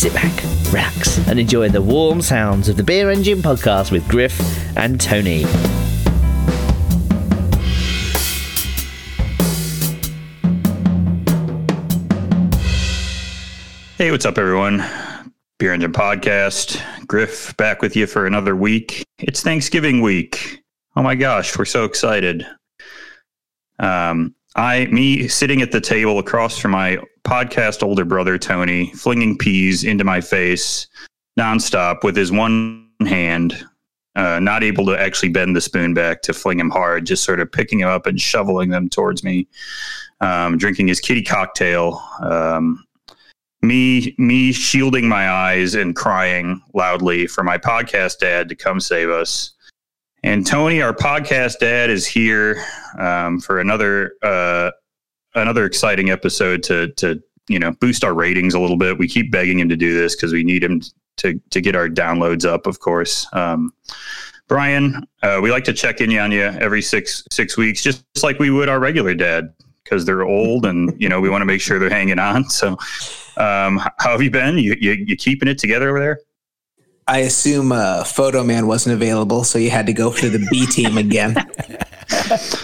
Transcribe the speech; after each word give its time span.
sit 0.00 0.14
back, 0.14 0.42
relax, 0.72 1.18
and 1.28 1.38
enjoy 1.38 1.68
the 1.68 1.82
warm 1.82 2.22
sounds 2.22 2.70
of 2.70 2.76
the 2.78 2.82
Beer 2.82 3.10
Engine 3.10 3.42
podcast 3.42 3.92
with 3.92 4.08
Griff 4.08 4.40
and 4.74 4.98
Tony. 4.98 5.42
Hey, 13.98 14.10
what's 14.10 14.24
up, 14.24 14.38
everyone? 14.38 14.82
Beer 15.58 15.74
Engine 15.74 15.92
Podcast. 15.92 16.82
Griff 17.06 17.54
back 17.58 17.82
with 17.82 17.94
you 17.94 18.06
for 18.06 18.26
another 18.26 18.56
week. 18.56 19.04
It's 19.18 19.42
Thanksgiving 19.42 20.00
week. 20.00 20.62
Oh 20.96 21.02
my 21.02 21.14
gosh, 21.14 21.58
we're 21.58 21.66
so 21.66 21.84
excited. 21.84 22.46
Um, 23.78 24.34
I, 24.56 24.86
me 24.86 25.28
sitting 25.28 25.60
at 25.60 25.72
the 25.72 25.80
table 25.82 26.18
across 26.18 26.56
from 26.56 26.70
my 26.70 27.00
podcast 27.24 27.82
older 27.82 28.04
brother, 28.04 28.38
Tony, 28.38 28.92
flinging 28.92 29.36
peas 29.36 29.84
into 29.84 30.04
my 30.04 30.20
face 30.20 30.86
nonstop 31.38 32.02
with 32.04 32.16
his 32.16 32.32
one 32.32 32.88
hand, 33.06 33.64
uh, 34.16 34.38
not 34.40 34.62
able 34.62 34.84
to 34.86 35.00
actually 35.00 35.28
bend 35.28 35.56
the 35.56 35.60
spoon 35.60 35.94
back 35.94 36.22
to 36.22 36.32
fling 36.32 36.60
him 36.60 36.70
hard, 36.70 37.06
just 37.06 37.24
sort 37.24 37.40
of 37.40 37.50
picking 37.50 37.80
him 37.80 37.88
up 37.88 38.06
and 38.06 38.20
shoveling 38.20 38.70
them 38.70 38.88
towards 38.88 39.24
me, 39.24 39.48
um, 40.20 40.58
drinking 40.58 40.88
his 40.88 41.00
kitty 41.00 41.22
cocktail. 41.22 42.02
Um, 42.22 42.84
me 43.62 44.14
me 44.18 44.52
shielding 44.52 45.06
my 45.06 45.30
eyes 45.30 45.74
and 45.74 45.94
crying 45.94 46.62
loudly 46.72 47.26
for 47.26 47.44
my 47.44 47.58
podcast 47.58 48.18
dad 48.18 48.48
to 48.48 48.54
come 48.54 48.80
save 48.80 49.10
us. 49.10 49.52
And 50.22 50.46
Tony, 50.46 50.82
our 50.82 50.94
podcast 50.94 51.58
dad, 51.58 51.90
is 51.90 52.06
here 52.06 52.62
um, 52.98 53.40
for 53.40 53.58
another 53.58 54.12
uh, 54.22 54.70
another 55.34 55.64
exciting 55.64 56.10
episode 56.10 56.62
to 56.64 56.88
to 56.94 57.22
you 57.48 57.58
know 57.58 57.72
boost 57.80 58.04
our 58.04 58.14
ratings 58.14 58.54
a 58.54 58.60
little 58.60 58.76
bit. 58.76 58.98
We 58.98 59.08
keep 59.08 59.30
begging 59.30 59.58
him 59.58 59.68
to 59.68 59.76
do 59.76 59.94
this 59.94 60.16
because 60.16 60.32
we 60.32 60.44
need 60.44 60.62
him 60.62 60.82
to 61.18 61.40
to 61.50 61.60
get 61.60 61.76
our 61.76 61.88
downloads 61.88 62.44
up, 62.44 62.66
of 62.66 62.80
course. 62.80 63.26
Um, 63.32 63.72
Brian, 64.48 65.06
uh, 65.22 65.38
we 65.42 65.50
like 65.50 65.64
to 65.64 65.72
check 65.72 66.00
in 66.00 66.16
on 66.18 66.32
you 66.32 66.42
every 66.42 66.82
six 66.82 67.24
six 67.30 67.56
weeks, 67.56 67.82
just 67.82 68.04
like 68.22 68.38
we 68.38 68.50
would 68.50 68.68
our 68.68 68.80
regular 68.80 69.14
dad 69.14 69.52
because 69.84 70.04
they're 70.04 70.22
old 70.22 70.66
and 70.66 70.94
you 71.00 71.08
know 71.08 71.20
we 71.20 71.28
want 71.28 71.42
to 71.42 71.46
make 71.46 71.60
sure 71.60 71.78
they're 71.78 71.90
hanging 71.90 72.18
on. 72.18 72.48
So, 72.50 72.70
um, 73.36 73.78
how 73.98 74.10
have 74.10 74.22
you 74.22 74.30
been? 74.30 74.58
You, 74.58 74.76
you 74.80 74.92
you 74.92 75.16
keeping 75.16 75.48
it 75.48 75.58
together 75.58 75.88
over 75.88 76.00
there? 76.00 76.20
I 77.10 77.18
assume 77.22 77.72
uh, 77.72 78.04
Photo 78.04 78.44
Man 78.44 78.68
wasn't 78.68 78.94
available, 78.94 79.42
so 79.42 79.58
you 79.58 79.68
had 79.68 79.86
to 79.86 79.92
go 79.92 80.12
for 80.12 80.28
the 80.28 80.46
B 80.50 80.64
team 80.66 80.96
again. 80.96 81.36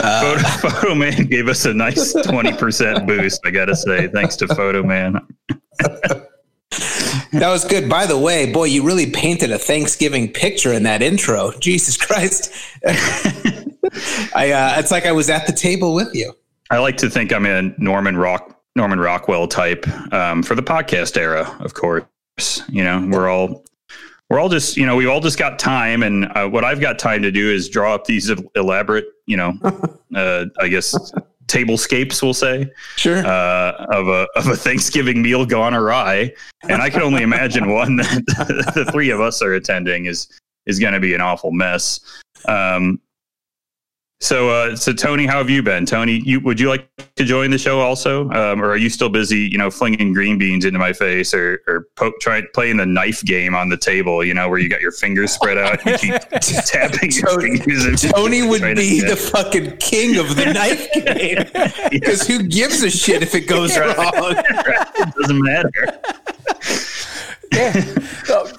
Uh, 0.00 0.36
Photo, 0.36 0.68
Photo 0.68 0.94
Man 0.94 1.26
gave 1.26 1.48
us 1.48 1.64
a 1.66 1.72
nice 1.72 2.12
twenty 2.24 2.52
percent 2.52 3.06
boost. 3.06 3.40
I 3.44 3.50
gotta 3.50 3.76
say, 3.76 4.08
thanks 4.08 4.34
to 4.36 4.48
Photo 4.48 4.82
Man. 4.82 5.20
that 5.78 6.28
was 7.32 7.64
good. 7.64 7.88
By 7.88 8.06
the 8.06 8.18
way, 8.18 8.52
boy, 8.52 8.64
you 8.64 8.84
really 8.84 9.10
painted 9.10 9.52
a 9.52 9.58
Thanksgiving 9.58 10.32
picture 10.32 10.72
in 10.72 10.82
that 10.82 11.00
intro. 11.00 11.52
Jesus 11.60 11.96
Christ! 11.96 12.52
I 14.34 14.50
uh, 14.50 14.74
it's 14.78 14.90
like 14.90 15.06
I 15.06 15.12
was 15.12 15.30
at 15.30 15.46
the 15.46 15.52
table 15.52 15.94
with 15.94 16.12
you. 16.12 16.32
I 16.70 16.78
like 16.78 16.96
to 16.98 17.08
think 17.08 17.32
I'm 17.32 17.46
a 17.46 17.62
Norman 17.78 18.16
Rock 18.16 18.60
Norman 18.74 18.98
Rockwell 18.98 19.46
type 19.46 19.86
um, 20.12 20.42
for 20.42 20.56
the 20.56 20.62
podcast 20.62 21.16
era, 21.16 21.56
of 21.60 21.74
course. 21.74 22.62
You 22.68 22.82
know, 22.82 23.08
we're 23.10 23.28
all 23.28 23.64
we're 24.28 24.40
all 24.40 24.48
just 24.48 24.76
you 24.76 24.86
know 24.86 24.96
we've 24.96 25.08
all 25.08 25.20
just 25.20 25.38
got 25.38 25.58
time, 25.58 26.02
and 26.02 26.26
uh, 26.36 26.48
what 26.48 26.64
I've 26.64 26.80
got 26.80 26.98
time 26.98 27.22
to 27.22 27.30
do 27.30 27.50
is 27.50 27.68
draw 27.68 27.94
up 27.94 28.04
these 28.04 28.30
elaborate, 28.54 29.06
you 29.26 29.36
know, 29.36 29.54
uh, 30.14 30.46
I 30.60 30.68
guess 30.68 31.12
tablescapes, 31.46 32.22
we'll 32.22 32.34
say, 32.34 32.68
sure, 32.96 33.24
uh, 33.24 33.86
of 33.90 34.08
a 34.08 34.26
of 34.36 34.48
a 34.48 34.56
Thanksgiving 34.56 35.22
meal 35.22 35.46
gone 35.46 35.74
awry, 35.74 36.32
and 36.68 36.82
I 36.82 36.90
can 36.90 37.02
only 37.02 37.22
imagine 37.22 37.70
one 37.70 37.96
that 37.96 38.72
the 38.74 38.90
three 38.90 39.10
of 39.10 39.20
us 39.20 39.42
are 39.42 39.54
attending 39.54 40.06
is 40.06 40.28
is 40.66 40.78
going 40.80 40.94
to 40.94 41.00
be 41.00 41.14
an 41.14 41.20
awful 41.20 41.52
mess. 41.52 42.00
Um, 42.46 43.00
so, 44.20 44.48
uh, 44.48 44.76
so 44.76 44.92
Tony, 44.92 45.26
how 45.26 45.38
have 45.38 45.50
you 45.50 45.62
been? 45.62 45.86
Tony, 45.86 46.20
you 46.24 46.40
would 46.40 46.58
you 46.58 46.68
like 46.68 46.88
to 47.16 47.24
join 47.24 47.50
the 47.50 47.56
show 47.56 47.80
also, 47.80 48.28
um, 48.30 48.62
or 48.62 48.66
are 48.70 48.76
you 48.76 48.90
still 48.90 49.08
busy, 49.08 49.38
you 49.38 49.56
know, 49.56 49.70
flinging 49.70 50.12
green 50.12 50.36
beans 50.36 50.66
into 50.66 50.78
my 50.78 50.92
face, 50.92 51.32
or 51.32 51.62
or 51.66 51.88
po- 51.96 52.12
trying 52.20 52.46
playing 52.52 52.76
the 52.76 52.84
knife 52.84 53.24
game 53.24 53.54
on 53.54 53.70
the 53.70 53.76
table, 53.76 54.22
you 54.22 54.34
know, 54.34 54.50
where 54.50 54.58
you 54.58 54.68
got 54.68 54.82
your 54.82 54.92
fingers 54.92 55.32
spread 55.32 55.56
out, 55.56 55.84
and 55.86 56.02
you 56.02 56.12
keep 56.12 56.30
tapping 56.66 57.10
Tony, 57.10 57.58
Tony 57.96 58.42
would 58.46 58.76
be 58.76 59.00
the 59.00 59.16
fucking 59.16 59.78
king 59.78 60.18
of 60.18 60.36
the 60.36 60.44
knife 60.52 60.92
game. 60.92 61.90
Because 61.90 62.26
who 62.26 62.42
gives 62.42 62.82
a 62.82 62.90
shit 62.90 63.22
if 63.22 63.34
it 63.34 63.48
goes 63.48 63.76
wrong? 63.78 63.94
it 63.96 65.14
doesn't 65.18 65.42
matter. 65.42 66.00
yeah, 67.52 68.52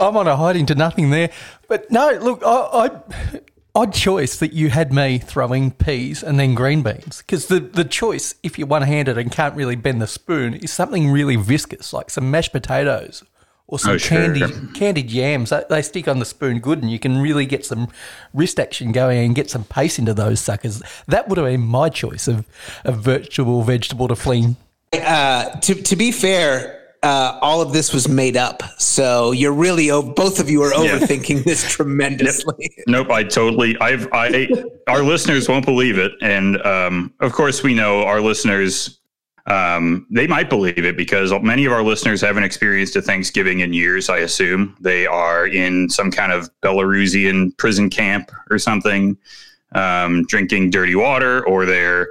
I'm 0.00 0.16
on 0.16 0.26
a 0.26 0.36
hiding 0.36 0.64
to 0.66 0.74
nothing 0.74 1.10
there, 1.10 1.30
but 1.68 1.90
no, 1.90 2.10
look, 2.22 2.42
I, 2.42 2.48
I 2.72 3.40
odd 3.78 3.94
choice 3.94 4.36
that 4.40 4.52
you 4.52 4.70
had 4.70 4.92
me 4.92 5.18
throwing 5.18 5.70
peas 5.70 6.24
and 6.24 6.38
then 6.40 6.52
green 6.52 6.82
beans 6.82 7.18
because 7.18 7.46
the, 7.46 7.60
the 7.60 7.84
choice, 7.84 8.34
if 8.42 8.58
you're 8.58 8.66
one 8.66 8.82
handed 8.82 9.16
and 9.16 9.30
can't 9.30 9.54
really 9.54 9.76
bend 9.76 10.02
the 10.02 10.06
spoon, 10.08 10.54
is 10.54 10.72
something 10.72 11.08
really 11.12 11.36
viscous 11.36 11.92
like 11.92 12.10
some 12.10 12.28
mashed 12.28 12.50
potatoes 12.50 13.22
or 13.68 13.78
some 13.78 13.92
oh, 13.92 13.98
candied, 13.98 14.48
sure. 14.48 14.66
candied 14.74 15.12
yams. 15.12 15.52
They 15.70 15.82
stick 15.82 16.08
on 16.08 16.18
the 16.18 16.24
spoon 16.24 16.58
good 16.58 16.82
and 16.82 16.90
you 16.90 16.98
can 16.98 17.20
really 17.20 17.46
get 17.46 17.64
some 17.64 17.86
wrist 18.34 18.58
action 18.58 18.90
going 18.90 19.24
and 19.24 19.34
get 19.36 19.48
some 19.48 19.62
pace 19.62 19.96
into 19.96 20.12
those 20.12 20.40
suckers. 20.40 20.82
That 21.06 21.28
would 21.28 21.38
have 21.38 21.46
been 21.46 21.60
my 21.60 21.88
choice 21.88 22.26
of, 22.26 22.48
of 22.84 22.98
virtual 22.98 23.62
vegetable 23.62 24.08
to 24.08 24.16
fling. 24.16 24.56
Uh, 24.92 25.50
to, 25.60 25.76
to 25.76 25.94
be 25.94 26.10
fair, 26.10 26.77
uh, 27.02 27.38
all 27.40 27.60
of 27.60 27.72
this 27.72 27.92
was 27.92 28.08
made 28.08 28.36
up. 28.36 28.62
So 28.78 29.32
you're 29.32 29.52
really 29.52 29.88
both 29.88 30.40
of 30.40 30.50
you 30.50 30.62
are 30.62 30.72
overthinking 30.72 31.36
yeah. 31.36 31.42
this 31.44 31.70
tremendously. 31.70 32.70
Nope. 32.86 33.08
nope, 33.08 33.10
I 33.10 33.24
totally. 33.24 33.78
I've 33.80 34.08
I 34.12 34.48
our 34.86 35.02
listeners 35.02 35.48
won't 35.48 35.64
believe 35.64 35.98
it, 35.98 36.12
and 36.20 36.60
um, 36.62 37.14
of 37.20 37.32
course 37.32 37.62
we 37.62 37.74
know 37.74 38.04
our 38.04 38.20
listeners. 38.20 38.94
Um, 39.46 40.06
they 40.10 40.26
might 40.26 40.50
believe 40.50 40.84
it 40.84 40.94
because 40.94 41.32
many 41.40 41.64
of 41.64 41.72
our 41.72 41.82
listeners 41.82 42.20
haven't 42.20 42.42
experienced 42.42 42.96
a 42.96 43.02
Thanksgiving 43.02 43.60
in 43.60 43.72
years. 43.72 44.10
I 44.10 44.18
assume 44.18 44.76
they 44.78 45.06
are 45.06 45.46
in 45.46 45.88
some 45.88 46.10
kind 46.10 46.32
of 46.32 46.50
Belarusian 46.60 47.56
prison 47.56 47.88
camp 47.88 48.30
or 48.50 48.58
something, 48.58 49.16
um, 49.72 50.24
drinking 50.24 50.68
dirty 50.68 50.94
water, 50.94 51.46
or 51.46 51.64
they're 51.64 52.08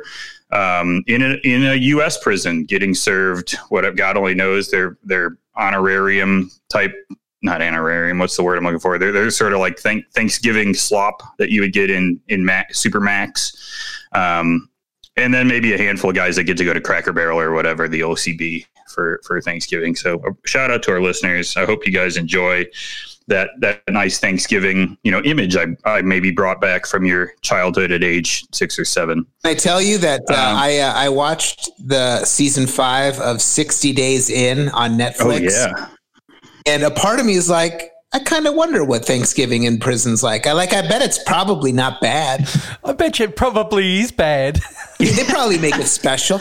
um, 0.51 1.03
in 1.07 1.21
a 1.21 1.35
in 1.43 1.65
a 1.65 1.75
U.S. 1.75 2.17
prison, 2.21 2.63
getting 2.63 2.93
served 2.93 3.55
what 3.69 3.95
God 3.95 4.17
only 4.17 4.33
knows 4.33 4.71
their 4.71 4.97
their 5.03 5.37
honorarium 5.55 6.49
type, 6.69 6.93
not 7.41 7.61
honorarium. 7.61 8.19
What's 8.19 8.37
the 8.37 8.43
word 8.43 8.57
I'm 8.57 8.63
looking 8.63 8.79
for? 8.79 8.97
They're 8.97 9.11
they're 9.11 9.29
sort 9.29 9.53
of 9.53 9.59
like 9.59 9.77
thank, 9.79 10.05
Thanksgiving 10.13 10.73
slop 10.73 11.21
that 11.37 11.49
you 11.49 11.61
would 11.61 11.73
get 11.73 11.89
in 11.89 12.19
in 12.29 12.45
Mac, 12.45 12.73
Super 12.73 13.01
Max, 13.01 14.05
um, 14.13 14.69
and 15.17 15.33
then 15.33 15.47
maybe 15.47 15.73
a 15.73 15.77
handful 15.77 16.11
of 16.11 16.15
guys 16.15 16.37
that 16.37 16.45
get 16.45 16.57
to 16.57 16.65
go 16.65 16.73
to 16.73 16.81
Cracker 16.81 17.11
Barrel 17.11 17.39
or 17.39 17.51
whatever 17.51 17.87
the 17.87 18.01
OCB 18.01 18.65
for 18.87 19.19
for 19.25 19.41
Thanksgiving. 19.41 19.95
So 19.95 20.21
shout 20.45 20.71
out 20.71 20.81
to 20.83 20.91
our 20.91 21.01
listeners. 21.01 21.57
I 21.57 21.65
hope 21.65 21.85
you 21.85 21.91
guys 21.91 22.15
enjoy 22.15 22.65
that 23.27 23.49
that 23.59 23.81
nice 23.89 24.19
Thanksgiving 24.19 24.97
you 25.03 25.11
know 25.11 25.21
image 25.21 25.55
I, 25.55 25.65
I 25.85 26.01
maybe 26.01 26.31
brought 26.31 26.61
back 26.61 26.85
from 26.85 27.05
your 27.05 27.33
childhood 27.41 27.91
at 27.91 28.03
age 28.03 28.45
six 28.53 28.79
or 28.79 28.85
seven. 28.85 29.25
I 29.43 29.53
tell 29.53 29.81
you 29.81 29.97
that 29.99 30.21
uh, 30.29 30.33
um, 30.33 30.55
I 30.57 30.79
uh, 30.79 30.93
I 30.93 31.09
watched 31.09 31.69
the 31.79 32.23
season 32.25 32.67
five 32.67 33.19
of 33.19 33.41
Sixty 33.41 33.93
Days 33.93 34.29
In 34.29 34.69
on 34.69 34.97
Netflix. 34.97 35.51
Oh 35.51 35.71
yeah, 35.77 35.89
and 36.65 36.83
a 36.83 36.91
part 36.91 37.19
of 37.19 37.25
me 37.25 37.33
is 37.33 37.49
like. 37.49 37.91
I 38.13 38.19
kind 38.19 38.47
of 38.47 38.55
wonder 38.55 38.85
what 38.85 39.03
Thanksgiving 39.03 39.63
in 39.63 39.79
prison's 39.79 40.23
like. 40.23 40.47
I 40.47 40.53
like. 40.53 40.73
I 40.73 40.81
bet 40.81 41.01
it's 41.01 41.21
probably 41.25 41.73
not 41.73 41.99
bad. 41.99 42.49
I 42.85 42.93
bet 42.93 43.19
you 43.19 43.25
it 43.25 43.35
probably 43.35 43.99
is 43.99 44.13
bad. 44.13 44.61
they 44.97 45.25
probably 45.25 45.57
make 45.57 45.75
it 45.75 45.87
special. 45.87 46.39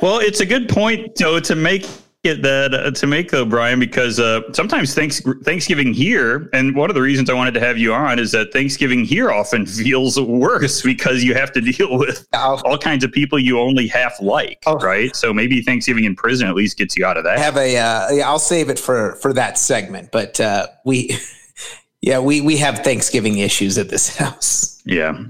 well, 0.00 0.20
it's 0.20 0.40
a 0.40 0.46
good 0.46 0.70
point, 0.70 1.16
though, 1.16 1.38
to 1.40 1.54
make 1.54 1.86
get 2.24 2.42
that 2.42 2.74
uh, 2.74 2.90
to 2.90 3.06
make 3.06 3.30
though, 3.30 3.44
Brian, 3.44 3.78
because 3.78 4.18
uh, 4.18 4.40
sometimes 4.52 4.94
thanks, 4.94 5.20
Thanksgiving 5.42 5.92
here, 5.92 6.48
and 6.54 6.74
one 6.74 6.90
of 6.90 6.94
the 6.94 7.02
reasons 7.02 7.28
I 7.28 7.34
wanted 7.34 7.54
to 7.54 7.60
have 7.60 7.76
you 7.76 7.92
on 7.92 8.18
is 8.18 8.32
that 8.32 8.52
Thanksgiving 8.52 9.04
here 9.04 9.30
often 9.30 9.66
feels 9.84 10.18
worse 10.18 10.82
because 10.82 11.22
you 11.22 11.34
have 11.34 11.52
to 11.52 11.60
deal 11.60 11.98
with 11.98 12.26
all 12.32 12.78
kinds 12.78 13.04
of 13.04 13.12
people 13.12 13.38
you 13.38 13.60
only 13.60 13.86
half 13.86 14.20
like, 14.20 14.62
oh. 14.66 14.76
right? 14.78 15.14
So 15.14 15.32
maybe 15.32 15.62
Thanksgiving 15.62 16.04
in 16.04 16.16
prison 16.16 16.48
at 16.48 16.54
least 16.54 16.78
gets 16.78 16.96
you 16.96 17.04
out 17.04 17.18
of 17.18 17.24
that. 17.24 17.36
I 17.36 17.40
have 17.40 17.56
a, 17.58 17.76
uh, 17.76 18.26
I'll 18.26 18.38
save 18.38 18.70
it 18.70 18.78
for 18.78 19.16
for 19.16 19.32
that 19.34 19.58
segment, 19.58 20.10
but 20.10 20.40
uh, 20.40 20.66
we, 20.84 21.16
yeah, 22.00 22.18
we 22.18 22.40
we 22.40 22.56
have 22.56 22.78
Thanksgiving 22.78 23.38
issues 23.38 23.76
at 23.76 23.90
this 23.90 24.16
house. 24.16 24.82
Yeah, 24.86 25.22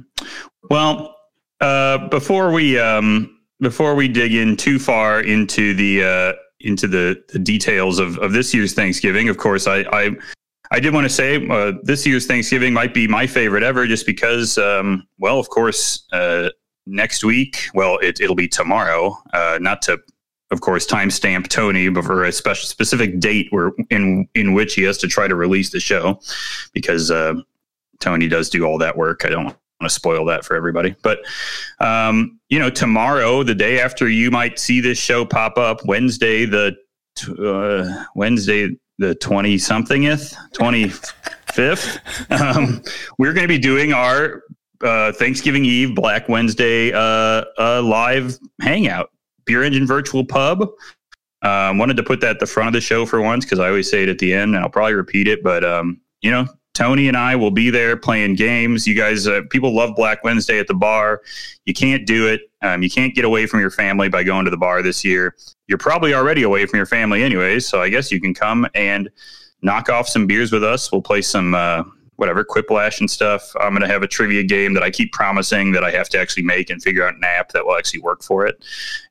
well, 0.71 1.17
uh, 1.61 2.09
before 2.09 2.53
we 2.53 2.79
um, 2.79 3.41
before 3.61 3.97
we 3.97 4.07
dig 4.07 4.33
in 4.33 4.57
too 4.57 4.79
far 4.79 5.21
into 5.21 5.75
the 5.75 6.05
uh, 6.05 6.33
into 6.65 6.87
the, 6.87 7.23
the 7.29 7.39
details 7.39 7.99
of, 7.99 8.19
of 8.19 8.33
this 8.33 8.55
year's 8.55 8.75
Thanksgiving, 8.75 9.29
of 9.29 9.39
course, 9.39 9.67
I 9.67 9.81
I, 9.93 10.11
I 10.71 10.81
did 10.81 10.93
want 10.95 11.05
to 11.05 11.13
say 11.13 11.47
uh, 11.49 11.73
this 11.83 12.07
year's 12.07 12.27
Thanksgiving 12.27 12.73
might 12.73 12.95
be 12.95 13.07
my 13.07 13.27
favorite 13.27 13.63
ever, 13.63 13.87
just 13.87 14.07
because, 14.07 14.59
um, 14.59 15.07
well, 15.19 15.39
of 15.39 15.49
course, 15.49 16.07
uh, 16.13 16.51
next 16.87 17.25
week, 17.25 17.67
well, 17.75 17.99
it, 17.99 18.21
it'll 18.21 18.35
be 18.35 18.49
tomorrow. 18.49 19.17
Uh, 19.33 19.59
not 19.61 19.83
to 19.83 19.99
of 20.51 20.61
course, 20.61 20.87
timestamp 20.87 21.49
Tony 21.49 21.89
but 21.89 22.05
for 22.05 22.25
a 22.25 22.33
special 22.33 22.67
specific 22.67 23.19
date 23.19 23.49
where 23.51 23.73
in 23.91 24.29
in 24.35 24.53
which 24.53 24.75
he 24.75 24.83
has 24.83 24.99
to 24.99 25.09
try 25.09 25.27
to 25.27 25.35
release 25.35 25.71
the 25.71 25.81
show 25.81 26.21
because 26.73 27.11
uh, 27.11 27.35
Tony 28.01 28.29
does 28.29 28.51
do 28.51 28.65
all 28.65 28.79
that 28.79 28.97
work. 28.97 29.25
I 29.25 29.31
don't 29.31 29.57
want 29.85 29.91
to 29.91 29.95
spoil 29.95 30.25
that 30.25 30.45
for 30.45 30.57
everybody, 30.57 30.97
but 31.03 31.21
um, 31.81 32.41
you 32.49 32.59
know, 32.59 32.71
tomorrow, 32.71 33.43
the 33.43 33.55
day 33.55 33.81
after 33.81 34.09
you 34.09 34.31
might 34.31 34.59
see 34.59 34.81
this 34.81 34.99
show 34.99 35.25
pop 35.25 35.59
up, 35.59 35.85
Wednesday 35.85 36.47
the 36.47 36.75
uh, 37.39 38.05
Wednesday 38.15 38.77
the 38.99 39.15
twenty 39.17 39.59
somethingth, 39.59 40.35
twenty 40.55 40.89
fifth, 41.53 41.99
um, 42.31 42.83
we're 43.19 43.35
going 43.35 43.45
to 43.45 43.49
be 43.49 43.59
doing 43.59 43.93
our 43.93 44.43
uh, 44.83 45.13
Thanksgiving 45.13 45.65
Eve, 45.65 45.95
Black 45.95 46.29
Wednesday 46.29 46.93
uh, 46.93 47.45
uh, 47.59 47.83
live 47.83 48.39
hangout, 48.63 49.11
Beer 49.45 49.63
Engine 49.63 49.87
Virtual 49.87 50.25
Pub. 50.25 50.71
Um, 51.43 51.77
wanted 51.77 51.99
to 51.99 52.03
put 52.03 52.23
that 52.23 52.31
at 52.31 52.41
the 52.41 52.47
front 52.47 52.69
of 52.69 52.73
the 52.73 52.81
show 52.81 53.05
for 53.05 53.21
once 53.21 53.45
because 53.45 53.59
I 53.59 53.69
always 53.69 53.91
say 53.91 54.05
it 54.05 54.09
at 54.09 54.19
the 54.19 54.33
end, 54.33 54.55
and 54.55 54.65
I'll 54.65 54.71
probably 54.71 54.95
repeat 54.95 55.29
it. 55.29 55.43
But 55.43 55.63
um, 55.63 56.01
you 56.23 56.31
know, 56.31 56.47
Tony 56.75 57.07
and 57.07 57.17
I 57.17 57.37
will 57.37 57.53
be 57.53 57.71
there 57.71 57.97
playing 57.97 58.35
games. 58.35 58.87
You 58.87 58.97
guys, 58.97 59.27
uh, 59.27 59.43
people 59.51 59.75
love 59.75 59.95
Black 59.95 60.25
Wednesday 60.25 60.59
at 60.59 60.67
the 60.67 60.75
bar. 60.75 61.23
You 61.65 61.73
can't 61.73 62.05
do 62.05 62.29
it. 62.29 62.43
Um, 62.63 62.83
you 62.83 62.91
can't 62.91 63.15
get 63.15 63.25
away 63.25 63.47
from 63.47 63.61
your 63.61 63.71
family 63.71 64.09
by 64.09 64.25
going 64.25 64.45
to 64.45 64.51
the 64.51 64.57
bar 64.57 64.83
this 64.83 65.05
year. 65.05 65.37
You're 65.69 65.79
probably 65.79 66.15
already 66.15 66.43
away 66.43 66.67
from 66.67 66.77
your 66.79 66.87
family 66.87 67.23
anyways, 67.23 67.67
so 67.67 67.81
I 67.81 67.89
guess 67.89 68.11
you 68.11 68.21
can 68.21 68.35
come 68.35 68.67
and 68.75 69.09
knock 69.63 69.89
off 69.89 70.09
some 70.09 70.27
beers 70.27 70.53
with 70.53 70.65
us. 70.65 70.91
We'll 70.91 71.01
play 71.01 71.23
some 71.23 71.55
uh, 71.55 71.85
whatever 72.17 72.45
quiplash 72.45 73.01
and 73.01 73.11
stuff. 73.11 73.53
I'm 73.61 73.71
going 73.71 73.83
to 73.83 73.89
have 73.89 74.03
a 74.03 74.07
trivia 74.07 74.43
game 74.43 74.75
that 74.75 74.83
I 74.83 74.91
keep 74.91 75.13
promising 75.13 75.73
that 75.73 75.85
I 75.85 75.91
have 75.91 76.09
to 76.11 76.19
actually 76.19 76.45
make 76.45 76.71
and 76.71 76.83
figure 76.83 77.07
out 77.07 77.15
an 77.15 77.25
app 77.25 77.53
that 77.53 77.67
will 77.67 77.77
actually 77.77 78.01
work 78.01 78.23
for 78.23 78.47
it. 78.47 78.65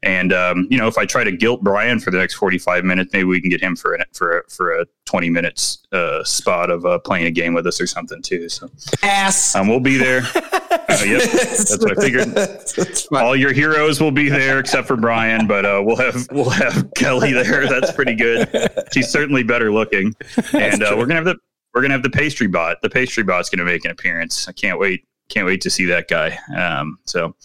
And 0.03 0.31
um, 0.33 0.67
you 0.69 0.77
know, 0.77 0.87
if 0.87 0.97
I 0.97 1.05
try 1.05 1.23
to 1.23 1.31
guilt 1.31 1.63
Brian 1.63 1.99
for 1.99 2.11
the 2.11 2.17
next 2.17 2.35
45 2.35 2.83
minutes, 2.83 3.13
maybe 3.13 3.25
we 3.25 3.41
can 3.41 3.49
get 3.49 3.61
him 3.61 3.75
for 3.75 3.95
a, 3.95 4.05
for 4.13 4.39
a, 4.39 4.49
for 4.49 4.79
a 4.79 4.85
20 5.05 5.29
minutes 5.29 5.79
uh, 5.91 6.23
spot 6.23 6.69
of 6.69 6.85
uh, 6.85 6.99
playing 6.99 7.25
a 7.25 7.31
game 7.31 7.53
with 7.53 7.67
us 7.67 7.79
or 7.81 7.87
something 7.87 8.21
too. 8.21 8.49
So 8.49 8.69
Ass. 9.01 9.55
um, 9.55 9.67
we'll 9.67 9.79
be 9.79 9.97
there. 9.97 10.21
Uh, 10.35 10.97
yep, 11.05 11.21
that's 11.31 11.77
what 11.79 11.97
I 11.97 12.01
figured. 12.01 13.07
All 13.11 13.35
your 13.35 13.53
heroes 13.53 14.01
will 14.01 14.11
be 14.11 14.29
there 14.29 14.59
except 14.59 14.87
for 14.87 14.97
Brian, 14.97 15.47
but 15.47 15.65
uh, 15.65 15.81
we'll 15.85 15.97
have 15.97 16.27
we'll 16.31 16.49
have 16.49 16.91
Kelly 16.95 17.33
there. 17.33 17.67
That's 17.67 17.91
pretty 17.91 18.15
good. 18.15 18.49
She's 18.93 19.09
certainly 19.09 19.43
better 19.43 19.71
looking, 19.71 20.13
and 20.53 20.83
uh, 20.83 20.95
we're 20.97 21.05
gonna 21.05 21.15
have 21.15 21.25
the 21.25 21.37
we're 21.73 21.81
gonna 21.81 21.93
have 21.93 22.03
the 22.03 22.09
pastry 22.09 22.47
bot. 22.47 22.81
The 22.81 22.89
pastry 22.89 23.23
bot's 23.23 23.49
gonna 23.49 23.65
make 23.65 23.85
an 23.85 23.91
appearance. 23.91 24.47
I 24.47 24.51
can't 24.51 24.79
wait. 24.79 25.05
Can't 25.29 25.45
wait 25.45 25.61
to 25.61 25.69
see 25.69 25.85
that 25.85 26.07
guy. 26.07 26.37
Um, 26.55 26.99
so, 27.05 27.35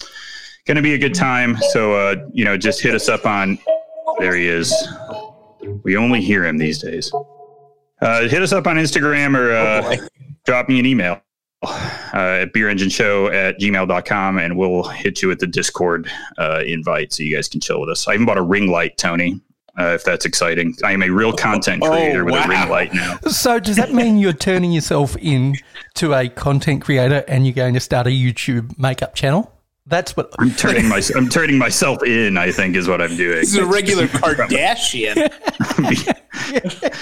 gonna 0.66 0.82
be 0.82 0.94
a 0.94 0.98
good 0.98 1.14
time. 1.14 1.56
So, 1.70 1.94
uh, 1.94 2.16
you 2.32 2.44
know, 2.44 2.56
just 2.56 2.80
hit 2.80 2.94
us 2.94 3.08
up 3.08 3.24
on. 3.24 3.58
There 4.18 4.34
he 4.34 4.48
is. 4.48 4.74
We 5.84 5.96
only 5.96 6.20
hear 6.20 6.44
him 6.44 6.58
these 6.58 6.78
days. 6.78 7.12
Uh, 8.00 8.28
hit 8.28 8.42
us 8.42 8.52
up 8.52 8.66
on 8.66 8.76
Instagram 8.76 9.36
or 9.36 9.52
uh, 9.52 9.96
Oh, 10.00 10.08
drop 10.44 10.68
me 10.68 10.78
an 10.78 10.86
email 10.86 11.20
uh, 11.62 12.40
at 12.42 12.52
beerengineshow 12.52 13.32
at 13.34 13.58
gmail.com 13.58 14.38
and 14.38 14.56
we'll 14.56 14.84
hit 14.84 15.20
you 15.22 15.28
with 15.28 15.40
the 15.40 15.46
Discord 15.46 16.10
uh, 16.38 16.62
invite 16.64 17.12
so 17.12 17.22
you 17.22 17.34
guys 17.34 17.48
can 17.48 17.60
chill 17.60 17.80
with 17.80 17.90
us. 17.90 18.06
I 18.06 18.14
even 18.14 18.26
bought 18.26 18.38
a 18.38 18.42
ring 18.42 18.70
light, 18.70 18.96
Tony, 18.98 19.40
uh, 19.78 19.94
if 19.94 20.04
that's 20.04 20.24
exciting. 20.24 20.74
I 20.84 20.92
am 20.92 21.02
a 21.02 21.08
real 21.10 21.32
content 21.32 21.82
Oh, 21.84 21.90
creator 21.90 22.24
with 22.24 22.34
a 22.34 22.48
ring 22.48 22.68
light 22.68 22.92
now. 22.94 23.18
So 23.28 23.58
does 23.60 23.76
that 23.76 23.92
mean 23.92 24.18
you're 24.18 24.32
turning 24.32 24.72
yourself 24.72 25.16
in 25.16 25.56
to 25.94 26.14
a 26.14 26.28
content 26.28 26.82
creator 26.82 27.24
and 27.28 27.46
you're 27.46 27.54
going 27.54 27.74
to 27.74 27.80
start 27.80 28.06
a 28.06 28.10
YouTube 28.10 28.78
makeup 28.78 29.14
channel? 29.14 29.52
That's 29.86 30.16
what 30.16 30.34
I'm 30.38 30.50
turning 30.50 30.86
my 30.88 31.00
I'm 31.16 31.28
turning 31.30 31.56
myself 31.56 32.02
in. 32.02 32.36
I 32.36 32.50
think 32.52 32.76
is 32.76 32.88
what 32.88 33.00
I'm 33.00 33.16
doing. 33.16 33.38
He's 33.38 33.56
a 33.56 33.64
regular 33.64 34.06
Kardashian. 34.08 35.16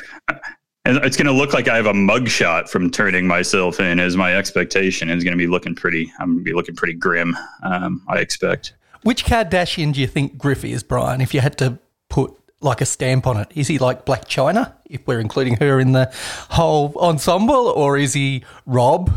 And 0.85 0.99
it's 0.99 1.17
going 1.17 1.27
to 1.27 1.33
look 1.33 1.53
like 1.53 1.67
I 1.67 1.75
have 1.75 1.87
a 1.87 1.93
mugshot 1.93 2.69
from 2.69 2.93
turning 2.93 3.27
myself 3.27 3.81
in. 3.81 3.99
As 3.99 4.17
my 4.17 4.37
expectation 4.37 5.11
is 5.11 5.25
going 5.25 5.33
to 5.33 5.37
be 5.39 5.49
looking 5.49 5.75
pretty. 5.75 6.13
I'm 6.21 6.35
going 6.35 6.39
to 6.39 6.45
be 6.45 6.53
looking 6.53 6.77
pretty 6.77 6.93
grim. 6.95 7.37
Um, 7.65 8.03
I 8.09 8.19
expect. 8.19 8.75
Which 9.03 9.25
Kardashian 9.25 9.93
do 9.93 10.01
you 10.01 10.07
think 10.07 10.39
Griff 10.39 10.65
is, 10.65 10.85
Brian? 10.85 11.21
If 11.21 11.35
you 11.35 11.41
had 11.41 11.59
to 11.59 11.81
put 12.09 12.37
like 12.61 12.81
a 12.81 12.87
stamp 12.87 13.27
on 13.27 13.37
it, 13.37 13.49
is 13.55 13.69
he 13.69 13.79
like 13.79 14.05
Blac 14.07 14.25
Chyna? 14.27 14.73
If 14.87 15.07
we're 15.07 15.21
including 15.21 15.57
her 15.57 15.79
in 15.81 15.93
the 15.93 16.11
whole 16.51 16.95
ensemble, 16.99 17.69
or 17.69 17.97
is 17.99 18.15
he 18.15 18.45
Rob 18.67 19.11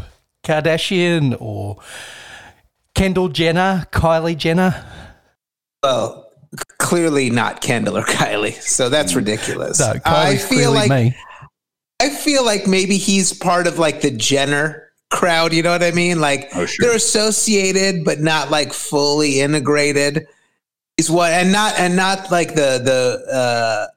Kardashian 0.44 1.38
or 1.40 1.78
Kendall 2.96 3.30
Jenner, 3.30 3.88
Kylie 3.92 4.38
Jenner? 4.38 4.86
well, 5.84 6.26
clearly 6.80 7.30
not 7.30 7.62
Kendall 7.62 7.98
or 7.98 8.04
Kylie. 8.04 8.54
So 8.62 8.90
that's 8.90 9.14
ridiculous. 9.16 9.80
No, 9.80 9.94
I 10.06 10.36
feel 10.38 10.72
like 10.74 10.90
me. 10.90 11.16
I 12.02 12.10
feel 12.10 12.44
like 12.44 12.66
maybe 12.68 12.98
he's 12.98 13.32
part 13.34 13.68
of 13.68 13.78
like 13.80 14.02
the 14.02 14.12
Jenner 14.12 14.90
crowd. 15.12 15.54
You 15.54 15.62
know 15.64 15.72
what 15.72 15.84
I 15.84 15.92
mean? 15.92 16.20
Like 16.20 16.50
Oh, 16.56 16.66
sure. 16.66 16.88
they're 16.88 16.96
associated, 16.98 18.04
but 18.04 18.20
not 18.20 18.50
like 18.50 18.74
fully 18.74 19.42
integrated. 19.42 20.28
Is 21.00 21.10
what 21.10 21.32
and 21.32 21.52
not 21.52 21.80
and 21.80 21.96
not 21.96 22.30
like 22.30 22.50
the 22.50 22.82
the 22.84 23.34
uh, 23.34 23.88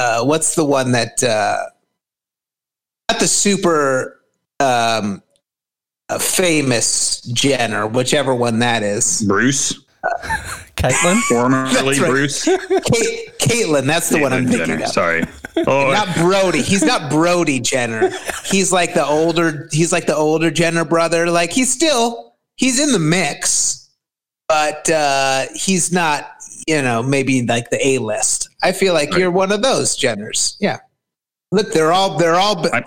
uh, 0.00 0.24
what's 0.24 0.54
the 0.54 0.64
one 0.64 0.92
that 0.92 1.22
uh, 1.22 1.62
not 3.10 3.20
the 3.20 3.28
super 3.28 4.22
um, 4.58 5.22
uh, 6.08 6.18
famous 6.18 7.20
Jenner, 7.22 7.86
whichever 7.86 8.34
one 8.34 8.60
that 8.60 8.82
is. 8.82 9.22
Bruce, 9.26 9.74
Caitlyn. 10.76 11.20
formerly 11.28 12.00
right. 12.00 12.08
Bruce. 12.08 12.44
Kate, 12.44 13.38
Caitlyn, 13.38 13.84
that's 13.84 14.08
the 14.08 14.18
one 14.18 14.32
I'm 14.32 14.46
Caitlyn 14.46 14.48
thinking 14.48 14.66
Jenner, 14.66 14.84
of. 14.84 14.90
Sorry. 14.90 15.24
Oh, 15.66 15.90
not 15.90 16.14
Brody. 16.16 16.62
He's 16.62 16.84
not 16.84 17.10
Brody 17.10 17.60
Jenner. 17.60 18.10
He's 18.46 18.72
like 18.72 18.94
the 18.94 19.04
older. 19.04 19.68
He's 19.72 19.92
like 19.92 20.06
the 20.06 20.16
older 20.16 20.50
Jenner 20.50 20.84
brother. 20.84 21.30
Like 21.30 21.52
he's 21.52 21.70
still 21.72 22.36
he's 22.56 22.80
in 22.80 22.92
the 22.92 22.98
mix, 22.98 23.90
but 24.48 24.88
uh, 24.90 25.46
he's 25.54 25.92
not. 25.92 26.37
You 26.68 26.82
know, 26.82 27.02
maybe 27.02 27.42
like 27.46 27.70
the 27.70 27.84
A 27.86 27.98
list. 27.98 28.50
I 28.62 28.72
feel 28.72 28.92
like 28.92 29.10
Right. 29.10 29.20
you're 29.20 29.30
one 29.30 29.52
of 29.52 29.62
those 29.62 29.96
Jenners. 29.98 30.56
Yeah. 30.60 30.76
Look, 31.50 31.72
they're 31.72 31.92
all 31.92 32.18
they're 32.18 32.34
all 32.36 32.58
I- 32.74 32.82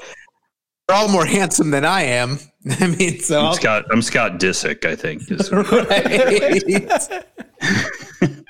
they're 0.87 0.97
all 0.97 1.07
more 1.07 1.25
handsome 1.25 1.71
than 1.71 1.83
I 1.83 2.03
am. 2.03 2.37
I 2.79 2.87
mean, 2.87 3.19
so 3.21 3.41
I'm 3.47 3.53
Scott. 3.55 3.85
I'm 3.91 4.03
Scott 4.03 4.33
Disick. 4.39 4.85
I 4.85 4.95
think. 4.95 5.23
is- 5.31 5.51
right. 6.61 7.11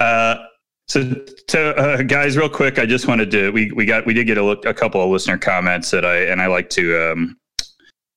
Uh, 0.00 0.36
so, 0.88 1.12
to, 1.48 1.76
uh, 1.76 2.02
guys, 2.02 2.36
real 2.36 2.48
quick, 2.48 2.78
I 2.78 2.86
just 2.86 3.06
wanted 3.06 3.30
to 3.32 3.50
we 3.50 3.70
we 3.72 3.84
got 3.84 4.06
we 4.06 4.14
did 4.14 4.26
get 4.26 4.38
a 4.38 4.42
look 4.42 4.64
a 4.64 4.74
couple 4.74 5.02
of 5.02 5.10
listener 5.10 5.38
comments 5.38 5.90
that 5.90 6.04
I 6.04 6.22
and 6.24 6.40
I 6.40 6.46
like 6.46 6.70
to 6.70 7.12
um, 7.12 7.36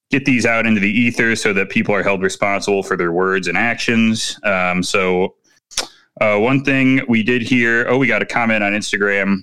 get 0.10 0.26
these 0.26 0.46
out 0.46 0.66
into 0.66 0.80
the 0.80 0.90
ether 0.90 1.36
so 1.36 1.54
that 1.54 1.70
people 1.70 1.94
are 1.94 2.04
held 2.04 2.22
responsible 2.22 2.84
for 2.84 2.96
their 2.96 3.12
words 3.12 3.48
and 3.48 3.58
actions. 3.58 4.40
Um, 4.44 4.82
so, 4.84 5.36
uh, 6.22 6.38
one 6.38 6.64
thing 6.64 7.02
we 7.08 7.24
did 7.24 7.42
hear. 7.42 7.86
Oh, 7.88 7.98
we 7.98 8.08
got 8.08 8.22
a 8.22 8.26
comment 8.26 8.64
on 8.64 8.74
Instagram 8.74 9.38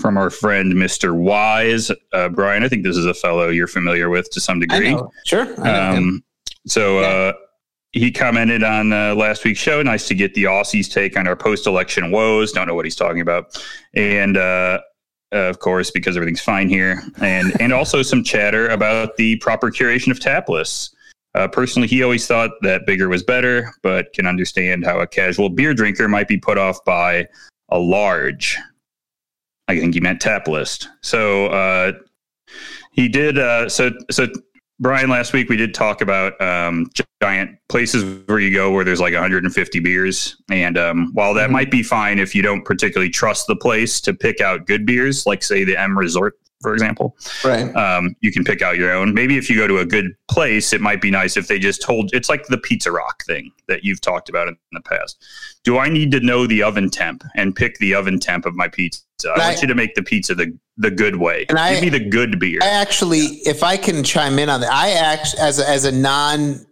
from 0.00 0.18
our 0.18 0.28
friend 0.30 0.74
Mr. 0.74 1.14
Wise, 1.16 1.90
uh, 2.12 2.28
Brian. 2.28 2.62
I 2.62 2.68
think 2.68 2.84
this 2.84 2.96
is 2.96 3.06
a 3.06 3.14
fellow 3.14 3.48
you're 3.48 3.66
familiar 3.66 4.10
with 4.10 4.30
to 4.30 4.40
some 4.40 4.60
degree. 4.60 4.94
know. 4.94 5.10
Sure. 5.24 5.46
I. 5.64 5.96
Um, 5.96 6.22
so 6.66 7.00
Yeah. 7.00 7.06
uh, 7.06 7.32
he 7.92 8.12
commented 8.12 8.62
on 8.62 8.92
uh, 8.92 9.14
last 9.14 9.42
week's 9.44 9.60
show. 9.60 9.80
Nice 9.82 10.06
to 10.08 10.14
get 10.14 10.34
the 10.34 10.44
Aussies' 10.44 10.92
take 10.92 11.16
on 11.16 11.26
our 11.26 11.36
post-election 11.36 12.10
woes. 12.10 12.52
Don't 12.52 12.66
know 12.66 12.74
what 12.74 12.84
he's 12.84 12.96
talking 12.96 13.22
about, 13.22 13.58
and 13.94 14.36
uh, 14.36 14.80
uh, 15.32 15.36
of 15.38 15.60
course, 15.60 15.90
because 15.90 16.14
everything's 16.14 16.42
fine 16.42 16.68
here, 16.68 17.02
and 17.22 17.58
and 17.58 17.72
also 17.72 18.02
some 18.02 18.22
chatter 18.22 18.68
about 18.68 19.16
the 19.16 19.36
proper 19.36 19.70
curation 19.70 20.10
of 20.10 20.20
tap 20.20 20.50
lists. 20.50 20.94
Uh, 21.36 21.46
personally, 21.46 21.86
he 21.86 22.02
always 22.02 22.26
thought 22.26 22.50
that 22.62 22.86
bigger 22.86 23.08
was 23.08 23.22
better, 23.22 23.70
but 23.82 24.12
can 24.14 24.26
understand 24.26 24.84
how 24.84 24.98
a 25.00 25.06
casual 25.06 25.50
beer 25.50 25.74
drinker 25.74 26.08
might 26.08 26.28
be 26.28 26.38
put 26.38 26.56
off 26.56 26.82
by 26.84 27.26
a 27.68 27.78
large. 27.78 28.56
I 29.68 29.78
think 29.78 29.94
he 29.94 30.00
meant 30.00 30.20
tap 30.20 30.48
list. 30.48 30.88
So 31.02 31.46
uh, 31.48 31.92
he 32.92 33.08
did. 33.08 33.38
Uh, 33.38 33.68
so 33.68 33.90
so 34.10 34.28
Brian, 34.78 35.10
last 35.10 35.32
week 35.32 35.48
we 35.48 35.56
did 35.56 35.74
talk 35.74 36.00
about 36.00 36.40
um, 36.40 36.90
giant 37.22 37.50
places 37.68 38.04
where 38.26 38.38
you 38.38 38.54
go 38.54 38.70
where 38.70 38.84
there's 38.84 39.00
like 39.00 39.12
150 39.14 39.80
beers, 39.80 40.36
and 40.50 40.78
um, 40.78 41.10
while 41.14 41.34
that 41.34 41.48
Mhm. 41.50 41.52
might 41.52 41.70
be 41.70 41.82
fine 41.82 42.18
if 42.18 42.34
you 42.34 42.42
don't 42.42 42.64
particularly 42.64 43.10
trust 43.10 43.46
the 43.46 43.56
place 43.56 44.00
to 44.02 44.14
pick 44.14 44.40
out 44.40 44.66
good 44.66 44.86
beers, 44.86 45.26
like 45.26 45.42
say 45.42 45.64
the 45.64 45.76
M 45.78 45.98
Resort, 45.98 46.38
for 46.66 46.72
example, 46.74 47.16
right. 47.44 47.72
um, 47.76 48.16
you 48.22 48.32
can 48.32 48.42
pick 48.42 48.60
out 48.60 48.76
your 48.76 48.92
own. 48.92 49.14
Maybe 49.14 49.38
if 49.38 49.48
you 49.48 49.54
go 49.56 49.68
to 49.68 49.78
a 49.78 49.86
good 49.86 50.06
place, 50.28 50.72
it 50.72 50.80
might 50.80 51.00
be 51.00 51.12
nice 51.12 51.36
if 51.36 51.46
they 51.46 51.60
just 51.60 51.80
told. 51.80 52.10
It's 52.12 52.28
like 52.28 52.44
the 52.48 52.58
Pizza 52.58 52.90
Rock 52.90 53.22
thing 53.24 53.52
that 53.68 53.84
you've 53.84 54.00
talked 54.00 54.28
about 54.28 54.48
in 54.48 54.56
the 54.72 54.80
past. 54.80 55.24
Do 55.62 55.78
I 55.78 55.88
need 55.88 56.10
to 56.10 56.18
know 56.18 56.44
the 56.48 56.64
oven 56.64 56.90
temp 56.90 57.22
and 57.36 57.54
pick 57.54 57.78
the 57.78 57.94
oven 57.94 58.18
temp 58.18 58.46
of 58.46 58.56
my 58.56 58.66
pizza? 58.66 58.98
I 59.28 59.32
And 59.34 59.38
want 59.42 59.58
I- 59.58 59.60
you 59.60 59.68
to 59.68 59.76
make 59.76 59.94
the 59.94 60.02
pizza 60.02 60.34
the 60.34 60.58
the 60.76 60.90
good 60.90 61.16
way. 61.16 61.46
And 61.48 61.56
I- 61.56 61.74
Give 61.74 61.84
me 61.84 61.88
the 61.90 62.04
good 62.04 62.40
beer. 62.40 62.58
I 62.64 62.66
actually, 62.66 63.26
if 63.46 63.62
I 63.62 63.76
can 63.76 64.02
chime 64.02 64.40
in 64.40 64.48
on 64.48 64.60
that, 64.62 64.72
I 64.72 64.90
act 64.90 65.36
as 65.38 65.60
a, 65.60 65.70
as 65.70 65.84
a 65.84 65.92
non 65.92 66.66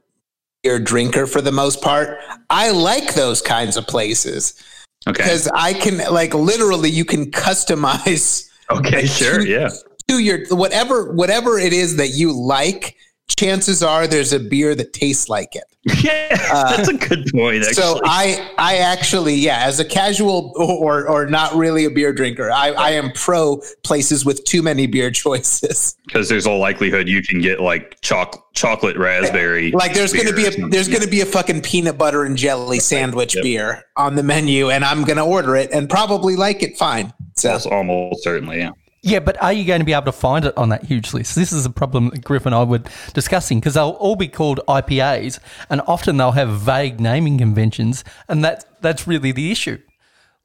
beer 0.64 0.80
drinker 0.80 1.28
for 1.28 1.40
the 1.40 1.52
most 1.52 1.80
part. 1.82 2.18
I 2.50 2.72
like 2.72 3.14
those 3.14 3.40
kinds 3.40 3.76
of 3.76 3.86
places 3.86 4.60
Okay. 5.06 5.22
because 5.22 5.46
I 5.54 5.72
can 5.72 5.98
like 6.12 6.34
literally 6.34 6.90
you 6.90 7.04
can 7.04 7.30
customize 7.30 8.50
Okay, 8.70 9.06
sure. 9.06 9.38
to- 9.40 9.48
Yeah. 9.48 9.68
to 10.08 10.18
your 10.18 10.46
whatever 10.50 11.12
whatever 11.12 11.58
it 11.58 11.72
is 11.72 11.96
that 11.96 12.08
you 12.10 12.32
like. 12.32 12.96
Chances 13.38 13.82
are 13.82 14.06
there's 14.06 14.34
a 14.34 14.38
beer 14.38 14.74
that 14.74 14.92
tastes 14.92 15.30
like 15.30 15.56
it. 15.56 15.64
Yeah. 16.04 16.28
that's 16.76 16.88
a 16.88 16.94
good 16.94 17.26
point, 17.32 17.64
actually. 17.64 17.82
Uh, 17.82 17.94
So 17.94 18.00
I 18.04 18.50
I 18.58 18.76
actually 18.76 19.34
yeah, 19.36 19.64
as 19.64 19.80
a 19.80 19.84
casual 19.84 20.52
or 20.56 21.08
or 21.08 21.24
not 21.26 21.54
really 21.54 21.86
a 21.86 21.90
beer 21.90 22.12
drinker, 22.12 22.50
I, 22.52 22.72
I 22.72 22.90
am 22.90 23.12
pro 23.12 23.62
places 23.82 24.26
with 24.26 24.44
too 24.44 24.62
many 24.62 24.86
beer 24.86 25.10
choices. 25.22 25.96
Because 26.06 26.28
there's 26.28 26.44
a 26.44 26.50
likelihood 26.52 27.08
you 27.08 27.22
can 27.22 27.40
get 27.40 27.60
like 27.60 27.98
choc- 28.02 28.52
chocolate 28.54 28.98
raspberry. 28.98 29.70
Like 29.74 29.94
there's 29.94 30.12
going 30.12 30.26
to 30.26 30.34
be 30.34 30.44
a 30.46 30.68
there's 30.68 30.88
going 30.88 31.02
to 31.02 31.08
be 31.08 31.22
a 31.22 31.26
fucking 31.26 31.62
peanut 31.62 31.96
butter 31.96 32.24
and 32.24 32.36
jelly 32.36 32.78
sandwich 32.78 33.34
Yep. 33.36 33.42
beer 33.42 33.84
on 33.96 34.16
the 34.16 34.22
menu, 34.22 34.70
and 34.70 34.84
I'm 34.84 35.02
going 35.02 35.16
to 35.16 35.24
order 35.24 35.56
it 35.56 35.70
and 35.72 35.88
probably 35.88 36.36
like 36.36 36.62
it 36.62 36.76
fine. 36.76 37.12
So 37.36 37.50
Almost- 37.50 37.66
almost 37.66 38.22
certainly, 38.24 38.58
yeah. 38.58 38.70
Yeah, 39.06 39.18
but 39.18 39.40
are 39.42 39.52
you 39.52 39.66
going 39.66 39.80
to 39.80 39.84
be 39.84 39.92
able 39.92 40.06
to 40.06 40.12
find 40.12 40.46
it 40.46 40.56
on 40.56 40.70
that 40.70 40.84
huge 40.84 41.12
list? 41.12 41.34
This 41.34 41.52
is 41.52 41.66
a 41.66 41.70
problem 41.70 42.08
that 42.08 42.24
Griff 42.24 42.46
and 42.46 42.54
I 42.54 42.62
were 42.62 42.80
discussing 43.12 43.60
because 43.60 43.74
they'll 43.74 43.90
all 43.90 44.16
be 44.16 44.28
called 44.28 44.60
IPAs, 44.66 45.40
and 45.68 45.82
often 45.86 46.16
they'll 46.16 46.32
have 46.32 46.48
vague 46.60 47.00
naming 47.00 47.36
conventions, 47.36 48.02
and 48.28 48.42
that 48.46 48.64
that's 48.80 49.06
really 49.06 49.30
the 49.30 49.52
issue. 49.52 49.78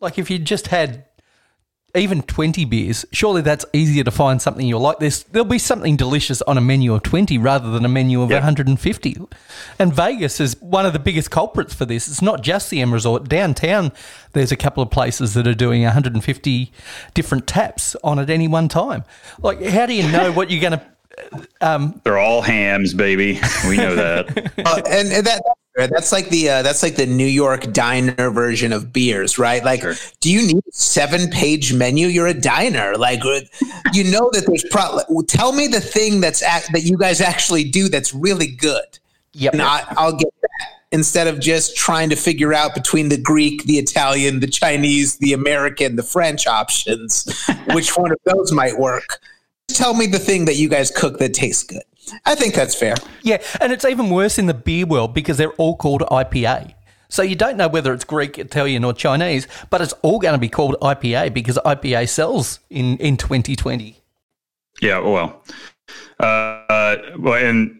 Like 0.01 0.19
if 0.19 0.29
you 0.29 0.39
just 0.39 0.67
had 0.67 1.05
even 1.95 2.21
twenty 2.23 2.65
beers, 2.65 3.05
surely 3.11 3.41
that's 3.41 3.65
easier 3.73 4.03
to 4.03 4.11
find 4.11 4.41
something 4.41 4.65
you'll 4.65 4.79
like. 4.79 4.99
There's 4.99 5.23
there'll 5.23 5.45
be 5.47 5.57
something 5.59 5.95
delicious 5.97 6.41
on 6.43 6.57
a 6.57 6.61
menu 6.61 6.93
of 6.93 7.03
twenty 7.03 7.37
rather 7.37 7.71
than 7.71 7.83
a 7.85 7.89
menu 7.89 8.21
of 8.21 8.29
Yeah. 8.29 8.37
150. 8.37 9.17
And 9.79 9.93
Vegas 9.93 10.39
is 10.39 10.55
one 10.61 10.85
of 10.85 10.93
the 10.93 10.99
biggest 10.99 11.31
culprits 11.31 11.73
for 11.73 11.85
this. 11.85 12.07
It's 12.07 12.21
not 12.21 12.41
just 12.43 12.69
the 12.69 12.81
M 12.81 12.93
Resort 12.93 13.27
downtown. 13.29 13.91
There's 14.33 14.51
a 14.51 14.57
couple 14.57 14.83
of 14.83 14.91
places 14.91 15.33
that 15.33 15.47
are 15.47 15.55
doing 15.55 15.83
150 15.83 16.71
different 17.13 17.47
taps 17.47 17.95
on 18.03 18.19
at 18.19 18.29
any 18.29 18.47
one 18.47 18.67
time. 18.67 19.03
Like, 19.41 19.61
how 19.63 19.85
do 19.85 19.93
you 19.93 20.09
know 20.11 20.31
what 20.31 20.51
you're 20.51 20.61
going 20.61 20.79
to? 20.79 20.85
Um, 21.59 21.99
They're 22.05 22.17
all 22.19 22.41
hams, 22.41 22.93
baby. 22.93 23.39
We 23.67 23.77
know 23.77 23.95
that. 23.95 24.51
Uh, 24.59 24.81
and, 24.87 25.11
and 25.11 25.25
that 25.25 25.41
that's 25.87 26.11
like 26.11 26.29
the 26.29 26.49
uh, 26.49 26.61
that's 26.61 26.83
like 26.83 26.95
the 26.95 27.05
New 27.05 27.25
York 27.25 27.71
diner 27.73 28.29
version 28.29 28.73
of 28.73 28.91
beers, 28.93 29.37
right? 29.37 29.63
Like, 29.63 29.81
Sure. 29.81 29.95
do 30.19 30.31
you 30.31 30.45
need 30.45 30.57
a 30.57 30.71
seven 30.71 31.29
page 31.29 31.73
menu? 31.73 32.07
You're 32.07 32.27
a 32.27 32.33
diner, 32.33 32.95
like 32.95 33.23
uh, 33.25 33.41
you 33.93 34.05
know 34.05 34.29
that 34.33 34.45
there's 34.47 34.65
pro. 34.71 34.99
Tell 35.27 35.51
me 35.51 35.67
the 35.67 35.81
thing 35.81 36.21
that's 36.21 36.41
act- 36.41 36.71
that 36.73 36.81
you 36.81 36.97
guys 36.97 37.21
actually 37.21 37.63
do 37.63 37.89
that's 37.89 38.13
really 38.13 38.47
good, 38.47 38.99
yep. 39.33 39.53
and 39.53 39.61
I, 39.61 39.83
I'll 39.97 40.15
get 40.15 40.33
that 40.41 40.79
instead 40.91 41.27
of 41.27 41.39
just 41.39 41.75
trying 41.75 42.09
to 42.09 42.15
figure 42.15 42.53
out 42.53 42.73
between 42.73 43.09
the 43.09 43.17
Greek, 43.17 43.63
the 43.65 43.77
Italian, 43.77 44.39
the 44.39 44.47
Chinese, 44.47 45.17
the 45.17 45.33
American, 45.33 45.95
the 45.95 46.03
French 46.03 46.47
options, 46.47 47.47
which 47.73 47.95
one 47.95 48.11
of 48.11 48.17
those 48.25 48.51
might 48.51 48.77
work. 48.77 49.19
Tell 49.67 49.93
me 49.93 50.07
the 50.07 50.19
thing 50.19 50.45
that 50.45 50.55
you 50.55 50.67
guys 50.67 50.89
cook 50.89 51.19
that 51.19 51.33
tastes 51.33 51.63
good. 51.63 51.83
I 52.25 52.35
think 52.35 52.53
that's 52.53 52.75
fair. 52.75 52.95
Yeah, 53.23 53.41
and 53.61 53.71
it's 53.71 53.85
even 53.85 54.09
worse 54.09 54.37
in 54.37 54.45
the 54.45 54.53
beer 54.53 54.85
world 54.85 55.13
because 55.13 55.37
they're 55.37 55.53
all 55.53 55.75
called 55.75 56.01
IPA. 56.01 56.73
So 57.09 57.23
you 57.23 57.35
don't 57.35 57.57
know 57.57 57.67
whether 57.67 57.91
it's 57.91 58.05
Greek, 58.05 58.37
Italian, 58.37 58.83
or 58.83 58.93
Chinese, 58.93 59.47
but 59.71 59.81
it's 59.81 59.93
all 60.03 60.19
going 60.19 60.33
to 60.33 60.39
be 60.39 60.49
called 60.49 60.75
IPA 60.81 61.33
because 61.33 61.57
IPA 61.65 62.07
sells 62.07 62.59
in, 62.69 62.97
in 62.97 63.17
2020. 63.17 63.99
Yeah, 64.81 64.99
well, 64.99 65.43
uh, 66.19 66.23
uh, 66.23 66.97
well, 67.17 67.33
and 67.33 67.79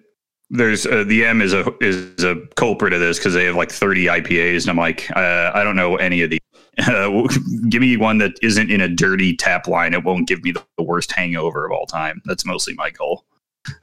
there's 0.50 0.86
uh, 0.86 1.04
the 1.06 1.26
M 1.26 1.42
is 1.42 1.54
a 1.54 1.72
is 1.80 2.24
a 2.24 2.36
culprit 2.56 2.94
of 2.94 3.00
this 3.00 3.20
because 3.20 3.34
they 3.34 3.46
have 3.46 3.56
like 3.56 3.72
30 3.72 4.06
IPAs, 4.06 4.62
and 4.62 4.72
I'm 4.72 4.78
like, 4.78 5.10
uh, 5.16 5.52
I 5.54 5.64
don't 5.64 5.76
know 5.76 5.96
any 5.98 6.22
of 6.22 6.32
these. 6.32 6.40
Uh, 6.80 7.28
give 7.68 7.82
me 7.82 7.98
one 7.98 8.20
that 8.20 8.32
isn't 8.42 8.72
in 8.72 8.80
a 8.80 8.88
dirty 8.88 9.36
tap 9.36 9.68
line. 9.68 9.94
It 9.94 10.06
won't 10.06 10.30
give 10.30 10.42
me 10.44 10.54
the, 10.54 10.64
the 10.78 10.84
worst 10.84 11.12
hangover 11.12 11.66
of 11.66 11.74
all 11.74 11.86
time. 11.86 12.22
That's 12.24 12.46
mostly 12.46 12.74
my 12.74 12.90
goal. 12.90 13.26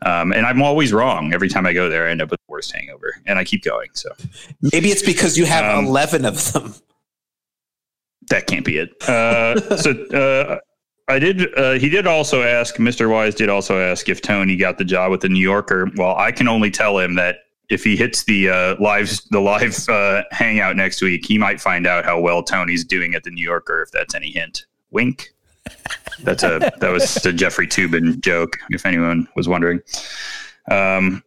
Um, 0.02 0.32
and 0.32 0.46
I'm 0.46 0.62
always 0.62 0.92
wrong 0.92 1.32
every 1.34 1.48
time 1.48 1.66
I 1.66 1.72
go 1.72 1.88
there. 1.88 2.06
I 2.06 2.10
end 2.10 2.22
up 2.22 2.30
with 2.30 2.40
the 2.40 2.50
worst 2.52 2.72
hangover, 2.72 3.12
and 3.26 3.38
I 3.38 3.44
keep 3.44 3.62
going. 3.62 3.88
So 3.94 4.10
Maybe 4.72 4.88
it's 4.90 5.02
because 5.02 5.36
you 5.38 5.44
have 5.46 5.64
Um, 5.78 5.86
11 5.86 6.24
of 6.24 6.52
them. 6.52 6.74
that 8.28 8.46
can't 8.46 8.64
be 8.64 8.78
it. 8.78 8.90
Uh, 9.08 9.76
so 9.76 9.92
uh, 10.06 10.58
I 11.08 11.18
did. 11.18 11.56
Uh, 11.56 11.72
he 11.72 11.88
did 11.88 12.06
also 12.06 12.42
ask. 12.42 12.76
Mr. 12.76 13.10
Wise 13.10 13.34
did 13.34 13.48
also 13.48 13.78
ask 13.80 14.08
if 14.08 14.20
Tony 14.20 14.56
got 14.56 14.78
the 14.78 14.84
job 14.84 15.10
with 15.10 15.20
the 15.20 15.28
New 15.28 15.40
Yorker. 15.42 15.88
Well, 15.96 16.16
I 16.16 16.32
can 16.32 16.48
only 16.48 16.70
tell 16.70 16.98
him 16.98 17.14
that 17.14 17.36
if 17.68 17.84
he 17.84 17.96
hits 17.96 18.24
the 18.24 18.48
uh, 18.48 18.76
live 18.80 19.10
the 19.30 19.40
live 19.40 19.88
uh, 19.88 20.22
hangout 20.32 20.76
next 20.76 21.00
week, 21.02 21.24
he 21.24 21.38
might 21.38 21.60
find 21.60 21.86
out 21.86 22.04
how 22.04 22.18
well 22.20 22.42
Tony's 22.42 22.84
doing 22.84 23.14
at 23.14 23.22
the 23.22 23.30
New 23.30 23.44
Yorker. 23.44 23.82
If 23.82 23.92
that's 23.92 24.14
any 24.14 24.30
hint, 24.32 24.66
wink. 24.90 25.30
That's 26.22 26.42
a 26.42 26.72
that 26.80 26.90
was 26.90 27.24
a 27.26 27.32
Jeffrey 27.32 27.66
Toobin 27.66 28.20
joke. 28.20 28.56
If 28.70 28.86
anyone 28.86 29.28
was 29.36 29.48
wondering. 29.48 29.80
Um, 30.70 31.22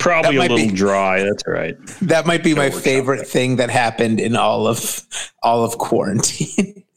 probably 0.00 0.36
a 0.36 0.40
little 0.40 0.56
be- 0.56 0.70
dry. 0.70 1.22
That's 1.22 1.42
right. 1.46 1.76
That 2.02 2.26
might 2.26 2.42
be 2.42 2.54
my 2.54 2.64
That 2.68 2.74
works 2.74 2.76
out 2.78 2.82
favorite 2.84 3.26
thing 3.28 3.56
that 3.56 3.70
happened 3.70 4.20
in 4.20 4.36
all 4.36 4.66
of 4.66 5.02
all 5.42 5.64
of 5.64 5.78
quarantine. 5.78 6.84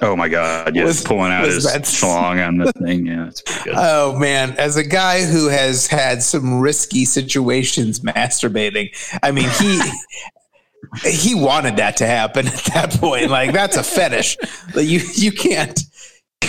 Oh 0.00 0.16
my 0.16 0.28
god! 0.28 0.74
Yeah, 0.76 0.84
Was- 0.84 1.02
pulling 1.02 1.32
out 1.32 1.44
his 1.44 1.64
that- 1.64 1.82
schlong 1.82 2.44
on 2.46 2.56
the 2.56 2.72
thing. 2.84 3.06
Yeah, 3.06 3.24
that's 3.24 3.40
pretty 3.42 3.64
good. 3.64 3.74
oh 3.76 4.16
man, 4.18 4.52
as 4.58 4.76
a 4.76 4.82
guy 4.84 5.24
who 5.24 5.48
has 5.48 5.86
had 5.88 6.22
some 6.22 6.60
risky 6.60 7.04
situations 7.04 8.00
masturbating, 8.00 8.90
I 9.22 9.30
mean 9.32 9.48
he 9.60 9.80
he 11.04 11.34
wanted 11.34 11.76
that 11.76 11.96
to 11.98 12.06
happen 12.06 12.46
at 12.46 12.64
that 12.74 12.90
point. 12.92 13.30
Like 13.30 13.52
that's 13.52 13.76
a 13.76 13.82
fetish. 13.82 14.36
Like, 14.74 14.86
you 14.86 15.00
you 15.14 15.32
can't 15.32 15.80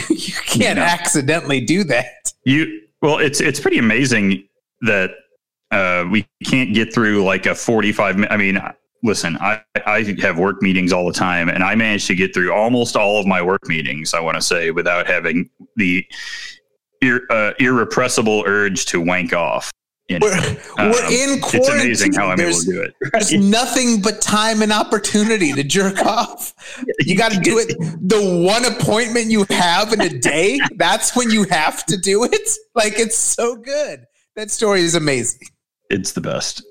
you 0.09 0.33
can't 0.45 0.77
No. 0.77 0.83
accidentally 0.85 1.61
do 1.61 1.83
that. 1.85 2.33
You 2.45 2.81
well, 3.01 3.19
it's 3.19 3.41
it's 3.41 3.59
pretty 3.59 3.77
amazing 3.77 4.47
that 4.81 5.11
uh, 5.71 6.05
we 6.09 6.25
can't 6.45 6.73
get 6.73 6.93
through 6.93 7.23
like 7.23 7.45
a 7.45 7.55
forty-five. 7.55 8.25
I 8.29 8.37
mean, 8.37 8.61
listen, 9.03 9.37
I 9.37 9.61
I 9.85 10.03
have 10.21 10.37
work 10.37 10.61
meetings 10.61 10.93
all 10.93 11.07
the 11.07 11.13
time, 11.13 11.49
and 11.49 11.63
I 11.63 11.75
managed 11.75 12.07
to 12.07 12.15
get 12.15 12.33
through 12.33 12.53
almost 12.53 12.95
all 12.95 13.19
of 13.19 13.25
my 13.27 13.41
work 13.41 13.67
meetings. 13.67 14.13
I 14.13 14.19
want 14.19 14.35
to 14.35 14.41
say 14.41 14.71
without 14.71 15.07
having 15.07 15.49
the 15.75 16.05
ir, 17.01 17.21
uh, 17.29 17.53
irrepressible 17.59 18.43
urge 18.45 18.85
to 18.87 19.01
wank 19.01 19.33
off. 19.33 19.71
It. 20.09 20.21
We're, 20.21 20.33
Um, 20.77 20.91
we're 20.91 21.11
in 21.11 21.39
quarantine. 21.39 21.61
It's 21.91 22.01
amazing 22.01 22.13
how 22.13 22.27
I'm 22.29 22.37
There's- 22.37 22.63
able 22.67 22.73
to 22.73 22.77
do 22.77 22.81
it. 22.83 22.93
There's 23.13 23.33
nothing 23.33 24.01
but 24.01 24.21
time 24.21 24.61
and 24.61 24.71
opportunity 24.71 25.53
to 25.53 25.63
jerk 25.63 25.99
off. 26.05 26.53
You 27.05 27.15
got 27.15 27.31
to 27.31 27.39
do 27.39 27.57
it. 27.59 27.69
The 28.01 28.43
one 28.45 28.65
appointment 28.65 29.27
you 29.31 29.45
have 29.49 29.93
in 29.93 30.01
a 30.01 30.09
day, 30.09 30.59
that's 30.75 31.15
when 31.15 31.31
you 31.31 31.45
have 31.49 31.85
to 31.85 31.97
do 31.97 32.23
it. 32.25 32.49
Like 32.75 32.99
it's 32.99 33.17
so 33.17 33.55
good. 33.55 34.05
That 34.35 34.51
story 34.51 34.81
is 34.81 34.95
amazing. 34.95 35.47
it's 35.89 36.11
the 36.13 36.21
best. 36.21 36.63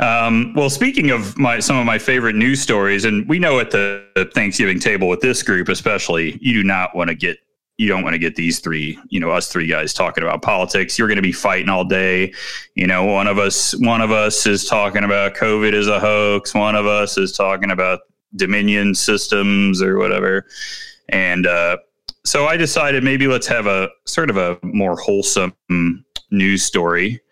Um, 0.00 0.54
well, 0.56 0.70
speaking 0.70 1.10
of 1.10 1.36
my 1.38 1.60
some 1.60 1.76
of 1.76 1.84
my 1.86 1.98
favorite 1.98 2.34
news 2.36 2.60
stories, 2.60 3.04
and 3.04 3.28
we 3.28 3.38
know 3.38 3.58
at 3.60 3.70
the 3.70 4.04
Thanksgiving 4.34 4.78
table 4.80 5.08
with 5.08 5.20
this 5.20 5.42
group, 5.42 5.68
especially, 5.68 6.38
you 6.40 6.52
do 6.52 6.64
not 6.64 6.94
want 6.96 7.08
to 7.08 7.14
get 7.14 7.38
you 7.78 7.88
don't 7.88 8.02
want 8.02 8.14
to 8.14 8.18
get 8.18 8.36
these 8.36 8.58
three, 8.58 8.98
you 9.08 9.20
know, 9.20 9.30
us 9.30 9.50
three 9.50 9.66
guys 9.66 9.94
talking 9.94 10.22
about 10.22 10.42
politics. 10.42 10.98
You're 10.98 11.08
going 11.08 11.16
to 11.16 11.22
be 11.22 11.32
fighting 11.32 11.68
all 11.68 11.84
day. 11.84 12.32
You 12.74 12.86
know, 12.86 13.04
one 13.04 13.26
of 13.26 13.38
us 13.38 13.74
one 13.78 14.00
of 14.00 14.10
us 14.10 14.46
is 14.46 14.66
talking 14.66 15.04
about 15.04 15.34
COVID 15.34 15.72
is 15.72 15.88
a 15.88 16.00
hoax. 16.00 16.54
One 16.54 16.74
of 16.74 16.86
us 16.86 17.16
is 17.16 17.32
talking 17.32 17.70
about 17.70 18.00
Dominion 18.36 18.94
systems 18.94 19.80
or 19.80 19.96
whatever, 19.98 20.46
and 21.08 21.46
uh, 21.46 21.78
so 22.24 22.46
I 22.46 22.56
decided 22.58 23.02
maybe 23.02 23.26
let's 23.26 23.46
have 23.46 23.66
a 23.66 23.88
sort 24.04 24.28
of 24.28 24.36
a 24.36 24.58
more 24.62 24.96
wholesome 24.96 25.54
news 26.30 26.62
story 26.62 27.22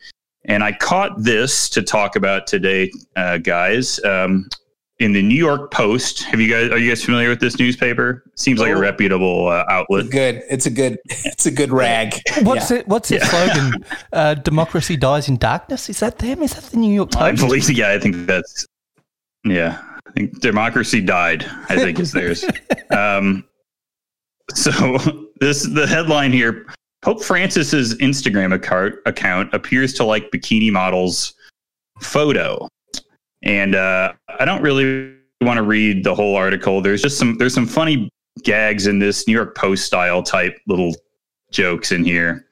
and 0.46 0.62
I 0.62 0.72
caught 0.72 1.22
this 1.22 1.68
to 1.70 1.82
talk 1.82 2.16
about 2.16 2.46
today, 2.46 2.90
uh, 3.16 3.38
guys. 3.38 4.02
Um, 4.04 4.48
in 4.98 5.12
the 5.12 5.20
New 5.22 5.34
York 5.36 5.70
Post, 5.70 6.22
have 6.24 6.40
you 6.40 6.48
guys 6.50 6.70
are 6.70 6.78
you 6.78 6.90
guys 6.90 7.04
familiar 7.04 7.28
with 7.28 7.40
this 7.40 7.58
newspaper? 7.58 8.24
Seems 8.34 8.60
like 8.60 8.70
a 8.70 8.74
Oh. 8.74 8.80
reputable 8.80 9.48
uh, 9.48 9.64
outlet. 9.68 10.08
Good. 10.10 10.42
It's 10.48 10.64
a 10.66 10.70
good. 10.70 10.98
It's 11.06 11.44
a 11.46 11.50
good 11.50 11.70
rag. 11.70 12.14
What's 12.42 12.70
Yeah. 12.70 12.78
it? 12.78 12.88
What's 12.88 13.08
their 13.10 13.18
Yeah. 13.20 13.26
slogan? 13.26 13.84
Uh, 14.12 14.34
Democracy 14.34 14.96
dies 14.96 15.28
in 15.28 15.36
darkness. 15.36 15.90
Is 15.90 16.00
that 16.00 16.18
them? 16.18 16.42
Is 16.42 16.54
that 16.54 16.64
the 16.70 16.78
New 16.78 16.92
York 16.94 17.14
I 17.16 17.32
believe, 17.32 17.68
yeah, 17.70 17.90
I 17.90 17.98
think 17.98 18.26
that's 18.26 18.64
yeah. 19.44 19.82
I 20.06 20.10
think 20.12 20.40
democracy 20.40 21.00
died. 21.02 21.44
I 21.68 21.76
think 21.82 21.98
is 22.00 22.12
theirs. 22.12 22.44
um, 22.90 23.44
so 24.54 24.96
this 25.40 25.64
the 25.64 25.86
headline 25.86 26.32
here: 26.32 26.66
Pope 27.02 27.22
Francis's 27.22 27.94
Instagram 27.98 28.54
account 28.54 28.94
account 29.04 29.52
appears 29.52 29.92
to 29.94 30.04
like 30.04 30.30
bikini 30.30 30.72
models' 30.72 31.34
photo, 32.00 32.68
and 33.42 33.74
uh, 33.74 34.12
I 34.38 34.44
don't 34.44 34.62
really 34.62 35.14
want 35.40 35.58
to 35.58 35.62
read 35.62 36.04
the 36.04 36.14
whole 36.14 36.36
article. 36.36 36.80
There's 36.80 37.02
just 37.02 37.18
some 37.18 37.36
there's 37.38 37.54
some 37.54 37.66
funny 37.66 38.10
gags 38.42 38.86
in 38.86 38.98
this 38.98 39.26
New 39.26 39.34
York 39.34 39.56
Post 39.56 39.84
style 39.84 40.22
type 40.22 40.58
little 40.66 40.94
jokes 41.50 41.92
in 41.92 42.04
here 42.04 42.46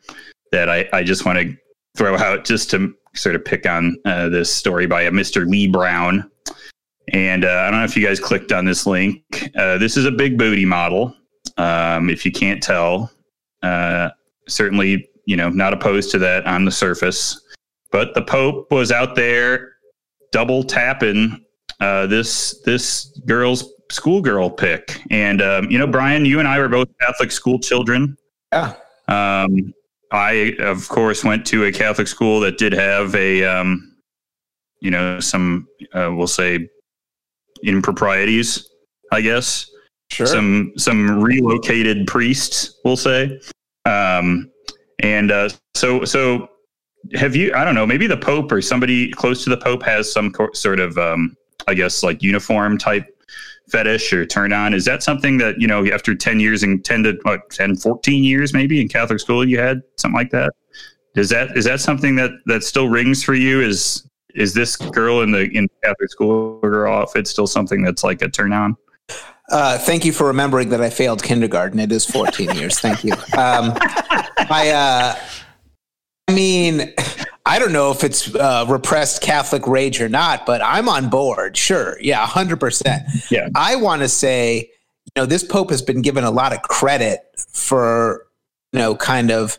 that 0.52 0.68
I, 0.68 0.88
I 0.92 1.02
just 1.02 1.24
want 1.24 1.38
to 1.38 1.56
throw 1.96 2.16
out 2.16 2.44
just 2.44 2.70
to 2.70 2.94
sort 3.14 3.34
of 3.34 3.44
pick 3.44 3.66
on 3.66 3.96
uh, 4.04 4.28
this 4.28 4.52
story 4.52 4.86
by 4.86 5.02
a 5.02 5.10
Mr. 5.10 5.46
Lee 5.46 5.68
Brown. 5.68 6.30
And 7.12 7.44
uh, 7.44 7.48
I 7.48 7.70
don't 7.70 7.80
know 7.80 7.84
if 7.84 7.96
you 7.96 8.04
guys 8.04 8.18
clicked 8.18 8.50
on 8.50 8.64
this 8.64 8.86
link. 8.86 9.22
Uh, 9.56 9.78
this 9.78 9.96
is 9.96 10.04
a 10.06 10.10
big 10.10 10.38
booty 10.38 10.64
model. 10.64 11.14
Um, 11.58 12.08
if 12.08 12.24
you 12.24 12.32
can't 12.32 12.62
tell, 12.62 13.12
uh, 13.62 14.10
certainly, 14.48 15.08
you 15.26 15.36
know, 15.36 15.50
not 15.50 15.72
opposed 15.72 16.10
to 16.12 16.18
that 16.18 16.46
on 16.46 16.64
the 16.64 16.70
surface. 16.70 17.40
But 17.92 18.14
the 18.14 18.22
Pope 18.22 18.72
was 18.72 18.90
out 18.90 19.14
there 19.14 19.73
double 20.34 20.64
tapping 20.64 21.44
uh, 21.78 22.06
this 22.08 22.60
this 22.62 23.06
girl's 23.24 23.72
schoolgirl 23.90 24.50
pick. 24.50 25.00
And 25.10 25.40
um, 25.40 25.70
you 25.70 25.78
know, 25.78 25.86
Brian, 25.86 26.26
you 26.26 26.40
and 26.40 26.48
I 26.48 26.58
were 26.58 26.68
both 26.68 26.88
Catholic 27.00 27.30
school 27.30 27.58
children. 27.60 28.16
Yeah. 28.52 28.74
Um, 29.08 29.72
I, 30.10 30.56
of 30.58 30.88
course, 30.88 31.24
went 31.24 31.46
to 31.46 31.64
a 31.64 31.72
Catholic 31.72 32.08
school 32.08 32.40
that 32.40 32.58
did 32.58 32.72
have 32.72 33.14
a, 33.14 33.44
um, 33.44 33.96
you 34.80 34.90
know, 34.90 35.18
some, 35.18 35.66
uh, 35.92 36.10
we'll 36.12 36.26
say, 36.26 36.68
improprieties. 37.62 38.68
I 39.12 39.20
guess 39.20 39.70
Sure. 40.10 40.26
some 40.26 40.72
some 40.76 41.22
relocated 41.22 42.06
priests, 42.06 42.80
we'll 42.84 42.96
say. 42.96 43.40
Um, 43.84 44.50
and 45.00 45.30
uh, 45.30 45.48
so 45.74 46.04
so 46.04 46.48
have 47.14 47.36
you? 47.36 47.52
I 47.54 47.64
don't 47.64 47.74
know. 47.74 47.86
Maybe 47.86 48.06
the 48.06 48.16
Pope 48.16 48.50
or 48.50 48.62
somebody 48.62 49.10
close 49.12 49.44
to 49.44 49.50
the 49.50 49.56
Pope 49.56 49.82
has 49.82 50.10
some 50.10 50.30
co- 50.30 50.52
sort 50.52 50.80
of, 50.80 50.96
um, 50.98 51.36
I 51.68 51.74
guess, 51.74 52.02
like 52.02 52.22
uniform 52.22 52.78
type 52.78 53.06
fetish 53.68 54.12
or 54.12 54.26
turn 54.26 54.52
on. 54.52 54.74
Is 54.74 54.84
that 54.84 55.02
something 55.02 55.38
that 55.38 55.60
you 55.60 55.66
know 55.66 55.86
after 55.86 56.14
ten 56.14 56.40
years 56.40 56.62
and 56.62 56.84
ten 56.84 57.02
to 57.04 57.18
what 57.22 57.50
10, 57.50 57.76
14 57.76 58.24
years 58.24 58.52
maybe 58.52 58.80
in 58.80 58.88
Catholic 58.88 59.20
school 59.20 59.46
you 59.46 59.58
had 59.58 59.82
something 59.96 60.16
like 60.16 60.30
that? 60.30 60.52
Is 61.14 61.28
that 61.30 61.56
is 61.56 61.64
that 61.64 61.80
something 61.80 62.16
that 62.16 62.30
that 62.46 62.64
still 62.64 62.88
rings 62.88 63.22
for 63.22 63.34
you? 63.34 63.60
Is 63.60 64.08
is 64.34 64.52
this 64.52 64.76
girl 64.76 65.22
in 65.22 65.30
the 65.30 65.48
in 65.56 65.68
Catholic 65.82 66.10
school 66.10 66.58
girl 66.60 66.92
outfit 66.92 67.26
still 67.26 67.46
something 67.46 67.82
that's 67.82 68.02
like 68.02 68.22
a 68.22 68.28
turn 68.28 68.52
on? 68.52 68.76
Uh, 69.50 69.78
thank 69.78 70.04
you 70.04 70.12
for 70.12 70.26
remembering 70.26 70.70
that 70.70 70.80
I 70.80 70.88
failed 70.88 71.22
kindergarten. 71.22 71.78
It 71.78 71.92
is 71.92 72.06
14 72.06 72.54
years. 72.54 72.80
Thank 72.80 73.04
you. 73.04 73.12
Um, 73.12 73.74
I, 74.48 74.70
uh, 74.74 75.43
I 76.28 76.34
mean, 76.34 76.94
I 77.46 77.58
don't 77.58 77.72
know 77.72 77.90
if 77.90 78.04
it's 78.04 78.34
uh, 78.34 78.64
repressed 78.68 79.20
Catholic 79.20 79.66
rage 79.66 80.00
or 80.00 80.08
not, 80.08 80.46
but 80.46 80.62
I'm 80.62 80.88
on 80.88 81.10
board. 81.10 81.56
Sure. 81.56 81.98
Yeah, 82.00 82.26
100%. 82.26 83.30
Yeah. 83.30 83.48
I 83.54 83.76
want 83.76 84.00
to 84.00 84.08
say, 84.08 84.70
you 85.04 85.22
know, 85.22 85.26
this 85.26 85.44
Pope 85.44 85.70
has 85.70 85.82
been 85.82 86.00
given 86.00 86.24
a 86.24 86.30
lot 86.30 86.54
of 86.54 86.62
credit 86.62 87.20
for, 87.52 88.26
you 88.72 88.78
know, 88.78 88.96
kind 88.96 89.30
of 89.30 89.58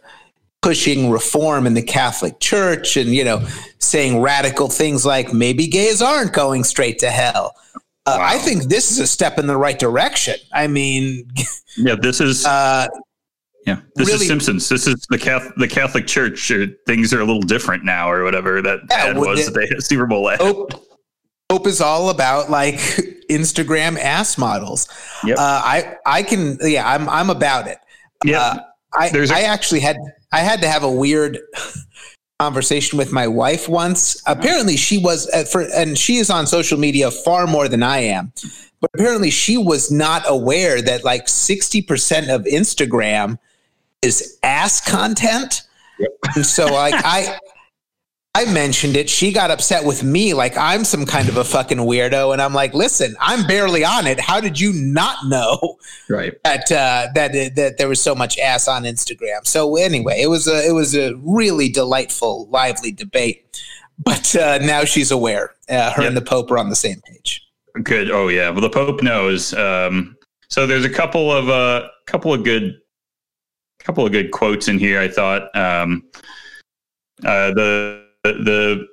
pushing 0.63 1.11
reform 1.11 1.67
in 1.67 1.75
the 1.75 1.83
Catholic 1.83 2.39
Church 2.39 2.97
and, 2.97 3.13
you 3.13 3.23
know, 3.23 3.47
saying 3.77 4.19
radical 4.19 4.67
things 4.67 5.05
like 5.05 5.31
maybe 5.31 5.67
gays 5.67 6.01
aren't 6.01 6.33
going 6.33 6.63
straight 6.63 6.97
to 6.99 7.11
hell. 7.11 7.55
Uh, 8.07 8.17
I 8.19 8.39
think 8.39 8.63
this 8.63 8.89
is 8.89 8.97
a 8.97 9.05
step 9.07 9.37
in 9.37 9.45
the 9.45 9.57
right 9.57 9.77
direction. 9.77 10.35
I 10.51 10.65
mean, 10.65 11.29
Yeah, 11.77 11.95
this 11.95 12.21
is 12.21 12.45
uh, 12.45 12.87
yeah, 13.65 13.79
this 13.95 14.07
really- 14.07 14.21
is 14.21 14.27
Simpsons. 14.27 14.69
This 14.69 14.87
is 14.87 15.05
the 15.09 15.17
Catholic 15.17 15.55
the 15.57 15.67
Catholic 15.67 16.07
Church. 16.07 16.51
Things 16.85 17.13
are 17.13 17.21
a 17.21 17.25
little 17.25 17.41
different 17.41 17.83
now, 17.83 18.09
or 18.11 18.23
whatever 18.23 18.61
that 18.61 18.79
Yeah, 18.89 18.95
ad 19.05 19.17
was. 19.17 19.45
the- 19.45 19.51
that 19.51 19.59
they 19.59 19.67
had 19.67 19.83
Super 19.91 20.05
Bowl 20.05 20.29
ad. 20.29 20.39
Hope, 20.39 20.71
Hope 21.51 21.67
is 21.67 21.81
all 21.81 22.09
about 22.09 22.49
like 22.49 22.75
Instagram 23.29 23.97
ass 23.99 24.37
models. 24.37 24.87
Yep. 25.23 25.37
Uh, 25.37 25.41
I 25.41 25.95
I 26.05 26.23
can 26.23 26.57
yeah 26.61 26.87
I'm 26.87 27.07
I'm 27.09 27.29
about 27.29 27.67
it. 27.67 27.77
yeah, 28.23 28.39
uh, 28.39 28.59
I 28.93 29.09
There's 29.09 29.31
a- 29.31 29.35
I 29.35 29.41
actually 29.41 29.79
had 29.81 29.97
I 30.31 30.39
had 30.39 30.61
to 30.61 30.67
have 30.67 30.83
a 30.83 30.91
weird 30.91 31.37
conversation 32.39 32.97
with 32.97 33.11
my 33.11 33.27
wife 33.27 33.69
once. 33.69 34.21
Apparently 34.27 34.75
she 34.77 34.97
was 34.97 35.29
uh, 35.31 35.43
for 35.45 35.61
and 35.73 35.97
she 35.97 36.17
is 36.17 36.29
on 36.29 36.45
social 36.47 36.77
media 36.77 37.09
far 37.11 37.47
more 37.47 37.67
than 37.67 37.81
I 37.83 37.99
am. 37.99 38.33
But 38.81 38.89
apparently 38.93 39.31
she 39.31 39.57
was 39.57 39.89
not 39.91 40.23
aware 40.27 40.81
that 40.81 41.03
like 41.03 41.25
60% 41.27 42.27
of 42.33 42.41
Instagram 42.43 43.39
is 44.05 44.37
ass 44.43 44.79
content. 44.81 45.63
And 46.35 46.45
so 46.45 46.65
like 46.67 46.93
I 46.97 47.39
I 48.35 48.43
mentioned 48.51 48.97
it. 48.97 49.09
She 49.09 49.31
got 49.31 49.49
upset 49.49 49.85
with 49.85 50.03
me 50.03 50.33
like 50.33 50.57
I'm 50.57 50.83
some 50.83 51.05
kind 51.05 51.29
of 51.29 51.37
a 51.37 51.45
fucking 51.45 51.77
weirdo. 51.77 52.33
And 52.33 52.41
I'm 52.41 52.53
like, 52.53 52.73
listen, 52.73 53.15
I'm 53.21 53.47
barely 53.47 53.85
on 53.85 54.07
it. 54.07 54.19
How 54.19 54.41
did 54.41 54.59
you 54.59 54.73
not 54.73 55.25
know 55.25 55.77
right. 56.09 56.33
that 56.43 56.69
uh, 56.69 57.07
that 57.15 57.55
that 57.55 57.77
there 57.77 57.87
was 57.87 58.01
so 58.01 58.13
much 58.13 58.37
ass 58.37 58.67
on 58.67 58.83
Instagram? 58.83 59.47
So 59.47 59.77
anyway, 59.77 60.21
it 60.21 60.27
was 60.27 60.47
a 60.49 60.67
it 60.67 60.73
was 60.73 60.95
a 60.95 61.15
really 61.23 61.69
delightful, 61.69 62.47
lively 62.49 62.91
debate. 62.91 63.41
But 63.97 64.35
uh, 64.35 64.57
now 64.57 64.83
she's 64.83 65.11
aware. 65.11 65.55
Uh, 65.69 65.91
her 65.93 66.01
Yep. 66.01 66.09
and 66.09 66.17
the 66.17 66.21
Pope 66.21 66.51
are 66.51 66.57
on 66.57 66.69
the 66.69 66.75
same 66.75 66.99
page. 67.07 67.41
Good. 67.81 68.11
Oh 68.11 68.27
yeah. 68.27 68.49
Well, 68.49 68.59
the 68.59 68.69
Pope 68.69 69.01
knows. 69.01 69.53
Um, 69.53 70.17
so 70.49 70.67
there's 70.67 70.83
a 70.83 70.89
couple 70.89 71.31
of 71.31 71.47
uh, 71.47 71.87
couple 72.05 72.33
of 72.33 72.43
good, 72.43 72.81
couple 73.85 74.05
of 74.05 74.11
good 74.11 74.31
quotes 74.31 74.67
in 74.67 74.79
here. 74.79 74.99
I 74.99 75.07
thought 75.07 75.55
um, 75.55 76.03
uh, 77.23 77.51
the 77.51 78.05
the 78.23 78.87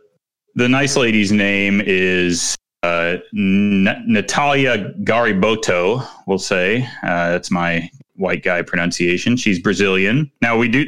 the 0.55 0.69
nice 0.69 0.97
lady's 0.97 1.33
name 1.33 1.81
is 1.85 2.57
uh, 2.83 3.17
N- 3.35 4.05
Natalia 4.07 4.93
Garibotto. 5.03 6.07
We'll 6.27 6.39
say 6.39 6.83
uh, 7.03 7.31
that's 7.31 7.51
my 7.51 7.89
white 8.17 8.43
guy 8.43 8.63
pronunciation. 8.63 9.37
She's 9.37 9.59
Brazilian. 9.59 10.31
Now 10.43 10.59
we 10.59 10.69
do 10.69 10.87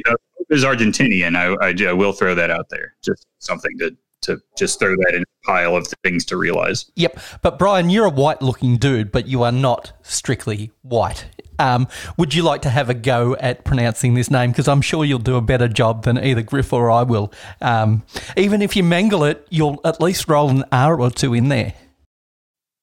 is 0.49 0.63
Argentinian. 0.63 1.35
I, 1.35 1.55
I, 1.65 1.89
I 1.89 1.93
will 1.93 2.13
throw 2.13 2.35
that 2.35 2.51
out 2.51 2.69
there. 2.69 2.95
Just 3.03 3.25
something 3.39 3.71
to 3.79 3.95
to 4.25 4.39
just 4.57 4.79
throw 4.79 4.95
that 4.95 5.13
in 5.15 5.23
a 5.23 5.45
pile 5.45 5.75
of 5.75 5.87
things 6.03 6.25
to 6.25 6.37
realize. 6.37 6.91
Yep. 6.95 7.19
But 7.41 7.57
Brian, 7.57 7.89
you're 7.89 8.05
a 8.05 8.09
white 8.09 8.41
looking 8.41 8.77
dude, 8.77 9.11
but 9.11 9.27
you 9.27 9.43
are 9.43 9.51
not 9.51 9.93
strictly 10.03 10.71
white. 10.81 11.25
Um, 11.57 11.87
would 12.17 12.33
you 12.33 12.43
like 12.43 12.61
to 12.63 12.69
have 12.69 12.89
a 12.89 12.93
go 12.93 13.35
at 13.35 13.63
pronouncing 13.63 14.13
this 14.13 14.29
name? 14.29 14.51
Because 14.51 14.67
I'm 14.67 14.81
sure 14.81 15.05
you'll 15.05 15.19
do 15.19 15.35
a 15.35 15.41
better 15.41 15.67
job 15.67 16.03
than 16.03 16.17
either 16.17 16.41
Griff 16.41 16.73
or 16.73 16.91
I 16.91 17.03
will. 17.03 17.31
Um, 17.61 18.03
even 18.35 18.61
if 18.61 18.75
you 18.75 18.83
mangle 18.83 19.23
it, 19.23 19.47
you'll 19.49 19.79
at 19.85 20.01
least 20.01 20.27
roll 20.27 20.49
an 20.49 20.65
R 20.71 20.99
or 20.99 21.09
two 21.09 21.33
in 21.33 21.49
there. 21.49 21.73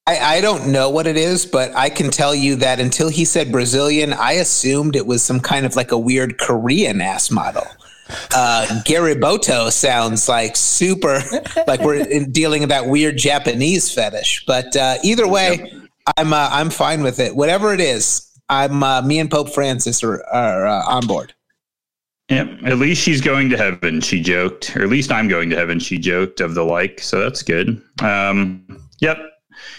I, 0.06 0.18
I 0.36 0.40
don't 0.40 0.72
know 0.72 0.90
what 0.90 1.06
it 1.06 1.16
is, 1.16 1.46
but 1.46 1.74
I 1.76 1.88
can 1.88 2.10
tell 2.10 2.34
you 2.34 2.56
that 2.56 2.80
until 2.80 3.08
he 3.08 3.24
said 3.24 3.52
Brazilian, 3.52 4.12
I 4.12 4.32
assumed 4.32 4.96
it 4.96 5.06
was 5.06 5.22
some 5.22 5.38
kind 5.38 5.64
of 5.64 5.76
like 5.76 5.92
a 5.92 5.98
weird 5.98 6.38
Korean 6.38 7.00
ass 7.00 7.30
model. 7.30 7.66
Uh, 8.34 8.66
Garibotto 8.86 9.70
sounds 9.70 10.28
like 10.28 10.56
super, 10.56 11.20
like 11.66 11.80
we're 11.80 11.96
in- 12.06 12.32
dealing 12.32 12.60
with 12.60 12.70
that 12.70 12.86
weird 12.86 13.16
Japanese 13.16 13.92
fetish. 13.92 14.44
But 14.46 14.74
uh, 14.76 14.96
either 15.02 15.26
way, 15.28 15.72
I'm 16.16 16.32
uh, 16.32 16.48
I'm 16.50 16.70
fine 16.70 17.02
with 17.02 17.18
it. 17.20 17.34
Whatever 17.36 17.72
it 17.74 17.80
is, 17.80 18.28
I'm 18.48 18.82
uh, 18.82 19.02
me 19.02 19.18
and 19.18 19.30
Pope 19.30 19.50
Francis 19.50 20.02
are, 20.02 20.22
are 20.32 20.66
uh, 20.66 20.84
on 20.86 21.06
board. 21.06 21.34
Yep. 22.28 22.48
At 22.64 22.78
least 22.78 23.02
she's 23.02 23.20
going 23.20 23.50
to 23.50 23.56
heaven, 23.58 24.00
she 24.00 24.22
joked. 24.22 24.74
Or 24.76 24.82
at 24.82 24.88
least 24.88 25.12
I'm 25.12 25.28
going 25.28 25.50
to 25.50 25.56
heaven, 25.56 25.78
she 25.78 25.98
joked 25.98 26.40
of 26.40 26.54
the 26.54 26.64
like. 26.64 27.00
So 27.00 27.20
that's 27.20 27.42
good. 27.42 27.82
Um, 28.00 28.88
yep. 29.00 29.18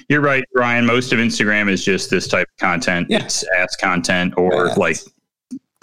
You're 0.08 0.22
right, 0.22 0.44
Brian. 0.54 0.86
Most 0.86 1.12
of 1.14 1.20
Instagram 1.20 1.68
is 1.70 1.84
just 1.84 2.10
this 2.12 2.28
type 2.28 2.48
of 2.48 2.58
content. 2.58 3.08
Yeah. 3.10 3.24
It's 3.24 3.44
ass 3.58 3.76
content 3.78 4.36
or 4.38 4.68
Yeah. 4.68 4.74
like 4.78 4.98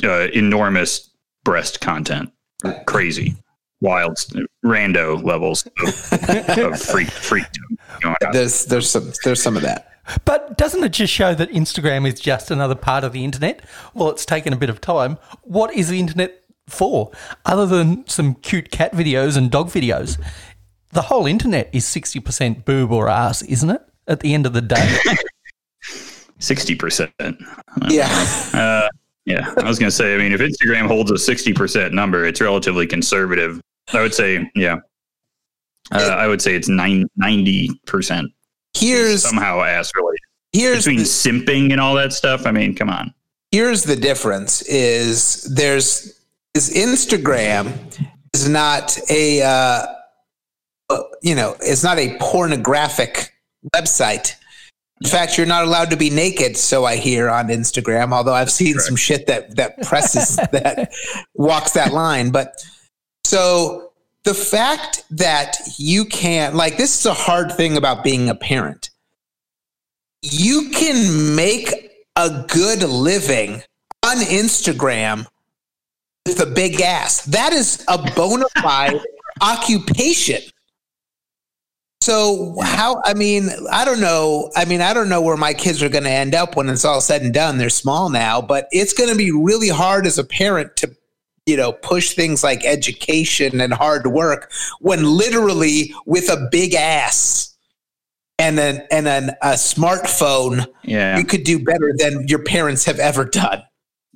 uh, 0.04 0.28
enormous 0.32 1.10
breast 1.44 1.80
content. 1.80 2.30
Crazy, 2.86 3.36
wild, 3.80 4.18
rando 4.64 5.22
levels 5.22 5.66
of, 5.66 6.58
of 6.58 6.80
freak, 6.80 7.10
freak 7.10 7.46
going 8.02 8.16
on. 8.22 8.32
There's 8.32 8.66
there's 8.66 8.90
some 8.90 9.12
there's 9.24 9.42
some 9.42 9.56
of 9.56 9.62
that. 9.62 9.86
But 10.24 10.56
doesn't 10.56 10.82
it 10.82 10.92
just 10.92 11.12
show 11.12 11.34
that 11.34 11.50
Instagram 11.50 12.06
is 12.06 12.18
just 12.18 12.50
another 12.50 12.74
part 12.74 13.04
of 13.04 13.12
the 13.12 13.24
internet? 13.24 13.62
Well, 13.94 14.10
it's 14.10 14.24
taken 14.26 14.52
a 14.52 14.56
bit 14.56 14.70
of 14.70 14.80
time. 14.80 15.18
What 15.42 15.72
is 15.74 15.88
the 15.88 16.00
internet 16.00 16.42
for? 16.68 17.12
Other 17.44 17.66
than 17.66 18.06
some 18.08 18.34
cute 18.34 18.70
cat 18.70 18.92
videos 18.92 19.36
and 19.36 19.50
dog 19.50 19.68
videos, 19.68 20.20
the 20.92 21.02
whole 21.02 21.26
internet 21.26 21.70
is 21.72 21.84
60% 21.84 22.64
boob 22.64 22.90
or 22.90 23.08
ass, 23.08 23.42
isn't 23.42 23.70
it? 23.70 23.82
At 24.08 24.20
the 24.20 24.34
end 24.34 24.46
of 24.46 24.52
the 24.52 24.62
day. 24.62 24.98
60%. 26.40 27.12
Yeah. 27.88 28.08
Uh, 28.52 28.88
yeah, 29.26 29.52
I 29.58 29.64
was 29.64 29.78
going 29.78 29.90
to 29.90 29.96
say. 29.96 30.14
I 30.14 30.18
mean, 30.18 30.32
if 30.32 30.40
Instagram 30.40 30.86
holds 30.86 31.10
a 31.10 31.18
sixty 31.18 31.52
percent 31.52 31.92
number, 31.94 32.24
it's 32.24 32.40
relatively 32.40 32.86
conservative. 32.86 33.60
I 33.92 34.00
would 34.02 34.14
say, 34.14 34.50
yeah, 34.54 34.76
uh, 35.92 35.98
I 35.98 36.26
would 36.26 36.40
say 36.42 36.54
it's 36.54 36.68
ninety 36.68 37.70
percent 37.86 38.28
Here's 38.76 39.22
somehow 39.22 39.62
ass 39.62 39.90
related. 39.96 40.20
here's 40.52 40.84
Between 40.84 40.98
the- 40.98 41.04
simping 41.04 41.72
and 41.72 41.80
all 41.80 41.94
that 41.96 42.12
stuff, 42.12 42.46
I 42.46 42.52
mean, 42.52 42.74
come 42.74 42.88
on. 42.90 43.12
here's 43.52 43.82
the 43.82 43.96
difference 43.96 44.62
is 44.62 45.42
there's 45.54 46.16
is 46.54 46.70
instagram 46.74 47.72
is 48.34 48.48
not 48.48 48.96
a 49.10 49.42
uh, 49.42 49.86
uh, 50.88 51.02
you 51.22 51.34
know 51.34 51.56
it's 51.60 51.82
not 51.84 51.98
a 51.98 52.16
pornographic 52.20 53.32
website 53.74 54.34
in 55.02 55.08
fact 55.08 55.36
you're 55.38 55.46
not 55.46 55.64
allowed 55.64 55.90
to 55.90 55.96
be 55.96 56.10
naked 56.10 56.56
so 56.56 56.84
i 56.84 56.96
hear 56.96 57.28
on 57.28 57.48
instagram 57.48 58.12
although 58.12 58.34
i've 58.34 58.50
seen 58.50 58.78
some 58.78 58.96
shit 58.96 59.26
that 59.26 59.56
that 59.56 59.80
presses 59.82 60.36
that 60.52 60.92
walks 61.34 61.72
that 61.72 61.92
line 61.92 62.30
but 62.30 62.64
so 63.24 63.92
the 64.24 64.34
fact 64.34 65.04
that 65.10 65.56
you 65.78 66.04
can't 66.04 66.54
like 66.54 66.76
this 66.76 66.98
is 66.98 67.06
a 67.06 67.14
hard 67.14 67.52
thing 67.52 67.76
about 67.76 68.04
being 68.04 68.28
a 68.28 68.34
parent 68.34 68.90
you 70.22 70.70
can 70.70 71.34
make 71.34 71.90
a 72.16 72.44
good 72.48 72.82
living 72.82 73.62
on 74.04 74.18
Instagram 74.18 75.26
with 76.26 76.40
a 76.40 76.46
big 76.46 76.80
ass. 76.80 77.24
That 77.24 77.52
is 77.52 77.84
a 77.88 77.98
bona 78.14 78.46
fide 78.62 79.00
occupation. 79.40 80.42
So 82.02 82.56
how 82.62 83.00
I 83.04 83.12
mean, 83.14 83.50
I 83.70 83.84
don't 83.84 84.00
know. 84.00 84.50
I 84.56 84.64
mean, 84.64 84.80
I 84.80 84.94
don't 84.94 85.08
know 85.10 85.20
where 85.20 85.36
my 85.36 85.52
kids 85.52 85.82
are 85.82 85.88
going 85.90 86.04
to 86.04 86.10
end 86.10 86.34
up 86.34 86.56
when 86.56 86.68
it's 86.68 86.84
all 86.84 87.00
said 87.00 87.22
and 87.22 87.32
done. 87.34 87.58
They're 87.58 87.68
small 87.68 88.08
now, 88.08 88.40
but 88.40 88.68
it's 88.70 88.94
going 88.94 89.10
to 89.10 89.16
be 89.16 89.30
really 89.30 89.68
hard 89.68 90.06
as 90.06 90.18
a 90.18 90.24
parent 90.24 90.76
to 90.78 90.94
you 91.46 91.56
know, 91.56 91.72
push 91.72 92.12
things 92.12 92.44
like 92.44 92.64
education 92.64 93.60
and 93.60 93.72
hard 93.72 94.06
work 94.06 94.52
when 94.80 95.02
literally 95.04 95.92
with 96.06 96.28
a 96.30 96.48
big 96.52 96.74
ass 96.74 97.56
and 98.38 98.58
an 98.60 98.86
and 98.90 99.08
an, 99.08 99.30
a 99.42 99.52
smartphone, 99.54 100.66
Yeah. 100.84 101.18
you 101.18 101.24
could 101.24 101.42
do 101.44 101.58
better 101.58 101.92
than 101.96 102.28
your 102.28 102.44
parents 102.44 102.84
have 102.84 102.98
ever 103.00 103.24
done. 103.24 103.62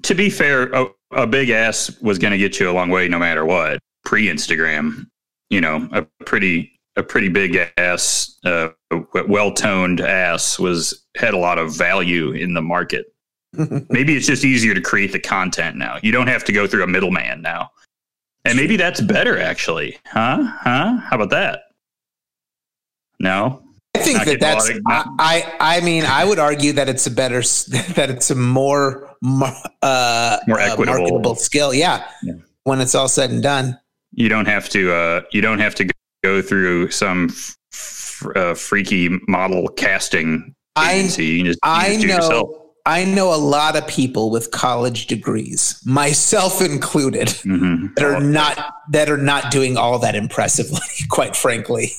to 0.03 0.15
be 0.15 0.31
fair, 0.31 0.71
a, 0.75 0.87
a 1.13 1.27
big 1.27 1.51
ass 1.51 1.91
was 2.01 2.19
going 2.19 2.31
to 2.33 2.39
get 2.39 2.61
you 2.61 2.71
a 2.71 2.73
long 2.73 2.91
way 2.91 3.09
no 3.09 3.19
matter 3.19 3.45
what. 3.45 3.79
Pre 4.05 4.27
Instagram, 4.29 5.07
you 5.51 5.61
know, 5.61 5.89
a 5.93 6.03
pretty 6.25 6.74
a 6.97 7.03
pretty 7.03 7.29
big 7.29 7.59
ass, 7.77 8.39
uh, 8.45 8.69
well 9.29 9.53
toned 9.53 10.01
ass 10.01 10.59
was 10.59 11.05
had 11.17 11.35
a 11.35 11.39
lot 11.39 11.59
of 11.59 11.75
value 11.77 12.33
in 12.33 12.55
the 12.55 12.63
market. 12.63 13.07
maybe 13.89 14.17
it's 14.17 14.27
just 14.27 14.45
easier 14.45 14.75
to 14.75 14.81
create 14.81 15.13
the 15.13 15.21
content 15.21 15.77
now. 15.77 15.99
You 16.03 16.13
don't 16.13 16.27
have 16.27 16.45
to 16.45 16.53
go 16.53 16.67
through 16.67 16.83
a 16.83 16.87
middleman 16.89 17.41
now, 17.43 17.71
and 18.45 18.57
maybe 18.57 18.77
that's 18.77 19.01
better 19.01 19.39
actually, 19.39 19.97
huh? 20.07 20.39
Huh? 20.43 20.97
How 20.99 21.17
about 21.17 21.31
that? 21.31 21.61
No, 23.21 23.63
I 23.95 24.01
think 24.01 24.19
Not 24.19 24.27
that 24.27 24.41
that's. 24.41 24.71
I, 24.89 25.55
I 25.61 25.81
mean, 25.83 26.05
I 26.05 26.25
would 26.25 26.39
argue 26.41 26.73
that 26.73 26.89
it's 26.89 27.07
a 27.07 27.11
better 27.11 27.41
that 27.95 28.07
it's 28.11 28.31
a 28.31 28.35
more 28.35 29.09
uh, 29.23 30.39
More 30.47 30.61
uh, 30.61 30.77
marketable 30.77 31.37
skill. 31.37 31.73
Yeah, 31.73 32.05
Yeah. 32.23 32.35
when 32.65 32.81
it's 32.81 32.95
all 32.95 33.09
said 33.09 33.31
and 33.31 33.43
done. 33.43 33.79
you 34.13 34.29
don't 34.29 34.47
have 34.47 34.69
to. 34.71 34.93
Uh, 34.93 35.21
you 35.33 35.41
don't 35.41 35.61
have 35.61 35.75
to 35.77 35.89
go 36.25 36.41
through 36.43 36.91
some 36.91 37.29
f- 37.31 37.57
f- 37.73 38.27
uh, 38.37 38.55
freaky 38.55 39.09
model 39.29 39.69
casting 39.69 40.55
I 40.77 40.95
agency. 40.95 41.27
You 41.27 41.45
just, 41.45 41.59
you 41.63 41.71
I 41.71 41.89
just 41.89 42.01
do 42.01 42.07
it 42.07 42.11
yourself. 42.17 42.31
know 42.51 42.61
I 42.87 43.05
know 43.05 43.33
a 43.35 43.41
lot 43.57 43.77
of 43.77 43.87
people 43.87 44.31
with 44.31 44.51
college 44.51 45.07
degrees, 45.07 45.81
myself 45.87 46.61
included, 46.61 47.29
Mhm. 47.29 47.95
that 47.97 48.05
are 48.05 48.21
not 48.21 48.57
that 48.91 49.09
are 49.09 49.17
not 49.33 49.51
doing 49.51 49.77
all 49.79 49.99
that 50.01 50.15
impressively, 50.15 50.81
quite 51.09 51.35
frankly. 51.37 51.93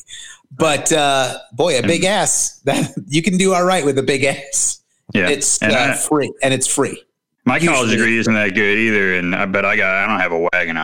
But 0.51 0.91
uh, 0.93 1.37
boy, 1.53 1.79
a 1.79 1.81
big 1.81 2.03
ass 2.03 2.59
that 2.65 2.91
you 3.07 3.21
can 3.23 3.37
do 3.37 3.53
all 3.53 3.63
right 3.65 3.83
with 3.85 3.97
a 3.97 4.03
big 4.03 4.23
ass. 4.23 4.81
Yeah, 5.13 5.29
It's 5.29 5.61
and 5.61 5.71
uh, 5.73 5.93
I- 5.93 5.95
free 5.95 6.31
and 6.43 6.53
it's 6.53 6.67
free. 6.67 7.01
my 7.45 7.59
college 7.59 7.89
degree 7.91 8.17
isn't 8.19 8.33
that 8.33 8.53
good 8.55 8.77
either, 8.77 9.15
and 9.15 9.35
I 9.35 9.45
bet 9.45 9.65
I 9.65 9.75
got. 9.77 9.91
I 9.95 10.07
don't 10.07 10.19
have 10.19 10.31
a 10.33 10.47
wagon. 10.53 10.77
I 10.77 10.83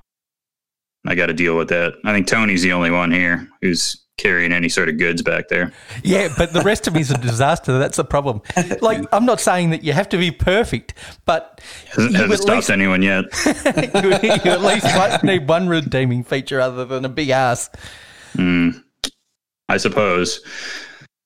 got 1.16 1.28
to 1.28 1.34
deal 1.34 1.58
with 1.58 1.70
that. 1.70 1.94
I 2.06 2.14
think 2.14 2.28
Tony's 2.28 2.62
the 2.62 2.74
only 2.74 2.92
one 2.92 3.12
here 3.12 3.48
who's 3.62 3.98
carrying 4.18 4.52
any 4.54 4.70
sort 4.70 4.88
of 4.88 5.00
goods 5.00 5.24
back 5.24 5.48
there. 5.48 5.72
Yeah, 6.04 6.30
but 6.38 6.54
the 6.54 6.62
rest 6.62 6.88
of 6.88 6.94
me 6.94 7.02
is 7.02 7.10
a 7.10 7.18
disaster. 7.18 7.80
That's 7.80 7.98
the 7.98 8.04
problem. 8.06 8.42
Like, 8.82 9.04
I'm 9.12 9.26
not 9.26 9.40
saying 9.42 9.72
that 9.72 9.84
you 9.84 9.94
have 9.94 10.10
to 10.10 10.18
be 10.18 10.30
perfect, 10.30 10.94
but 11.26 11.60
Hasn't, 11.90 12.12
you 12.12 12.18
hasn't 12.18 12.34
at 12.34 12.40
stopped 12.40 12.56
least, 12.58 12.70
anyone 12.70 13.02
yet. 13.02 13.26
you, 13.46 14.10
you 14.46 14.52
at 14.52 14.62
least 14.62 14.86
might 14.86 15.24
need 15.24 15.48
one 15.48 15.68
redeeming 15.68 16.24
feature 16.24 16.60
other 16.62 16.86
than 16.86 17.04
a 17.04 17.10
big 17.10 17.30
ass. 17.30 17.70
Mm, 18.36 18.84
I 19.70 19.78
suppose. 19.78 20.42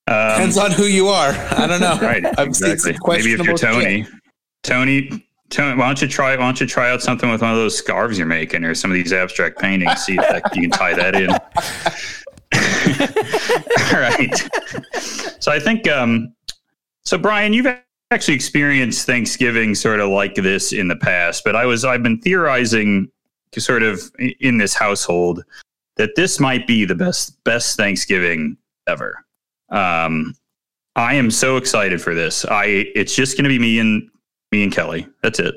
Um, 0.07 0.29
Depends 0.29 0.57
on 0.57 0.71
who 0.71 0.83
you 0.83 1.07
are. 1.09 1.31
I 1.31 1.67
don't 1.67 1.81
know. 1.81 1.97
Right, 2.01 2.23
I've 2.37 2.47
exactly. 2.47 2.95
Maybe 3.07 3.33
if 3.33 3.43
you're 3.43 3.57
Tony, 3.57 4.03
shit. 4.03 4.13
Tony, 4.63 5.27
Tony, 5.49 5.77
why 5.77 5.87
don't 5.87 6.01
you 6.01 6.07
try? 6.07 6.35
Why 6.35 6.43
don't 6.43 6.59
you 6.59 6.67
try 6.67 6.89
out 6.89 7.01
something 7.01 7.29
with 7.29 7.41
one 7.41 7.51
of 7.51 7.57
those 7.57 7.77
scarves 7.77 8.17
you're 8.17 8.27
making, 8.27 8.63
or 8.63 8.73
some 8.73 8.91
of 8.91 8.95
these 8.95 9.13
abstract 9.13 9.59
paintings? 9.59 10.03
See 10.03 10.15
if 10.15 10.21
that, 10.21 10.55
you 10.55 10.63
can 10.63 10.71
tie 10.71 10.93
that 10.93 11.15
in. 11.15 11.29
All 13.93 14.01
right. 14.01 14.33
So 15.41 15.51
I 15.51 15.59
think, 15.59 15.87
um, 15.87 16.33
so 17.03 17.17
Brian, 17.17 17.53
you've 17.53 17.67
actually 18.11 18.33
experienced 18.33 19.05
Thanksgiving 19.05 19.75
sort 19.75 19.99
of 19.99 20.09
like 20.09 20.35
this 20.35 20.73
in 20.73 20.87
the 20.87 20.95
past, 20.95 21.43
but 21.43 21.55
I 21.55 21.65
was 21.65 21.85
I've 21.85 22.03
been 22.03 22.19
theorizing 22.19 23.11
sort 23.57 23.83
of 23.83 24.01
in 24.39 24.57
this 24.57 24.73
household 24.73 25.43
that 25.95 26.15
this 26.15 26.39
might 26.39 26.67
be 26.67 26.85
the 26.85 26.95
best 26.95 27.43
best 27.43 27.77
Thanksgiving 27.77 28.57
ever. 28.87 29.25
Um, 29.69 30.33
I 30.95 31.15
am 31.15 31.31
so 31.31 31.57
excited 31.57 32.01
for 32.01 32.13
this. 32.13 32.45
I 32.45 32.65
it's 32.95 33.15
just 33.15 33.37
going 33.37 33.43
to 33.43 33.49
be 33.49 33.59
me 33.59 33.79
and 33.79 34.09
me 34.51 34.63
and 34.63 34.71
Kelly. 34.71 35.07
That's 35.21 35.39
it. 35.39 35.55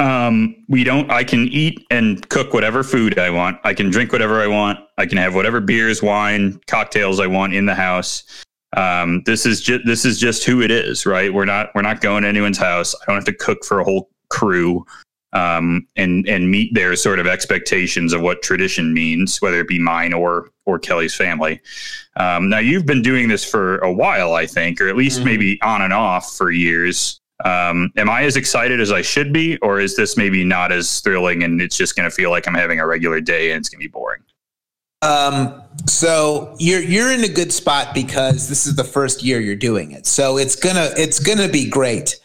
Um, 0.00 0.64
we 0.68 0.84
don't. 0.84 1.10
I 1.10 1.24
can 1.24 1.48
eat 1.48 1.84
and 1.90 2.26
cook 2.28 2.52
whatever 2.52 2.84
food 2.84 3.18
I 3.18 3.30
want. 3.30 3.58
I 3.64 3.74
can 3.74 3.90
drink 3.90 4.12
whatever 4.12 4.40
I 4.40 4.46
want. 4.46 4.78
I 4.96 5.06
can 5.06 5.18
have 5.18 5.34
whatever 5.34 5.60
beers, 5.60 6.02
wine, 6.02 6.60
cocktails 6.68 7.18
I 7.18 7.26
want 7.26 7.52
in 7.54 7.66
the 7.66 7.74
house. 7.74 8.44
Um, 8.76 9.22
this 9.26 9.44
is 9.44 9.60
just 9.60 9.84
this 9.86 10.04
is 10.04 10.20
just 10.20 10.44
who 10.44 10.62
it 10.62 10.70
is, 10.70 11.04
right? 11.04 11.32
We're 11.32 11.46
not 11.46 11.70
we're 11.74 11.82
not 11.82 12.00
going 12.00 12.22
to 12.22 12.28
anyone's 12.28 12.58
house. 12.58 12.94
I 12.94 13.04
don't 13.06 13.16
have 13.16 13.24
to 13.24 13.32
cook 13.32 13.64
for 13.64 13.80
a 13.80 13.84
whole 13.84 14.10
crew 14.30 14.86
um, 15.32 15.88
and 15.96 16.28
and 16.28 16.48
meet 16.48 16.74
their 16.74 16.94
sort 16.94 17.18
of 17.18 17.26
expectations 17.26 18.12
of 18.12 18.20
what 18.20 18.40
tradition 18.42 18.94
means, 18.94 19.42
whether 19.42 19.58
it 19.58 19.68
be 19.68 19.80
mine 19.80 20.12
or 20.12 20.50
or 20.64 20.78
Kelly's 20.78 21.14
family. 21.14 21.60
Um, 22.16 22.48
now 22.50 22.58
you've 22.58 22.86
been 22.86 23.02
doing 23.02 23.28
this 23.28 23.44
for 23.44 23.78
a 23.78 23.92
while, 23.92 24.34
I 24.34 24.46
think, 24.46 24.80
or 24.80 24.88
at 24.88 24.96
least 24.96 25.22
Mhm. 25.22 25.24
maybe 25.24 25.62
on 25.62 25.82
and 25.82 25.92
off 25.92 26.36
for 26.36 26.50
years. 26.52 27.18
Um, 27.44 27.92
am 27.96 28.10
I 28.10 28.22
as 28.24 28.36
excited 28.36 28.80
as 28.80 28.90
I 28.90 29.02
should 29.02 29.32
be, 29.32 29.58
or 29.58 29.80
is 29.80 29.96
this 29.96 30.16
maybe 30.16 30.44
not 30.44 30.72
as 30.72 31.00
thrilling 31.00 31.44
and 31.44 31.60
it's 31.60 31.76
just 31.76 31.94
going 31.94 32.08
to 32.08 32.14
feel 32.14 32.30
like 32.30 32.48
I'm 32.48 32.54
having 32.54 32.80
a 32.80 32.86
regular 32.86 33.20
day 33.20 33.52
and 33.52 33.60
it's 33.60 33.68
going 33.68 33.80
to 33.80 33.88
be 33.88 33.90
boring? 33.90 34.22
Um, 35.02 35.62
so 35.86 36.56
you're 36.58 36.80
you're 36.80 37.12
in 37.12 37.22
a 37.22 37.28
good 37.28 37.52
spot 37.52 37.94
because 37.94 38.48
this 38.48 38.66
is 38.66 38.74
the 38.74 38.84
first 38.84 39.22
year 39.22 39.38
you're 39.40 39.54
doing 39.54 39.92
it. 39.92 40.06
So 40.06 40.38
it's 40.38 40.56
gonna 40.56 40.90
it's 40.96 41.20
gonna 41.20 41.48
be 41.48 41.68
great 41.68 42.18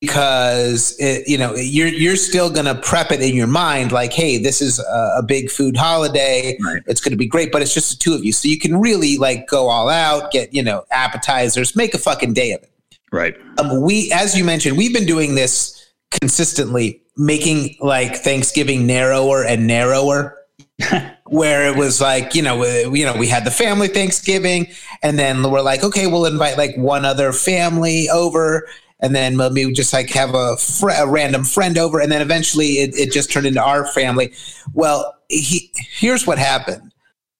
because 0.00 0.96
it, 0.98 1.28
you 1.28 1.36
know 1.36 1.54
you're 1.54 1.88
you're 1.88 2.16
still 2.16 2.48
gonna 2.48 2.76
prep 2.76 3.12
it 3.12 3.20
in 3.20 3.34
your 3.34 3.46
mind 3.46 3.92
like, 3.92 4.14
hey, 4.14 4.42
this 4.42 4.62
is 4.62 4.78
a, 4.78 5.16
a 5.18 5.22
big 5.22 5.50
food 5.50 5.76
holiday. 5.76 6.56
Right. 6.64 6.82
It's 6.86 7.02
gonna 7.02 7.16
be 7.16 7.26
great, 7.26 7.52
but 7.52 7.60
it's 7.60 7.74
just 7.74 7.90
the 7.90 7.98
two 7.98 8.14
of 8.14 8.24
you, 8.24 8.32
so 8.32 8.48
you 8.48 8.58
can 8.58 8.80
really 8.80 9.18
like 9.18 9.46
go 9.46 9.68
all 9.68 9.90
out, 9.90 10.30
get 10.30 10.54
you 10.54 10.62
know 10.62 10.86
appetizers, 10.90 11.76
make 11.76 11.92
a 11.92 11.98
fucking 11.98 12.32
day 12.32 12.52
of 12.52 12.62
it. 12.62 12.70
Right. 13.14 13.36
Um, 13.58 13.80
we, 13.80 14.10
as 14.12 14.36
you 14.36 14.44
mentioned, 14.44 14.76
we've 14.76 14.92
been 14.92 15.06
doing 15.06 15.36
this 15.36 15.92
consistently, 16.10 17.00
making 17.16 17.76
like 17.78 18.16
Thanksgiving 18.16 18.86
narrower 18.86 19.44
and 19.44 19.68
narrower. 19.68 20.36
where 21.26 21.70
it 21.70 21.76
was 21.76 22.00
like 22.00 22.34
you 22.34 22.42
know 22.42 22.58
we, 22.58 22.98
you 22.98 23.06
know 23.06 23.16
we 23.16 23.28
had 23.28 23.44
the 23.44 23.50
family 23.50 23.86
Thanksgiving, 23.86 24.66
and 25.04 25.16
then 25.16 25.48
we're 25.48 25.62
like, 25.62 25.84
okay, 25.84 26.08
we'll 26.08 26.26
invite 26.26 26.58
like 26.58 26.76
one 26.76 27.04
other 27.04 27.32
family 27.32 28.08
over, 28.10 28.66
and 28.98 29.14
then 29.14 29.36
maybe 29.36 29.64
we 29.64 29.72
just 29.72 29.92
like 29.92 30.10
have 30.10 30.34
a, 30.34 30.56
fr- 30.56 30.90
a 30.90 31.06
random 31.06 31.44
friend 31.44 31.78
over, 31.78 32.00
and 32.00 32.10
then 32.10 32.20
eventually 32.20 32.80
it, 32.80 32.96
it 32.96 33.12
just 33.12 33.30
turned 33.30 33.46
into 33.46 33.62
our 33.62 33.86
family. 33.86 34.32
Well, 34.72 35.14
he, 35.28 35.70
here's 35.76 36.26
what 36.26 36.38
happened. 36.38 36.92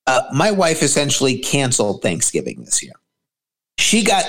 Uh, 0.06 0.22
my 0.32 0.52
wife 0.52 0.80
essentially 0.80 1.38
canceled 1.38 2.02
Thanksgiving 2.02 2.62
this 2.64 2.80
year. 2.80 2.92
She 3.78 4.04
got 4.04 4.24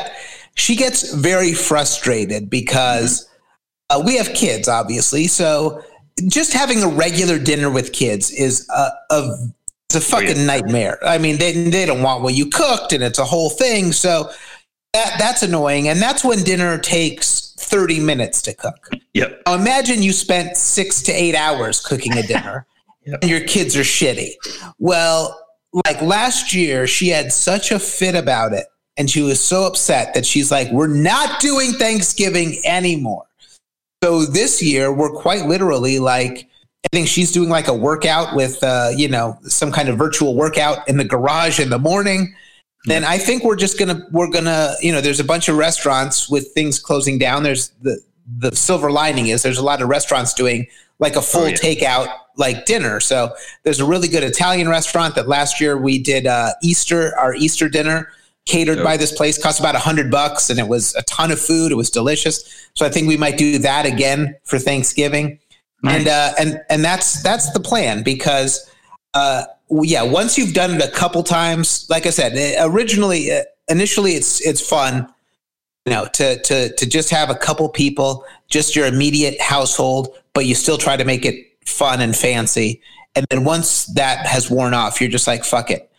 she 0.56 0.76
gets 0.76 1.14
very 1.14 1.54
frustrated 1.54 2.50
because 2.50 3.30
uh, 3.90 4.02
we 4.06 4.18
have 4.18 4.34
kids, 4.34 4.68
obviously. 4.68 5.28
So 5.28 5.84
just 6.28 6.54
having 6.54 6.82
a 6.82 6.88
regular 6.88 7.38
dinner 7.38 7.70
with 7.70 7.94
kids 7.94 8.32
is 8.32 8.68
a, 8.70 8.92
a 9.12 9.38
it's 9.90 9.96
a 9.96 10.02
fucking 10.02 10.38
yeah. 10.38 10.46
nightmare. 10.46 10.98
I 11.06 11.18
mean, 11.18 11.38
they 11.38 11.70
they 11.70 11.86
don't 11.86 12.02
want 12.02 12.24
what 12.24 12.34
you 12.34 12.48
cooked, 12.48 12.94
and 12.94 13.04
it's 13.04 13.20
a 13.20 13.26
whole 13.26 13.50
thing. 13.50 13.92
So 13.92 14.32
that 14.94 15.16
that's 15.20 15.44
annoying, 15.44 15.88
and 15.88 16.02
that's 16.02 16.24
when 16.24 16.44
dinner 16.44 16.78
takes 16.80 17.54
thirty 17.58 18.00
minutes 18.00 18.42
to 18.44 18.54
cook. 18.54 18.90
Yep. 19.14 19.44
Now 19.46 19.54
imagine 19.54 20.02
you 20.02 20.12
spent 20.12 20.58
six 20.58 21.02
to 21.04 21.12
eight 21.12 21.36
hours 21.36 21.86
cooking 21.86 22.18
a 22.18 22.24
dinner, 22.28 22.66
Yep. 23.06 23.20
and 23.22 23.30
your 23.30 23.42
kids 23.42 23.76
are 23.78 23.82
shitty. 23.82 24.32
Well, 24.80 25.40
like 25.86 26.02
last 26.02 26.54
year, 26.54 26.88
she 26.88 27.10
had 27.10 27.32
such 27.32 27.72
a 27.72 27.78
fit 27.78 28.16
about 28.16 28.54
it, 28.54 28.66
and 28.98 29.10
she 29.10 29.22
was 29.22 29.44
so 29.44 29.66
upset 29.66 30.14
that 30.14 30.26
she's 30.26 30.52
like, 30.52 30.72
"We're 30.72 30.88
not 30.88 31.40
doing 31.40 31.74
Thanksgiving 31.74 32.58
anymore." 32.66 33.26
So 34.04 34.26
this 34.26 34.62
year, 34.62 34.92
we're 34.94 35.12
quite 35.12 35.46
literally 35.48 36.00
like, 36.00 36.48
I 36.86 36.88
think 36.92 37.08
she's 37.08 37.32
doing 37.32 37.50
like 37.50 37.68
a 37.68 37.74
workout 37.74 38.36
with, 38.36 38.64
uh, 38.64 38.92
you 38.96 39.08
know, 39.08 39.38
some 39.44 39.72
kind 39.72 39.90
of 39.90 39.98
virtual 39.98 40.36
workout 40.36 40.88
in 40.88 40.98
the 40.98 41.04
garage 41.04 41.60
in 41.60 41.70
the 41.70 41.80
morning. 41.80 42.36
Then 42.86 43.04
I 43.04 43.18
think 43.18 43.44
we're 43.44 43.56
just 43.56 43.80
gonna 43.80 44.06
we're 44.12 44.30
gonna 44.30 44.76
you 44.82 44.92
know 44.92 45.02
there's 45.02 45.20
a 45.20 45.24
bunch 45.24 45.50
of 45.50 45.58
restaurants 45.58 46.30
with 46.30 46.52
things 46.54 46.78
closing 46.80 47.18
down. 47.18 47.42
There's 47.42 47.70
the 47.82 48.00
the 48.38 48.56
silver 48.56 48.92
lining 48.92 49.28
is 49.28 49.42
there's 49.42 49.58
a 49.58 49.64
lot 49.64 49.82
of 49.82 49.90
restaurants 49.90 50.34
doing 50.34 50.68
like 51.00 51.16
a 51.16 51.22
full 51.22 51.44
Oh, 51.44 51.48
yeah. 51.48 51.56
takeout 51.56 52.14
like 52.38 52.66
dinner. 52.66 53.00
So 53.00 53.34
there's 53.64 53.80
a 53.80 53.86
really 53.86 54.08
good 54.08 54.24
Italian 54.24 54.70
restaurant 54.70 55.16
that 55.16 55.28
last 55.28 55.60
year 55.60 55.78
we 55.78 55.98
did 55.98 56.28
uh, 56.28 56.52
Easter 56.62 57.18
our 57.18 57.34
Easter 57.34 57.70
dinner 57.70 58.10
catered 58.46 58.84
by 58.84 58.98
this 58.98 59.12
place. 59.12 59.42
Cost 59.42 59.60
about 59.60 59.76
a 59.76 59.80
hundred 59.80 60.12
bucks, 60.12 60.50
and 60.50 60.60
it 60.60 60.68
was 60.68 60.96
a 60.96 61.04
ton 61.04 61.32
of 61.32 61.40
food. 61.40 61.72
It 61.72 61.76
was 61.76 61.90
delicious. 61.90 62.70
So 62.76 62.86
I 62.86 62.90
think 62.90 63.08
we 63.08 63.18
might 63.18 63.38
do 63.38 63.58
that 63.60 63.86
again 63.86 64.36
for 64.44 64.60
Thanksgiving. 64.60 65.40
And 65.88 66.08
uh, 66.08 66.34
and 66.40 66.62
and 66.70 66.84
that's 66.84 67.22
that's 67.22 67.52
the 67.52 67.60
plan 67.60 68.02
because 68.02 68.72
uh, 69.14 69.44
yeah, 69.70 70.02
once 70.04 70.38
you've 70.38 70.54
done 70.54 70.76
it 70.76 70.82
a 70.84 70.90
couple 70.90 71.22
times, 71.22 71.88
like 71.90 72.06
I 72.06 72.10
said, 72.10 72.34
eh, 72.36 72.56
originally 72.60 73.32
uh, 73.32 73.44
initially 73.68 74.14
it's 74.14 74.46
it's 74.46 74.68
fun, 74.68 75.08
you 75.86 75.94
know, 75.94 76.08
to 76.14 76.42
to 76.42 76.74
to 76.74 76.86
just 76.88 77.12
have 77.12 77.30
a 77.30 77.36
couple 77.36 77.70
people, 77.70 78.26
just 78.50 78.76
your 78.76 78.88
immediate 78.88 79.40
household, 79.40 80.10
but 80.34 80.46
you 80.46 80.56
still 80.56 80.78
try 80.78 80.98
to 80.98 81.06
make 81.06 81.26
it 81.26 81.36
fun 81.66 82.02
and 82.02 82.16
fancy. 82.16 82.82
And 83.16 83.26
then 83.30 83.44
once 83.44 83.86
that 83.94 84.26
has 84.26 84.50
worn 84.50 84.74
off, 84.74 85.00
you're 85.00 85.10
just 85.10 85.28
like, 85.28 85.44
fuck 85.46 85.72
it. 85.72 85.90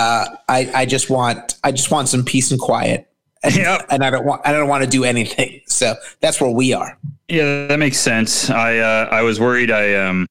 Uh, 0.00 0.36
I 0.48 0.70
I 0.74 0.86
just 0.86 1.10
want 1.10 1.56
I 1.62 1.72
just 1.72 1.90
want 1.90 2.08
some 2.08 2.24
peace 2.24 2.50
and 2.50 2.58
quiet. 2.58 3.06
And, 3.42 3.54
Yep. 3.54 3.86
and 3.90 4.02
I 4.02 4.10
don't 4.10 4.24
want 4.24 4.40
I 4.46 4.52
don't 4.52 4.68
want 4.68 4.82
to 4.82 4.88
do 4.88 5.04
anything. 5.04 5.60
So 5.66 5.94
that's 6.20 6.40
where 6.40 6.50
we 6.50 6.72
are. 6.72 6.98
Yeah, 7.28 7.66
that 7.66 7.78
makes 7.78 7.98
sense. 7.98 8.48
I 8.48 8.78
uh, 8.78 9.08
I 9.10 9.22
was 9.22 9.38
worried. 9.38 9.70
I 9.70 9.94
um, 9.94 10.26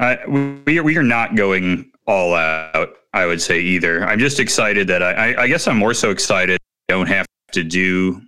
I 0.00 0.18
we 0.64 0.78
are, 0.78 0.82
we 0.82 0.96
are 0.96 1.02
not 1.02 1.36
going 1.36 1.92
all 2.06 2.34
out. 2.34 2.88
I 3.12 3.26
would 3.26 3.42
say 3.42 3.60
either. 3.60 4.04
I'm 4.04 4.18
just 4.18 4.40
excited 4.40 4.88
that 4.88 5.02
I, 5.02 5.12
I 5.12 5.42
I 5.42 5.46
guess 5.46 5.68
I'm 5.68 5.76
more 5.76 5.94
so 5.94 6.10
excited. 6.10 6.58
I 6.88 6.92
don't 6.92 7.08
have 7.08 7.26
to 7.52 7.62
do 7.62 8.22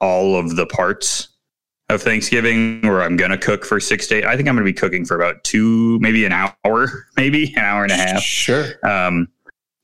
all 0.00 0.36
of 0.36 0.56
the 0.56 0.66
parts 0.66 1.28
of 1.88 2.02
Thanksgiving 2.02 2.82
where 2.82 3.02
I'm 3.02 3.16
gonna 3.16 3.38
cook 3.38 3.64
for 3.64 3.80
six 3.80 4.06
days. 4.06 4.24
I 4.24 4.36
think 4.36 4.48
I'm 4.48 4.54
gonna 4.54 4.64
be 4.64 4.72
cooking 4.72 5.04
for 5.04 5.16
about 5.16 5.42
two, 5.44 5.98
maybe 6.00 6.24
an 6.26 6.32
hour, 6.32 7.06
maybe 7.16 7.52
an 7.54 7.58
hour 7.58 7.82
and 7.84 7.92
a 7.92 7.96
half. 7.96 8.22
Sure. 8.22 8.66
Um, 8.84 9.28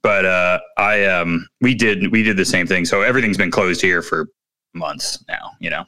but 0.07 0.25
uh, 0.25 0.61
I 0.77 1.05
um, 1.07 1.49
we 1.61 1.75
did 1.75 2.13
we 2.13 2.23
did 2.23 2.37
the 2.37 2.45
same 2.45 2.65
thing. 2.65 2.85
So 2.85 3.03
everything's 3.03 3.37
been 3.37 3.51
closed 3.51 3.81
here 3.81 4.03
for 4.03 4.29
months 4.73 5.25
now. 5.27 5.51
You 5.59 5.71
know, 5.71 5.85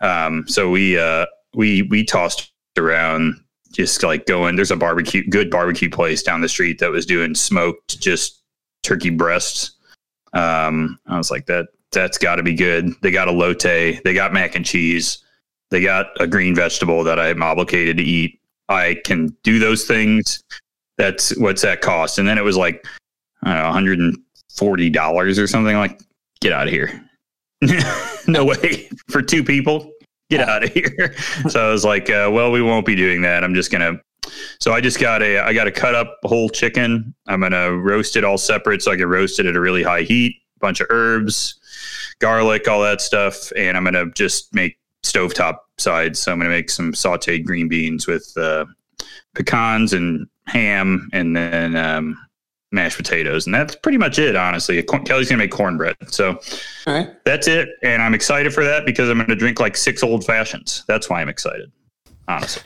um, 0.00 0.44
so 0.48 0.68
we 0.68 0.98
uh, 0.98 1.26
we 1.54 1.82
we 1.82 2.02
tossed 2.02 2.50
around 2.76 3.40
just 3.70 4.02
like 4.02 4.26
going. 4.26 4.56
There's 4.56 4.72
a 4.72 4.76
barbecue, 4.76 5.24
good 5.30 5.52
barbecue 5.52 5.88
place 5.88 6.20
down 6.20 6.40
the 6.40 6.48
street 6.48 6.80
that 6.80 6.90
was 6.90 7.06
doing 7.06 7.32
smoked 7.36 8.00
just 8.00 8.42
turkey 8.82 9.10
breasts. 9.10 9.76
Um, 10.32 10.98
I 11.06 11.16
was 11.16 11.30
like 11.30 11.46
that. 11.46 11.68
That's 11.92 12.18
got 12.18 12.36
to 12.36 12.42
be 12.42 12.54
good. 12.54 12.90
They 13.02 13.12
got 13.12 13.28
a 13.28 13.32
lotte. 13.32 13.62
They 13.62 14.14
got 14.14 14.32
mac 14.32 14.56
and 14.56 14.66
cheese. 14.66 15.22
They 15.70 15.80
got 15.80 16.06
a 16.20 16.26
green 16.26 16.56
vegetable 16.56 17.04
that 17.04 17.20
I'm 17.20 17.40
obligated 17.40 17.98
to 17.98 18.02
eat. 18.02 18.40
I 18.68 19.00
can 19.04 19.28
do 19.44 19.60
those 19.60 19.84
things. 19.84 20.42
That's 20.98 21.38
what's 21.38 21.62
that 21.62 21.82
cost? 21.82 22.18
And 22.18 22.26
then 22.26 22.36
it 22.36 22.42
was 22.42 22.56
like 22.56 22.84
know, 23.44 23.64
140 23.64 24.90
dollars 24.90 25.38
or 25.38 25.46
something. 25.46 25.76
Like, 25.76 26.00
get 26.40 26.52
out 26.52 26.66
of 26.66 26.72
here. 26.72 27.04
no 28.26 28.44
way 28.44 28.88
for 29.08 29.22
two 29.22 29.44
people. 29.44 29.92
Get 30.30 30.48
out 30.48 30.62
of 30.62 30.72
here. 30.72 31.14
so 31.48 31.68
I 31.68 31.72
was 31.72 31.84
like, 31.84 32.08
uh, 32.08 32.30
well, 32.32 32.52
we 32.52 32.62
won't 32.62 32.86
be 32.86 32.94
doing 32.94 33.22
that. 33.22 33.44
I'm 33.44 33.54
just 33.54 33.70
gonna. 33.70 34.00
So 34.60 34.72
I 34.72 34.80
just 34.80 35.00
got 35.00 35.22
a. 35.22 35.40
I 35.40 35.52
got 35.52 35.64
to 35.64 35.72
cut 35.72 35.94
up 35.94 36.18
whole 36.24 36.48
chicken. 36.48 37.14
I'm 37.26 37.40
gonna 37.40 37.72
roast 37.72 38.16
it 38.16 38.24
all 38.24 38.38
separate 38.38 38.82
so 38.82 38.92
I 38.92 38.96
can 38.96 39.08
roast 39.08 39.40
it 39.40 39.46
at 39.46 39.56
a 39.56 39.60
really 39.60 39.82
high 39.82 40.02
heat. 40.02 40.36
Bunch 40.60 40.80
of 40.80 40.86
herbs, 40.90 41.58
garlic, 42.18 42.68
all 42.68 42.82
that 42.82 43.00
stuff, 43.00 43.50
and 43.56 43.76
I'm 43.76 43.84
gonna 43.84 44.10
just 44.12 44.54
make 44.54 44.78
stovetop 45.02 45.58
sides. 45.78 46.20
So 46.20 46.32
I'm 46.32 46.38
gonna 46.38 46.50
make 46.50 46.70
some 46.70 46.92
sautéed 46.92 47.44
green 47.44 47.68
beans 47.68 48.06
with 48.06 48.32
uh, 48.36 48.66
pecans 49.34 49.92
and 49.92 50.26
ham, 50.46 51.08
and 51.12 51.34
then 51.34 51.76
um, 51.76 52.16
mashed 52.72 52.96
potatoes, 52.96 53.46
and 53.46 53.54
that's 53.54 53.74
pretty 53.76 53.98
much 53.98 54.18
it. 54.18 54.36
Honestly, 54.36 54.82
Kelly's 54.82 55.28
gonna 55.28 55.38
make 55.42 55.50
cornbread, 55.50 55.96
so 56.08 56.40
All 56.86 56.94
right. 56.94 57.08
that's 57.24 57.48
it. 57.48 57.68
And 57.82 58.00
I'm 58.02 58.14
excited 58.14 58.52
for 58.54 58.64
that 58.64 58.86
because 58.86 59.08
I'm 59.10 59.18
gonna 59.18 59.34
drink 59.36 59.58
like 59.60 59.76
six 59.76 60.02
old 60.02 60.24
fashions. 60.24 60.84
That's 60.86 61.08
why 61.10 61.20
I'm 61.20 61.28
excited. 61.28 61.70
Honestly, 62.28 62.62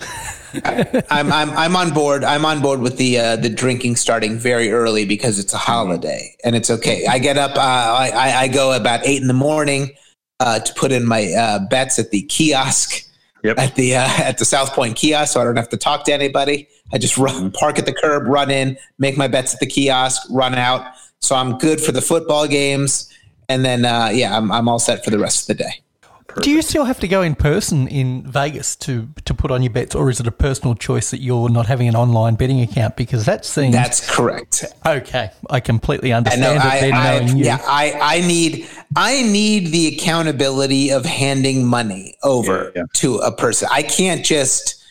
I'm 1.11 1.33
I'm 1.33 1.51
I'm 1.51 1.77
on 1.77 1.91
board. 1.95 2.23
I'm 2.23 2.45
on 2.45 2.61
board 2.61 2.81
with 2.81 2.99
the 2.99 3.19
uh, 3.19 3.37
the 3.37 3.49
drinking 3.49 3.97
starting 3.97 4.37
very 4.37 4.71
early 4.71 5.07
because 5.07 5.39
it's 5.39 5.55
a 5.55 5.59
holiday 5.59 6.35
and 6.45 6.55
it's 6.55 6.69
okay. 6.71 7.07
I 7.07 7.19
get 7.19 7.39
up. 7.39 7.53
Uh, 7.57 7.61
I 7.61 8.11
I- 8.15 8.41
I 8.43 8.49
go 8.49 8.73
about 8.73 9.07
eight 9.07 9.23
in 9.23 9.29
the 9.29 9.33
morning 9.33 9.93
uh, 10.41 10.59
to 10.59 10.75
put 10.75 10.93
in 10.93 11.07
my 11.07 11.33
uh, 11.33 11.61
bets 11.71 11.99
at 11.99 12.11
the 12.11 12.23
kiosk 12.25 13.07
Yep. 13.45 13.59
at 13.59 13.75
the 13.75 13.95
uh, 13.95 14.09
at 14.17 14.39
the 14.39 14.45
South 14.47 14.73
Point 14.73 14.97
kiosk, 14.97 15.35
so 15.35 15.41
I 15.41 15.45
don't 15.45 15.57
have 15.57 15.69
to 15.69 15.77
talk 15.77 16.05
to 16.05 16.15
anybody. 16.15 16.67
I 16.93 16.99
just 16.99 17.19
run, 17.19 17.53
park 17.53 17.79
at 17.79 17.85
the 17.85 17.93
curb, 17.93 18.27
run 18.27 18.51
in, 18.51 18.79
make 18.99 19.19
my 19.19 19.29
bets 19.29 19.53
at 19.53 19.61
the 19.61 19.67
kiosk, 19.67 20.23
run 20.31 20.55
out. 20.55 20.87
So 21.21 21.37
I'm 21.37 21.59
good 21.59 21.81
for 21.81 21.93
the 21.93 22.01
football 22.01 22.49
games, 22.49 23.13
and 23.51 23.63
then 23.63 23.85
uh, 23.85 24.11
yeah, 24.13 24.37
I'm 24.37 24.51
I'm 24.51 24.67
all 24.67 24.79
set 24.79 25.05
for 25.05 25.11
the 25.11 25.19
rest 25.19 25.43
of 25.43 25.57
the 25.57 25.63
day. 25.63 25.84
Do 26.43 26.51
you 26.51 26.63
still 26.63 26.85
have 26.85 26.99
to 27.01 27.09
go 27.09 27.23
in 27.23 27.35
person 27.35 27.87
in 27.89 28.23
Vegas 28.31 28.77
to, 28.77 29.09
to 29.25 29.35
put 29.35 29.51
on 29.51 29.63
your 29.63 29.73
bets, 29.73 29.95
or 29.95 30.11
is 30.11 30.21
it 30.21 30.27
a 30.27 30.33
personal 30.33 30.75
choice 30.75 31.11
that 31.11 31.21
you're 31.21 31.49
not 31.49 31.67
having 31.67 31.89
an 31.89 31.97
online 31.97 32.35
betting 32.35 32.61
account? 32.61 32.97
Because 32.97 33.25
that 33.27 33.45
seems 33.45 33.73
That's 33.75 34.09
correct. 34.15 34.65
okay. 34.85 35.31
I 35.51 35.61
completely 35.61 36.13
I 36.13 36.17
understand 36.19 36.43
know. 36.43 36.53
it. 36.55 36.61
I, 36.61 36.81
then 36.81 36.93
I, 36.95 37.19
knowing 37.19 37.37
you. 37.39 37.45
yeah, 37.45 37.59
I, 37.67 37.93
I 38.01 38.21
need 38.27 38.69
I 38.97 39.23
need 39.23 39.69
the 39.69 39.97
accountability 39.97 40.91
of 40.91 41.05
handing 41.05 41.65
money 41.67 42.17
over 42.23 42.65
Yeah, 42.75 42.83
yeah. 42.83 42.85
to 42.95 43.17
a 43.19 43.33
person. 43.33 43.69
I 43.73 43.83
can't 43.83 44.25
just 44.25 44.84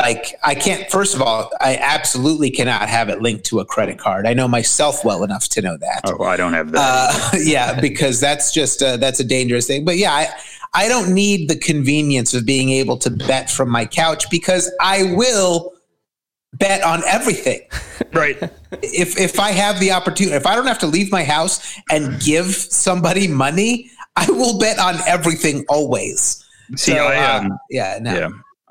like 0.00 0.34
I 0.44 0.54
can't. 0.54 0.88
First 0.90 1.14
of 1.14 1.22
all, 1.22 1.50
I 1.60 1.76
absolutely 1.76 2.50
cannot 2.50 2.88
have 2.88 3.08
it 3.08 3.20
linked 3.20 3.44
to 3.46 3.60
a 3.60 3.64
credit 3.64 3.98
card. 3.98 4.26
I 4.26 4.34
know 4.34 4.46
myself 4.46 5.04
well 5.04 5.24
enough 5.24 5.48
to 5.50 5.62
know 5.62 5.76
that. 5.76 6.02
oh, 6.06 6.22
I 6.24 6.36
don't 6.36 6.52
have 6.52 6.70
that. 6.72 7.32
Uh, 7.34 7.38
yeah, 7.42 7.80
because 7.80 8.20
that's 8.20 8.52
just 8.52 8.82
uh, 8.82 8.96
that's 8.96 9.18
a 9.18 9.24
dangerous 9.24 9.66
thing. 9.66 9.84
But 9.84 9.96
yeah, 9.96 10.12
I 10.12 10.28
I 10.72 10.88
don't 10.88 11.12
need 11.12 11.48
the 11.48 11.56
convenience 11.56 12.32
of 12.32 12.46
being 12.46 12.70
able 12.70 12.96
to 12.98 13.10
bet 13.10 13.50
from 13.50 13.70
my 13.70 13.86
couch 13.86 14.30
because 14.30 14.70
I 14.80 15.14
will 15.14 15.72
bet 16.54 16.82
on 16.82 17.02
everything 17.06 17.60
right. 18.12 18.36
if 18.82 19.18
if 19.18 19.40
I 19.40 19.50
have 19.50 19.80
the 19.80 19.90
opportunity, 19.90 20.36
if 20.36 20.46
I 20.46 20.54
don't 20.54 20.66
have 20.66 20.78
to 20.80 20.86
leave 20.86 21.10
my 21.10 21.24
house 21.24 21.76
and 21.90 22.20
give 22.20 22.54
somebody 22.54 23.26
money, 23.26 23.90
I 24.14 24.30
will 24.30 24.60
bet 24.60 24.78
on 24.78 24.96
everything 25.08 25.64
always. 25.68 26.44
See, 26.76 26.92
So, 26.92 26.98
I 26.98 27.16
uh, 27.16 27.40
um, 27.40 27.58
yeah, 27.70 27.98
no. 28.00 28.14
yeah. 28.14 28.28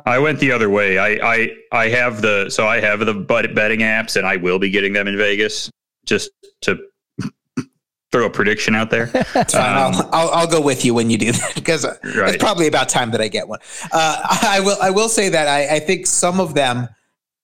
I 0.07 0.19
went 0.19 0.39
the 0.39 0.51
other 0.51 0.69
way. 0.69 0.97
I, 0.97 1.35
I 1.35 1.49
I 1.71 1.89
have 1.89 2.21
the 2.21 2.49
so 2.49 2.65
I 2.67 2.79
have 2.79 2.99
the 2.99 3.13
betting 3.13 3.79
apps, 3.81 4.15
and 4.15 4.25
I 4.25 4.37
will 4.37 4.57
be 4.57 4.69
getting 4.69 4.93
them 4.93 5.07
in 5.07 5.17
Vegas 5.17 5.69
just 6.05 6.31
to 6.61 6.79
throw 8.11 8.25
a 8.25 8.29
prediction 8.29 8.73
out 8.73 8.89
there. 8.89 9.07
Fine. 9.07 9.43
Um, 9.43 9.49
I'll, 9.53 10.09
I'll 10.13 10.29
I'll 10.29 10.47
go 10.47 10.61
with 10.61 10.85
you 10.85 10.93
when 10.93 11.09
you 11.09 11.17
do 11.17 11.31
that 11.33 11.55
because 11.55 11.85
it's 12.03 12.37
probably 12.37 12.67
about 12.67 12.87
time 12.89 13.11
that 13.11 13.21
I 13.21 13.27
get 13.27 13.47
one. 13.47 13.59
Uh, 13.91 14.21
I 14.43 14.61
will 14.61 14.77
I 14.81 14.91
will 14.91 15.09
say 15.09 15.29
that 15.29 15.47
I, 15.47 15.75
I 15.75 15.79
think 15.79 16.07
some 16.07 16.39
of 16.39 16.53
them 16.53 16.87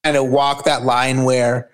kind 0.03 0.15
of 0.15 0.29
walk 0.29 0.63
that 0.63 0.83
line 0.83 1.23
where 1.25 1.69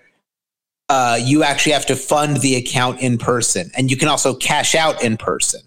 uh, 0.88 1.18
you 1.20 1.44
actually 1.44 1.72
have 1.72 1.86
to 1.86 1.96
fund 1.96 2.38
the 2.38 2.56
account 2.56 3.00
in 3.00 3.16
person, 3.16 3.70
and 3.76 3.90
you 3.90 3.96
can 3.96 4.08
also 4.08 4.34
cash 4.34 4.74
out 4.74 5.04
in 5.04 5.16
person. 5.16 5.60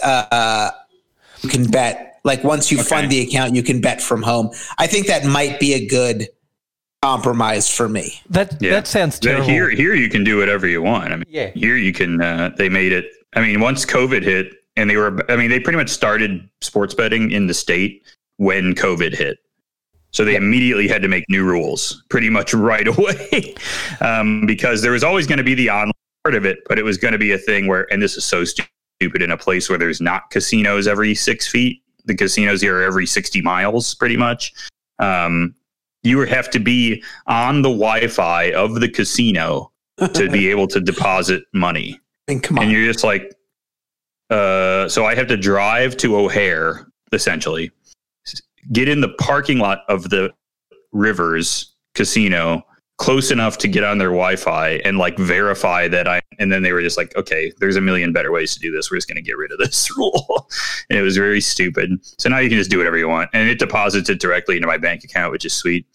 Uh, 0.00 0.70
you 1.42 1.48
can 1.48 1.68
bet 1.68 2.09
like 2.24 2.44
once 2.44 2.70
you 2.70 2.78
Okay. 2.78 2.88
fund 2.88 3.10
the 3.10 3.20
account, 3.20 3.54
you 3.54 3.62
can 3.62 3.80
bet 3.80 4.00
from 4.02 4.22
home. 4.22 4.50
I 4.78 4.86
think 4.86 5.06
that 5.06 5.24
might 5.24 5.58
be 5.60 5.74
a 5.74 5.86
good 5.86 6.28
compromise 7.02 7.68
for 7.68 7.88
me. 7.88 8.20
That 8.30 8.56
Yeah. 8.60 8.72
that 8.72 8.86
sounds 8.86 9.18
Yeah, 9.22 9.32
terrible. 9.32 9.48
Here, 9.50 9.70
here 9.70 9.94
you 9.94 10.08
can 10.08 10.22
do 10.24 10.36
whatever 10.38 10.66
you 10.66 10.82
want. 10.82 11.12
I 11.12 11.16
mean, 11.16 11.24
Yeah. 11.28 11.50
here 11.54 11.76
you 11.76 11.92
can. 11.92 12.20
Uh, 12.20 12.50
they 12.56 12.68
made 12.68 12.92
it. 12.92 13.06
I 13.34 13.40
mean, 13.40 13.60
once 13.60 13.86
COVID 13.86 14.22
hit, 14.22 14.52
and 14.76 14.88
they 14.88 14.96
were. 14.96 15.24
I 15.30 15.36
mean, 15.36 15.50
they 15.50 15.60
pretty 15.60 15.76
much 15.78 15.88
started 15.90 16.48
sports 16.60 16.94
betting 16.94 17.30
in 17.30 17.46
the 17.46 17.54
state 17.54 18.02
when 18.36 18.74
COVID 18.74 19.14
hit. 19.16 19.38
So 20.12 20.24
they 20.24 20.34
immediately 20.36 20.88
had 20.88 21.02
to 21.02 21.08
make 21.08 21.24
new 21.28 21.44
rules 21.44 22.02
pretty 22.08 22.30
much 22.30 22.52
right 22.52 22.86
away 22.98 23.54
um, 24.00 24.44
because 24.46 24.82
there 24.82 24.92
was 24.92 25.04
always 25.04 25.26
going 25.26 25.38
to 25.38 25.44
be 25.44 25.54
the 25.54 25.70
online 25.70 25.92
part 26.24 26.34
of 26.34 26.44
it, 26.44 26.58
but 26.68 26.78
it 26.78 26.82
was 26.82 26.96
going 26.98 27.12
to 27.12 27.18
be 27.18 27.32
a 27.32 27.38
thing 27.38 27.66
where, 27.68 27.86
and 27.92 28.02
this 28.02 28.16
is 28.16 28.24
so 28.24 28.44
stupid 28.44 29.22
in 29.22 29.30
a 29.30 29.36
place 29.36 29.68
where 29.68 29.78
there's 29.78 30.00
not 30.00 30.28
casinos 30.30 30.86
every 30.88 31.14
six 31.14 31.46
feet. 31.46 31.80
The 32.10 32.16
casinos 32.16 32.60
here 32.60 32.76
are 32.76 32.82
every 32.82 33.06
60 33.06 33.40
miles 33.40 33.94
pretty 33.94 34.16
much. 34.16 34.52
Um, 34.98 35.54
you 36.02 36.18
have 36.22 36.50
to 36.50 36.58
be 36.58 37.04
on 37.28 37.62
the 37.62 37.68
Wi 37.68 38.08
Fi 38.08 38.52
of 38.52 38.80
the 38.80 38.88
casino 38.88 39.70
to 40.12 40.28
be 40.28 40.48
able 40.50 40.66
to 40.66 40.80
deposit 40.80 41.44
money. 41.54 42.00
Mean, 42.26 42.40
come 42.40 42.58
And 42.58 42.72
you're 42.72 42.84
just 42.84 43.04
like, 43.04 43.32
uh, 44.28 44.88
so 44.88 45.06
I 45.06 45.14
have 45.14 45.28
to 45.28 45.36
drive 45.36 45.96
to 45.98 46.16
O'Hare, 46.16 46.88
essentially, 47.12 47.70
get 48.72 48.88
in 48.88 49.00
the 49.00 49.10
parking 49.10 49.58
lot 49.58 49.82
of 49.88 50.10
the 50.10 50.32
Rivers 50.90 51.76
Casino 51.94 52.64
close 53.00 53.30
enough 53.30 53.56
to 53.56 53.66
get 53.66 53.82
on 53.82 53.96
their 53.96 54.10
Wi-Fi 54.10 54.72
and 54.84 54.98
like 54.98 55.16
verify 55.18 55.88
that 55.88 56.06
I. 56.06 56.20
And 56.38 56.52
then 56.52 56.62
they 56.62 56.72
were 56.72 56.82
just 56.82 56.98
like, 56.98 57.16
okay, 57.16 57.50
there's 57.58 57.76
a 57.76 57.80
million 57.80 58.12
better 58.12 58.30
ways 58.30 58.52
to 58.54 58.60
do 58.60 58.70
this. 58.70 58.90
We're 58.90 58.98
just 58.98 59.08
going 59.08 59.16
to 59.16 59.22
get 59.22 59.38
rid 59.38 59.50
of 59.52 59.58
this 59.58 59.90
rule, 59.96 60.48
and 60.88 60.98
it 60.98 61.02
was 61.02 61.16
very 61.16 61.40
stupid. 61.40 61.98
So 62.18 62.28
now 62.28 62.38
you 62.38 62.48
can 62.48 62.58
just 62.58 62.70
do 62.70 62.78
whatever 62.78 62.98
you 62.98 63.08
want, 63.08 63.30
and 63.32 63.48
it 63.48 63.58
deposits 63.58 64.08
it 64.10 64.20
directly 64.20 64.56
into 64.56 64.68
my 64.68 64.76
bank 64.76 65.02
account, 65.02 65.32
which 65.32 65.44
is 65.44 65.52
sweet. 65.54 65.86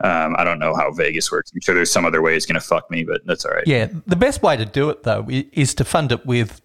Um, 0.00 0.34
I 0.36 0.44
don't 0.44 0.58
know 0.58 0.74
how 0.74 0.90
Vegas 0.90 1.30
works. 1.32 1.50
I'm 1.54 1.60
sure 1.60 1.74
there's 1.74 1.90
some 1.90 2.04
other 2.04 2.20
way 2.20 2.36
it's 2.36 2.44
going 2.46 2.60
to 2.60 2.66
fuck 2.66 2.90
me, 2.90 3.04
but 3.04 3.24
that's 3.24 3.46
all 3.46 3.52
right. 3.52 3.66
Yeah, 3.66 3.88
the 4.06 4.16
best 4.16 4.42
way 4.42 4.56
to 4.56 4.66
do 4.66 4.90
it 4.90 5.02
though 5.02 5.26
is 5.30 5.74
to 5.76 5.84
fund 5.84 6.12
it 6.12 6.26
with 6.26 6.60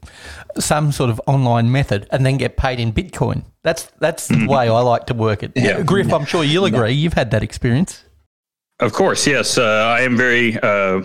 some 0.57 0.91
sort 0.91 1.09
of 1.09 1.21
online 1.25 1.71
method 1.71 2.07
and 2.11 2.25
then 2.25 2.37
get 2.37 2.57
paid 2.57 2.79
in 2.79 2.91
Bitcoin. 2.91 3.45
That's 3.61 3.83
that's 3.99 4.27
the 4.27 4.45
way 4.47 4.67
I 4.67 4.81
like 4.81 5.05
to 5.07 5.13
work 5.13 5.43
it. 5.43 5.53
Yeah. 5.55 5.83
Griff, 5.83 6.11
I'm 6.11 6.25
sure 6.25 6.43
you'll 6.43 6.65
agree. 6.65 6.91
You've 6.91 7.13
had 7.13 7.31
that 7.31 7.43
experience. 7.43 8.03
Of 8.79 8.93
course, 8.93 9.27
yes. 9.27 9.57
Uh, 9.57 9.63
I 9.63 10.01
am 10.01 10.15
very. 10.15 10.57
Uh, 10.59 11.01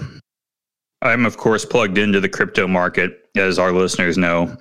I'm 1.03 1.27
of 1.27 1.37
course 1.37 1.65
plugged 1.65 1.99
into 1.99 2.21
the 2.21 2.29
crypto 2.29 2.67
market, 2.67 3.29
as 3.37 3.59
our 3.59 3.73
listeners 3.73 4.17
know. 4.17 4.57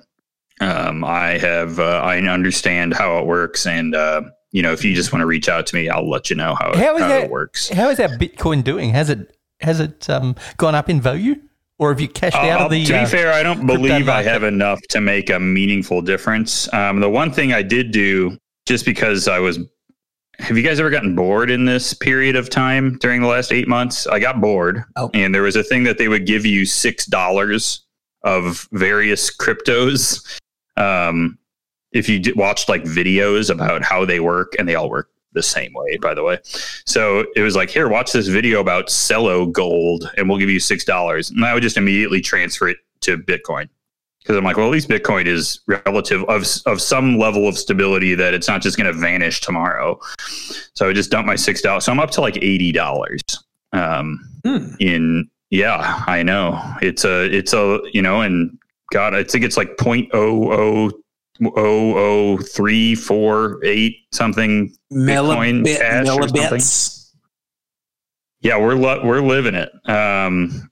Um, 0.60 1.04
I 1.04 1.38
have. 1.38 1.78
Uh, 1.78 2.00
I 2.02 2.18
understand 2.18 2.94
how 2.94 3.18
it 3.18 3.26
works, 3.26 3.66
and 3.66 3.94
uh, 3.94 4.22
you 4.52 4.62
know, 4.62 4.72
if 4.72 4.84
you 4.84 4.94
just 4.94 5.12
want 5.12 5.20
to 5.22 5.26
reach 5.26 5.48
out 5.48 5.66
to 5.68 5.76
me, 5.76 5.88
I'll 5.88 6.08
let 6.08 6.28
you 6.30 6.36
know 6.36 6.54
how, 6.58 6.74
How 6.76 6.96
is 6.96 7.02
how 7.02 7.08
that- 7.08 7.24
it 7.24 7.30
works. 7.30 7.68
How 7.68 7.88
is 7.90 7.98
that 7.98 8.18
Bitcoin 8.20 8.62
doing? 8.64 8.90
Has 8.90 9.10
it 9.10 9.36
has 9.60 9.80
it 9.80 10.08
um, 10.10 10.34
gone 10.56 10.74
up 10.74 10.88
in 10.90 11.00
value, 11.00 11.36
or 11.78 11.90
have 11.90 12.00
you 12.00 12.08
cashed 12.08 12.36
out 12.36 12.60
Uh, 12.62 12.64
of 12.64 12.70
the? 12.72 12.84
to 12.84 12.92
be 12.92 12.98
uh, 12.98 13.06
fair, 13.06 13.32
I 13.32 13.42
don't 13.44 13.66
believe 13.66 14.08
I 14.08 14.22
have 14.22 14.42
enough 14.42 14.80
to 14.90 15.00
make 15.00 15.30
a 15.30 15.38
meaningful 15.38 16.02
difference. 16.02 16.72
Um, 16.74 17.00
the 17.00 17.08
one 17.10 17.30
thing 17.32 17.52
I 17.52 17.62
did 17.62 17.90
do, 17.92 18.36
just 18.66 18.84
because 18.84 19.28
I 19.28 19.38
was, 19.38 19.58
have 20.38 20.56
you 20.56 20.62
guys 20.62 20.80
ever 20.80 20.90
gotten 20.90 21.14
bored 21.14 21.50
in 21.50 21.64
this 21.64 21.94
period 21.94 22.36
of 22.36 22.50
time 22.50 22.98
during 22.98 23.20
the 23.20 23.28
last 23.28 23.52
eight 23.52 23.68
months? 23.68 24.06
I 24.06 24.18
got 24.18 24.40
bored, 24.40 24.84
Oh. 24.96 25.10
and 25.14 25.34
there 25.34 25.42
was 25.42 25.56
a 25.56 25.62
thing 25.64 25.84
that 25.84 25.98
they 25.98 26.08
would 26.08 26.26
give 26.26 26.44
you 26.46 26.64
six 26.66 27.06
dollars 27.06 27.80
of 28.22 28.68
various 28.72 29.34
cryptos 29.34 30.40
um, 30.76 31.38
if 31.92 32.08
you 32.08 32.20
watched 32.34 32.68
like 32.68 32.82
videos 32.84 33.50
about 33.50 33.82
how 33.82 34.04
they 34.04 34.18
work, 34.20 34.54
and 34.58 34.68
they 34.68 34.74
all 34.74 34.90
work 34.90 35.10
the 35.32 35.42
same 35.42 35.72
way, 35.74 35.96
by 35.98 36.14
the 36.14 36.22
way. 36.22 36.38
So 36.86 37.26
it 37.36 37.42
was 37.42 37.56
like, 37.56 37.68
here, 37.70 37.88
watch 37.88 38.12
this 38.12 38.28
video 38.28 38.60
about 38.60 38.86
Celo 38.86 39.50
Gold, 39.50 40.10
and 40.16 40.28
we'll 40.28 40.38
give 40.38 40.50
you 40.50 40.60
six 40.60 40.84
dollars. 40.84 41.30
And 41.30 41.44
I 41.44 41.54
would 41.54 41.62
just 41.62 41.76
immediately 41.76 42.20
transfer 42.20 42.68
it 42.68 42.78
to 43.02 43.18
Bitcoin 43.18 43.68
because 44.24 44.36
I'm 44.38 44.42
like, 44.44 44.56
well, 44.56 44.64
at 44.66 44.72
least 44.72 44.88
Bitcoin 44.88 45.26
is 45.26 45.60
relative 45.66 46.24
of 46.24 46.46
of 46.66 46.80
some 46.80 47.18
level 47.18 47.46
of 47.46 47.58
stability 47.58 48.14
that 48.14 48.32
it's 48.34 48.48
not 48.48 48.62
just 48.62 48.76
going 48.78 48.90
to 48.92 48.98
vanish 48.98 49.42
tomorrow. 49.42 50.00
So 50.74 50.88
I 50.88 50.92
just 50.94 51.10
dump 51.10 51.26
my 51.26 51.36
six 51.36 51.60
dollars. 51.60 51.84
So 51.84 51.92
I'm 51.92 52.00
up 52.00 52.10
to 52.12 52.20
like 52.22 52.36
eighty 52.38 52.72
dollars. 52.72 53.22
Um, 53.72 54.20
Hmm. 54.44 54.74
in 54.78 55.30
yeah, 55.50 56.02
I 56.06 56.22
know 56.22 56.60
it's 56.82 57.04
a 57.04 57.24
it's 57.34 57.52
a 57.52 57.80
you 57.92 58.02
know, 58.02 58.20
and 58.22 58.58
God, 58.92 59.14
I 59.14 59.24
think 59.24 59.44
it's 59.44 59.56
like 59.56 59.76
point 59.78 60.08
oh 60.12 60.52
oh 60.52 60.92
oh 61.56 61.94
oh 61.96 62.38
three 62.38 62.94
four 62.94 63.60
eight 63.64 63.96
something 64.12 64.74
Bitcoin 64.92 65.64
Millibit, 65.64 65.78
Cash 65.78 66.06
or 66.08 66.28
something? 66.28 66.42
millibits. 66.42 67.10
Yeah, 68.40 68.58
we're 68.58 68.74
lo- 68.74 69.04
we're 69.04 69.22
living 69.22 69.54
it. 69.54 69.70
Um, 69.88 70.70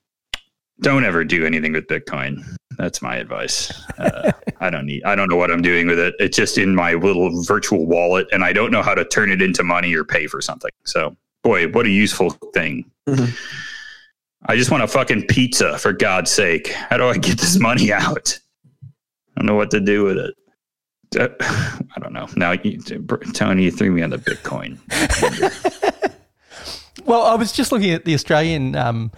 don't 0.82 1.04
ever 1.04 1.24
do 1.24 1.46
anything 1.46 1.72
with 1.72 1.86
Bitcoin. 1.86 2.44
That's 2.78 3.02
my 3.02 3.16
advice. 3.16 3.72
Uh, 3.98 4.32
I 4.60 4.70
don't 4.70 4.86
need. 4.86 5.02
I 5.04 5.14
don't 5.14 5.28
know 5.28 5.36
what 5.36 5.50
I'm 5.50 5.62
doing 5.62 5.86
with 5.86 5.98
it. 5.98 6.14
It's 6.18 6.36
just 6.36 6.58
in 6.58 6.74
my 6.74 6.94
little 6.94 7.42
virtual 7.42 7.86
wallet, 7.86 8.26
and 8.32 8.44
I 8.44 8.52
don't 8.52 8.70
know 8.70 8.82
how 8.82 8.94
to 8.94 9.04
turn 9.04 9.30
it 9.30 9.42
into 9.42 9.62
money 9.62 9.94
or 9.94 10.04
pay 10.04 10.26
for 10.26 10.40
something. 10.40 10.70
So, 10.84 11.16
boy, 11.42 11.68
what 11.68 11.86
a 11.86 11.90
useful 11.90 12.30
thing. 12.54 12.90
Mhm. 13.08 13.36
I 14.46 14.56
just 14.56 14.70
want 14.70 14.82
a 14.82 14.88
fucking 14.88 15.26
pizza 15.28 15.78
for 15.78 15.92
God's 15.92 16.30
sake. 16.30 16.68
How 16.72 16.96
do 16.96 17.06
I 17.06 17.16
get 17.16 17.38
this 17.38 17.58
money 17.60 17.92
out? 17.92 18.38
I 18.82 19.40
don't 19.40 19.46
know 19.46 19.54
what 19.54 19.70
to 19.70 19.80
do 19.80 20.04
with 20.04 20.18
it. 20.18 20.34
Uh, 21.18 21.28
I 21.94 22.00
don't 22.00 22.12
know. 22.12 22.26
Now, 22.36 22.52
you, 22.52 22.78
Tony, 23.34 23.64
you 23.64 23.70
threw 23.70 23.92
me 23.92 24.02
on 24.02 24.10
the 24.10 24.18
Bitcoin. 24.18 24.78
Well, 27.04 27.22
I 27.22 27.34
was 27.34 27.50
just 27.52 27.72
looking 27.72 27.90
at 27.90 28.04
the 28.04 28.14
Australian 28.14 28.76
um, 28.76 29.10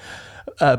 uh, 0.59 0.79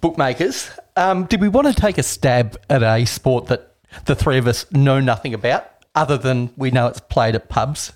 bookmakers. 0.00 0.70
Um, 0.96 1.24
did 1.24 1.40
we 1.40 1.48
want 1.48 1.66
to 1.66 1.74
take 1.74 1.98
a 1.98 2.02
stab 2.02 2.58
at 2.70 2.82
a 2.82 3.04
sport 3.04 3.46
that 3.46 3.74
the 4.06 4.14
three 4.14 4.38
of 4.38 4.46
us 4.46 4.70
know 4.72 5.00
nothing 5.00 5.34
about, 5.34 5.70
other 5.94 6.16
than 6.16 6.50
we 6.56 6.70
know 6.70 6.86
it's 6.86 7.00
played 7.00 7.34
at 7.34 7.48
pubs? 7.48 7.92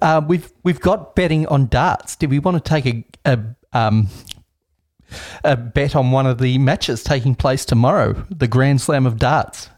Uh, 0.00 0.20
we've 0.26 0.52
we've 0.62 0.80
got 0.80 1.14
betting 1.14 1.46
on 1.46 1.66
darts. 1.66 2.16
Did 2.16 2.30
we 2.30 2.38
want 2.38 2.62
to 2.62 2.68
take 2.68 2.86
a, 2.86 3.04
a 3.24 3.40
um, 3.72 4.08
a 5.44 5.56
bet 5.56 5.94
on 5.94 6.10
one 6.10 6.26
of 6.26 6.38
the 6.38 6.58
matches 6.58 7.02
taking 7.02 7.34
place 7.34 7.64
tomorrow, 7.64 8.24
the 8.30 8.48
Grand 8.48 8.80
Slam 8.80 9.06
of 9.06 9.18
darts? 9.18 9.68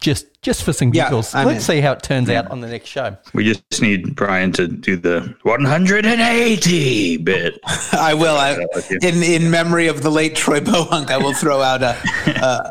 Just 0.00 0.26
just 0.42 0.64
for 0.64 0.72
some 0.72 0.92
Yeah, 0.94 1.04
giggles. 1.04 1.34
I'm 1.34 1.46
Let's 1.46 1.68
in. 1.68 1.74
see 1.76 1.80
how 1.82 1.92
it 1.92 2.02
turns 2.02 2.30
out 2.30 2.50
on 2.50 2.60
the 2.60 2.68
next 2.68 2.88
show. 2.88 3.16
We 3.34 3.44
just 3.44 3.82
need 3.82 4.16
Brian 4.16 4.50
to 4.52 4.66
do 4.66 4.96
the 4.96 5.34
180 5.42 7.16
bit. 7.18 7.60
I 7.92 8.14
will. 8.14 8.36
I, 8.36 8.64
in 9.02 9.22
in 9.22 9.50
memory 9.50 9.88
of 9.88 10.02
the 10.02 10.10
late 10.10 10.34
Troy 10.34 10.60
Bohunk, 10.60 11.10
I 11.10 11.18
will 11.18 11.34
throw 11.34 11.60
out 11.60 11.82
a. 11.82 11.96
a 12.26 12.70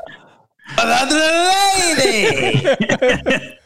another 0.77 1.49
lady. 1.97 3.49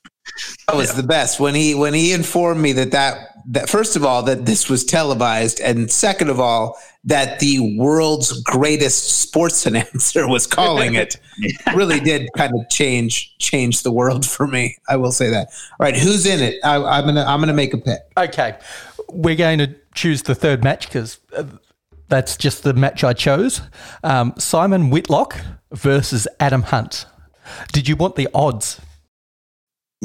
that 0.67 0.75
was 0.75 0.93
the 0.93 1.03
best 1.03 1.39
when 1.39 1.55
he 1.55 1.75
when 1.75 1.93
he 1.93 2.13
informed 2.13 2.61
me 2.61 2.71
that 2.73 2.91
that 2.91 3.29
that 3.45 3.69
first 3.69 3.95
of 3.95 4.05
all 4.05 4.23
that 4.23 4.45
this 4.45 4.69
was 4.69 4.85
televised 4.85 5.59
and 5.59 5.91
second 5.91 6.29
of 6.29 6.39
all 6.39 6.77
that 7.03 7.39
the 7.39 7.77
world's 7.77 8.41
greatest 8.43 9.19
sports 9.21 9.65
announcer 9.67 10.27
was 10.27 10.47
calling 10.47 10.95
it 10.95 11.17
really 11.75 11.99
did 11.99 12.29
kind 12.37 12.53
of 12.53 12.69
change 12.69 13.35
change 13.37 13.83
the 13.83 13.91
world 13.91 14.25
for 14.25 14.47
me. 14.47 14.77
I 14.87 14.95
will 14.95 15.11
say 15.11 15.29
that. 15.29 15.49
All 15.79 15.85
right, 15.85 15.95
who's 15.95 16.25
in 16.25 16.41
it? 16.41 16.59
I, 16.63 16.75
I'm 16.75 17.05
gonna 17.05 17.25
I'm 17.25 17.39
gonna 17.39 17.53
make 17.53 17.73
a 17.73 17.77
pick. 17.77 18.01
Okay, 18.17 18.57
we're 19.09 19.35
going 19.35 19.59
to 19.59 19.75
choose 19.93 20.23
the 20.23 20.35
third 20.35 20.63
match 20.63 20.87
because 20.87 21.19
uh, 21.35 21.43
that's 22.09 22.37
just 22.37 22.63
the 22.63 22.73
match 22.73 23.03
I 23.03 23.13
chose. 23.13 23.61
Um, 24.03 24.33
Simon 24.37 24.89
Whitlock 24.89 25.39
versus 25.71 26.27
Adam 26.39 26.63
Hunt. 26.63 27.05
Did 27.71 27.87
you 27.87 27.95
want 27.95 28.15
the 28.15 28.29
odds? 28.33 28.79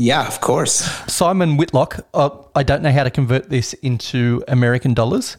Yeah, 0.01 0.27
of 0.29 0.41
course. 0.41 0.75
Simon 1.13 1.57
Whitlock, 1.57 2.07
uh, 2.15 2.31
I 2.55 2.63
don't 2.63 2.83
know 2.83 2.93
how 2.93 3.03
to 3.03 3.11
convert 3.11 3.51
this 3.51 3.73
into 3.75 4.45
American 4.47 4.95
dollars, 4.95 5.37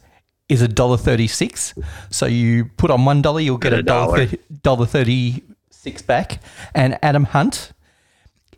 is 0.50 0.60
a 0.60 0.68
dollar 0.68 0.98
thirty 0.98 1.26
six. 1.26 1.72
So 2.10 2.26
you 2.26 2.66
put 2.76 2.90
on 2.90 3.04
one 3.06 3.22
dollar, 3.22 3.40
you'll 3.40 3.56
get 3.58 3.70
Get 3.70 3.78
a 3.78 3.80
a 3.80 3.82
dollar 3.82 4.06
dollar. 4.16 4.26
thirty- 4.26 4.42
dollar 4.62 4.86
thirty 4.86 5.42
six 5.70 6.02
back. 6.02 6.40
And 6.74 6.98
Adam 7.02 7.24
Hunt 7.24 7.72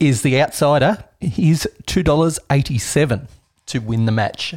is 0.00 0.22
the 0.22 0.40
outsider. 0.42 1.04
He's 1.20 1.66
two 1.86 2.02
dollars 2.02 2.38
eighty 2.50 2.78
seven 2.78 3.28
to 3.66 3.78
win 3.78 4.06
the 4.06 4.12
match. 4.12 4.54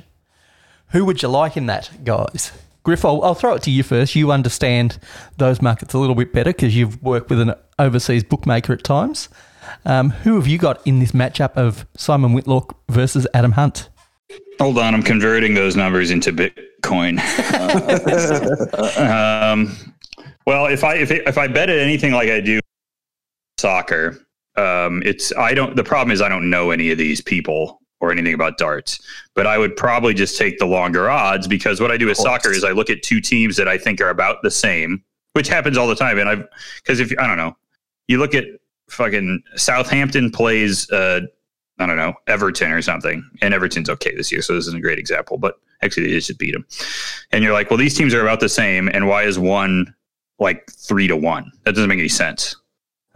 Who 0.90 1.06
would 1.06 1.22
you 1.22 1.28
like 1.30 1.58
in 1.58 1.68
that, 1.68 1.92
guys? 2.04 2.52
Griff, 2.84 3.04
I'll, 3.06 3.22
I'll 3.24 3.36
throw 3.36 3.54
it 3.56 3.64
to 3.64 3.72
you 3.72 3.84
first. 3.84 4.16
You 4.16 4.32
understand 4.32 5.00
those 5.38 5.62
markets 5.62 5.94
a 5.94 6.00
little 6.00 6.16
bit 6.16 6.32
better 6.34 6.52
because 6.52 6.76
you've 6.76 7.02
worked 7.04 7.30
with 7.30 7.40
an 7.40 7.54
overseas 7.80 8.24
bookmaker 8.24 8.74
at 8.74 8.84
times. 8.84 9.28
Um, 9.86 10.10
who 10.10 10.36
have 10.36 10.48
you 10.48 10.58
got 10.58 10.86
in 10.86 11.00
this 11.00 11.12
matchup 11.12 11.54
of 11.54 11.86
Simon 11.96 12.34
Whitlock 12.34 12.78
versus 12.90 13.28
Adam 13.34 13.52
Hunt? 13.52 13.90
Hold 14.60 14.78
on, 14.80 14.94
I'm 14.94 15.04
converting 15.04 15.54
those 15.54 15.76
numbers 15.76 16.12
into 16.12 16.32
Bitcoin. 16.32 17.20
um, 18.98 19.76
well, 20.48 20.68
if 20.68 20.84
I 20.84 20.96
if 20.96 21.12
it, 21.12 21.28
if 21.28 21.38
I 21.38 21.48
bet 21.48 21.70
at 21.70 21.80
anything 21.80 22.14
like 22.14 22.30
I 22.30 22.40
do 22.40 22.60
soccer, 23.58 24.26
um, 24.56 25.04
it's 25.06 25.36
I 25.36 25.54
don't. 25.54 25.76
The 25.76 25.84
problem 25.84 26.12
is 26.12 26.22
I 26.22 26.30
don't 26.30 26.50
know 26.50 26.72
any 26.72 26.92
of 26.92 26.98
these 26.98 27.22
people 27.22 27.82
or 28.00 28.12
anything 28.12 28.34
about 28.34 28.58
darts. 28.58 29.00
But 29.34 29.48
I 29.48 29.58
would 29.58 29.76
probably 29.76 30.14
just 30.14 30.38
take 30.38 30.60
the 30.60 30.66
longer 30.66 31.10
odds 31.10 31.48
because 31.48 31.82
what 31.82 31.92
I 31.92 31.98
do 31.98 32.08
with 32.08 32.18
soccer 32.18 32.52
is 32.52 32.64
I 32.64 32.72
look 32.72 32.90
at 32.90 33.04
two 33.04 33.20
teams 33.20 33.58
that 33.58 33.68
I 33.68 33.78
think 33.78 34.02
are 34.02 34.10
about 34.10 34.42
the 34.44 34.52
same, 34.52 35.04
which 35.34 35.48
happens 35.48 35.78
all 35.78 35.88
the 35.88 35.96
time. 35.96 36.20
And 36.20 36.30
I've 36.30 36.46
because 36.78 37.00
if 37.00 37.12
I 37.20 37.28
don't 37.28 37.38
know, 37.38 37.56
you 38.08 38.18
look 38.18 38.34
at 38.34 38.46
fucking 38.90 39.44
Southampton 39.56 40.32
plays. 40.32 40.90
Uh, 40.92 41.22
I 41.78 41.86
don't 41.86 41.98
know, 41.98 42.14
Everton 42.28 42.72
or 42.72 42.82
something. 42.82 43.30
And 43.42 43.54
Everton's 43.54 43.90
okay 43.90 44.16
this 44.16 44.32
year, 44.32 44.42
so 44.42 44.54
this 44.54 44.68
isn't 44.68 44.78
a 44.80 44.82
great 44.82 44.98
example, 45.00 45.38
but 45.38 45.56
actually 45.82 46.08
they 46.08 46.14
just 46.20 46.40
beat 46.40 46.54
them. 46.54 46.66
And 47.32 47.44
you're 47.44 47.52
like, 47.54 47.70
well, 47.70 47.78
these 47.78 47.94
teams 47.98 48.14
are 48.14 48.22
about 48.22 48.40
the 48.40 48.48
same, 48.50 48.88
and 48.88 49.08
why 49.08 49.24
is 49.24 49.38
one 49.38 49.94
like 50.40 50.70
three 50.72 51.08
to 51.08 51.18
one? 51.18 51.52
That 51.66 51.76
doesn't 51.76 51.90
make 51.90 52.00
any 52.00 52.08
sense. 52.08 52.56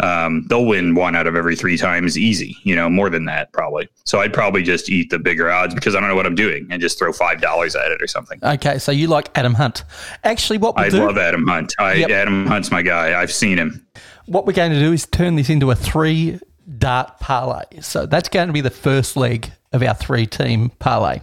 Um, 0.02 0.46
they'll 0.50 0.66
win 0.66 0.96
one 0.96 1.14
out 1.14 1.28
of 1.28 1.36
every 1.36 1.58
three 1.58 1.78
times 1.78 2.18
easy, 2.18 2.56
you 2.64 2.74
know, 2.74 2.90
more 2.90 3.10
than 3.10 3.26
that 3.26 3.52
probably. 3.52 3.90
So 4.06 4.22
I'd 4.22 4.34
probably 4.34 4.64
just 4.64 4.90
eat 4.90 5.10
the 5.10 5.20
bigger 5.20 5.52
odds 5.52 5.76
because 5.76 5.94
I 5.94 6.00
don't 6.00 6.08
know 6.08 6.16
what 6.16 6.26
I'm 6.26 6.36
doing 6.36 6.68
and 6.72 6.82
just 6.82 6.98
throw 6.98 7.12
five 7.12 7.42
dollars 7.42 7.76
at 7.76 7.92
it 7.92 8.02
or 8.02 8.08
something. 8.08 8.40
Okay, 8.42 8.80
so 8.80 8.94
you 8.94 9.08
like 9.08 9.30
Adam 9.38 9.54
Hunt. 9.54 9.84
Actually, 10.24 10.58
what 10.58 10.78
I 10.78 10.88
do, 10.88 11.06
love 11.06 11.18
Adam 11.18 11.46
Hunt. 11.46 11.76
I, 11.80 11.96
Yep. 11.96 12.10
Adam 12.12 12.46
Hunt's 12.46 12.72
my 12.72 12.82
guy. 12.82 13.20
I've 13.22 13.32
seen 13.32 13.58
him. 13.58 13.86
What 14.30 14.46
we're 14.46 14.54
going 14.54 14.72
to 14.72 14.80
do 14.80 14.94
is 14.94 15.06
turn 15.06 15.36
this 15.36 15.50
into 15.50 15.72
a 15.72 15.76
three 15.76 16.40
dart 16.78 17.20
parlay. 17.20 17.64
So 17.82 18.06
that's 18.06 18.30
going 18.30 18.48
to 18.48 18.54
be 18.54 18.62
the 18.62 18.70
first 18.70 19.18
leg 19.18 19.52
of 19.72 19.84
our 19.84 19.94
three 19.96 20.26
team 20.26 20.70
parlay. 20.80 21.20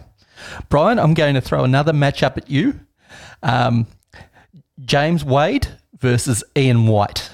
Brian, 0.69 0.99
I'm 0.99 1.13
going 1.13 1.35
to 1.35 1.41
throw 1.41 1.63
another 1.63 1.93
matchup 1.93 2.37
at 2.37 2.49
you. 2.49 2.79
Um, 3.41 3.87
James 4.83 5.23
Wade 5.25 5.67
versus 5.99 6.43
Ian 6.55 6.87
White. 6.87 7.31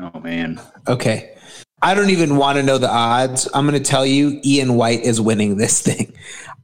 Oh 0.00 0.20
man, 0.20 0.60
Okay. 0.88 1.30
I 1.82 1.92
don't 1.94 2.08
even 2.10 2.36
want 2.36 2.56
to 2.56 2.62
know 2.62 2.78
the 2.78 2.88
odds. 2.90 3.46
I'm 3.52 3.66
going 3.68 3.80
to 3.80 3.90
tell 3.90 4.06
you 4.06 4.40
Ian 4.42 4.74
White 4.74 5.02
is 5.02 5.20
winning 5.20 5.58
this 5.58 5.82
thing. 5.82 6.14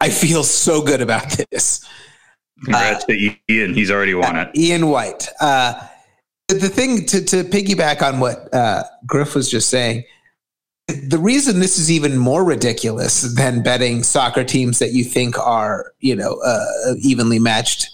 I 0.01 0.09
feel 0.09 0.43
so 0.45 0.83
good 0.83 1.03
about 1.03 1.39
this. 1.51 1.87
Congrats 2.65 3.05
to 3.05 3.31
Ian. 3.51 3.75
He's 3.75 3.91
already 3.91 4.15
won 4.15 4.37
it. 4.37 4.49
Ian 4.57 4.89
White. 4.89 5.29
Uh, 5.41 5.75
the 6.55 6.69
thing 6.69 7.07
to, 7.07 7.25
to 7.25 7.45
piggyback 7.45 8.03
on 8.03 8.21
what 8.21 8.53
uh, 8.55 8.85
Griff 9.07 9.35
was 9.35 9.51
just 9.51 9.69
saying, 9.69 10.05
the 11.09 11.19
reason 11.19 11.61
this 11.61 11.79
is 11.79 11.91
even 11.91 12.17
more 12.19 12.45
ridiculous 12.45 13.23
than 13.35 13.63
betting 13.63 14.03
soccer 14.03 14.43
teams 14.45 14.79
that 14.81 14.93
you 14.93 15.05
think 15.05 15.39
are, 15.39 15.93
you 16.01 16.17
know, 16.17 16.41
uh, 16.45 16.65
evenly 17.01 17.39
matched 17.39 17.89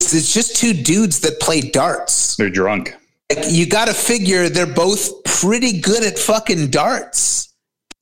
is 0.00 0.14
it's 0.14 0.34
just 0.34 0.56
two 0.56 0.72
dudes 0.74 1.20
that 1.20 1.40
play 1.40 1.60
darts. 1.62 2.36
They're 2.36 2.50
drunk. 2.50 2.94
Like, 3.34 3.46
you 3.48 3.66
got 3.66 3.88
to 3.88 3.94
figure 3.94 4.48
they're 4.48 4.66
both 4.66 5.24
pretty 5.24 5.80
good 5.80 6.02
at 6.04 6.18
fucking 6.18 6.70
darts. 6.70 7.54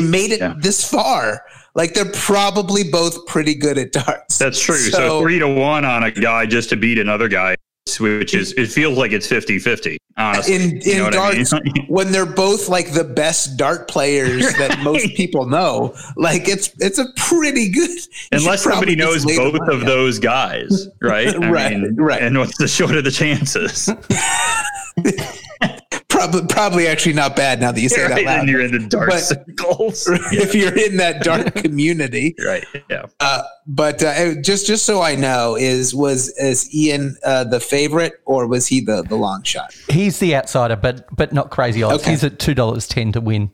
Made 0.02 0.32
it 0.32 0.40
Yeah. 0.40 0.54
this 0.58 0.88
far. 0.88 1.42
Like 1.74 1.94
they're 1.94 2.10
probably 2.12 2.84
both 2.84 3.26
pretty 3.26 3.54
good 3.54 3.78
at 3.78 3.92
darts. 3.92 4.38
That's 4.38 4.60
true. 4.60 4.76
So, 4.76 4.90
So- 4.98 5.20
three 5.20 5.38
to 5.38 5.48
one 5.48 5.84
on 5.84 6.02
a 6.04 6.10
guy 6.10 6.46
just 6.46 6.68
to 6.70 6.76
beat 6.76 6.98
another 6.98 7.28
guy, 7.28 7.56
which 8.00 8.34
is, 8.34 8.52
it 8.52 8.68
feels 8.68 8.96
like 8.98 9.12
it's 9.12 9.26
50 9.26 9.58
50, 9.58 9.98
honestly. 10.16 10.54
in 10.54 10.80
You 10.82 10.96
know 10.98 11.08
in 11.08 11.14
what 11.16 11.52
I 11.52 11.60
mean? 11.60 11.86
when 11.88 12.12
they're 12.12 12.26
both 12.26 12.68
like 12.68 12.92
the 12.92 13.04
best 13.04 13.56
dart 13.56 13.88
players 13.88 14.52
that 14.54 14.78
most 14.82 15.14
people 15.14 15.46
know. 15.46 15.94
Like 16.16 16.48
it's 16.48 16.70
it's 16.78 16.98
a 16.98 17.06
pretty 17.16 17.70
good. 17.70 17.98
Unless 18.32 18.64
somebody 18.64 18.96
knows 18.96 19.24
just 19.24 19.26
lay 19.26 19.36
the 19.36 19.58
both 19.58 19.68
of 19.68 19.80
on. 19.80 19.86
those 19.86 20.18
guys, 20.18 20.88
right? 21.00 21.34
Right, 21.46 21.76
right. 21.96 22.22
And 22.22 22.38
what's 22.38 22.58
the 22.58 22.68
short 22.68 22.96
of 22.96 23.04
the 23.04 23.10
chances? 23.10 23.88
Probably 26.16 26.46
probably 26.48 26.86
actually 26.88 27.12
not 27.12 27.36
bad 27.36 27.60
now 27.60 27.72
that 27.72 27.80
you 27.80 27.88
say 27.88 28.02
right? 28.02 28.10
that 28.10 28.18
And 28.18 28.26
loud. 28.26 28.48
you're 28.48 28.60
in 28.62 28.72
the 28.72 28.88
dark 28.88 29.10
But- 29.10 29.18
circles. 29.20 30.06
if 30.32 30.54
you're 30.54 30.76
in 30.76 30.96
that 30.96 31.22
dark 31.22 31.54
community, 31.62 32.34
right. 32.44 32.64
Yeah. 32.90 33.06
uh, 33.20 33.42
but 33.66 34.02
uh, 34.02 34.34
just 34.40 34.66
just 34.66 34.84
so 34.86 35.02
I 35.02 35.14
know, 35.14 35.56
is 35.56 35.94
was 35.94 36.28
is 36.38 36.72
Ian 36.74 37.16
uh, 37.24 37.44
the 37.44 37.60
favorite 37.60 38.14
or 38.24 38.46
was 38.46 38.66
he 38.66 38.80
the 38.80 39.02
the 39.02 39.16
long 39.16 39.42
shot? 39.42 39.74
He's 39.88 40.18
the 40.18 40.34
outsider, 40.36 40.76
but 40.76 41.06
but 41.14 41.32
not 41.32 41.50
crazy 41.50 41.82
odds. 41.82 42.02
Okay. 42.02 42.12
He's 42.12 42.24
at 42.24 42.38
two 42.38 42.54
dollars 42.54 42.86
ten 42.88 43.12
to 43.12 43.20
win. 43.20 43.50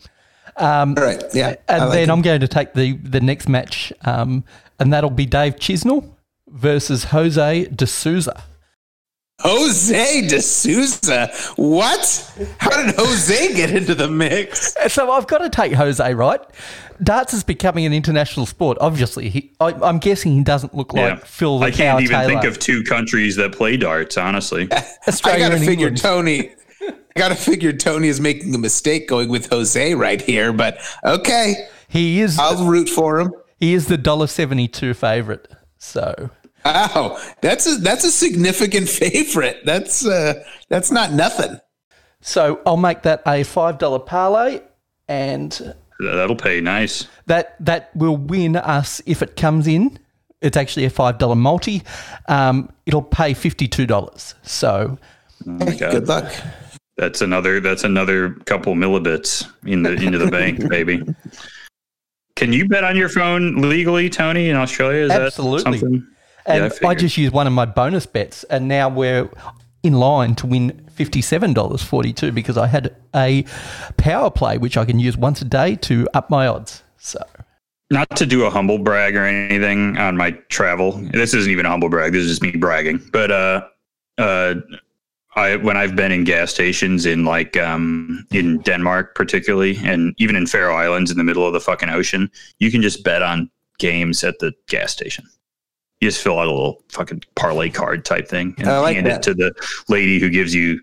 All 0.57 0.87
right, 0.95 1.23
yeah, 1.33 1.55
And 1.67 1.85
like 1.87 1.93
then 1.93 2.05
him. 2.05 2.11
I'm 2.11 2.23
going 2.23 2.41
to 2.43 2.49
take 2.49 2.75
the 2.75 2.93
the 2.99 3.21
next 3.21 3.49
match, 3.49 3.91
um, 4.03 4.45
and 4.79 4.93
that'll 4.93 5.09
be 5.11 5.25
Dave 5.27 5.57
Chisnall 5.57 6.15
versus 6.49 7.05
Jose 7.05 7.65
De 7.67 7.87
Sousa. 7.87 8.45
Jose 9.41 10.29
De 10.29 10.41
Sousa. 10.41 11.33
What? 11.57 12.33
How 12.59 12.71
did 12.85 12.95
Jose 12.95 13.55
get 13.55 13.71
into 13.71 13.95
the 13.95 14.09
mix? 14.09 14.75
So 14.89 15.11
I've 15.11 15.27
got 15.27 15.39
to 15.39 15.51
take 15.51 15.73
Jose, 15.73 16.15
right? 16.15 16.41
Darts 17.03 17.35
is 17.35 17.43
becoming 17.43 17.85
an 17.85 17.93
international 17.93 18.47
sport. 18.47 18.79
Obviously, 18.81 19.29
he, 19.29 19.53
I, 19.59 19.73
I'm 19.83 19.99
guessing 19.99 20.37
he 20.37 20.45
doesn't 20.45 20.75
look 20.75 20.93
like 20.93 21.19
yeah. 21.19 21.25
Phil 21.25 21.59
the 21.59 21.67
I 21.67 21.71
can't 21.73 22.01
even 22.03 22.15
Taylor. 22.17 22.29
think 22.29 22.45
of 22.45 22.61
two 22.61 22.85
countries 22.85 23.35
that 23.37 23.53
play 23.53 23.77
darts, 23.77 24.17
honestly. 24.17 24.69
Australia 25.09 25.47
I 25.47 25.49
gotta 25.49 25.59
figure 25.61 25.89
England. 25.89 25.99
Tony. 25.99 26.55
I 26.81 27.19
gotta 27.19 27.35
figure 27.35 27.73
Tony 27.73 28.09
is 28.09 28.21
making 28.21 28.55
a 28.55 28.59
mistake 28.59 29.09
going 29.09 29.29
with 29.29 29.51
Jose 29.51 29.95
right 29.95 30.23
here, 30.23 30.53
but 30.53 30.79
okay, 31.05 31.67
He 31.89 32.21
is 32.21 32.39
I'll 32.39 32.65
root 32.65 32.89
for 32.89 33.19
him. 33.21 33.33
he 33.59 33.75
is 33.75 33.87
the 33.87 33.99
dollar 33.99 34.29
seventy 34.29 34.69
two 34.69 34.95
favorite. 34.95 35.49
So 35.79 36.31
Wow, 36.65 37.19
that's 37.41 37.67
a 37.67 37.77
that's 37.77 38.05
a 38.05 38.11
significant 38.13 38.89
favorite. 39.03 39.61
That's 39.65 40.07
uh, 40.07 40.45
that's 40.69 40.91
not 40.91 41.13
nothing. 41.13 41.59
so 42.21 42.61
I'll 42.67 42.77
make 42.77 43.03
that 43.03 43.23
a 43.27 43.43
five 43.43 43.79
dollar 43.79 43.99
parlay, 43.99 44.61
and 45.09 45.75
That'll 46.01 46.37
pay 46.37 46.61
nice. 46.61 47.07
that 47.27 47.57
that 47.65 47.95
will 47.97 48.17
win 48.17 48.57
us 48.57 49.01
if 49.07 49.23
it 49.23 49.37
comes 49.37 49.67
in. 49.67 49.99
It's 50.41 50.57
actually 50.57 50.85
a 50.85 50.91
five 50.91 51.19
dollar 51.19 51.37
multi. 51.37 51.83
Um, 52.29 52.73
it'll 52.87 53.03
pay 53.03 53.35
fifty 53.35 53.67
two 53.69 53.87
dollars. 53.87 54.35
So 54.43 54.99
Oh 55.47 55.51
my 55.51 55.75
God. 55.77 55.91
Good 55.93 56.09
luck. 56.09 56.33
That's 56.97 57.21
another. 57.23 57.59
That's 57.61 57.85
another 57.85 58.35
couple 58.47 58.75
millibits 58.75 59.49
in 59.67 59.83
the 59.83 59.93
into 59.93 60.19
the 60.19 60.31
bank, 60.31 60.69
baby. 60.69 61.03
Can 62.37 62.53
you 62.53 62.69
bet 62.69 62.83
on 62.85 62.97
your 62.97 63.09
phone 63.09 63.57
legally, 63.57 64.09
Tony, 64.11 64.49
in 64.49 64.57
Australia? 64.57 65.05
Is 65.05 65.11
Absolutely. 65.11 65.73
that 65.73 65.81
something? 65.81 66.07
And 66.47 66.73
Yeah, 66.73 66.89
I 66.89 66.91
I, 66.91 66.95
just 66.95 67.17
used 67.17 67.33
one 67.33 67.47
of 67.47 67.53
my 67.53 67.65
bonus 67.65 68.07
bets, 68.07 68.45
and 68.45 68.69
now 68.69 68.89
we're 68.89 69.29
in 69.83 69.95
line 69.95 70.35
to 70.37 70.47
win 70.47 70.89
fifty 70.91 71.21
seven 71.21 71.53
dollars 71.53 71.83
forty 71.83 72.13
two 72.13 72.33
because 72.33 72.57
I 72.57 72.67
had 72.67 72.95
a 73.15 73.45
power 73.97 74.31
play 74.31 74.59
which 74.59 74.77
I 74.77 74.85
can 74.85 74.99
use 74.99 75.17
once 75.17 75.43
a 75.43 75.45
day 75.45 75.77
to 75.77 76.09
up 76.15 76.31
my 76.31 76.47
odds. 76.47 76.83
So 76.99 77.21
Not 77.91 78.17
to 78.17 78.27
do 78.27 78.45
a 78.45 78.51
humble 78.51 78.79
brag 78.79 79.17
or 79.17 79.25
anything 79.25 79.99
on 79.99 80.17
my 80.17 80.31
travel. 80.49 80.93
This 81.13 81.35
isn't 81.35 81.51
even 81.51 81.67
a 81.67 81.71
humble 81.71 81.89
brag. 81.89 82.13
This 82.13 82.25
is 82.25 82.31
just 82.31 82.43
me 82.43 82.53
bragging. 82.53 83.03
But 83.13 83.31
uh, 83.31 83.69
uh, 84.19 84.55
I 85.35 85.57
when 85.57 85.77
I've 85.77 85.97
been 85.97 86.13
in 86.13 86.25
gas 86.25 86.51
stations 86.51 87.07
in 87.07 87.25
like 87.25 87.57
um 87.57 88.27
in 88.33 88.59
Denmark 88.59 89.15
particularly, 89.15 89.79
and 89.85 90.15
even 90.19 90.37
in 90.37 90.47
Faroe 90.47 90.77
Islands 90.77 91.11
in 91.11 91.17
the 91.17 91.25
middle 91.25 91.47
of 91.47 91.53
the 91.53 91.61
fucking 91.61 91.89
ocean, 91.89 92.31
you 92.59 92.71
can 92.71 92.83
just 92.83 93.03
bet 93.03 93.23
on 93.23 93.51
games 93.79 94.23
at 94.25 94.39
the 94.39 94.53
gas 94.69 94.93
station. 94.93 95.25
You 96.03 96.09
just 96.09 96.21
fill 96.23 96.41
out 96.41 96.49
a 96.49 96.51
little 96.51 96.83
fucking 96.89 97.23
parlay 97.37 97.71
card 97.71 98.05
type 98.05 98.27
thing 98.27 98.57
and 98.59 98.67
like 98.67 98.97
hand 98.97 99.07
that. 99.07 99.19
it 99.19 99.23
to 99.23 99.35
the 99.35 99.55
lady 99.89 100.19
who 100.19 100.29
gives 100.29 100.53
you 100.53 100.81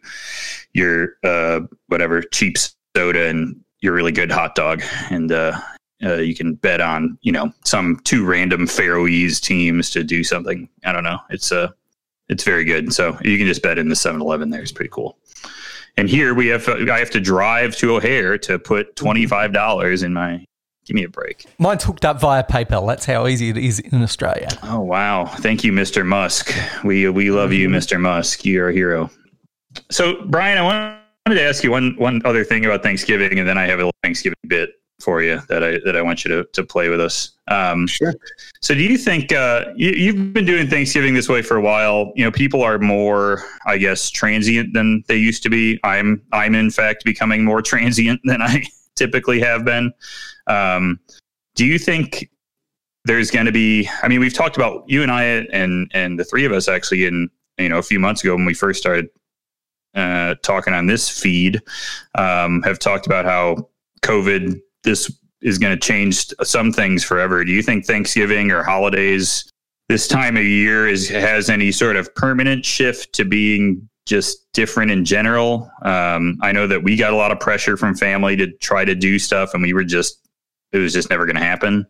your 0.73 1.17
uh 1.25 1.59
whatever 1.87 2.21
cheap 2.21 2.55
soda 2.95 3.27
and 3.27 3.61
your 3.81 3.93
really 3.93 4.13
good 4.13 4.31
hot 4.31 4.55
dog, 4.55 4.81
and 5.09 5.31
uh, 5.31 5.59
uh, 6.03 6.15
you 6.15 6.35
can 6.35 6.55
bet 6.55 6.79
on 6.79 7.17
you 7.21 7.33
know 7.33 7.51
some 7.65 7.99
two 8.05 8.25
random 8.25 8.65
Faroese 8.65 9.41
teams 9.41 9.89
to 9.89 10.05
do 10.05 10.23
something. 10.23 10.69
I 10.85 10.93
don't 10.93 11.03
know. 11.03 11.19
It's 11.29 11.51
uh 11.51 11.71
it's 12.29 12.45
very 12.45 12.63
good. 12.63 12.93
So 12.93 13.17
you 13.21 13.37
can 13.37 13.45
just 13.47 13.61
bet 13.61 13.77
in 13.77 13.89
the 13.89 13.95
7-Eleven 13.95 14.51
there. 14.51 14.61
It's 14.61 14.71
pretty 14.71 14.91
cool. 14.91 15.17
And 15.97 16.07
here 16.07 16.33
we 16.33 16.47
have 16.47 16.69
I 16.69 16.99
have 16.99 17.09
to 17.09 17.19
drive 17.19 17.75
to 17.77 17.95
O'Hare 17.95 18.37
to 18.37 18.57
put 18.57 18.95
twenty 18.95 19.25
five 19.25 19.51
dollars 19.51 20.01
in 20.03 20.13
my. 20.13 20.45
Give 20.89 20.95
me 20.95 21.03
a 21.03 21.09
break. 21.09 21.45
mine's 21.59 21.83
hooked 21.83 22.03
up 22.03 22.19
via 22.19 22.43
PayPal. 22.43 22.87
That's 22.87 23.05
how 23.05 23.27
easy 23.27 23.49
it 23.49 23.57
is 23.57 23.77
in 23.77 24.01
Australia. 24.01 24.47
Oh 24.63 24.79
wow! 24.79 25.25
Thank 25.27 25.63
you, 25.63 25.71
Mr. 25.71 26.03
Musk. 26.03 26.51
We 26.83 27.07
we 27.09 27.29
love 27.29 27.53
you, 27.53 27.69
Mr. 27.69 27.99
Musk. 27.99 28.43
You're 28.43 28.69
a 28.69 28.73
hero. 28.73 29.11
So, 29.91 30.25
Brian, 30.25 30.57
I 30.57 30.63
wanted 30.63 31.39
to 31.39 31.43
ask 31.43 31.63
you 31.63 31.69
one 31.69 31.95
one 31.99 32.23
other 32.25 32.43
thing 32.43 32.65
about 32.65 32.81
Thanksgiving, 32.81 33.37
and 33.37 33.47
then 33.47 33.55
I 33.55 33.65
have 33.67 33.75
a 33.75 33.83
little 33.83 33.93
Thanksgiving 34.01 34.35
bit 34.47 34.71
for 34.99 35.21
you 35.21 35.39
that 35.47 35.63
I 35.63 35.77
that 35.85 35.95
I 35.95 36.01
want 36.01 36.25
you 36.25 36.29
to 36.31 36.43
to 36.53 36.63
play 36.63 36.89
with 36.89 36.99
us. 36.99 37.33
Um, 37.49 37.85
Sure. 37.85 38.15
so, 38.61 38.73
do 38.73 38.81
you 38.81 38.97
think 38.97 39.31
uh, 39.31 39.65
you, 39.75 39.91
you've 39.91 40.33
been 40.33 40.45
doing 40.45 40.67
Thanksgiving 40.67 41.13
this 41.13 41.29
way 41.29 41.43
for 41.43 41.55
a 41.55 41.61
while? 41.61 42.13
You 42.15 42.25
know, 42.25 42.31
people 42.31 42.63
are 42.63 42.79
more, 42.79 43.43
I 43.67 43.77
guess, 43.77 44.09
transient 44.09 44.73
than 44.73 45.03
they 45.07 45.17
used 45.17 45.43
to 45.43 45.51
be. 45.51 45.79
I'm 45.83 46.19
I'm 46.33 46.55
in 46.55 46.71
fact 46.71 47.03
becoming 47.05 47.45
more 47.45 47.61
transient 47.71 48.21
than 48.23 48.41
I 48.41 48.63
typically 48.95 49.39
have 49.39 49.63
been. 49.63 49.93
Um, 50.49 50.99
do 51.55 51.65
you 51.65 51.79
think 51.79 52.29
there's 53.05 53.31
going 53.31 53.45
to 53.45 53.51
be 53.51 53.89
i 54.03 54.07
mean 54.09 54.19
we've 54.19 54.33
talked 54.33 54.57
about 54.57 54.83
you 54.87 55.01
and 55.01 55.11
i 55.11 55.23
and 55.23 55.89
and 55.93 56.19
the 56.19 56.23
three 56.23 56.43
of 56.43 56.51
us 56.51 56.67
actually 56.67 57.05
in 57.05 57.29
you 57.57 57.69
know 57.69 57.77
a 57.77 57.81
few 57.81 57.97
months 57.97 58.23
ago 58.23 58.35
when 58.35 58.45
we 58.45 58.53
first 58.53 58.79
started 58.79 59.07
uh, 59.95 60.35
talking 60.43 60.73
on 60.73 60.85
this 60.85 61.09
feed 61.09 61.61
um, 62.15 62.61
have 62.63 62.77
talked 62.77 63.07
about 63.07 63.25
how 63.25 63.69
covid 64.03 64.59
this 64.83 65.11
is 65.41 65.57
going 65.57 65.77
to 65.77 65.79
change 65.79 66.27
some 66.43 66.71
things 66.71 67.03
forever. 67.03 67.43
Do 67.45 67.51
you 67.51 67.61
think 67.61 67.85
thanksgiving 67.85 68.51
or 68.51 68.63
holidays 68.63 69.49
this 69.87 70.07
time 70.07 70.37
of 70.37 70.43
year 70.43 70.87
is 70.87 71.09
has 71.09 71.49
any 71.49 71.71
sort 71.71 71.95
of 71.95 72.13
permanent 72.15 72.65
shift 72.65 73.13
to 73.13 73.25
being 73.25 73.87
just 74.05 74.51
different 74.53 74.91
in 74.91 75.05
general? 75.05 75.71
Um, 75.83 76.37
i 76.41 76.51
know 76.51 76.67
that 76.67 76.83
we 76.83 76.95
got 76.95 77.13
a 77.13 77.15
lot 77.15 77.31
of 77.31 77.39
pressure 77.39 77.77
from 77.77 77.95
family 77.95 78.35
to 78.35 78.51
try 78.57 78.85
to 78.85 78.95
do 78.95 79.17
stuff 79.19 79.53
and 79.53 79.63
we 79.63 79.73
were 79.73 79.83
just 79.83 80.28
it 80.71 80.77
was 80.77 80.93
just 80.93 81.09
never 81.09 81.25
going 81.25 81.35
to 81.35 81.41
happen 81.43 81.85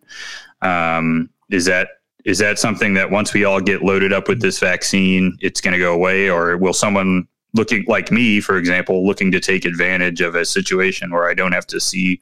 um, 0.61 1.29
is 1.49 1.65
that 1.65 1.89
is 2.25 2.37
that 2.39 2.59
something 2.59 2.93
that 2.95 3.11
once 3.11 3.33
we 3.33 3.45
all 3.45 3.61
get 3.61 3.81
loaded 3.81 4.11
up 4.11 4.27
with 4.27 4.41
this 4.41 4.59
vaccine, 4.59 5.37
it's 5.39 5.61
going 5.61 5.71
to 5.71 5.79
go 5.79 5.93
away, 5.93 6.29
or 6.29 6.57
will 6.57 6.73
someone 6.73 7.25
looking 7.53 7.85
like 7.87 8.11
me, 8.11 8.41
for 8.41 8.57
example, 8.57 9.07
looking 9.07 9.31
to 9.31 9.39
take 9.39 9.63
advantage 9.63 10.19
of 10.19 10.35
a 10.35 10.43
situation 10.43 11.11
where 11.11 11.29
I 11.29 11.33
don't 11.33 11.53
have 11.53 11.65
to 11.67 11.79
see, 11.79 12.19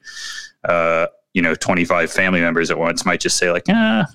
uh, 0.64 1.08
you 1.34 1.42
know, 1.42 1.54
twenty 1.54 1.84
five 1.84 2.10
family 2.12 2.40
members 2.40 2.70
at 2.70 2.78
once, 2.78 3.04
might 3.04 3.20
just 3.20 3.36
say 3.36 3.50
like, 3.50 3.64
ah, 3.68 4.06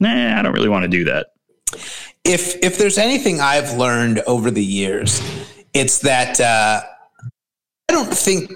nah, 0.00 0.38
I 0.38 0.42
don't 0.42 0.54
really 0.54 0.70
want 0.70 0.84
to 0.84 0.88
do 0.88 1.04
that. 1.04 1.28
if 2.24 2.56
if 2.62 2.78
there's 2.78 2.98
anything 2.98 3.40
I've 3.40 3.76
learned 3.76 4.20
over 4.26 4.50
the 4.50 4.64
years, 4.64 5.20
it's 5.74 5.98
that 6.00 6.40
uh, 6.40 6.80
I 7.88 7.92
don't 7.92 8.12
think 8.12 8.50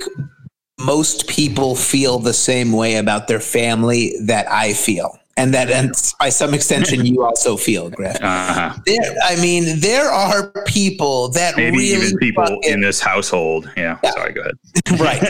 most 0.85 1.27
people 1.29 1.77
feel 1.77 2.19
the 2.19 2.33
same 2.33 2.73
way 2.73 2.97
about 2.97 3.29
their 3.29 3.41
family 3.41 4.15
that 4.25 4.51
I 4.51 4.73
feel, 4.73 5.19
and 5.37 5.55
that 5.55 5.71
and 5.71 5.93
by 6.19 6.29
some 6.29 6.55
extension 6.55 7.05
you 7.07 7.25
also 7.25 7.57
feel, 7.57 7.91
Griff. 7.91 8.17
Uh-huh. 8.23 8.79
There, 8.87 9.15
I 9.25 9.37
mean, 9.37 9.81
there 9.81 10.11
are 10.11 10.53
people 10.67 11.29
that 11.31 11.57
Maybe 11.57 11.77
really 11.77 12.07
even 12.07 12.19
people 12.19 12.45
fucking- 12.45 12.63
in 12.65 12.81
this 12.81 13.01
household. 13.01 13.71
Yeah. 13.77 13.99
Yeah. 14.03 14.11
Sorry. 14.13 14.33
Go 14.33 14.43
ahead. 14.43 14.55
right. 15.01 15.21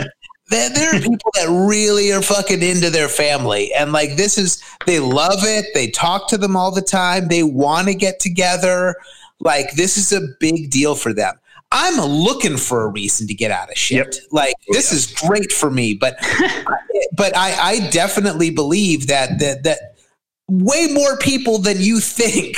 there, 0.48 0.70
there 0.70 0.94
are 0.96 1.01
people 1.01 1.30
that 1.34 1.48
really 1.68 2.12
are 2.12 2.22
fucking 2.22 2.62
into 2.62 2.90
their 2.90 3.09
family. 3.09 3.72
And 3.74 3.92
like, 3.92 4.16
this 4.16 4.36
is, 4.38 4.62
they 4.86 4.98
love 4.98 5.44
it. 5.44 5.66
They 5.74 5.90
talk 5.90 6.28
to 6.28 6.38
them 6.38 6.57
all 6.57 6.72
the 6.72 6.82
time. 6.82 7.28
They 7.28 7.42
want 7.44 7.86
to 7.88 7.94
get 7.94 8.18
together. 8.20 8.96
Like, 9.38 9.72
this 9.74 9.96
is 9.96 10.12
a 10.12 10.20
big 10.38 10.70
deal 10.70 10.94
for 10.94 11.12
them. 11.14 11.34
I'm 11.72 12.00
looking 12.00 12.56
for 12.56 12.82
a 12.82 12.88
reason 12.88 13.26
to 13.28 13.34
get 13.34 13.50
out 13.50 13.70
of 13.70 13.76
shit. 13.76 13.96
Yep. 14.14 14.32
Like, 14.32 14.54
oh, 14.68 14.74
this 14.74 14.92
is 14.92 15.06
great 15.06 15.52
for 15.52 15.70
me. 15.70 15.94
But, 15.94 16.18
but 17.16 17.36
I, 17.36 17.52
I 17.60 17.90
definitely 17.90 18.50
believe 18.50 19.06
that, 19.06 19.38
that, 19.38 19.62
that 19.64 19.96
way 20.48 20.88
more 20.90 21.16
people 21.18 21.58
than 21.58 21.76
you 21.78 22.00
think 22.00 22.56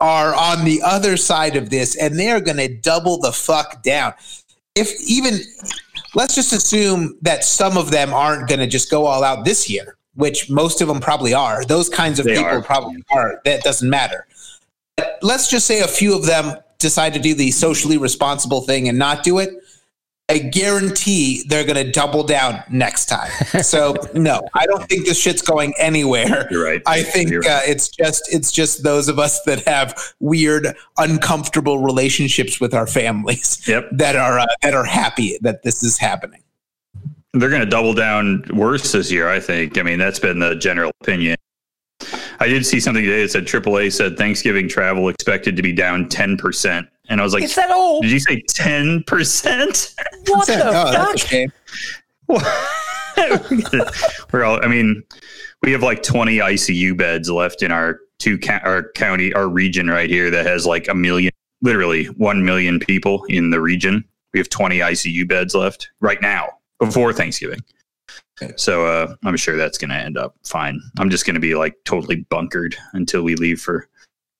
are 0.00 0.34
on 0.34 0.64
the 0.64 0.80
other 0.82 1.16
side 1.16 1.56
of 1.56 1.70
this 1.70 1.96
and 1.96 2.18
they're 2.18 2.40
going 2.40 2.56
to 2.56 2.68
double 2.68 3.18
the 3.18 3.32
fuck 3.32 3.82
down. 3.82 4.14
If 4.74 4.92
even 5.08 5.40
let's 6.14 6.34
just 6.34 6.52
assume 6.52 7.18
that 7.22 7.44
some 7.44 7.76
of 7.76 7.90
them 7.90 8.12
aren't 8.12 8.48
going 8.48 8.60
to 8.60 8.66
just 8.66 8.90
go 8.90 9.06
all 9.06 9.24
out 9.24 9.44
this 9.44 9.68
year, 9.68 9.96
which 10.14 10.50
most 10.50 10.80
of 10.80 10.88
them 10.88 11.00
probably 11.00 11.34
are. 11.34 11.64
Those 11.64 11.88
kinds 11.88 12.18
of 12.18 12.26
They 12.26 12.34
people 12.34 12.46
are. 12.50 12.62
probably 12.62 13.02
are. 13.12 13.40
That 13.44 13.62
doesn't 13.62 13.88
matter. 13.88 14.26
But 14.96 15.18
let's 15.22 15.50
just 15.50 15.66
say 15.66 15.80
a 15.80 15.88
few 15.88 16.14
of 16.14 16.26
them 16.26 16.56
decide 16.80 17.14
to 17.14 17.20
do 17.20 17.34
the 17.34 17.50
socially 17.50 17.96
responsible 17.98 18.62
thing 18.62 18.88
and 18.88 18.98
not 18.98 19.22
do 19.22 19.38
it. 19.38 19.50
I 20.28 20.38
guarantee 20.38 21.42
they're 21.48 21.64
going 21.64 21.84
to 21.84 21.90
double 21.90 22.22
down 22.22 22.62
next 22.70 23.06
time. 23.06 23.30
So 23.64 23.96
no, 24.14 24.40
I 24.54 24.64
don't 24.66 24.88
think 24.88 25.04
this 25.04 25.20
shit's 25.20 25.42
going 25.42 25.74
anywhere. 25.76 26.46
You're 26.52 26.64
right. 26.64 26.80
I 26.86 27.02
think 27.02 27.30
You're 27.30 27.40
right. 27.40 27.50
uh, 27.50 27.60
it's 27.66 27.88
just 27.88 28.32
it's 28.32 28.52
just 28.52 28.84
those 28.84 29.08
of 29.08 29.18
us 29.18 29.42
that 29.42 29.64
have 29.66 30.14
weird, 30.20 30.68
uncomfortable 30.98 31.78
relationships 31.80 32.60
with 32.60 32.74
our 32.74 32.86
families 32.86 33.60
Yep. 33.68 33.88
that 33.92 34.14
are 34.14 34.38
uh, 34.38 34.46
that 34.62 34.72
are 34.72 34.84
happy 34.84 35.36
that 35.42 35.64
this 35.64 35.82
is 35.82 35.98
happening. 35.98 36.42
They're 37.32 37.50
going 37.50 37.62
to 37.62 37.66
double 37.66 37.94
down 37.94 38.44
worse 38.54 38.92
this 38.92 39.10
year, 39.10 39.28
I 39.28 39.40
think. 39.40 39.78
I 39.78 39.82
mean, 39.82 39.98
that's 39.98 40.18
been 40.20 40.38
the 40.38 40.54
general 40.54 40.92
opinion. 41.00 41.36
I 42.40 42.48
did 42.48 42.64
see 42.64 42.80
something 42.80 43.04
today 43.04 43.22
that 43.22 43.30
said 43.30 43.44
AAA 43.44 43.92
said 43.92 44.16
Thanksgiving 44.16 44.66
travel 44.66 45.10
expected 45.10 45.56
to 45.56 45.62
be 45.62 45.74
down 45.74 46.08
10%. 46.08 46.88
And 47.10 47.20
I 47.20 47.24
was 47.24 47.34
like, 47.34 47.42
Is 47.42 47.54
that 47.54 47.70
all? 47.70 48.00
did 48.00 48.10
you 48.10 48.18
say 48.18 48.42
10%? 48.42 49.94
What 50.28 50.46
the 50.46 50.62
oh, 50.68 51.16
fuck? 51.18 51.52
that's. 53.16 54.26
We're 54.32 54.44
all, 54.44 54.64
I 54.64 54.68
mean, 54.68 55.02
we 55.62 55.72
have 55.72 55.82
like 55.82 56.02
20 56.02 56.38
ICU 56.38 56.96
beds 56.96 57.28
left 57.28 57.62
in 57.62 57.70
our 57.70 58.00
two, 58.18 58.38
ca- 58.38 58.62
our 58.64 58.90
county, 58.92 59.34
our 59.34 59.48
region 59.48 59.88
right 59.88 60.08
here 60.08 60.30
that 60.30 60.46
has 60.46 60.64
like 60.64 60.88
a 60.88 60.94
million, 60.94 61.32
literally 61.60 62.06
1 62.06 62.44
million 62.44 62.78
people 62.78 63.24
in 63.24 63.50
the 63.50 63.60
region. 63.60 64.02
We 64.32 64.40
have 64.40 64.48
20 64.48 64.78
ICU 64.78 65.28
beds 65.28 65.54
left 65.54 65.90
right 66.00 66.22
now 66.22 66.48
before 66.78 67.12
Thanksgiving. 67.12 67.60
So 68.56 68.86
uh, 68.86 69.14
I'm 69.24 69.36
sure 69.36 69.56
that's 69.56 69.78
going 69.78 69.90
to 69.90 69.96
end 69.96 70.16
up 70.18 70.34
fine. 70.44 70.80
I'm 70.98 71.10
just 71.10 71.26
going 71.26 71.34
to 71.34 71.40
be 71.40 71.54
like 71.54 71.74
totally 71.84 72.16
bunkered 72.30 72.76
until 72.92 73.22
we 73.22 73.34
leave 73.36 73.60
for 73.60 73.88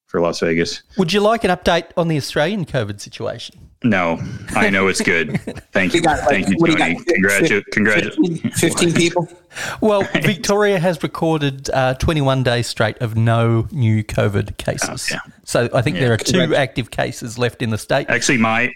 for 0.06 0.20
Las 0.20 0.40
Vegas. 0.40 0.82
Would 0.98 1.12
you 1.12 1.20
like 1.20 1.44
an 1.44 1.50
update 1.50 1.84
on 1.96 2.08
the 2.08 2.16
Australian 2.16 2.64
COVID 2.64 3.00
situation? 3.00 3.70
No, 3.84 4.20
I 4.56 4.68
know 4.68 4.88
it's 4.88 5.00
good. 5.00 5.40
Thank 5.72 5.94
you, 5.94 6.00
We 6.00 6.04
got, 6.04 6.18
like, 6.18 6.28
thank 6.28 6.48
you, 6.48 6.56
what 6.58 6.70
you 6.70 6.76
Tony. 6.76 6.94
got? 6.96 7.06
Congratu- 7.06 7.62
congratu- 7.72 8.40
15, 8.42 8.50
15 8.50 8.92
people. 8.92 9.28
Well, 9.80 10.02
Victoria 10.22 10.78
has 10.78 11.02
recorded 11.02 11.70
uh, 11.70 11.94
21 11.94 12.44
days 12.44 12.68
straight 12.68 12.98
of 12.98 13.16
no 13.16 13.66
new 13.72 14.04
COVID 14.04 14.58
cases. 14.58 15.08
Oh, 15.10 15.14
yeah. 15.16 15.32
So 15.44 15.68
I 15.74 15.82
think 15.82 15.96
there 15.96 16.12
are 16.12 16.16
two 16.16 16.54
active 16.54 16.92
cases 16.92 17.36
left 17.36 17.60
in 17.62 17.70
the 17.70 17.78
state. 17.78 18.08
Actually, 18.08 18.38
my 18.38 18.72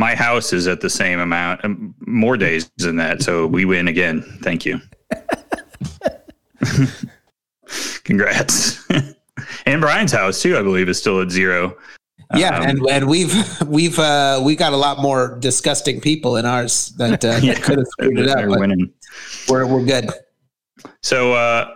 my 0.00 0.14
house 0.14 0.52
is 0.54 0.66
at 0.66 0.80
the 0.80 0.88
same 0.88 1.20
amount, 1.20 1.62
um, 1.62 1.94
more 2.06 2.36
days 2.38 2.70
than 2.78 2.96
that. 2.96 3.22
So 3.22 3.46
we 3.46 3.66
win 3.66 3.86
again. 3.86 4.22
Thank 4.42 4.64
you. 4.64 4.80
Congrats. 8.04 8.88
and 9.66 9.80
Brian's 9.80 10.12
house 10.12 10.40
too, 10.40 10.56
I 10.56 10.62
believe, 10.62 10.88
is 10.88 10.98
still 10.98 11.20
at 11.20 11.30
zero. 11.30 11.76
Yeah, 12.34 12.56
Um, 12.58 12.62
and 12.68 12.86
and 12.90 13.08
we've 13.08 13.34
we've 13.66 13.98
uh, 13.98 14.40
we 14.42 14.56
got 14.56 14.72
a 14.72 14.76
lot 14.76 15.00
more 15.00 15.36
disgusting 15.40 16.00
people 16.00 16.36
in 16.36 16.46
ours 16.46 16.88
that, 16.96 17.24
uh, 17.24 17.38
Yeah. 17.42 17.54
that 17.54 17.62
could 17.62 17.78
have 17.78 17.86
screwed 17.88 18.18
it 18.18 18.28
up. 18.28 18.46
Winning. 18.46 18.90
we're 19.48 19.66
we're 19.66 19.84
good. 19.84 20.08
So, 21.02 21.34
uh, 21.34 21.74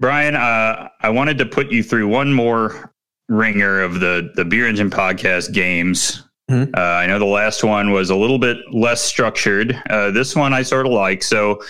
Brian, 0.00 0.34
uh, 0.34 0.88
I 1.00 1.10
wanted 1.10 1.36
to 1.38 1.46
put 1.46 1.70
you 1.70 1.82
through 1.82 2.08
one 2.08 2.32
more 2.32 2.94
ringer 3.28 3.80
of 3.82 4.00
the 4.00 4.32
the 4.34 4.44
Beer 4.44 4.66
Engine 4.66 4.90
podcast 4.90 5.52
games. 5.52 6.22
Mhm. 6.52 6.76
Uh, 6.76 6.80
I 6.80 7.06
know 7.06 7.18
the 7.18 7.24
last 7.24 7.64
one 7.64 7.92
was 7.92 8.10
a 8.10 8.16
little 8.16 8.38
bit 8.38 8.58
less 8.70 9.00
structured. 9.00 9.80
Uh, 9.88 10.10
this 10.10 10.36
one 10.36 10.52
I 10.52 10.62
sort 10.62 10.86
of 10.86 10.92
like. 10.92 11.22
So, 11.22 11.62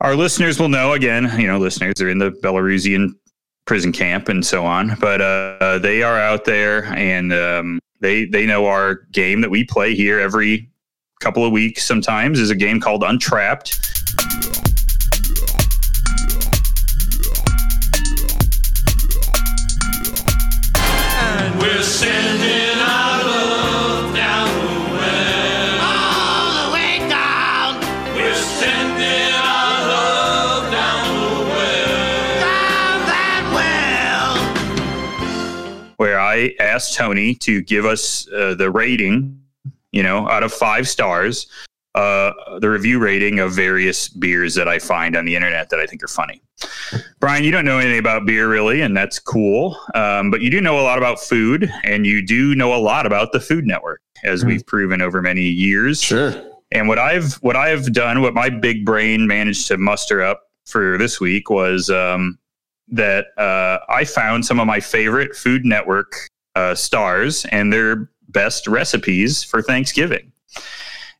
our 0.00 0.14
listeners 0.14 0.60
will 0.60 0.68
know 0.68 0.92
again. 0.92 1.32
You 1.38 1.48
know, 1.48 1.58
listeners 1.58 2.00
are 2.00 2.08
in 2.08 2.18
the 2.18 2.30
Belarusian 2.30 3.10
prison 3.66 3.92
camp 3.92 4.28
and 4.28 4.44
so 4.44 4.64
on, 4.64 4.96
but 5.00 5.20
uh, 5.20 5.78
they 5.78 6.02
are 6.02 6.18
out 6.18 6.44
there 6.44 6.84
and 6.94 7.32
um, 7.32 7.80
they 8.00 8.24
they 8.24 8.46
know 8.46 8.66
our 8.66 9.06
game 9.12 9.40
that 9.40 9.50
we 9.50 9.64
play 9.64 9.94
here 9.94 10.20
every 10.20 10.68
couple 11.20 11.44
of 11.44 11.52
weeks. 11.52 11.84
Sometimes 11.84 12.38
is 12.38 12.50
a 12.50 12.56
game 12.56 12.80
called 12.80 13.02
Untappd. 13.02 14.61
I 36.32 36.54
asked 36.58 36.94
Tony 36.94 37.34
to 37.36 37.60
give 37.60 37.84
us 37.84 38.26
uh, 38.32 38.54
the 38.54 38.70
rating, 38.70 39.38
you 39.90 40.02
know, 40.02 40.26
out 40.28 40.42
of 40.42 40.50
five 40.50 40.88
stars, 40.88 41.46
uh, 41.94 42.32
the 42.60 42.70
review 42.70 42.98
rating 42.98 43.38
of 43.38 43.52
various 43.52 44.08
beers 44.08 44.54
that 44.54 44.66
I 44.66 44.78
find 44.78 45.14
on 45.14 45.26
the 45.26 45.36
internet 45.36 45.68
that 45.68 45.78
I 45.78 45.84
think 45.84 46.02
are 46.02 46.08
funny. 46.08 46.40
Brian, 47.20 47.44
you 47.44 47.50
don't 47.50 47.66
know 47.66 47.78
anything 47.78 47.98
about 47.98 48.24
beer 48.24 48.48
really, 48.48 48.80
and 48.80 48.96
that's 48.96 49.18
cool. 49.18 49.76
Um, 49.94 50.30
but 50.30 50.40
you 50.40 50.48
do 50.48 50.62
know 50.62 50.80
a 50.80 50.84
lot 50.84 50.96
about 50.96 51.20
food, 51.20 51.70
and 51.84 52.06
you 52.06 52.24
do 52.24 52.54
know 52.54 52.74
a 52.74 52.80
lot 52.80 53.04
about 53.04 53.32
the 53.32 53.40
Food 53.40 53.66
Network, 53.66 54.00
as 54.24 54.42
we've 54.42 54.64
proven 54.64 55.02
over 55.02 55.20
many 55.20 55.42
years. 55.42 56.00
Sure. 56.00 56.32
And 56.70 56.88
what 56.88 56.98
I've 56.98 57.34
what 57.42 57.56
I've 57.56 57.92
done, 57.92 58.22
what 58.22 58.32
my 58.32 58.48
big 58.48 58.86
brain 58.86 59.26
managed 59.26 59.68
to 59.68 59.76
muster 59.76 60.22
up 60.22 60.44
for 60.64 60.96
this 60.96 61.20
week 61.20 61.50
was 61.50 61.90
um, 61.90 62.38
that 62.88 63.26
uh, 63.38 63.78
I 63.88 64.04
found 64.04 64.44
some 64.44 64.60
of 64.60 64.66
my 64.66 64.80
favorite 64.80 65.34
Food 65.34 65.64
Network 65.64 66.28
uh, 66.54 66.74
stars 66.74 67.46
and 67.46 67.72
their 67.72 68.10
best 68.28 68.66
recipes 68.66 69.42
for 69.42 69.62
Thanksgiving. 69.62 70.32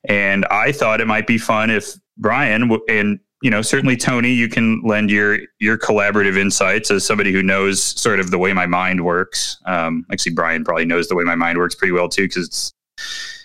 And 0.05 0.45
I 0.47 0.73
thought 0.73 1.01
it 1.01 1.07
might 1.07 1.27
be 1.27 1.39
fun 1.39 1.71
if 1.71 1.95
Brian 2.19 2.63
w- 2.63 2.83
and 2.89 3.21
you 3.41 3.51
know 3.51 3.63
certainly 3.63 3.97
Tony, 3.97 4.33
you 4.33 4.49
can 4.49 4.83
lend 4.83 5.11
your 5.11 5.39
your 5.61 5.79
collaborative 5.79 6.37
insights 6.37 6.91
as 6.91 7.05
somebody 7.05 7.33
who 7.33 7.43
knows 7.43 7.83
sort 7.83 8.21
of 8.21 8.31
the 8.31 8.39
way 8.39 8.53
my 8.53 8.67
mind 8.67 9.05
works. 9.05 9.59
Um, 9.67 10.05
actually, 10.13 10.33
Brian 10.33 10.65
probably 10.65 10.85
knows 10.85 11.09
the 11.09 11.15
way 11.15 11.25
my 11.25 11.37
mind 11.37 11.59
works 11.59 11.75
pretty 11.75 11.93
well 11.93 12.09
too 12.09 12.25
because 12.25 12.73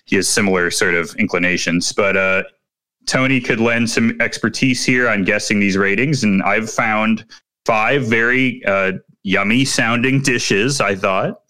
he 0.06 0.16
has 0.16 0.28
similar 0.28 0.72
sort 0.72 0.96
of 0.96 1.14
inclinations. 1.16 1.92
But 1.92 2.18
uh, 2.18 2.44
Tony 3.06 3.40
could 3.40 3.60
lend 3.60 3.90
some 3.90 4.20
expertise 4.20 4.84
here 4.84 5.08
on 5.08 5.24
guessing 5.24 5.60
these 5.60 5.78
ratings, 5.78 6.24
and 6.24 6.42
I've 6.44 6.70
found 6.70 7.26
five 7.68 8.06
very 8.06 8.64
uh, 8.66 8.94
yummy 9.24 9.66
sounding 9.66 10.22
dishes. 10.22 10.80
I 10.80 10.96
thought 10.96 11.42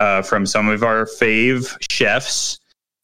uh, 0.00 0.20
from 0.20 0.44
some 0.44 0.68
of 0.68 0.82
our 0.82 1.06
fave 1.06 1.74
chefs. 1.90 2.60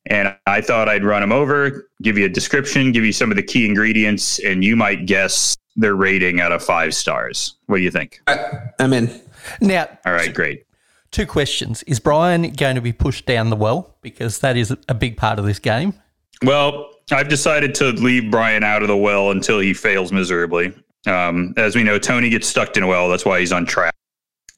And 0.06 0.36
I 0.46 0.60
thought 0.60 0.88
I'd 0.88 1.04
run 1.04 1.20
them 1.20 1.32
over, 1.32 1.88
give 2.02 2.18
you 2.18 2.26
a 2.26 2.28
description, 2.28 2.90
give 2.90 3.04
you 3.04 3.12
some 3.12 3.30
of 3.30 3.36
the 3.36 3.42
key 3.42 3.64
ingredients, 3.64 4.40
and 4.40 4.64
you 4.64 4.74
might 4.74 5.06
guess 5.06 5.56
their 5.76 5.94
rating 5.94 6.40
out 6.40 6.50
of 6.50 6.62
five 6.62 6.92
stars. 6.92 7.54
What 7.66 7.76
do 7.76 7.82
you 7.84 7.90
think? 7.90 8.20
I, 8.26 8.36
I'm 8.80 8.92
in. 8.92 9.22
Now, 9.60 9.88
All 10.04 10.12
right, 10.12 10.34
great. 10.34 10.66
two 11.12 11.24
questions. 11.24 11.84
Is 11.84 12.00
Brian 12.00 12.50
going 12.50 12.74
to 12.74 12.80
be 12.80 12.92
pushed 12.92 13.26
down 13.26 13.48
the 13.48 13.56
well? 13.56 13.94
Because 14.02 14.40
that 14.40 14.56
is 14.56 14.76
a 14.88 14.94
big 14.94 15.16
part 15.16 15.38
of 15.38 15.44
this 15.44 15.60
game. 15.60 15.94
Well, 16.42 16.90
I've 17.12 17.28
decided 17.28 17.74
to 17.76 17.92
leave 17.92 18.28
Brian 18.30 18.64
out 18.64 18.82
of 18.82 18.88
the 18.88 18.96
well 18.96 19.30
until 19.30 19.60
he 19.60 19.72
fails 19.72 20.10
miserably. 20.10 20.74
Um, 21.06 21.54
as 21.56 21.74
we 21.74 21.82
know, 21.82 21.98
Tony 21.98 22.30
gets 22.30 22.46
stuck 22.46 22.76
in 22.76 22.82
a 22.82 22.86
well. 22.86 23.08
That's 23.08 23.24
why 23.24 23.40
he's 23.40 23.52
on 23.52 23.66
track. 23.66 23.94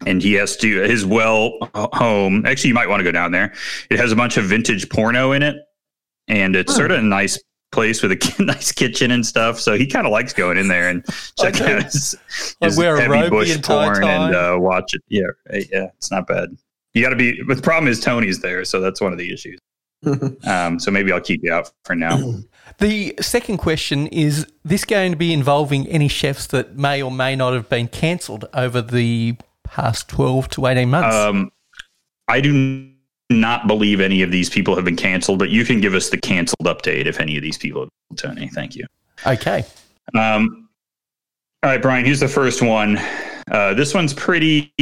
And 0.07 0.22
he 0.22 0.34
has 0.34 0.57
to, 0.59 0.82
his 0.82 1.07
well 1.07 1.57
uh, 1.74 1.88
home, 1.92 2.45
actually, 2.47 2.68
you 2.68 2.74
might 2.74 2.88
want 2.88 3.01
to 3.01 3.05
go 3.05 3.12
down 3.12 3.32
there. 3.32 3.55
It 3.90 3.99
has 3.99 4.12
a 4.12 4.16
bunch 4.16 4.36
of 4.36 4.45
vintage 4.45 4.88
porno 4.90 5.32
in 5.32 5.42
it. 5.42 5.57
And 6.28 6.57
it's 6.57 6.74
sort 6.74 6.90
of 6.90 6.99
a 6.99 7.03
nice 7.03 7.38
place 7.72 8.03
with 8.03 8.12
a 8.12 8.34
nice 8.42 8.72
kitchen 8.72 9.11
and 9.11 9.24
stuff. 9.24 9.59
So 9.61 9.76
he 9.76 9.86
kind 9.86 10.07
of 10.07 10.12
likes 10.12 10.32
going 10.32 10.59
in 10.59 10.68
there 10.68 10.88
and 10.88 11.05
checking 11.38 11.62
Okay. 11.62 11.76
out 11.76 11.82
his, 11.84 12.16
his 12.61 12.76
heavy 12.78 13.28
bush 13.30 13.61
porn 13.62 14.01
time? 14.03 14.05
and 14.05 14.34
uh, 14.34 14.57
watch 14.59 14.95
it. 14.95 15.03
Yeah, 15.09 15.22
yeah, 15.53 15.86
it's 15.97 16.11
not 16.11 16.26
bad. 16.26 16.57
You 16.92 17.03
got 17.03 17.11
to 17.11 17.16
be, 17.16 17.42
but 17.42 17.57
the 17.57 17.62
problem 17.62 17.88
is 17.90 18.01
Tony's 18.01 18.40
there. 18.40 18.64
So 18.64 18.80
that's 18.80 19.01
one 19.01 19.12
of 19.12 19.18
the 19.18 19.32
issues. 19.32 19.59
um, 20.47 20.79
so 20.79 20.91
maybe 20.91 21.13
I'll 21.13 21.21
keep 21.21 21.43
you 21.43 21.53
out 21.53 21.71
for 21.85 21.95
now. 21.95 22.19
The 22.79 23.15
second 23.21 23.59
question 23.59 24.09
is 24.09 24.49
this 24.65 24.85
going 24.85 25.13
to 25.13 25.17
be 25.17 25.33
involving 25.33 25.87
any 25.87 26.09
chefs 26.09 26.49
that 26.49 26.77
may 26.77 27.01
or 27.03 27.11
may 27.11 27.37
not 27.37 27.53
have 27.53 27.69
been 27.69 27.87
cancelled 27.87 28.47
over 28.53 28.83
the 28.83 29.37
past 29.63 30.09
12 30.09 30.49
to 30.51 30.67
18 30.67 30.91
months? 30.91 31.15
Um, 31.15 31.53
I 32.27 32.41
do 32.41 32.91
not 33.31 33.67
believe 33.67 34.01
any 34.01 34.23
of 34.23 34.31
these 34.31 34.51
people 34.51 34.75
have 34.77 34.85
been 34.85 34.97
canceled, 34.97 35.39
but 35.39 35.51
you 35.51 35.65
can 35.65 35.81
give 35.81 35.95
us 35.95 36.11
the 36.11 36.19
canceled 36.19 36.67
update 36.67 37.07
if 37.07 37.21
any 37.21 37.37
of 37.37 37.43
these 37.43 37.59
people, 37.59 37.89
Tony. 38.17 38.49
Thank 38.49 38.75
you. 38.77 38.87
okay. 39.27 39.65
Um, 40.15 40.69
all 41.63 41.71
right, 41.71 41.81
Brian. 41.81 42.05
Here's 42.05 42.21
the 42.21 42.29
first 42.29 42.61
one. 42.61 42.99
Uh, 43.51 43.75
this 43.75 43.95
one's 43.95 44.15
pretty. 44.15 44.73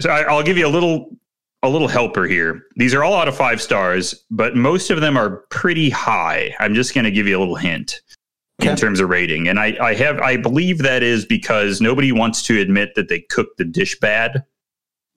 So 0.00 0.10
I, 0.10 0.22
I'll 0.22 0.42
give 0.42 0.58
you 0.58 0.66
a 0.66 0.68
little 0.68 1.16
a 1.64 1.68
little 1.68 1.88
helper 1.88 2.26
here. 2.26 2.66
These 2.76 2.94
are 2.94 3.02
all 3.02 3.14
out 3.14 3.26
of 3.26 3.36
five 3.36 3.60
stars, 3.60 4.14
but 4.30 4.54
most 4.54 4.90
of 4.90 5.00
them 5.00 5.16
are 5.16 5.38
pretty 5.50 5.90
high. 5.90 6.54
I'm 6.60 6.74
just 6.74 6.94
going 6.94 7.04
to 7.04 7.10
give 7.10 7.26
you 7.26 7.36
a 7.38 7.40
little 7.40 7.56
hint 7.56 8.00
in 8.60 8.76
terms 8.76 9.00
of 9.00 9.08
rating, 9.08 9.48
and 9.48 9.58
I, 9.58 9.76
I 9.80 9.94
have 9.94 10.20
I 10.20 10.36
believe 10.36 10.78
that 10.78 11.02
is 11.02 11.24
because 11.26 11.80
nobody 11.80 12.12
wants 12.12 12.42
to 12.44 12.60
admit 12.60 12.94
that 12.94 13.08
they 13.08 13.20
cooked 13.20 13.58
the 13.58 13.64
dish 13.64 13.98
bad. 13.98 14.44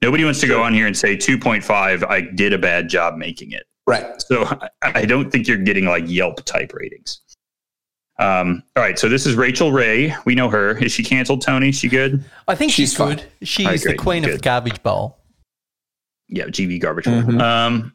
Nobody 0.02 0.24
wants 0.24 0.40
to 0.42 0.48
go 0.48 0.64
on 0.64 0.74
here 0.74 0.88
and 0.88 0.98
say 0.98 1.16
2.5. 1.16 2.04
I 2.10 2.22
did 2.22 2.54
a 2.54 2.58
bad 2.58 2.88
job 2.90 3.16
making 3.18 3.52
it. 3.52 3.64
Right. 3.86 4.06
So 4.22 4.44
I- 4.44 4.70
I 4.84 5.06
don't 5.06 5.32
think 5.32 5.48
you're 5.48 5.58
getting 5.58 5.86
like 5.86 6.06
Yelp 6.08 6.44
type 6.46 6.74
ratings. 6.74 7.22
Um, 8.20 8.64
all 8.76 8.82
right, 8.84 8.98
so 8.98 9.08
this 9.10 9.26
is 9.28 9.36
Rachael 9.36 9.72
Ray. 9.72 10.16
We 10.26 10.34
know 10.34 10.50
her. 10.50 10.76
Is 10.80 10.92
she 10.92 11.04
canceled, 11.04 11.42
Tony? 11.44 11.72
She 11.72 11.88
good? 11.88 12.24
I 12.48 12.56
think 12.56 12.72
she's, 12.72 12.90
She's 12.92 12.98
good. 12.98 13.24
She's 13.44 13.66
All 13.66 13.72
right, 13.74 13.80
the 13.80 13.88
great. 13.90 14.00
queen 14.00 14.26
of 14.26 14.32
the 14.32 14.40
garbage 14.40 14.82
bowl. 14.82 15.17
Yeah, 16.30 16.46
GV 16.46 16.80
garbage. 16.80 17.06
Mhm. 17.06 17.42
Um, 17.42 17.94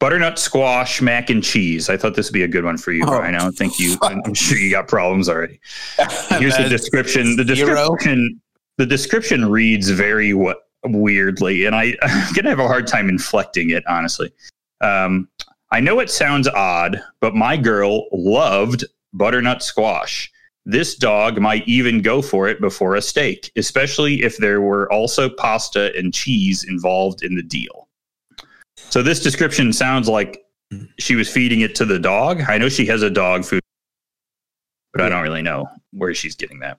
butternut 0.00 0.38
squash 0.38 1.00
mac 1.00 1.30
and 1.30 1.42
cheese. 1.42 1.88
I 1.88 1.96
thought 1.96 2.14
this 2.14 2.28
would 2.28 2.34
be 2.34 2.42
a 2.42 2.48
good 2.48 2.64
one 2.64 2.76
for 2.76 2.92
you, 2.92 3.04
Oh, 3.04 3.08
Brian. 3.08 3.34
I 3.34 3.38
don't 3.38 3.56
think 3.56 3.78
you. 3.78 3.96
I'm 4.02 4.34
sure 4.34 4.58
you 4.58 4.70
got 4.70 4.88
problems 4.88 5.28
already. 5.28 5.60
Here's 6.30 6.56
the 6.56 6.68
description. 6.68 7.36
The 7.36 7.44
description. 7.44 8.40
The 8.76 8.86
description 8.86 9.48
reads 9.48 9.88
very 9.88 10.32
w- 10.32 10.56
weirdly, 10.84 11.64
and 11.66 11.76
I, 11.76 11.94
I'm 12.02 12.34
gonna 12.34 12.50
have 12.50 12.58
a 12.58 12.66
hard 12.66 12.86
time 12.88 13.08
inflecting 13.08 13.70
it. 13.70 13.84
Honestly, 13.86 14.32
um, 14.80 15.28
I 15.70 15.78
know 15.80 16.00
it 16.00 16.10
sounds 16.10 16.48
odd, 16.48 17.00
but 17.20 17.34
my 17.36 17.56
girl 17.56 18.08
loved 18.12 18.84
butternut 19.12 19.62
squash. 19.62 20.30
This 20.66 20.94
dog 20.94 21.38
might 21.40 21.66
even 21.68 22.00
go 22.00 22.22
for 22.22 22.48
it 22.48 22.60
before 22.60 22.94
a 22.94 23.02
steak, 23.02 23.52
especially 23.56 24.22
if 24.22 24.38
there 24.38 24.62
were 24.62 24.90
also 24.90 25.28
pasta 25.28 25.94
and 25.96 26.12
cheese 26.12 26.64
involved 26.64 27.22
in 27.22 27.34
the 27.34 27.42
deal. 27.42 27.88
So 28.76 29.02
this 29.02 29.22
description 29.22 29.72
sounds 29.72 30.08
like 30.08 30.44
she 30.98 31.16
was 31.16 31.28
feeding 31.30 31.60
it 31.60 31.74
to 31.76 31.84
the 31.84 31.98
dog. 31.98 32.42
I 32.48 32.58
know 32.58 32.68
she 32.68 32.86
has 32.86 33.02
a 33.02 33.10
dog 33.10 33.44
food, 33.44 33.60
but 34.92 35.02
I 35.02 35.08
don't 35.08 35.22
really 35.22 35.42
know 35.42 35.68
where 35.92 36.14
she's 36.14 36.34
getting 36.34 36.60
that. 36.60 36.78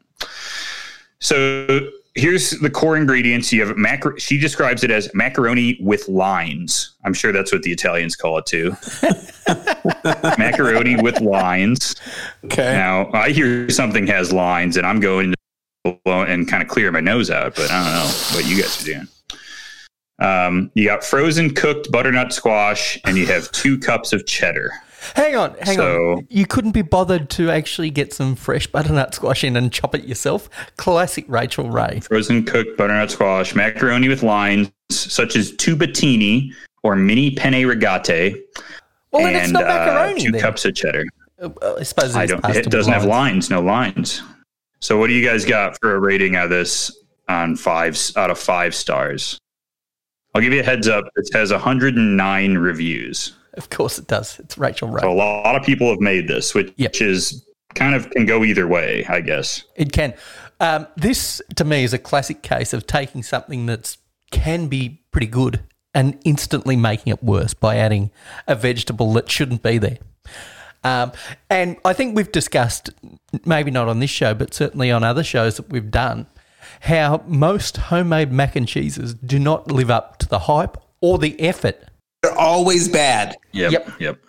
So 1.19 1.91
here's 2.15 2.51
the 2.51 2.69
core 2.69 2.97
ingredients. 2.97 3.51
You 3.53 3.65
have 3.65 3.75
macar- 3.75 4.19
she 4.19 4.37
describes 4.37 4.83
it 4.83 4.91
as 4.91 5.13
macaroni 5.13 5.77
with 5.81 6.07
lines. 6.07 6.95
I'm 7.03 7.13
sure 7.13 7.31
that's 7.31 7.51
what 7.51 7.61
the 7.61 7.71
Italians 7.71 8.15
call 8.15 8.37
it 8.39 8.45
too. 8.45 8.75
macaroni 10.37 10.95
with 11.01 11.21
lines. 11.21 11.95
Okay. 12.45 12.73
Now 12.73 13.11
I 13.13 13.31
hear 13.31 13.69
something 13.69 14.07
has 14.07 14.33
lines, 14.33 14.77
and 14.77 14.87
I'm 14.87 14.99
going 14.99 15.31
to 15.31 15.37
and 16.05 16.47
kind 16.47 16.63
of 16.63 16.69
clear 16.69 16.91
my 16.91 16.99
nose 16.99 17.29
out, 17.29 17.55
but 17.55 17.69
I 17.69 17.83
don't 17.83 17.93
know 17.93 18.11
what 18.35 18.47
you 18.47 18.61
guys 18.61 18.81
are 18.81 18.85
doing. 18.85 19.07
Um, 20.17 20.71
you 20.73 20.85
got 20.85 21.03
frozen 21.03 21.53
cooked 21.53 21.91
butternut 21.91 22.33
squash, 22.33 22.99
and 23.05 23.17
you 23.17 23.27
have 23.27 23.51
two 23.51 23.77
cups 23.77 24.13
of 24.13 24.25
cheddar. 24.25 24.71
Hang 25.15 25.35
on, 25.35 25.55
hang 25.61 25.77
So- 25.77 26.11
on. 26.13 26.27
You 26.29 26.45
couldn't 26.45 26.71
be 26.71 26.81
bothered 26.81 27.29
to 27.31 27.49
actually 27.51 27.89
get 27.89 28.13
some 28.13 28.35
fresh 28.35 28.67
butternut 28.67 29.13
squash 29.13 29.43
in 29.43 29.55
and 29.55 29.71
chop 29.71 29.93
it 29.95 30.05
yourself? 30.05 30.49
Classic 30.77 31.25
Rachael 31.27 31.69
Ray. 31.69 31.99
Frozen 32.01 32.45
cooked 32.45 32.77
butternut 32.77 33.11
squash, 33.11 33.53
macaroni 33.55 34.07
with 34.09 34.23
lines, 34.23 34.71
such 34.89 35.35
as 35.35 35.51
tubettini 35.53 36.51
or 36.83 36.95
mini 36.95 37.31
penne 37.35 37.65
rigate, 37.67 38.35
Well, 39.11 39.23
then 39.23 39.35
it's 39.35 39.45
and 39.45 39.53
not 39.53 39.63
uh, 39.63 39.67
macaroni. 39.67 40.21
two 40.21 40.31
then. 40.31 40.41
cups 40.41 40.65
of 40.65 40.75
cheddar. 40.75 41.03
Uh, 41.41 41.49
I 41.79 41.83
suppose 41.83 42.15
I 42.15 42.25
don't. 42.25 42.43
It 42.45 42.69
doesn't 42.69 42.91
have 42.93 43.03
lines. 43.05 43.49
lines. 43.49 43.49
No 43.49 43.61
lines. 43.61 44.21
So, 44.79 44.97
what 44.97 45.07
do 45.07 45.13
you 45.13 45.27
guys 45.27 45.45
got 45.45 45.77
for 45.81 45.95
a 45.95 45.99
rating 45.99 46.35
of 46.35 46.49
this 46.49 46.95
on 47.27 47.55
five 47.55 47.97
out 48.15 48.29
of 48.29 48.37
five 48.39 48.73
stars? 48.75 49.39
I'll 50.33 50.41
give 50.41 50.53
you 50.53 50.59
a 50.59 50.63
heads 50.63 50.87
up. 50.87 51.05
It 51.15 51.27
has 51.33 51.51
109 51.51 52.57
reviews. 52.57 53.33
Of 53.57 53.69
course 53.69 53.97
it 53.97 54.07
does. 54.07 54.39
It's 54.39 54.57
Rachael 54.57 54.89
Ray. 54.89 55.01
So 55.01 55.11
a 55.11 55.13
lot 55.13 55.55
of 55.55 55.63
people 55.63 55.89
have 55.89 55.99
made 55.99 56.27
this, 56.27 56.53
which 56.53 56.73
Yep. 56.77 56.95
is 57.01 57.45
kind 57.73 57.95
of 57.95 58.09
can 58.11 58.25
go 58.25 58.43
either 58.43 58.67
way, 58.67 59.05
I 59.07 59.21
guess. 59.21 59.63
It 59.75 59.91
can. 59.91 60.13
Um, 60.59 60.87
this 60.95 61.41
to 61.55 61.63
me 61.65 61.83
is 61.83 61.93
a 61.93 61.97
classic 61.97 62.41
case 62.41 62.73
of 62.73 62.87
taking 62.87 63.23
something 63.23 63.65
that 63.65 63.97
can 64.31 64.67
be 64.67 65.01
pretty 65.11 65.27
good 65.27 65.61
and 65.93 66.17
instantly 66.25 66.75
making 66.75 67.11
it 67.11 67.23
worse 67.23 67.53
by 67.53 67.77
adding 67.77 68.11
a 68.47 68.55
vegetable 68.55 69.13
that 69.13 69.29
shouldn't 69.29 69.63
be 69.63 69.77
there. 69.77 69.97
Um, 70.83 71.13
and 71.49 71.77
I 71.83 71.93
think 71.93 72.15
we've 72.15 72.31
discussed, 72.31 72.89
maybe 73.45 73.71
not 73.71 73.87
on 73.87 73.99
this 73.99 74.09
show, 74.09 74.33
but 74.33 74.53
certainly 74.53 74.91
on 74.91 75.03
other 75.03 75.23
shows 75.23 75.57
that 75.57 75.69
we've 75.69 75.89
done, 75.89 76.27
how 76.81 77.23
most 77.25 77.77
homemade 77.77 78.31
mac 78.31 78.55
and 78.55 78.67
cheeses 78.67 79.13
do 79.15 79.39
not 79.39 79.71
live 79.71 79.89
up 79.89 80.17
to 80.19 80.27
the 80.27 80.39
hype 80.39 80.77
or 81.01 81.17
the 81.17 81.39
effort 81.41 81.85
They're 82.35 82.45
always 82.45 82.87
bad. 82.87 83.37
Yep. 83.51 83.71
Yep. 83.71 83.89
Yep. 83.99 84.19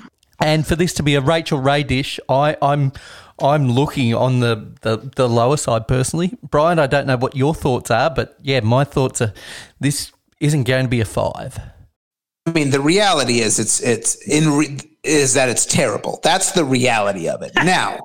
and 0.40 0.66
for 0.66 0.76
this 0.76 0.94
to 0.94 1.02
be 1.02 1.14
a 1.14 1.20
Rachael 1.20 1.61
Ray 1.61 1.82
dish, 1.82 2.20
I, 2.28 2.57
I'm 2.62 2.92
I'm 3.40 3.68
looking 3.70 4.14
on 4.14 4.40
the, 4.40 4.72
the, 4.80 4.96
the 5.14 5.28
lower 5.28 5.59
side 5.59 5.86
personally. 5.86 6.32
Brian, 6.42 6.78
I 6.78 6.86
don't 6.86 7.07
know 7.07 7.18
what 7.18 7.36
your 7.36 7.54
thoughts 7.54 7.90
are, 7.90 8.09
but 8.09 8.34
yeah, 8.42 8.61
my 8.61 8.84
thoughts 8.84 9.20
are 9.20 9.34
this 9.78 10.11
isn't 10.40 10.64
going 10.64 10.84
to 10.86 10.88
be 10.88 11.00
a 11.00 11.04
five. 11.04 11.59
I 12.46 12.52
mean, 12.52 12.70
the 12.70 12.80
reality 12.80 13.40
is 13.40 13.59
it's 13.59 13.80
it's 13.82 14.14
in 14.26 14.50
re- 14.57 14.78
is 15.02 15.34
that 15.34 15.48
it's 15.48 15.66
terrible. 15.66 16.20
That's 16.22 16.52
the 16.52 16.64
reality 16.64 17.28
of 17.28 17.42
it. 17.42 17.52
Now, 17.64 17.98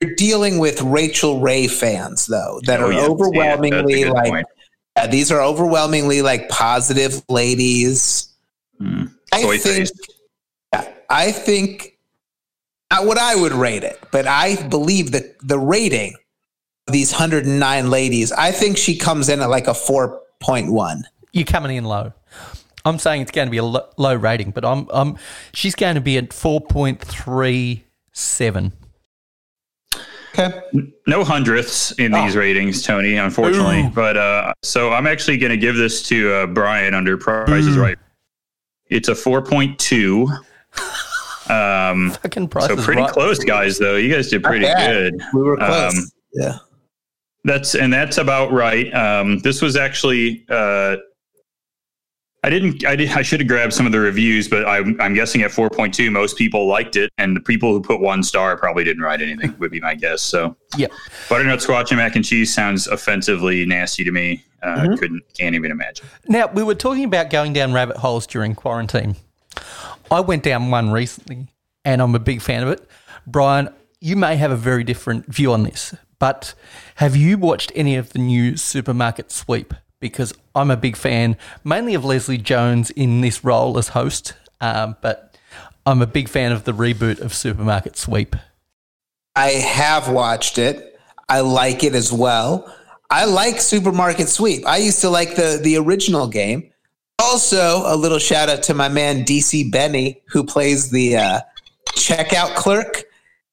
you're 0.00 0.14
dealing 0.14 0.58
with 0.58 0.80
Rachael 0.82 1.40
Ray 1.40 1.66
fans 1.68 2.26
though 2.26 2.60
that 2.66 2.80
Oh, 2.80 2.86
are 2.86 2.92
yeah. 2.92 3.00
Yeah, 3.00 3.08
that's 3.08 3.08
a 3.08 3.12
overwhelmingly 3.12 4.02
good 4.04 4.12
like 4.12 4.30
point. 4.30 4.46
uh, 4.96 5.06
these 5.06 5.30
are 5.30 5.40
overwhelmingly 5.42 6.22
like 6.22 6.48
positive 6.48 7.22
ladies. 7.28 8.27
Mm. 8.80 9.14
I 9.32 9.42
think 9.42 9.62
face. 9.62 9.92
yeah, 10.72 10.92
I 11.08 11.32
think 11.32 11.98
not 12.90 13.06
what 13.06 13.18
I 13.18 13.34
would 13.34 13.52
rate 13.52 13.84
it, 13.84 13.98
but 14.12 14.26
I 14.26 14.56
believe 14.68 15.12
that 15.12 15.36
the 15.46 15.58
rating 15.58 16.14
of 16.86 16.92
these 16.92 17.12
109 17.12 17.90
ladies, 17.90 18.32
I 18.32 18.52
think 18.52 18.78
she 18.78 18.96
comes 18.96 19.28
in 19.28 19.40
at 19.40 19.50
like 19.50 19.66
a 19.66 19.72
4.1. 19.72 21.02
You're 21.32 21.44
coming 21.44 21.76
in 21.76 21.84
low. 21.84 22.12
I'm 22.84 22.98
saying 22.98 23.22
it's 23.22 23.30
going 23.30 23.46
to 23.46 23.50
be 23.50 23.58
a 23.58 23.64
lo- 23.64 23.88
low 23.96 24.14
rating, 24.14 24.50
but 24.50 24.64
I'm 24.64 24.86
I'm 24.90 25.18
she's 25.52 25.74
going 25.74 25.96
to 25.96 26.00
be 26.00 26.16
at 26.16 26.32
four 26.32 26.60
point 26.60 27.00
three 27.00 27.84
seven. 28.12 28.72
Okay. 30.38 30.60
No 31.06 31.24
hundredths 31.24 31.92
in 31.92 32.12
these 32.12 32.36
ratings, 32.36 32.82
Tony, 32.82 33.16
unfortunately. 33.16 33.82
Ooh. 33.82 33.90
But 33.90 34.16
uh, 34.16 34.52
so 34.62 34.92
I'm 34.92 35.06
actually 35.06 35.36
going 35.36 35.50
to 35.50 35.56
give 35.56 35.76
this 35.76 36.02
to 36.08 36.32
uh, 36.32 36.46
Brian 36.46 36.94
under 36.94 37.16
Price 37.16 37.66
is 37.66 37.76
Right. 37.76 37.98
It's 38.90 39.08
a 39.08 39.12
4.2. 39.12 40.28
Um, 41.50 42.10
Fucking 42.22 42.48
price 42.48 42.66
so 42.66 42.76
pretty 42.76 43.02
right. 43.02 43.10
close, 43.10 43.38
guys. 43.38 43.78
Though 43.78 43.96
you 43.96 44.12
guys 44.12 44.28
did 44.28 44.42
pretty 44.42 44.66
good. 44.66 45.20
We 45.34 45.42
were 45.42 45.56
close. 45.56 45.96
Um, 45.96 46.04
yeah. 46.32 46.58
That's 47.44 47.74
and 47.74 47.92
that's 47.92 48.18
about 48.18 48.52
right. 48.52 48.92
Um, 48.92 49.38
this 49.38 49.62
was 49.62 49.76
actually 49.76 50.44
uh, 50.50 50.96
I 52.48 52.50
didn't 52.50 52.86
I 52.86 52.96
did 52.96 53.10
I 53.10 53.20
should 53.20 53.40
have 53.40 53.46
grabbed 53.46 53.74
some 53.74 53.84
of 53.84 53.92
the 53.92 54.00
reviews, 54.00 54.48
but 54.48 54.66
I'm 54.66 54.98
I'm 55.02 55.12
guessing 55.12 55.42
at 55.42 55.50
4.2 55.50 56.10
most 56.10 56.38
people 56.38 56.66
liked 56.66 56.96
it, 56.96 57.12
and 57.18 57.36
the 57.36 57.42
people 57.42 57.72
who 57.72 57.82
put 57.82 58.00
one 58.00 58.22
star 58.22 58.56
probably 58.56 58.84
didn't 58.84 59.02
write 59.02 59.20
anything. 59.20 59.54
would 59.58 59.70
be 59.70 59.82
my 59.82 59.94
guess. 59.94 60.22
So 60.22 60.56
yeah, 60.74 60.86
butternut 61.28 61.60
squash 61.60 61.90
and 61.90 61.98
mac 61.98 62.16
and 62.16 62.24
cheese 62.24 62.54
sounds 62.54 62.86
offensively 62.86 63.66
nasty 63.66 64.02
to 64.02 64.10
me. 64.10 64.46
Uh, 64.62 64.76
Mm-hmm. 64.76 64.94
Couldn't 64.94 65.22
can't 65.34 65.54
even 65.56 65.70
imagine. 65.70 66.06
Now, 66.26 66.46
we 66.46 66.62
were 66.62 66.74
talking 66.74 67.04
about 67.04 67.28
going 67.28 67.52
down 67.52 67.74
rabbit 67.74 67.98
holes 67.98 68.26
during 68.26 68.54
quarantine. 68.54 69.16
I 70.10 70.20
went 70.20 70.42
down 70.42 70.70
one 70.70 70.90
recently 70.90 71.48
and 71.84 72.00
I'm 72.00 72.14
a 72.14 72.18
big 72.18 72.40
fan 72.40 72.62
of 72.62 72.70
it. 72.70 72.88
Brian, 73.26 73.68
you 74.00 74.16
may 74.16 74.36
have 74.36 74.50
a 74.50 74.56
very 74.56 74.84
different 74.84 75.26
view 75.26 75.52
on 75.52 75.64
this, 75.64 75.94
but 76.18 76.54
have 76.94 77.14
you 77.14 77.36
watched 77.36 77.72
any 77.74 77.94
of 77.96 78.14
the 78.14 78.18
new 78.18 78.56
supermarket 78.56 79.30
sweep? 79.30 79.74
Because 80.00 80.32
I'm 80.54 80.70
a 80.70 80.76
big 80.76 80.96
fan, 80.96 81.36
mainly 81.64 81.94
of 81.94 82.04
Leslie 82.04 82.38
Jones 82.38 82.90
in 82.90 83.20
this 83.20 83.42
role 83.44 83.78
as 83.78 83.88
host, 83.88 84.34
um, 84.60 84.96
but 85.00 85.36
I'm 85.84 86.02
a 86.02 86.06
big 86.06 86.28
fan 86.28 86.52
of 86.52 86.64
the 86.64 86.72
reboot 86.72 87.20
of 87.20 87.34
Supermarket 87.34 87.96
Sweep. 87.96 88.36
I 89.34 89.50
have 89.50 90.08
watched 90.08 90.58
it. 90.58 91.00
I 91.28 91.40
like 91.40 91.84
it 91.84 91.94
as 91.94 92.12
well. 92.12 92.74
I 93.10 93.24
like 93.24 93.60
Supermarket 93.60 94.28
Sweep. 94.28 94.66
I 94.66 94.78
used 94.78 95.00
to 95.00 95.10
like 95.10 95.36
the 95.36 95.60
the 95.62 95.76
original 95.76 96.28
game. 96.28 96.70
Also, 97.18 97.82
a 97.86 97.96
little 97.96 98.18
shout 98.18 98.48
out 98.48 98.62
to 98.64 98.74
my 98.74 98.88
man 98.88 99.24
DC 99.24 99.72
Benny, 99.72 100.22
who 100.28 100.44
plays 100.44 100.90
the 100.90 101.16
uh, 101.16 101.40
checkout 101.90 102.54
clerk. 102.54 103.04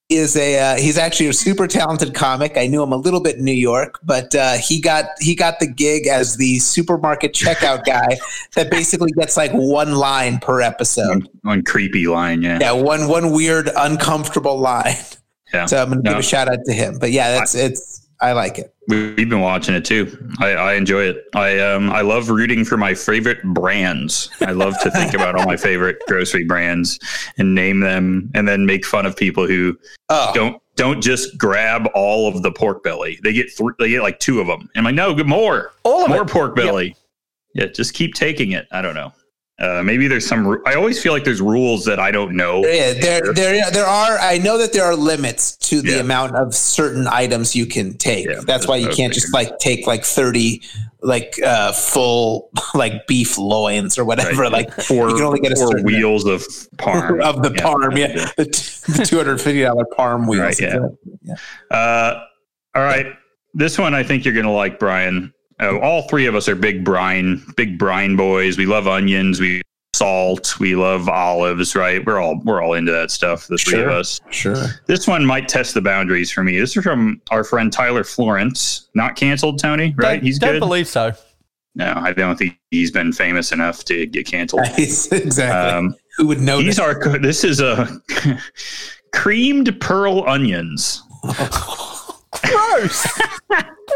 Is 0.08 0.36
a 0.36 0.60
uh, 0.60 0.78
he's 0.78 1.00
actually 1.00 1.30
a 1.30 1.34
super 1.34 1.66
talented 1.68 2.14
comic. 2.14 2.58
I 2.58 2.68
knew 2.68 2.84
him 2.84 2.92
a 2.92 2.96
little 2.96 3.22
bit 3.22 3.38
in 3.38 3.44
New 3.44 3.52
York, 3.52 4.00
but 4.04 4.36
uh, 4.36 4.54
he 4.58 4.80
got 4.80 5.06
he 5.20 5.34
got 5.34 5.60
the 5.60 5.66
gig 5.66 6.06
as 6.06 6.38
the 6.38 6.60
supermarket 6.60 7.34
checkout 7.34 7.86
guy 7.88 8.16
that 8.54 8.70
basically 8.70 9.12
gets 9.14 9.36
like 9.36 9.52
one 9.52 9.96
line 9.96 10.38
per 10.38 10.62
episode. 10.62 11.10
One, 11.10 11.28
one 11.42 11.64
creepy 11.64 12.06
line, 12.06 12.44
yeah. 12.44 12.60
Yeah, 12.62 12.72
one 12.74 13.08
one 13.08 13.32
weird 13.32 13.72
uncomfortable 13.76 14.60
line. 14.60 14.94
Yeah. 15.52 15.66
So 15.66 15.82
I'm 15.82 15.90
gonna 15.90 16.04
give 16.04 16.18
a 16.18 16.22
shout 16.22 16.50
out 16.50 16.60
to 16.66 16.74
him. 16.74 17.00
But 17.00 17.12
yeah, 17.12 17.32
that's 17.32 17.56
it's 17.56 18.05
I 18.22 18.32
like 18.32 18.58
it. 18.60 18.74
We- 18.88 19.14
We've 19.16 19.30
been 19.30 19.42
watching 19.42 19.74
it 19.76 19.84
too. 19.84 20.30
I, 20.40 20.52
I 20.52 20.74
enjoy 20.76 21.02
it. 21.04 21.26
I 21.34 21.60
um 21.60 21.90
I 21.90 22.02
love 22.02 22.30
rooting 22.30 22.64
for 22.66 22.78
my 22.78 22.94
favorite 22.94 23.42
brands. 23.44 24.30
I 24.42 24.52
love 24.52 24.80
to 24.84 24.92
think 24.92 25.14
about 25.14 25.36
all 25.36 25.46
my 25.46 25.58
favorite 25.58 25.98
grocery 26.08 26.44
brands 26.46 27.00
and 27.38 27.56
name 27.56 27.80
them, 27.80 28.30
and 28.36 28.48
then 28.48 28.66
make 28.66 28.86
fun 28.86 29.06
of 29.06 29.16
people 29.18 29.48
who 29.48 29.78
Oh, 30.10 30.32
don't 30.36 30.62
don't 30.76 31.02
just 31.02 31.38
grab 31.38 31.88
all 31.96 32.28
of 32.28 32.42
the 32.44 32.52
pork 32.52 32.84
belly. 32.84 33.20
They 33.24 33.34
get 33.34 33.52
three. 33.52 33.74
They 33.80 33.90
get 33.90 34.02
like 34.04 34.20
two 34.20 34.40
of 34.40 34.48
them. 34.48 34.70
And 34.76 34.80
I'm 34.80 34.84
like, 34.84 34.96
no, 34.96 35.14
get 35.16 35.26
more, 35.26 35.72
All 35.84 36.04
of 36.04 36.10
more 36.10 36.22
it. 36.24 36.30
pork 36.30 36.56
belly. 36.56 36.96
Yeah, 37.56 37.68
just 37.68 37.94
keep 37.94 38.14
taking 38.14 38.52
it. 38.52 38.68
I 38.72 38.82
don't 38.82 38.96
know. 38.96 39.14
Uh, 39.58 39.82
maybe 39.82 40.08
there's 40.10 40.28
some. 40.28 40.62
I 40.66 40.74
always 40.74 41.02
feel 41.02 41.14
like 41.14 41.24
there's 41.24 41.40
rules 41.42 41.86
that 41.86 41.98
I 41.98 42.12
don't 42.12 42.36
know. 42.36 42.66
Yeah, 42.66 42.92
there, 42.92 43.34
there, 43.34 43.72
there 43.72 43.86
are. 43.86 44.18
I 44.18 44.38
know 44.38 44.58
that 44.58 44.74
there 44.74 44.84
are 44.84 44.96
limits 44.98 45.56
to 45.70 45.82
the 45.82 45.92
Yeah. 45.92 46.00
amount 46.00 46.36
of 46.36 46.54
certain 46.54 47.08
items 47.08 47.56
you 47.56 47.66
can 47.66 47.98
take. 47.98 48.26
Yeah, 48.28 48.42
that's 48.46 48.68
why 48.68 48.76
you 48.76 48.90
can't 48.90 49.14
just 49.14 49.34
like 49.34 49.58
take 49.60 49.88
like 49.88 50.04
thirty, 50.04 50.62
like 51.02 51.40
uh 51.42 51.72
full 51.72 52.50
like 52.76 53.08
beef 53.08 53.38
loins 53.38 53.98
or 53.98 54.04
whatever. 54.04 54.42
Right. 54.42 54.52
Like 54.52 54.74
Four, 54.74 55.08
you 55.10 55.16
can 55.16 55.24
only 55.24 55.40
get 55.40 55.54
a 55.54 55.56
four 55.56 55.82
wheels 55.84 56.26
of 56.26 56.42
parm 56.76 57.22
of 57.24 57.42
the 57.42 57.52
parm. 57.52 57.98
Yeah, 57.98 58.30
the, 58.36 58.44
the 58.98 59.06
two 59.06 59.16
hundred 59.16 59.40
fifty 59.40 59.62
dollar 59.62 59.86
parm 59.98 60.28
wheels. 60.28 60.60
Right, 60.60 60.60
yeah. 60.60 61.36
Uh, 61.72 62.26
all 62.76 62.84
right. 62.84 63.06
This 63.54 63.78
one 63.78 63.94
I 63.94 64.04
think 64.04 64.26
you're 64.26 64.34
going 64.34 64.46
to 64.46 64.52
like, 64.52 64.80
Brian. 64.80 65.34
Uh, 65.62 65.80
all 65.80 66.08
three 66.10 66.26
of 66.26 66.36
us 66.36 66.48
are 66.50 66.56
big 66.56 66.84
brine, 66.84 67.42
big 67.56 67.78
brine 67.80 68.16
boys. 68.16 68.58
We 68.58 68.66
love 68.66 68.88
onions. 68.88 69.40
We 69.40 69.62
salt. 69.94 70.60
We 70.60 70.76
love 70.76 71.08
olives. 71.08 71.76
Right? 71.76 72.06
We're 72.06 72.20
all 72.20 72.42
we're 72.44 72.62
all 72.62 72.74
into 72.74 72.92
that 72.92 73.10
stuff. 73.12 73.48
The 73.48 73.58
three 73.58 73.82
of 73.82 73.88
us. 73.90 74.20
Sure. 74.32 74.56
This 74.88 75.08
one 75.08 75.26
might 75.26 75.48
test 75.48 75.74
the 75.74 75.82
boundaries 75.82 76.32
for 76.32 76.44
me. 76.44 76.60
This 76.60 76.76
is 76.76 76.84
from 76.84 77.22
our 77.32 77.44
friend 77.46 77.72
Tyler 77.72 78.04
Florence. 78.04 78.90
Not 78.96 79.16
canceled, 79.16 79.60
Tony. 79.60 79.94
Right? 79.98 80.16
Don't, 80.16 80.24
He's 80.24 80.40
don't 80.40 80.54
good. 80.56 80.60
believe 80.60 80.88
so. 80.88 81.14
no, 81.76 81.94
I 81.96 82.12
don't 82.12 82.36
think 82.38 82.58
he's 82.72 82.92
been 82.92 83.14
famous 83.14 83.52
enough 83.54 83.86
to 83.86 84.06
get 84.06 84.28
canceled. 84.28 84.66
exactly. 84.78 85.44
Um, 85.46 85.96
Who 86.18 86.28
would 86.28 86.42
know? 86.42 86.58
these 86.62 86.80
are. 86.80 87.18
This 87.20 87.46
is 87.46 87.62
a 87.62 88.02
creamed 89.14 89.80
pearl 89.80 90.28
onions. 90.28 91.02
Gross. 92.44 93.08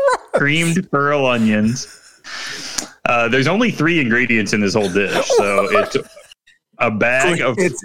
creamed 0.34 0.90
pearl 0.92 1.26
onions. 1.26 1.88
Uh, 3.06 3.28
there's 3.28 3.48
only 3.48 3.72
three 3.72 4.00
ingredients 4.00 4.54
in 4.54 4.62
this 4.62 4.74
whole 4.74 4.90
dish, 4.90 5.28
so 5.38 5.68
it's 5.80 5.98
a 6.80 6.92
bag 6.92 7.42
of 7.42 7.56
it's 7.58 7.82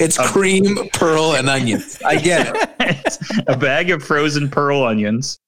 it's 0.00 0.18
cream, 0.30 0.88
pearl, 0.92 1.34
and 1.34 1.48
onions. 1.48 2.00
I 2.04 2.16
get 2.16 2.54
it. 2.80 3.18
a 3.48 3.56
bag 3.56 3.90
of 3.90 4.02
frozen 4.02 4.48
pearl 4.48 4.82
onions, 4.82 5.38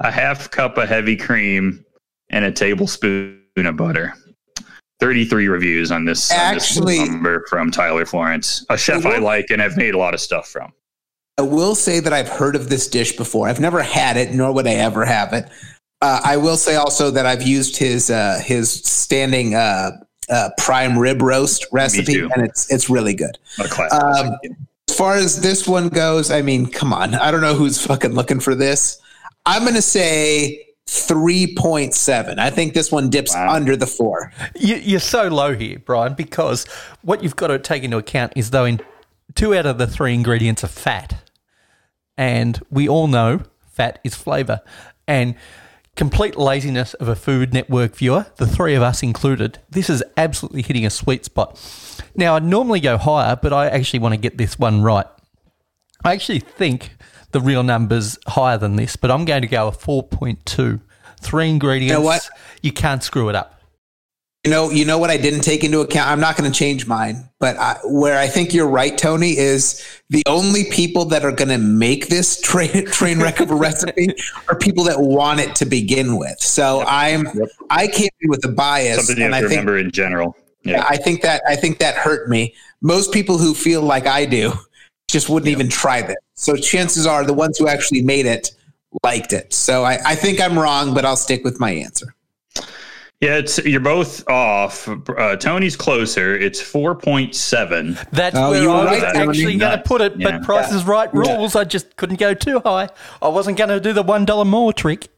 a 0.00 0.10
half 0.10 0.50
cup 0.50 0.78
of 0.78 0.88
heavy 0.88 1.16
cream, 1.16 1.84
and 2.30 2.44
a 2.44 2.52
tablespoon 2.52 3.40
of 3.56 3.76
butter. 3.76 4.14
33 5.00 5.48
reviews 5.48 5.90
on 5.90 6.04
this, 6.04 6.30
on 6.30 6.54
this 6.54 6.76
Actually- 6.76 7.08
number 7.08 7.44
from 7.48 7.70
Tyler 7.70 8.04
Florence, 8.04 8.66
a 8.68 8.76
chef 8.76 9.06
I 9.06 9.16
like 9.16 9.46
and 9.50 9.60
have 9.60 9.76
made 9.76 9.94
a 9.94 9.98
lot 9.98 10.12
of 10.12 10.20
stuff 10.20 10.46
from. 10.48 10.72
I 11.38 11.42
will 11.42 11.74
say 11.74 12.00
that 12.00 12.12
I've 12.12 12.28
heard 12.28 12.54
of 12.56 12.68
this 12.68 12.86
dish 12.88 13.16
before. 13.16 13.48
I've 13.48 13.60
never 13.60 13.82
had 13.82 14.16
it, 14.16 14.32
nor 14.34 14.52
would 14.52 14.66
I 14.66 14.72
ever 14.74 15.04
have 15.04 15.32
it. 15.32 15.48
Uh, 16.02 16.20
I 16.24 16.36
will 16.36 16.56
say 16.56 16.76
also 16.76 17.10
that 17.10 17.26
I've 17.26 17.42
used 17.42 17.76
his 17.76 18.10
uh, 18.10 18.40
his 18.44 18.70
standing 18.72 19.54
uh, 19.54 19.90
uh, 20.28 20.50
prime 20.58 20.98
rib 20.98 21.22
roast 21.22 21.66
recipe, 21.72 22.20
and 22.20 22.42
it's 22.44 22.70
it's 22.72 22.88
really 22.90 23.14
good. 23.14 23.38
Um, 23.92 24.36
as 24.88 24.96
far 24.96 25.16
as 25.16 25.40
this 25.40 25.68
one 25.68 25.88
goes, 25.88 26.30
I 26.30 26.42
mean, 26.42 26.66
come 26.66 26.92
on. 26.92 27.14
I 27.14 27.30
don't 27.30 27.40
know 27.42 27.54
who's 27.54 27.84
fucking 27.84 28.12
looking 28.12 28.40
for 28.40 28.54
this. 28.54 28.98
I'm 29.46 29.62
going 29.62 29.74
to 29.74 29.82
say 29.82 30.66
3.7. 30.88 32.38
I 32.38 32.50
think 32.50 32.74
this 32.74 32.90
one 32.90 33.08
dips 33.10 33.34
Wow. 33.34 33.54
under 33.54 33.76
the 33.76 33.86
four. 33.86 34.32
You, 34.58 34.76
you're 34.76 35.00
so 35.00 35.28
low 35.28 35.54
here, 35.54 35.78
Brian, 35.78 36.14
because 36.14 36.64
what 37.02 37.22
you've 37.22 37.36
got 37.36 37.48
to 37.48 37.58
take 37.58 37.84
into 37.84 37.96
account 37.98 38.32
is 38.36 38.50
though 38.50 38.64
in 38.64 38.80
two 39.34 39.54
out 39.54 39.66
of 39.66 39.78
the 39.78 39.86
three 39.86 40.14
ingredients 40.14 40.64
are 40.64 40.68
fat, 40.68 41.22
and 42.16 42.60
we 42.70 42.88
all 42.88 43.06
know 43.06 43.42
fat 43.70 43.98
is 44.04 44.14
flavour, 44.14 44.60
and 45.06 45.34
complete 45.96 46.36
laziness 46.36 46.94
of 46.94 47.08
a 47.08 47.16
Food 47.16 47.52
Network 47.52 47.94
viewer, 47.94 48.26
the 48.36 48.46
three 48.46 48.74
of 48.74 48.82
us 48.82 49.02
included, 49.02 49.58
this 49.68 49.90
is 49.90 50.02
absolutely 50.16 50.62
hitting 50.62 50.86
a 50.86 50.90
sweet 50.90 51.24
spot. 51.24 51.60
Now, 52.14 52.36
I'd 52.36 52.44
normally 52.44 52.80
go 52.80 52.96
higher, 52.96 53.36
but 53.36 53.52
I 53.52 53.68
actually 53.68 53.98
want 53.98 54.14
to 54.14 54.20
get 54.20 54.38
this 54.38 54.58
one 54.58 54.82
right. 54.82 55.06
I 56.04 56.12
actually 56.12 56.40
think 56.40 56.96
the 57.32 57.40
real 57.40 57.62
number's 57.62 58.18
higher 58.26 58.58
than 58.58 58.76
this, 58.76 58.96
but 58.96 59.10
I'm 59.10 59.24
going 59.24 59.42
to 59.42 59.48
go 59.48 59.68
a 59.68 59.72
4.2. 59.72 60.80
Three 61.20 61.50
ingredients. 61.50 62.02
what? 62.02 62.30
You 62.62 62.72
can't 62.72 63.02
screw 63.02 63.28
it 63.28 63.34
up. 63.34 63.59
You 64.44 64.50
know, 64.50 64.70
you 64.70 64.86
know 64.86 64.96
what 64.96 65.10
I 65.10 65.18
didn't 65.18 65.42
take 65.42 65.64
into 65.64 65.80
account. 65.80 66.08
I'm 66.08 66.20
not 66.20 66.34
going 66.34 66.50
to 66.50 66.58
change 66.58 66.86
mine, 66.86 67.28
but 67.40 67.58
I, 67.58 67.78
where 67.84 68.18
I 68.18 68.26
think 68.26 68.54
you're 68.54 68.68
right, 68.68 68.96
Tony, 68.96 69.36
is 69.36 69.86
the 70.08 70.22
only 70.26 70.64
people 70.64 71.04
that 71.06 71.26
are 71.26 71.32
going 71.32 71.50
to 71.50 71.58
make 71.58 72.08
this 72.08 72.40
train 72.42 72.86
train 72.86 73.20
wreck 73.20 73.40
of 73.40 73.50
a 73.50 73.54
recipe 73.54 74.08
are 74.48 74.56
people 74.56 74.84
that 74.84 74.98
want 74.98 75.40
it 75.40 75.54
to 75.56 75.66
begin 75.66 76.16
with. 76.16 76.40
So 76.40 76.82
I'm 76.86 77.28
I 77.68 77.86
came 77.86 78.08
in 78.22 78.30
with 78.30 78.42
a 78.46 78.52
bias, 78.52 78.96
Something 78.96 79.18
you 79.18 79.24
and 79.26 79.34
have 79.34 79.40
I 79.40 79.42
to 79.42 79.48
think 79.48 79.58
remember 79.60 79.78
in 79.78 79.90
general. 79.90 80.36
Yeah. 80.62 80.86
I 80.88 80.96
think 80.96 81.20
that 81.22 81.42
I 81.46 81.56
think 81.56 81.78
that 81.78 81.96
hurt 81.96 82.30
me. 82.30 82.54
Most 82.80 83.12
people 83.12 83.36
who 83.36 83.52
feel 83.54 83.82
like 83.82 84.06
I 84.06 84.24
do 84.24 84.52
just 85.08 85.28
wouldn't 85.28 85.50
even 85.50 85.68
try 85.68 86.00
this. 86.00 86.16
So 86.34 86.56
chances 86.56 87.06
are 87.06 87.24
the 87.24 87.34
ones 87.34 87.58
who 87.58 87.68
actually 87.68 88.02
made 88.02 88.24
it 88.24 88.52
liked 89.02 89.32
it. 89.32 89.52
So 89.52 89.84
I, 89.84 89.98
I 90.04 90.14
think 90.14 90.40
I'm 90.40 90.58
wrong, 90.58 90.94
but 90.94 91.04
I'll 91.04 91.16
stick 91.16 91.44
with 91.44 91.60
my 91.60 91.70
answer. 91.70 92.14
Yeah, 93.20 93.36
it's 93.36 93.58
you're 93.66 93.80
both 93.80 94.26
off. 94.30 94.88
Uh, 94.88 95.36
Tony's 95.36 95.76
closer. 95.76 96.34
It's 96.34 96.58
four 96.60 96.94
point 96.94 97.34
seven. 97.34 97.98
That's 98.12 98.34
Oh, 98.36 98.50
where 98.50 98.62
you 98.62 98.68
were 98.68 98.74
I 98.76 98.92
was 98.92 99.02
right, 99.02 99.14
Tony. 99.14 99.28
actually 99.28 99.56
going 99.58 99.76
to 99.76 99.82
put 99.84 100.00
it, 100.00 100.14
Yeah. 100.16 100.38
but 100.38 100.42
Price 100.42 100.72
is 100.72 100.84
Right 100.84 101.12
rules. 101.12 101.54
I 101.54 101.64
just 101.64 101.96
couldn't 101.96 102.18
go 102.18 102.32
too 102.32 102.60
high. 102.64 102.88
I 103.20 103.28
wasn't 103.28 103.58
going 103.58 103.68
to 103.68 103.78
do 103.78 103.92
the 103.92 104.02
one 104.02 104.24
dollar 104.24 104.46
more 104.46 104.72
trick. 104.72 105.08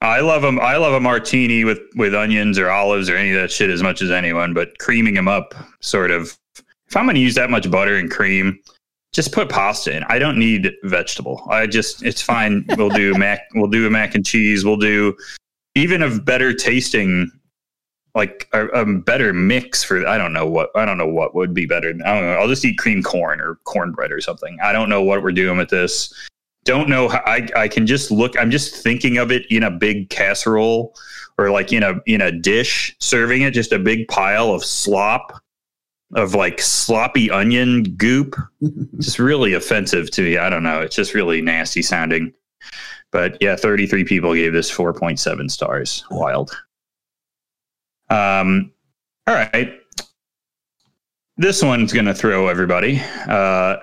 I 0.00 0.20
love 0.20 0.42
them. 0.42 0.60
I 0.60 0.76
love 0.76 0.92
a 0.92 1.00
martini 1.00 1.64
with 1.64 1.80
with 1.96 2.14
onions 2.14 2.60
or 2.60 2.70
olives 2.70 3.10
or 3.10 3.16
any 3.16 3.32
of 3.32 3.40
that 3.40 3.50
shit 3.50 3.70
as 3.70 3.82
much 3.82 4.02
as 4.02 4.12
anyone. 4.12 4.54
But 4.54 4.78
creaming 4.78 5.14
them 5.14 5.26
up, 5.26 5.52
sort 5.80 6.12
of. 6.12 6.38
If 6.86 6.96
I'm 6.96 7.06
going 7.06 7.16
to 7.16 7.20
use 7.20 7.34
that 7.34 7.50
much 7.50 7.68
butter 7.70 7.96
and 7.96 8.08
cream, 8.08 8.60
just 9.12 9.32
put 9.32 9.48
pasta 9.48 9.94
in. 9.96 10.04
I 10.04 10.20
don't 10.20 10.38
need 10.38 10.70
vegetable. 10.84 11.44
I 11.50 11.66
just 11.66 12.04
it's 12.04 12.22
fine. 12.22 12.64
We'll 12.76 12.88
do 12.90 13.14
mac. 13.18 13.40
We'll 13.56 13.66
do 13.68 13.84
a 13.88 13.90
mac 13.90 14.14
and 14.14 14.24
cheese. 14.24 14.64
We'll 14.64 14.76
do 14.76 15.16
even 15.74 16.02
a 16.04 16.18
better 16.20 16.54
tasting. 16.54 17.32
Like 18.18 18.48
a, 18.52 18.66
a 18.66 18.84
better 18.84 19.32
mix 19.32 19.82
for 19.82 20.06
I 20.06 20.18
don't 20.18 20.34
know 20.34 20.46
what 20.46 20.70
I 20.74 20.84
don't 20.84 20.98
know 20.98 21.08
what 21.08 21.34
would 21.34 21.54
be 21.54 21.64
better. 21.64 21.88
I 21.88 21.92
don't 21.92 22.24
know. 22.24 22.32
I'll 22.32 22.48
just 22.48 22.64
eat 22.64 22.76
cream 22.76 23.02
corn 23.02 23.40
or 23.40 23.54
cornbread 23.64 24.12
or 24.12 24.20
something. 24.20 24.58
I 24.62 24.72
don't 24.72 24.90
know 24.90 25.02
what 25.02 25.22
we're 25.22 25.32
doing 25.32 25.56
with 25.56 25.70
this 25.70 26.12
don't 26.68 26.90
know 26.90 27.08
how 27.08 27.22
I, 27.24 27.48
I 27.56 27.66
can 27.68 27.86
just 27.86 28.10
look 28.10 28.38
i'm 28.38 28.50
just 28.50 28.74
thinking 28.82 29.16
of 29.16 29.32
it 29.32 29.46
in 29.48 29.62
a 29.62 29.70
big 29.70 30.10
casserole 30.10 30.94
or 31.38 31.50
like 31.50 31.72
in 31.72 31.82
a 31.82 31.94
in 32.04 32.20
a 32.20 32.30
dish 32.30 32.94
serving 33.00 33.40
it 33.40 33.52
just 33.52 33.72
a 33.72 33.78
big 33.78 34.06
pile 34.08 34.52
of 34.52 34.62
slop 34.62 35.32
of 36.14 36.34
like 36.34 36.60
sloppy 36.60 37.30
onion 37.30 37.84
goop 37.96 38.36
just 38.98 39.18
really 39.18 39.54
offensive 39.54 40.10
to 40.10 40.20
me 40.20 40.36
i 40.36 40.50
don't 40.50 40.62
know 40.62 40.82
it's 40.82 40.94
just 40.94 41.14
really 41.14 41.40
nasty 41.40 41.80
sounding 41.80 42.34
but 43.12 43.38
yeah 43.40 43.56
33 43.56 44.04
people 44.04 44.34
gave 44.34 44.52
this 44.52 44.70
4.7 44.70 45.50
stars 45.50 46.04
wild 46.10 46.54
um 48.10 48.72
all 49.26 49.34
right 49.34 49.80
this 51.36 51.62
one's 51.62 51.92
gonna 51.92 52.14
throw 52.14 52.48
everybody 52.48 53.00
uh 53.28 53.76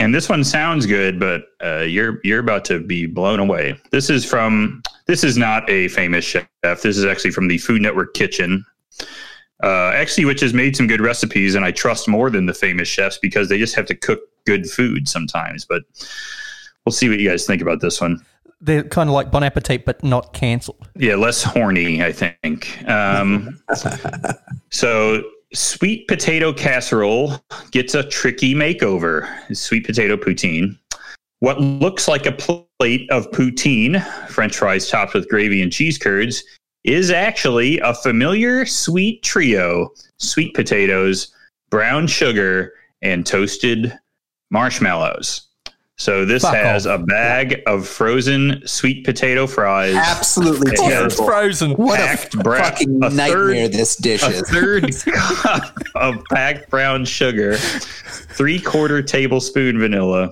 and 0.00 0.14
this 0.14 0.30
one 0.30 0.44
sounds 0.44 0.86
good, 0.86 1.20
but 1.20 1.42
uh, 1.62 1.80
you're 1.80 2.20
you're 2.24 2.38
about 2.38 2.64
to 2.64 2.80
be 2.80 3.06
blown 3.06 3.38
away. 3.38 3.78
This 3.90 4.08
is 4.08 4.24
from 4.24 4.82
this 5.06 5.22
is 5.22 5.36
not 5.36 5.68
a 5.68 5.88
famous 5.88 6.24
chef. 6.24 6.46
This 6.62 6.96
is 6.96 7.04
actually 7.04 7.32
from 7.32 7.48
the 7.48 7.58
Food 7.58 7.82
Network 7.82 8.14
Kitchen, 8.14 8.64
uh, 9.62 9.92
actually, 9.94 10.24
which 10.24 10.40
has 10.40 10.54
made 10.54 10.74
some 10.74 10.86
good 10.86 11.02
recipes, 11.02 11.54
and 11.54 11.66
I 11.66 11.70
trust 11.70 12.08
more 12.08 12.30
than 12.30 12.46
the 12.46 12.54
famous 12.54 12.88
chefs 12.88 13.18
because 13.18 13.50
they 13.50 13.58
just 13.58 13.74
have 13.74 13.84
to 13.86 13.94
cook 13.94 14.20
good 14.46 14.68
food 14.70 15.06
sometimes. 15.06 15.66
But 15.66 15.82
we'll 16.86 16.92
see 16.92 17.10
what 17.10 17.20
you 17.20 17.28
guys 17.28 17.44
think 17.44 17.60
about 17.60 17.82
this 17.82 18.00
one. 18.00 18.24
They're 18.60 18.84
kind 18.84 19.08
of 19.08 19.14
like 19.14 19.30
Bon 19.30 19.42
Appetit, 19.42 19.84
but 19.84 20.02
not 20.02 20.32
cancelled. 20.32 20.88
Yeah, 20.96 21.14
less 21.14 21.42
horny, 21.42 22.02
I 22.02 22.12
think. 22.12 22.82
Um, 22.88 23.60
so, 24.70 25.22
sweet 25.52 26.06
potato 26.08 26.52
casserole 26.52 27.42
gets 27.70 27.94
a 27.94 28.02
tricky 28.04 28.54
makeover. 28.54 29.28
Sweet 29.54 29.86
potato 29.86 30.16
poutine. 30.16 30.76
What 31.38 31.60
looks 31.60 32.06
like 32.06 32.26
a 32.26 32.32
plate 32.32 33.10
of 33.10 33.30
poutine, 33.30 34.04
French 34.28 34.56
fries 34.56 34.88
topped 34.88 35.14
with 35.14 35.28
gravy 35.28 35.62
and 35.62 35.72
cheese 35.72 35.96
curds, 35.96 36.44
is 36.84 37.10
actually 37.10 37.78
a 37.80 37.94
familiar 37.94 38.66
sweet 38.66 39.22
trio 39.22 39.90
sweet 40.20 40.54
potatoes, 40.54 41.34
brown 41.70 42.06
sugar, 42.06 42.74
and 43.02 43.26
toasted 43.26 43.98
marshmallows. 44.50 45.48
So 46.00 46.24
this 46.24 46.42
Fuck 46.44 46.54
has 46.54 46.86
off. 46.86 47.00
a 47.00 47.02
bag 47.04 47.60
of 47.66 47.86
frozen 47.86 48.62
sweet 48.66 49.04
potato 49.04 49.46
fries. 49.46 49.94
Absolutely 49.94 50.72
It's 50.72 50.80
Oh, 50.80 50.86
it's 51.04 51.16
terrible. 51.16 51.24
frozen. 51.26 51.70
What 51.72 52.00
a 52.00 52.04
packed 52.04 52.38
bra- 52.42 52.62
fucking 52.62 53.04
a 53.04 53.10
nightmare 53.10 53.28
third- 53.66 53.72
this 53.72 53.96
dish 53.96 54.22
is. 54.26 54.40
a 54.40 54.44
third 54.46 54.94
cup 55.04 55.76
of 55.96 56.24
packed 56.32 56.70
brown 56.70 57.04
sugar, 57.04 57.56
three 57.58 58.58
quarter 58.58 59.02
tablespoon 59.02 59.78
vanilla, 59.78 60.30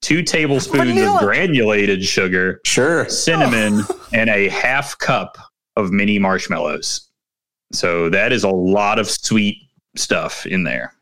two 0.00 0.22
tablespoons 0.22 0.84
Vanilla? 0.88 1.16
of 1.16 1.20
granulated 1.20 2.02
sugar, 2.02 2.58
Sure. 2.64 3.06
cinnamon, 3.10 3.82
and 4.14 4.30
a 4.30 4.48
half 4.48 4.96
cup 5.00 5.36
of 5.76 5.92
mini 5.92 6.18
marshmallows. 6.18 7.10
So 7.72 8.08
that 8.08 8.32
is 8.32 8.42
a 8.42 8.48
lot 8.48 8.98
of 8.98 9.06
sweet 9.10 9.58
stuff 9.96 10.46
in 10.46 10.62
there. 10.64 10.94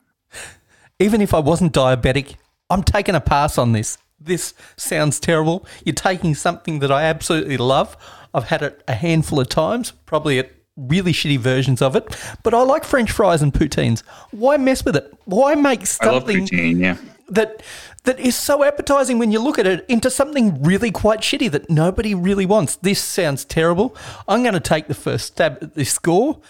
Even 0.98 1.20
if 1.20 1.32
I 1.32 1.38
wasn't 1.38 1.72
diabetic, 1.72 2.34
I'm 2.68 2.82
taking 2.82 3.14
a 3.14 3.20
pass 3.20 3.56
on 3.58 3.70
this. 3.70 3.96
This 4.20 4.54
sounds 4.76 5.20
terrible. 5.20 5.66
You're 5.84 5.94
taking 5.94 6.34
something 6.34 6.80
that 6.80 6.90
I 6.90 7.04
absolutely 7.04 7.56
love. 7.56 7.96
I've 8.34 8.44
had 8.44 8.62
it 8.62 8.82
a 8.88 8.94
handful 8.94 9.40
of 9.40 9.48
times, 9.48 9.92
probably 10.06 10.38
at 10.38 10.50
really 10.76 11.12
shitty 11.12 11.38
versions 11.38 11.82
of 11.82 11.96
it, 11.96 12.16
but 12.42 12.54
I 12.54 12.62
like 12.62 12.84
French 12.84 13.10
fries 13.10 13.42
and 13.42 13.52
poutines. 13.52 14.02
Why 14.30 14.56
mess 14.56 14.84
with 14.84 14.96
it? 14.96 15.12
Why 15.24 15.54
make 15.54 15.86
something 15.86 16.46
poutine. 16.46 16.80
Yeah. 16.80 16.96
that 17.28 17.62
that 18.04 18.20
is 18.20 18.36
so 18.36 18.64
appetizing 18.64 19.18
when 19.18 19.32
you 19.32 19.40
look 19.40 19.58
at 19.58 19.66
it 19.66 19.84
into 19.88 20.10
something 20.10 20.62
really 20.62 20.90
quite 20.90 21.20
shitty 21.20 21.50
that 21.50 21.68
nobody 21.68 22.14
really 22.14 22.46
wants? 22.46 22.76
This 22.76 23.02
sounds 23.02 23.44
terrible. 23.44 23.96
I'm 24.28 24.42
going 24.42 24.54
to 24.54 24.60
take 24.60 24.86
the 24.86 24.94
first 24.94 25.26
stab 25.26 25.58
at 25.60 25.74
this 25.74 25.92
score, 25.92 26.40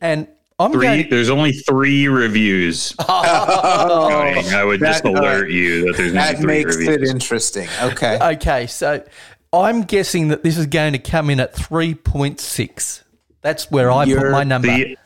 and 0.00 0.28
I'm 0.58 0.72
Three. 0.72 0.86
going. 0.86 1.10
There's 1.10 1.30
only 1.30 1.52
three 1.52 2.06
reviews. 2.08 2.94
Oh, 3.08 4.08
going. 4.08 4.46
I 4.54 4.64
would 4.64 4.80
just 4.80 5.02
That- 5.02 5.08
all 5.08 5.20
alert 5.20 5.42
right. 5.44 5.50
you 5.50 5.86
that 5.86 5.96
there's 5.96 6.10
only 6.10 6.12
That 6.20 6.36
three 6.38 6.46
makes 6.46 6.76
reviews. 6.76 7.10
it 7.10 7.14
interesting. 7.14 7.68
Okay. 7.82 8.18
Okay, 8.34 8.66
so 8.66 9.04
I'm 9.52 9.82
guessing 9.82 10.28
that 10.28 10.42
this 10.42 10.56
is 10.56 10.66
going 10.66 10.92
to 10.92 10.98
come 10.98 11.30
in 11.30 11.40
at 11.40 11.54
3.6. 11.54 13.02
That's 13.42 13.70
where 13.70 13.90
I 13.90 14.04
put 14.04 14.08
You're 14.10 14.30
my 14.30 14.44
number. 14.44 14.68
the 14.68 14.96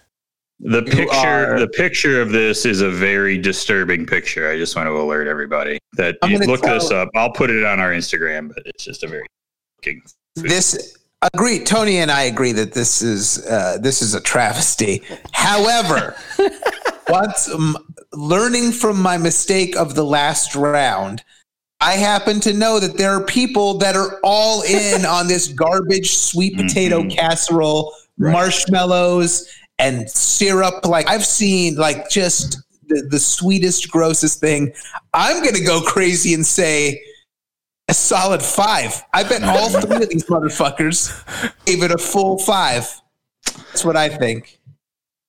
the 0.61 0.83
picture 0.83 1.17
are- 1.55 1.59
the 1.61 1.69
picture 1.69 2.21
of 2.21 2.31
this 2.31 2.67
is 2.67 2.81
a 2.81 2.91
very 2.91 3.39
disturbing 3.39 4.05
picture. 4.07 4.51
I 4.51 4.57
just 4.59 4.75
want 4.77 4.87
to 4.87 4.93
alert 4.93 5.29
everybody 5.29 5.79
that 5.95 6.17
I'm 6.23 6.31
you 6.31 6.39
gonna 6.39 6.51
look 6.51 6.63
this 6.63 6.91
up. 6.91 7.09
I'll 7.15 7.33
put 7.33 7.49
it 7.51 7.65
on 7.65 7.79
our 7.81 7.91
Instagram, 7.93 8.49
but 8.55 8.63
it's 8.67 8.85
just 8.85 9.03
a 9.05 9.07
very 9.09 9.27
fucking 9.77 10.03
this 10.37 10.98
agree. 11.23 11.65
Tony 11.65 11.99
and 11.99 12.11
i 12.11 12.23
agree 12.23 12.53
that 12.53 12.73
this 12.73 13.03
is 13.03 13.45
uh, 13.47 13.79
this 13.81 14.03
is 14.03 14.15
a 14.15 14.21
travesty. 14.21 15.03
However 15.33 16.15
once 17.09 17.49
um, 17.49 17.77
learning 18.13 18.73
from 18.73 19.01
my 19.01 19.17
mistake 19.17 19.77
of 19.77 19.95
the 19.95 20.05
last 20.05 20.55
round 20.55 21.23
i 21.81 21.93
happen 21.93 22.41
to 22.41 22.53
know 22.53 22.79
that 22.81 22.97
there 22.99 23.11
are 23.13 23.25
people 23.25 23.79
that 23.79 23.97
are 23.97 24.19
all 24.23 24.63
in 24.63 25.05
on 25.07 25.27
this 25.27 25.49
garbage 25.65 26.17
sweet 26.17 26.57
potato 26.57 27.03
Mhm. 27.03 27.15
casserole 27.15 27.95
marshmallows 28.19 29.49
and 29.79 30.09
syrup. 30.11 30.85
Like 30.85 31.09
i've 31.09 31.25
seen 31.27 31.77
like 31.77 32.09
just 32.11 32.59
the, 32.89 33.07
the 33.11 33.19
sweetest 33.19 33.91
grossest 33.91 34.41
thing. 34.41 34.73
I'm 35.15 35.43
gonna 35.45 35.61
go 35.65 35.81
crazy 35.83 36.35
and 36.35 36.45
say 36.47 37.01
a 37.89 37.95
solid 37.95 38.43
five. 38.43 39.03
I 39.13 39.23
bet 39.23 39.43
all 39.45 39.69
three 39.71 39.97
of 40.03 40.09
these 40.09 40.25
motherfuckers 40.27 41.13
gave 41.65 41.83
it 41.83 41.91
a 41.91 41.99
full 41.99 42.39
five. 42.39 42.89
That's 43.45 43.85
what 43.85 43.97
I 43.97 44.09
think. 44.09 44.59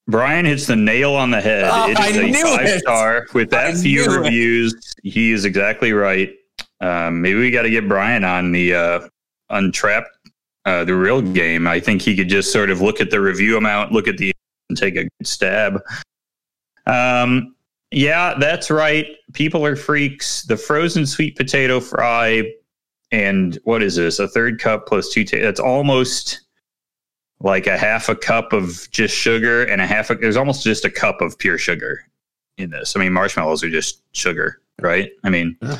Brian 0.07 0.45
hits 0.45 0.65
the 0.65 0.75
nail 0.75 1.13
on 1.13 1.29
the 1.29 1.39
head. 1.39 1.65
Oh, 1.71 1.89
it 1.89 1.99
I 1.99 2.09
is 2.09 2.17
a 2.17 2.23
knew 2.23 2.43
five 2.57 2.65
it. 2.65 2.79
star 2.79 3.27
with 3.33 3.51
that 3.51 3.67
I 3.67 3.73
few 3.75 4.07
knew 4.07 4.13
it. 4.13 4.17
reviews. 4.21 4.93
He 5.03 5.31
is 5.31 5.45
exactly 5.45 5.93
right. 5.93 6.33
Um, 6.81 7.21
maybe 7.21 7.39
we 7.39 7.51
got 7.51 7.61
to 7.63 7.69
get 7.69 7.87
Brian 7.87 8.23
on 8.23 8.51
the 8.51 8.73
uh, 8.73 9.07
Untappd 9.51 10.05
uh, 10.65 10.83
the 10.83 10.95
real 10.95 11.21
game. 11.21 11.67
I 11.67 11.79
think 11.79 12.01
he 12.01 12.15
could 12.15 12.29
just 12.29 12.51
sort 12.51 12.69
of 12.69 12.81
look 12.81 13.01
at 13.01 13.09
the 13.11 13.19
review 13.19 13.57
amount, 13.57 13.91
look 13.91 14.07
at 14.07 14.17
the 14.17 14.31
and 14.69 14.77
take 14.77 14.95
a 14.95 15.03
good 15.03 15.27
stab. 15.27 15.81
Um, 16.85 17.55
yeah, 17.91 18.35
that's 18.39 18.69
right. 18.69 19.07
People 19.33 19.65
are 19.65 19.75
freaks. 19.75 20.43
The 20.43 20.57
frozen 20.57 21.05
sweet 21.05 21.35
potato 21.35 21.79
fry 21.79 22.43
and 23.11 23.57
what 23.63 23.81
is 23.81 23.95
this? 23.95 24.19
A 24.19 24.27
third 24.27 24.59
cup 24.59 24.85
plus 24.85 25.09
two. 25.09 25.25
Ta- 25.25 25.37
that's 25.41 25.59
almost 25.59 26.41
like 27.39 27.67
a 27.67 27.77
half 27.77 28.09
a 28.09 28.15
cup 28.15 28.53
of 28.53 28.87
just 28.91 29.15
sugar 29.15 29.63
and 29.63 29.81
a 29.81 29.87
half. 29.87 30.09
A, 30.09 30.15
there's 30.15 30.37
almost 30.37 30.63
just 30.63 30.85
a 30.85 30.89
cup 30.91 31.21
of 31.21 31.37
pure 31.39 31.57
sugar 31.57 32.05
in 32.57 32.69
this. 32.69 32.95
I 32.95 32.99
mean, 32.99 33.13
marshmallows 33.13 33.63
are 33.63 33.69
just 33.69 34.03
sugar, 34.15 34.61
right? 34.81 35.09
I 35.23 35.29
mean, 35.29 35.57
Yeah. 35.61 35.79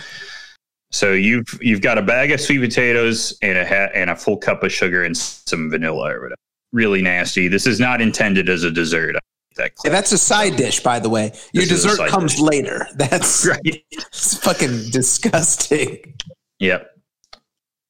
so 0.92 1.14
you've 1.14 1.60
you've 1.62 1.82
got 1.82 1.98
a 1.98 2.02
bag 2.02 2.32
of 2.32 2.40
sweet 2.42 2.60
potatoes 2.60 3.38
and 3.44 3.58
a 3.58 3.68
ha- 3.68 3.92
and 3.94 4.10
a 4.10 4.16
full 4.16 4.38
cup 4.38 4.64
of 4.64 4.72
sugar 4.72 5.04
and 5.04 5.16
some 5.16 5.70
vanilla 5.70 6.12
or 6.16 6.22
whatever. 6.22 6.36
Really 6.72 7.02
nasty. 7.02 7.48
This 7.48 7.68
is 7.68 7.80
not 7.80 8.00
intended 8.02 8.50
as 8.50 8.64
a 8.64 8.72
dessert. 8.72 9.16
I 9.60 9.64
think 9.64 9.76
that 9.78 9.86
Yeah, 9.86 9.92
that's 9.92 10.12
a 10.12 10.18
side 10.18 10.56
dish, 10.56 10.80
by 10.82 11.00
the 11.00 11.10
way. 11.10 11.32
Your 11.54 11.64
This 11.66 11.72
is 11.72 11.84
dessert 11.86 12.10
comes 12.10 12.34
dish. 12.34 12.42
later. 12.42 12.88
That's 12.96 13.46
right. 13.46 13.60
it's 13.64 14.38
fucking 14.38 14.90
disgusting. 14.92 16.14
Yep. 16.60 16.90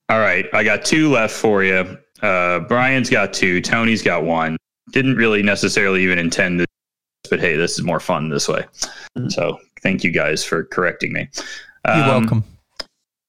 All 0.09 0.19
right, 0.19 0.45
I 0.53 0.63
got 0.63 0.83
two 0.85 1.09
left 1.11 1.35
for 1.35 1.63
you. 1.63 1.97
Uh, 2.21 2.59
Brian's 2.61 3.09
got 3.09 3.33
two. 3.33 3.61
Tony's 3.61 4.01
got 4.01 4.23
one. 4.23 4.57
Didn't 4.91 5.15
really 5.15 5.43
necessarily 5.43 6.03
even 6.03 6.17
intend 6.17 6.59
this, 6.59 6.67
but 7.29 7.39
hey, 7.39 7.55
this 7.55 7.73
is 7.77 7.83
more 7.83 7.99
fun 7.99 8.29
this 8.29 8.47
way. 8.47 8.65
Mhm. 9.17 9.31
So 9.31 9.59
thank 9.83 10.03
you 10.03 10.11
guys 10.11 10.43
for 10.43 10.63
correcting 10.65 11.13
me. 11.13 11.29
You're 11.85 11.93
Um, 11.95 12.07
welcome. 12.07 12.43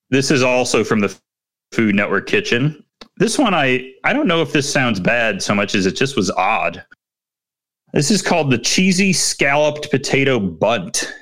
This 0.09 0.31
is 0.31 0.43
also 0.43 0.83
from 0.83 1.01
the 1.01 1.15
Food 1.73 1.95
Network 1.95 2.27
Kitchen. 2.27 2.83
This 3.19 3.39
one, 3.39 3.53
I 3.55 3.93
I 4.03 4.13
don't 4.15 4.27
know 4.27 4.41
if 4.43 4.53
this 4.53 4.71
sounds 4.71 4.99
bad 5.01 5.43
so 5.43 5.55
much 5.55 5.75
as 5.75 5.85
it 5.87 5.93
just 5.97 6.17
was 6.17 6.31
odd. 6.31 6.83
This 7.93 8.11
is 8.11 8.23
called 8.23 8.51
the 8.51 8.59
cheesy 8.59 9.13
scalloped 9.13 9.91
potato 9.91 10.39
Bundt. 10.39 11.13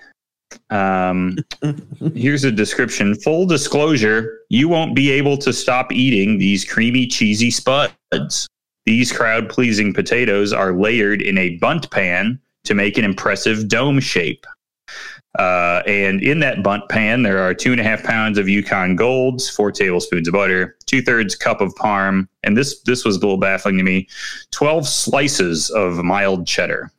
Um, 0.71 1.39
here's 2.15 2.45
a 2.45 2.53
description. 2.53 3.15
Full 3.15 3.47
disclosure: 3.47 4.41
you 4.51 4.69
won't 4.69 4.95
be 4.95 5.11
able 5.11 5.39
to 5.39 5.53
stop 5.53 5.93
eating 5.93 6.39
these 6.39 6.65
creamy, 6.65 7.07
cheesy 7.07 7.51
spuds. 7.51 8.47
These 8.85 9.13
crowd-pleasing 9.13 9.93
potatoes 9.95 10.53
are 10.53 10.73
layered 10.73 11.21
in 11.21 11.37
a 11.39 11.57
Bundt 11.57 11.91
pan 11.91 12.41
to 12.65 12.75
make 12.75 12.99
an 12.99 13.05
impressive 13.05 13.69
dome 13.69 14.01
shape. 14.01 14.47
Uh, 15.39 15.83
and 15.87 16.21
in 16.21 16.41
that 16.41 16.65
Bundt 16.65 16.89
pan, 16.89 17.23
there 17.23 17.39
are 17.39 17.55
two 17.55 17.71
and 17.71 17.81
a 17.81 17.85
half 17.85 18.03
pounds 18.03 18.39
of 18.39 18.49
Yukon 18.49 18.97
Golds, 18.97 19.49
four 19.49 19.71
tablespoons 19.71 20.27
of 20.27 20.35
butter, 20.35 20.77
two 20.87 21.01
thirds 21.01 21.37
cup 21.37 21.61
of 21.61 21.73
parm, 21.77 22.27
and 22.43 22.57
this 22.57 22.81
this 22.83 23.05
was 23.05 23.17
a 23.17 23.21
little 23.21 23.37
baffling 23.39 23.79
to 23.79 23.85
me: 23.85 24.09
twelve 24.51 24.87
slices 24.87 25.71
of 25.71 26.03
mild 26.05 26.47
cheddar. 26.47 26.91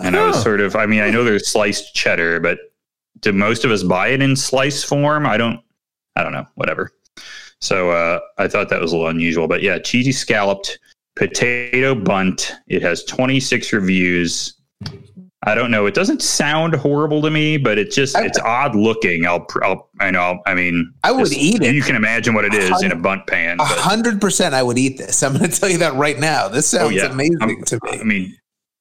And 0.00 0.16
I 0.16 0.26
was 0.26 0.40
sort 0.42 0.60
of, 0.60 0.76
I 0.76 0.86
mean, 0.86 1.00
I 1.00 1.10
know 1.10 1.24
there's 1.24 1.48
sliced 1.48 1.94
cheddar, 1.94 2.38
but 2.40 2.58
do 3.20 3.32
most 3.32 3.64
of 3.64 3.70
us 3.70 3.82
buy 3.82 4.08
it 4.08 4.22
in 4.22 4.36
slice 4.36 4.84
form? 4.84 5.26
I 5.26 5.36
don't, 5.36 5.60
I 6.14 6.22
don't 6.22 6.32
know, 6.32 6.46
whatever. 6.54 6.92
So 7.60 7.90
uh, 7.90 8.20
I 8.38 8.48
thought 8.48 8.68
that 8.68 8.80
was 8.80 8.92
a 8.92 8.96
little 8.96 9.10
unusual, 9.10 9.48
but 9.48 9.62
yeah, 9.62 9.78
cheesy 9.78 10.12
scalloped 10.12 10.78
potato 11.16 11.94
Bundt. 11.94 12.52
It 12.68 12.82
has 12.82 13.04
26 13.04 13.72
reviews. 13.72 14.54
I 15.42 15.54
don't 15.54 15.70
know. 15.70 15.86
It 15.86 15.94
doesn't 15.94 16.22
sound 16.22 16.74
horrible 16.74 17.20
to 17.22 17.30
me, 17.30 17.56
but 17.56 17.78
it's 17.78 17.94
just 17.94 18.16
it's 18.18 18.38
odd 18.38 18.74
looking. 18.74 19.26
I'll, 19.26 19.46
I'll 19.62 19.90
I 20.00 20.10
know. 20.10 20.40
I 20.46 20.54
mean, 20.54 20.92
I 21.04 21.12
would 21.12 21.32
eat 21.32 21.62
it. 21.62 21.74
You 21.74 21.82
can 21.82 21.94
imagine 21.94 22.34
what 22.34 22.44
it 22.44 22.54
is 22.54 22.82
in 22.82 22.90
a 22.90 22.96
Bundt 22.96 23.26
pan. 23.26 23.60
A 23.60 23.64
hundred 23.64 24.20
percent, 24.20 24.54
I 24.54 24.62
would 24.62 24.78
eat 24.78 24.98
this. 24.98 25.22
I'm 25.22 25.36
going 25.36 25.50
to 25.50 25.60
tell 25.60 25.68
you 25.68 25.78
that 25.78 25.94
right 25.94 26.18
now. 26.18 26.48
This 26.48 26.66
sounds 26.66 26.94
yeah. 26.94 27.06
amazing 27.06 27.36
I'm- 27.40 27.62
to 27.64 27.78
me. 27.84 28.00
I 28.00 28.02
mean, 28.02 28.36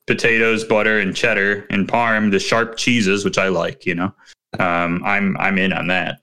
potatoes, 0.08 0.64
butter, 0.64 1.00
and 1.00 1.16
cheddar, 1.16 1.68
and 1.70 1.88
parm, 1.88 2.32
the 2.32 2.40
sharp 2.40 2.78
cheeses, 2.78 3.26
which 3.26 3.38
I 3.38 3.50
like. 3.50 3.86
You 3.86 3.96
know, 3.96 4.16
um, 4.58 5.04
I'm 5.04 5.36
I'm 5.38 5.58
in 5.58 5.74
on 5.74 5.88
that. 5.88 6.20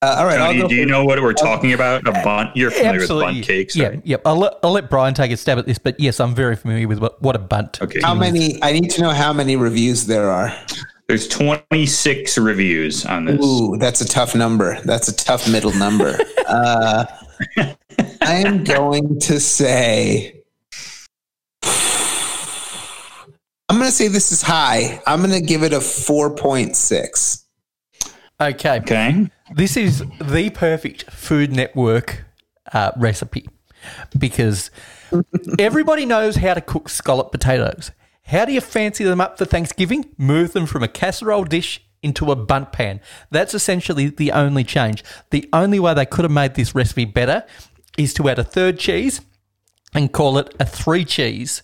Uh, 0.00 0.14
all 0.18 0.26
right, 0.26 0.38
I'll 0.38 0.52
Tony, 0.52 0.68
do 0.68 0.76
you 0.76 0.86
know 0.86 1.04
what 1.04 1.20
we're 1.20 1.32
talking 1.32 1.72
about? 1.72 2.06
A 2.06 2.12
Bundt? 2.12 2.50
You're 2.56 2.70
familiar 2.70 3.00
Absolutely. 3.00 3.26
with 3.26 3.34
Bundt 3.34 3.46
cakes, 3.46 3.74
yeah, 3.74 3.88
right? 3.88 4.00
yep. 4.04 4.22
I'll 4.24 4.36
let, 4.36 4.54
I'll 4.62 4.70
let 4.70 4.88
Brian 4.88 5.12
take 5.12 5.32
a 5.32 5.36
stab 5.36 5.58
at 5.58 5.66
this, 5.66 5.78
but 5.78 5.98
yes, 5.98 6.20
I'm 6.20 6.36
very 6.36 6.54
familiar 6.54 6.86
with 6.86 7.00
what, 7.00 7.20
what 7.20 7.34
a 7.34 7.40
Bundt. 7.40 7.82
Okay. 7.82 8.00
How 8.00 8.14
many? 8.14 8.62
I 8.62 8.70
need 8.70 8.90
to 8.90 9.02
know 9.02 9.10
how 9.10 9.32
many 9.32 9.56
reviews 9.56 10.06
there 10.06 10.30
are. 10.30 10.56
There's 11.08 11.26
26 11.26 12.38
reviews 12.38 13.06
on 13.06 13.24
this. 13.24 13.44
Ooh, 13.44 13.76
that's 13.76 14.00
a 14.00 14.06
tough 14.06 14.36
number. 14.36 14.80
That's 14.82 15.08
a 15.08 15.16
tough 15.16 15.50
middle 15.50 15.72
number. 15.72 16.18
Uh, 16.48 17.04
I 17.58 18.36
am 18.46 18.64
going 18.64 19.20
to 19.20 19.38
say. 19.38 20.40
I'm 23.68 23.76
going 23.76 23.82
to 23.82 23.92
say 23.92 24.08
this 24.08 24.32
is 24.32 24.40
high. 24.40 25.02
I'm 25.06 25.18
going 25.20 25.38
to 25.38 25.42
give 25.46 25.62
it 25.62 25.74
a 25.74 25.78
4.6. 25.78 27.44
Okay. 28.40 28.78
Okay. 28.78 29.30
This 29.54 29.76
is 29.76 30.04
the 30.20 30.50
perfect 30.50 31.10
Food 31.10 31.52
Network 31.52 32.24
uh, 32.72 32.92
recipe 32.96 33.48
because 34.18 34.70
everybody 35.58 36.04
knows 36.04 36.36
how 36.36 36.54
to 36.54 36.60
cook 36.60 36.88
scallop 36.88 37.32
potatoes. 37.32 37.90
How 38.24 38.44
do 38.44 38.52
you 38.52 38.60
fancy 38.60 39.04
them 39.04 39.22
up 39.22 39.38
for 39.38 39.46
Thanksgiving? 39.46 40.14
Move 40.18 40.52
them 40.52 40.66
from 40.66 40.82
a 40.82 40.88
casserole 40.88 41.44
dish 41.44 41.80
into 42.02 42.30
a 42.30 42.36
Bundt 42.36 42.72
pan. 42.72 43.00
That's 43.30 43.54
essentially 43.54 44.08
the 44.08 44.32
only 44.32 44.64
change. 44.64 45.02
The 45.30 45.48
only 45.52 45.80
way 45.80 45.94
they 45.94 46.06
could 46.06 46.24
have 46.24 46.32
made 46.32 46.54
this 46.54 46.74
recipe 46.74 47.06
better 47.06 47.44
is 47.96 48.12
to 48.14 48.28
add 48.28 48.38
a 48.38 48.44
third 48.44 48.78
cheese 48.78 49.22
and 49.94 50.12
call 50.12 50.36
it 50.36 50.54
a 50.60 50.66
three 50.66 51.04
cheese 51.04 51.62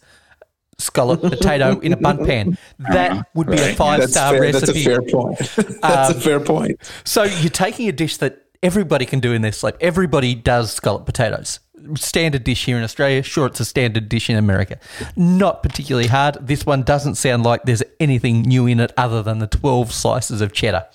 scallop 0.79 1.21
potato 1.23 1.79
in 1.81 1.93
a 1.93 1.97
Bundt 1.97 2.27
pan. 2.27 2.59
That 2.79 3.27
would 3.35 3.49
be 3.49 3.59
a 3.59 3.75
five 3.75 4.01
That's 4.01 4.13
star 4.13 4.33
fair. 4.33 4.41
recipe. 4.41 4.67
That's 4.67 4.79
a 4.79 4.85
fair 4.85 5.03
point. 5.03 5.39
That's 5.83 6.11
a 6.17 6.21
fair 6.21 6.41
point. 6.41 6.81
So 7.05 7.25
you're 7.25 7.51
taking 7.51 7.89
a 7.89 7.93
dish 7.93 8.17
that 8.19 8.45
everybody 8.63 9.07
can 9.07 9.21
do 9.21 9.33
in 9.33 9.43
their 9.43 9.53
sleep. 9.53 9.77
Everybody 9.81 10.35
does 10.35 10.73
scallop 10.73 11.07
potatoes. 11.07 11.61
Standard 11.97 12.45
dish 12.45 12.65
here 12.65 12.79
in 12.79 12.83
Australia. 12.83 13.23
Sure, 13.23 13.47
it's 13.47 13.61
a 13.61 13.65
standard 13.65 14.09
dish 14.09 14.31
in 14.31 14.37
America. 14.37 14.79
Not 15.17 15.63
particularly 15.63 16.09
hard. 16.09 16.39
This 16.41 16.65
one 16.65 16.83
doesn't 16.83 17.17
sound 17.17 17.43
like 17.43 17.65
there's 17.65 17.83
anything 18.01 18.41
new 18.43 18.67
in 18.67 18.81
it 18.81 18.93
other 18.97 19.23
than 19.23 19.39
the 19.39 19.47
12 19.47 19.93
slices 19.93 20.41
of 20.41 20.53
cheddar. 20.53 20.87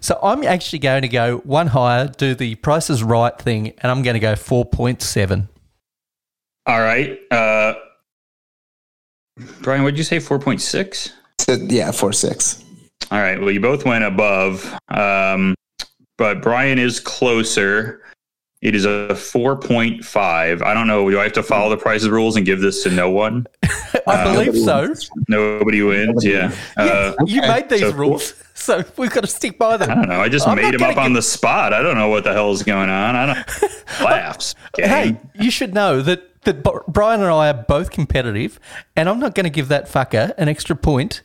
So 0.00 0.18
I'm 0.20 0.42
actually 0.42 0.80
going 0.80 1.02
to 1.02 1.08
go 1.08 1.38
one 1.38 1.68
higher, 1.68 2.08
do 2.08 2.34
the 2.34 2.56
prices 2.56 3.04
Right 3.04 3.38
thing, 3.38 3.68
and 3.78 3.90
I'm 3.92 4.02
going 4.02 4.14
to 4.14 4.20
go 4.20 4.32
4.7. 4.32 5.48
All 6.66 6.80
right. 6.80 7.18
Uh, 7.30 7.74
Brian, 9.62 9.82
what 9.82 9.90
did 9.90 9.98
you 9.98 10.04
say? 10.04 10.18
4.6? 10.18 11.12
So, 11.40 11.52
yeah, 11.68 11.88
4.6. 11.90 12.64
All 13.10 13.18
right. 13.18 13.40
Well, 13.40 13.50
you 13.50 13.60
both 13.60 13.84
went 13.84 14.04
above, 14.04 14.72
um, 14.88 15.54
but 16.18 16.42
Brian 16.42 16.78
is 16.78 17.00
closer. 17.00 18.02
It 18.62 18.74
is 18.74 18.84
a 18.84 19.08
4.5. 19.12 20.62
I 20.62 20.74
don't 20.74 20.86
know. 20.86 21.10
Do 21.10 21.18
I 21.18 21.22
have 21.24 21.32
to 21.32 21.42
follow 21.42 21.70
the 21.70 21.78
prices 21.78 22.10
rules 22.10 22.36
and 22.36 22.44
give 22.44 22.60
this 22.60 22.82
to 22.84 22.90
no 22.90 23.08
one? 23.10 23.46
I 23.64 24.00
Uh, 24.06 24.32
believe 24.34 24.56
so. 24.56 24.92
Nobody 25.28 25.80
wins. 25.82 26.22
Yeah. 26.24 26.52
Uh, 26.76 27.14
You 27.24 27.40
made 27.40 27.70
these 27.70 27.80
So- 27.80 27.92
rules, 27.92 28.34
so 28.54 28.84
we've 28.98 29.10
got 29.10 29.22
to 29.22 29.26
stick 29.26 29.58
by 29.58 29.78
them. 29.78 29.90
I 29.90 29.94
don't 29.94 30.08
know. 30.08 30.20
I 30.20 30.28
just 30.28 30.46
I'm 30.46 30.56
made 30.56 30.64
not 30.64 30.74
him 30.74 30.80
gonna 30.80 30.92
up 30.92 30.98
on 30.98 31.14
the 31.14 31.22
spot. 31.22 31.72
I 31.72 31.80
don't 31.82 31.96
know 31.96 32.08
what 32.10 32.24
the 32.24 32.34
hell's 32.34 32.62
going 32.62 32.90
on. 32.90 33.16
I 33.16 33.26
don't 33.26 34.02
laughs. 34.02 34.54
Hey, 34.76 35.16
you 35.34 35.50
should 35.50 35.72
know 35.72 36.02
that 36.02 36.22
that 36.42 36.62
Brian 36.88 37.20
and 37.20 37.30
I 37.30 37.50
are 37.50 37.54
both 37.68 37.90
competitive, 37.90 38.58
and 38.96 39.08
I'm 39.08 39.18
not 39.20 39.34
going 39.34 39.44
to 39.44 39.50
give 39.50 39.68
that 39.68 39.86
fucker 39.86 40.32
an 40.38 40.48
extra 40.48 40.74
point 40.76 41.22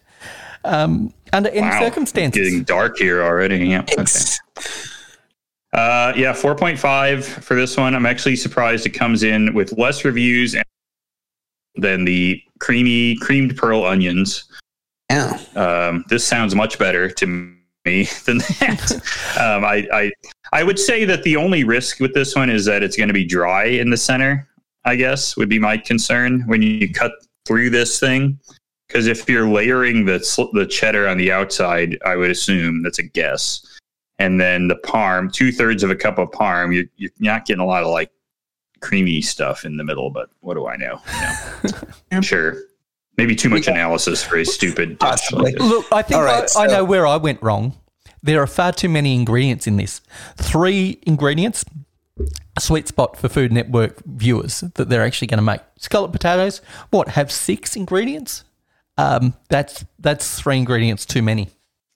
um, 0.64 1.14
under 1.32 1.50
any 1.50 1.62
Wow. 1.62 1.80
circumstances. 1.80 2.44
Getting 2.50 2.64
dark 2.64 2.98
here 2.98 3.24
already. 3.24 3.58
Yeah. 3.68 3.82
Okay. 3.98 4.04
Uh, 5.74 6.14
yeah, 6.16 6.32
4.5 6.34 7.24
for 7.44 7.56
this 7.56 7.76
one. 7.76 7.94
I'm 7.96 8.06
actually 8.06 8.36
surprised 8.38 8.86
it 8.86 8.92
comes 8.92 9.24
in 9.24 9.54
with 9.54 9.78
less 9.78 10.06
reviews 10.06 10.56
than 11.76 12.06
the 12.06 12.42
creamy 12.60 13.18
creamed 13.18 13.58
pearl 13.58 13.84
onions. 13.84 14.46
Yeah. 15.10 15.38
Um, 15.56 16.06
this 16.10 16.26
sounds 16.26 16.56
much 16.56 16.80
better 16.80 17.10
to 17.10 17.28
me 17.28 17.56
than 18.26 18.38
that. 18.38 18.92
um, 19.40 19.66
I, 19.66 19.86
I 19.94 20.12
I 20.54 20.64
would 20.64 20.80
say 20.80 21.04
that 21.06 21.24
the 21.24 21.36
only 21.36 21.64
risk 21.66 22.00
with 22.00 22.14
this 22.14 22.36
one 22.36 22.50
is 22.50 22.64
that 22.66 22.82
it's 22.82 22.96
going 22.96 23.10
to 23.10 23.14
be 23.14 23.26
dry 23.26 23.66
in 23.66 23.90
the 23.90 23.98
center. 23.98 24.48
I 24.86 24.96
guess 24.96 25.36
would 25.36 25.50
be 25.50 25.60
my 25.60 25.78
concern 25.78 26.42
when 26.48 26.62
you 26.62 26.92
cut 26.92 27.12
through 27.46 27.72
this 27.72 28.00
thing. 28.00 28.40
Because 28.88 29.08
if 29.08 29.28
you're 29.28 29.50
layering 29.50 30.06
the 30.06 30.20
the 30.54 30.66
cheddar 30.68 31.08
on 31.08 31.18
the 31.18 31.32
outside, 31.32 31.98
I 32.06 32.16
would 32.16 32.30
assume 32.30 32.84
that's 32.84 33.00
a 33.00 33.04
guess, 33.04 33.66
and 34.20 34.40
then 34.40 34.68
the 34.68 34.76
parm, 34.76 35.34
two 35.34 35.52
thirds 35.52 35.82
of 35.82 35.90
a 35.90 35.96
cup 35.96 36.20
of 36.20 36.30
parm, 36.30 36.74
you're, 36.74 36.86
you're 36.96 37.12
not 37.20 37.46
getting 37.46 37.62
a 37.62 37.66
lot 37.66 37.84
of 37.84 37.90
like 37.90 38.12
creamy 38.82 39.22
stuff 39.22 39.66
in 39.66 39.78
the 39.78 39.84
middle. 39.84 40.12
But 40.12 40.30
what 40.42 40.54
do 40.54 40.68
I 40.68 40.78
know? 40.78 41.02
You 41.64 41.72
know? 42.12 42.22
sure, 42.22 42.58
maybe 43.18 43.36
too 43.36 43.50
much 43.50 43.68
analysis 43.68 44.24
for 44.24 44.38
a 44.38 44.46
stupid 44.46 45.00
dish 45.00 45.10
Possibly. 45.10 45.54
like. 45.54 45.60
Look, 45.60 45.86
I 45.92 46.04
think 46.04 46.20
All 46.20 46.24
right, 46.24 46.50
I, 46.56 46.66
I 46.66 46.68
know 46.68 46.84
where 46.84 47.08
I 47.08 47.18
went 47.18 47.42
wrong. 47.42 47.74
There 48.22 48.42
are 48.42 48.48
far 48.48 48.72
too 48.72 48.90
many 48.90 49.16
ingredients 49.16 49.68
in 49.68 49.78
this. 49.78 50.02
Three 50.38 51.00
ingredients, 51.04 51.66
a 52.18 52.62
sweet 52.62 52.88
spot 52.88 53.18
for 53.18 53.28
Food 53.30 53.52
Network 53.52 54.04
viewers 54.06 54.62
that 54.62 54.90
they're 54.90 55.04
actually 55.04 55.28
going 55.28 55.38
to 55.38 55.44
make. 55.44 55.62
Scallop 55.78 56.12
potatoes, 56.12 56.62
what, 56.90 57.10
have 57.10 57.32
six 57.32 57.76
ingredients? 57.76 58.44
Um, 58.98 59.34
that's 59.50 59.84
that's 60.00 60.40
three 60.40 60.58
ingredients 60.58 61.06
too 61.06 61.22
many. 61.22 61.50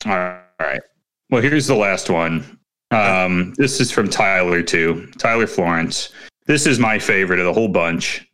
All 0.06 0.38
right. 0.60 0.82
Well, 1.30 1.42
here's 1.42 1.68
the 1.68 1.76
last 1.76 2.10
one. 2.10 2.60
Um, 2.92 3.54
this 3.58 3.80
is 3.80 3.92
from 3.92 4.10
Tyler 4.10 4.62
too. 4.62 5.10
Tyler 5.18 5.48
Florence. 5.48 6.12
This 6.48 6.66
is 6.66 6.80
my 6.80 7.00
favorite 7.00 7.40
of 7.40 7.46
the 7.46 7.54
whole 7.54 7.68
bunch. 7.68 8.28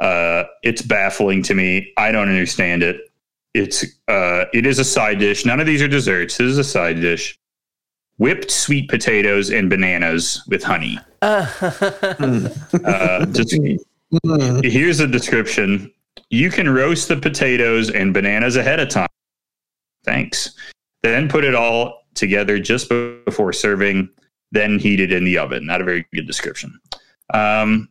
Uh, 0.00 0.44
it's 0.62 0.82
baffling 0.82 1.42
to 1.42 1.54
me. 1.54 1.92
I 1.96 2.10
don't 2.10 2.28
understand 2.28 2.82
it. 2.82 3.12
It's 3.52 3.84
uh, 4.08 4.46
it 4.54 4.66
is 4.66 4.78
a 4.78 4.84
side 4.84 5.18
dish. 5.18 5.44
None 5.44 5.60
of 5.60 5.66
these 5.66 5.82
are 5.82 5.88
desserts. 5.88 6.38
This 6.38 6.46
is 6.46 6.58
a 6.58 6.64
side 6.64 7.00
dish. 7.00 7.38
Whipped 8.20 8.50
sweet 8.50 8.90
potatoes 8.90 9.50
and 9.50 9.70
bananas 9.70 10.42
with 10.46 10.62
honey. 10.62 10.98
Uh, 11.22 13.26
just, 13.26 13.52
here's 14.62 14.98
the 14.98 15.08
description. 15.10 15.90
You 16.28 16.50
can 16.50 16.68
roast 16.68 17.08
the 17.08 17.16
potatoes 17.16 17.90
and 17.90 18.12
bananas 18.12 18.56
ahead 18.56 18.78
of 18.78 18.90
time. 18.90 19.08
Thanks. 20.04 20.54
Then 21.02 21.28
put 21.28 21.44
it 21.44 21.54
all 21.54 22.04
together 22.14 22.58
just 22.58 22.90
before 23.24 23.52
serving, 23.52 24.08
then 24.52 24.78
heat 24.78 25.00
it 25.00 25.12
in 25.12 25.24
the 25.24 25.38
oven. 25.38 25.66
Not 25.66 25.80
a 25.80 25.84
very 25.84 26.06
good 26.12 26.26
description. 26.26 26.78
Um, 27.32 27.88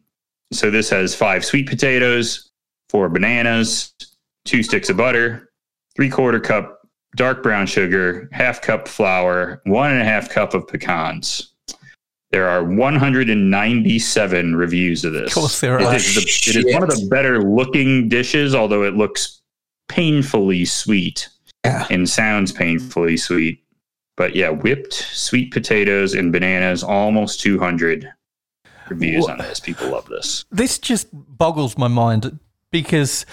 so 0.52 0.70
this 0.70 0.90
has 0.92 1.16
five 1.16 1.44
sweet 1.44 1.68
potatoes, 1.68 2.52
four 2.90 3.10
bananas, 3.10 3.94
two 4.46 4.62
sticks 4.62 4.90
of 4.90 4.98
butter, 4.98 5.52
three 5.96 6.10
quarter 6.10 6.40
cup 6.40 6.79
dark 7.16 7.42
brown 7.44 7.66
sugar, 7.68 8.30
half 8.32 8.62
cup 8.62 8.88
flour, 8.88 9.62
one 9.66 9.92
and 9.92 10.02
a 10.02 10.06
half 10.06 10.30
cup 10.30 10.54
of 10.54 10.68
pecans. 10.68 11.54
There 12.32 12.48
are 12.48 12.64
197 12.64 14.56
reviews 14.56 15.04
of 15.04 15.14
this. 15.14 15.28
Of 15.32 15.34
course 15.34 15.60
there 15.62 15.80
are. 15.80 15.96
is 15.96 16.16
the- 16.16 16.22
it 16.22 16.66
is 16.68 16.74
one 16.74 16.84
of 16.84 16.90
the 16.90 17.08
better 17.10 17.42
looking 17.42 18.08
dishes, 18.10 18.54
although 18.54 18.84
it 18.84 18.94
looks 18.96 19.42
painfully 19.88 20.66
sweet 20.66 21.28
Yeah. 21.66 21.88
and 21.90 22.08
sounds 22.08 22.52
painfully 22.52 23.18
sweet. 23.18 23.64
But 24.16 24.36
yeah, 24.36 24.50
whipped 24.50 24.94
sweet 24.94 25.52
potatoes 25.52 26.14
and 26.14 26.32
bananas, 26.32 26.84
almost 26.84 27.40
200 27.42 28.12
reviews 28.90 29.28
on 29.28 29.38
this. 29.40 29.60
People 29.60 29.90
love 29.90 30.08
this. 30.08 30.46
this 30.52 30.78
just 30.78 31.08
boggles 31.12 31.78
my 31.78 31.88
mind 31.88 32.40
because 32.72 33.26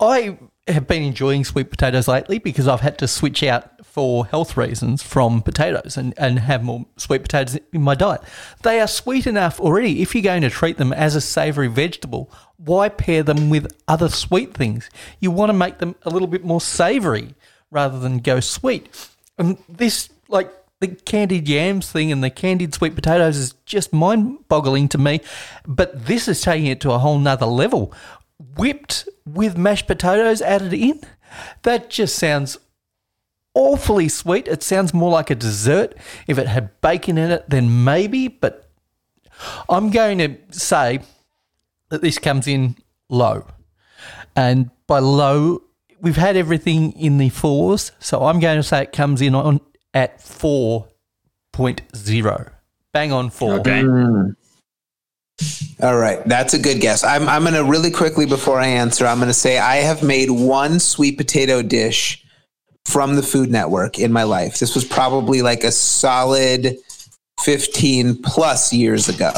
I 0.00 0.38
have 0.68 0.86
been 0.86 1.02
enjoying 1.02 1.44
sweet 1.44 1.70
potatoes 1.70 2.06
lately 2.06 2.38
because 2.38 2.68
I've 2.68 2.80
had 2.80 2.98
to 2.98 3.08
switch 3.08 3.42
out 3.42 3.84
for 3.84 4.26
health 4.26 4.56
reasons 4.56 5.02
from 5.02 5.42
potatoes 5.42 5.96
and, 5.96 6.14
and 6.16 6.38
have 6.38 6.62
more 6.62 6.86
sweet 6.96 7.22
potatoes 7.22 7.58
in 7.72 7.82
my 7.82 7.94
diet. 7.94 8.22
They 8.62 8.80
are 8.80 8.86
sweet 8.86 9.26
enough 9.26 9.58
already. 9.60 10.02
If 10.02 10.14
you're 10.14 10.22
going 10.22 10.42
to 10.42 10.50
treat 10.50 10.76
them 10.76 10.92
as 10.92 11.16
a 11.16 11.20
savory 11.20 11.66
vegetable, 11.66 12.32
why 12.58 12.88
pair 12.88 13.22
them 13.22 13.50
with 13.50 13.74
other 13.88 14.08
sweet 14.08 14.54
things? 14.54 14.88
You 15.18 15.32
want 15.32 15.50
to 15.50 15.54
make 15.54 15.78
them 15.78 15.96
a 16.02 16.10
little 16.10 16.28
bit 16.28 16.44
more 16.44 16.60
savory 16.60 17.34
rather 17.70 17.98
than 17.98 18.18
go 18.18 18.38
sweet. 18.38 18.88
And 19.38 19.58
this, 19.68 20.10
like, 20.28 20.52
the 20.78 20.88
candied 20.88 21.48
yams 21.48 21.90
thing 21.90 22.10
and 22.10 22.22
the 22.24 22.30
candied 22.30 22.74
sweet 22.74 22.94
potatoes 22.94 23.36
is 23.36 23.54
just 23.64 23.92
mind 23.92 24.48
boggling 24.48 24.88
to 24.88 24.98
me. 24.98 25.20
But 25.66 26.06
this 26.06 26.28
is 26.28 26.40
taking 26.40 26.66
it 26.66 26.80
to 26.80 26.92
a 26.92 26.98
whole 26.98 27.18
nother 27.18 27.46
level. 27.46 27.92
Whipped 28.56 29.08
with 29.26 29.56
mashed 29.56 29.86
potatoes 29.86 30.42
added 30.42 30.72
in? 30.72 31.00
That 31.62 31.90
just 31.90 32.16
sounds 32.16 32.58
awfully 33.54 34.08
sweet. 34.08 34.48
It 34.48 34.62
sounds 34.62 34.94
more 34.94 35.10
like 35.10 35.30
a 35.30 35.34
dessert. 35.34 35.94
If 36.26 36.38
it 36.38 36.48
had 36.48 36.80
bacon 36.80 37.18
in 37.18 37.30
it, 37.30 37.44
then 37.48 37.84
maybe. 37.84 38.28
But 38.28 38.70
I'm 39.68 39.90
going 39.90 40.16
to 40.18 40.36
say 40.50 41.00
that 41.90 42.00
this 42.02 42.18
comes 42.18 42.46
in 42.46 42.76
low. 43.08 43.46
And 44.34 44.70
by 44.86 45.00
low, 45.00 45.62
we've 46.00 46.16
had 46.16 46.36
everything 46.36 46.92
in 46.92 47.18
the 47.18 47.28
fours. 47.28 47.92
So 47.98 48.24
I'm 48.24 48.40
going 48.40 48.56
to 48.56 48.62
say 48.62 48.82
it 48.82 48.92
comes 48.92 49.20
in 49.20 49.34
on 49.34 49.60
at 49.94 50.20
4.0. 50.20 52.52
Bang 52.92 53.12
on 53.12 53.30
four. 53.30 53.60
Okay. 53.60 53.82
Mm. 53.82 54.36
All 55.82 55.96
right, 55.96 56.24
that's 56.26 56.54
a 56.54 56.58
good 56.58 56.80
guess. 56.80 57.02
I'm 57.02 57.28
I'm 57.28 57.42
going 57.42 57.54
to 57.54 57.64
really 57.64 57.90
quickly 57.90 58.26
before 58.26 58.60
I 58.60 58.66
answer, 58.66 59.06
I'm 59.06 59.18
going 59.18 59.28
to 59.28 59.34
say 59.34 59.58
I 59.58 59.76
have 59.76 60.02
made 60.02 60.30
one 60.30 60.78
sweet 60.78 61.18
potato 61.18 61.62
dish 61.62 62.24
from 62.84 63.16
the 63.16 63.22
Food 63.22 63.50
Network 63.50 63.98
in 63.98 64.12
my 64.12 64.22
life. 64.22 64.58
This 64.58 64.74
was 64.74 64.84
probably 64.84 65.42
like 65.42 65.64
a 65.64 65.72
solid 65.72 66.76
15 67.40 68.22
plus 68.22 68.72
years 68.72 69.08
ago. 69.08 69.32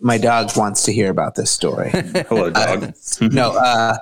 My 0.00 0.18
dog 0.18 0.56
wants 0.56 0.84
to 0.84 0.92
hear 0.92 1.10
about 1.10 1.34
this 1.34 1.50
story. 1.50 1.90
Hello, 2.28 2.50
dog. 2.50 2.94
no, 3.20 3.52
uh, 3.52 3.96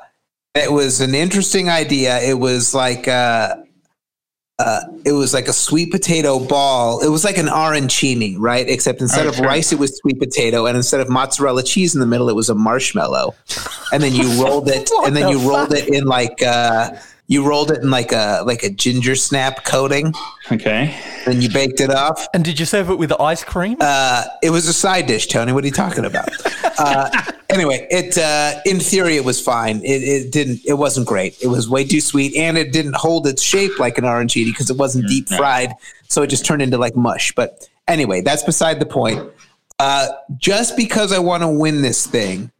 it 0.54 0.70
was 0.70 1.00
an 1.00 1.14
interesting 1.14 1.68
idea. 1.68 2.20
It 2.20 2.38
was 2.38 2.74
like 2.74 3.08
uh, 3.08 3.56
uh, 4.58 4.80
it 5.04 5.12
was 5.12 5.34
like 5.34 5.48
a 5.48 5.52
sweet 5.52 5.90
potato 5.90 6.38
ball. 6.38 7.00
It 7.00 7.08
was 7.08 7.24
like 7.24 7.38
an 7.38 7.46
arancini, 7.46 8.36
right? 8.38 8.68
Except 8.68 9.00
instead 9.00 9.26
Oh, 9.26 9.30
of 9.30 9.36
sure. 9.36 9.46
rice, 9.46 9.72
it 9.72 9.78
was 9.78 9.96
sweet 9.96 10.18
potato, 10.20 10.66
and 10.66 10.76
instead 10.76 11.00
of 11.00 11.08
mozzarella 11.08 11.62
cheese 11.62 11.94
in 11.94 12.00
the 12.00 12.06
middle, 12.06 12.28
it 12.28 12.36
was 12.36 12.48
a 12.48 12.54
marshmallow. 12.54 13.34
And 13.92 14.02
then 14.02 14.12
you 14.14 14.28
rolled 14.44 14.68
it, 14.68 14.88
and 15.04 15.16
then 15.16 15.24
the 15.26 15.38
you 15.38 15.48
rolled 15.50 15.72
it 15.72 15.88
in 15.88 16.04
like 16.04 16.42
uh, 16.42 16.90
you 17.26 17.46
rolled 17.46 17.70
it 17.70 17.82
in 17.82 17.90
like 17.90 18.12
a 18.12 18.42
like 18.44 18.62
a 18.62 18.70
ginger 18.70 19.14
snap 19.14 19.64
coating, 19.64 20.12
okay. 20.50 20.94
and 21.26 21.42
you 21.42 21.48
baked 21.48 21.80
it 21.80 21.90
off. 21.90 22.26
And 22.34 22.44
did 22.44 22.58
you 22.58 22.66
serve 22.66 22.90
it 22.90 22.98
with 22.98 23.12
ice 23.20 23.44
cream? 23.44 23.76
Uh, 23.80 24.24
it 24.42 24.50
was 24.50 24.68
a 24.68 24.72
side 24.72 25.06
dish, 25.06 25.28
Tony. 25.28 25.52
What 25.52 25.64
are 25.64 25.66
you 25.66 25.72
talking 25.72 26.04
about? 26.04 26.28
uh, 26.78 27.10
anyway, 27.48 27.86
it 27.90 28.18
uh, 28.18 28.60
in 28.66 28.80
theory 28.80 29.16
it 29.16 29.24
was 29.24 29.40
fine. 29.40 29.78
It, 29.78 30.02
it 30.02 30.32
didn't. 30.32 30.60
It 30.66 30.74
wasn't 30.74 31.06
great. 31.06 31.40
It 31.42 31.48
was 31.48 31.68
way 31.68 31.84
too 31.84 32.00
sweet, 32.00 32.36
and 32.36 32.58
it 32.58 32.72
didn't 32.72 32.96
hold 32.96 33.26
its 33.26 33.42
shape 33.42 33.78
like 33.78 33.98
an 33.98 34.04
arancini 34.04 34.46
because 34.46 34.68
it 34.68 34.76
wasn't 34.76 35.08
deep 35.08 35.28
fried. 35.28 35.72
So 36.08 36.22
it 36.22 36.26
just 36.26 36.44
turned 36.44 36.60
into 36.60 36.76
like 36.76 36.96
mush. 36.96 37.32
But 37.32 37.68
anyway, 37.88 38.20
that's 38.20 38.42
beside 38.42 38.80
the 38.80 38.86
point. 38.86 39.30
Uh, 39.78 40.08
just 40.36 40.76
because 40.76 41.12
I 41.12 41.18
want 41.18 41.42
to 41.42 41.48
win 41.48 41.82
this 41.82 42.06
thing, 42.06 42.50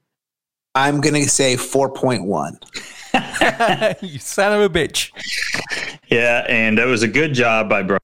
I'm 0.74 1.00
gonna 1.00 1.24
say 1.24 1.56
four 1.56 1.90
point 1.90 2.24
one. 2.24 2.58
you 4.02 4.18
son 4.18 4.52
of 4.52 4.60
a 4.60 4.68
bitch. 4.72 5.10
Yeah, 6.08 6.44
and 6.48 6.78
that 6.78 6.86
was 6.86 7.02
a 7.02 7.08
good 7.08 7.34
job 7.34 7.68
by 7.68 7.82
Brian. 7.82 7.98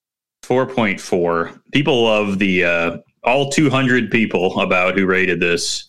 4.4. 0.48 1.60
People 1.72 2.04
love 2.04 2.38
the 2.38 2.64
uh, 2.64 2.96
all 3.22 3.50
200 3.50 4.10
people 4.10 4.58
about 4.60 4.96
who 4.96 5.06
rated 5.06 5.40
this. 5.40 5.84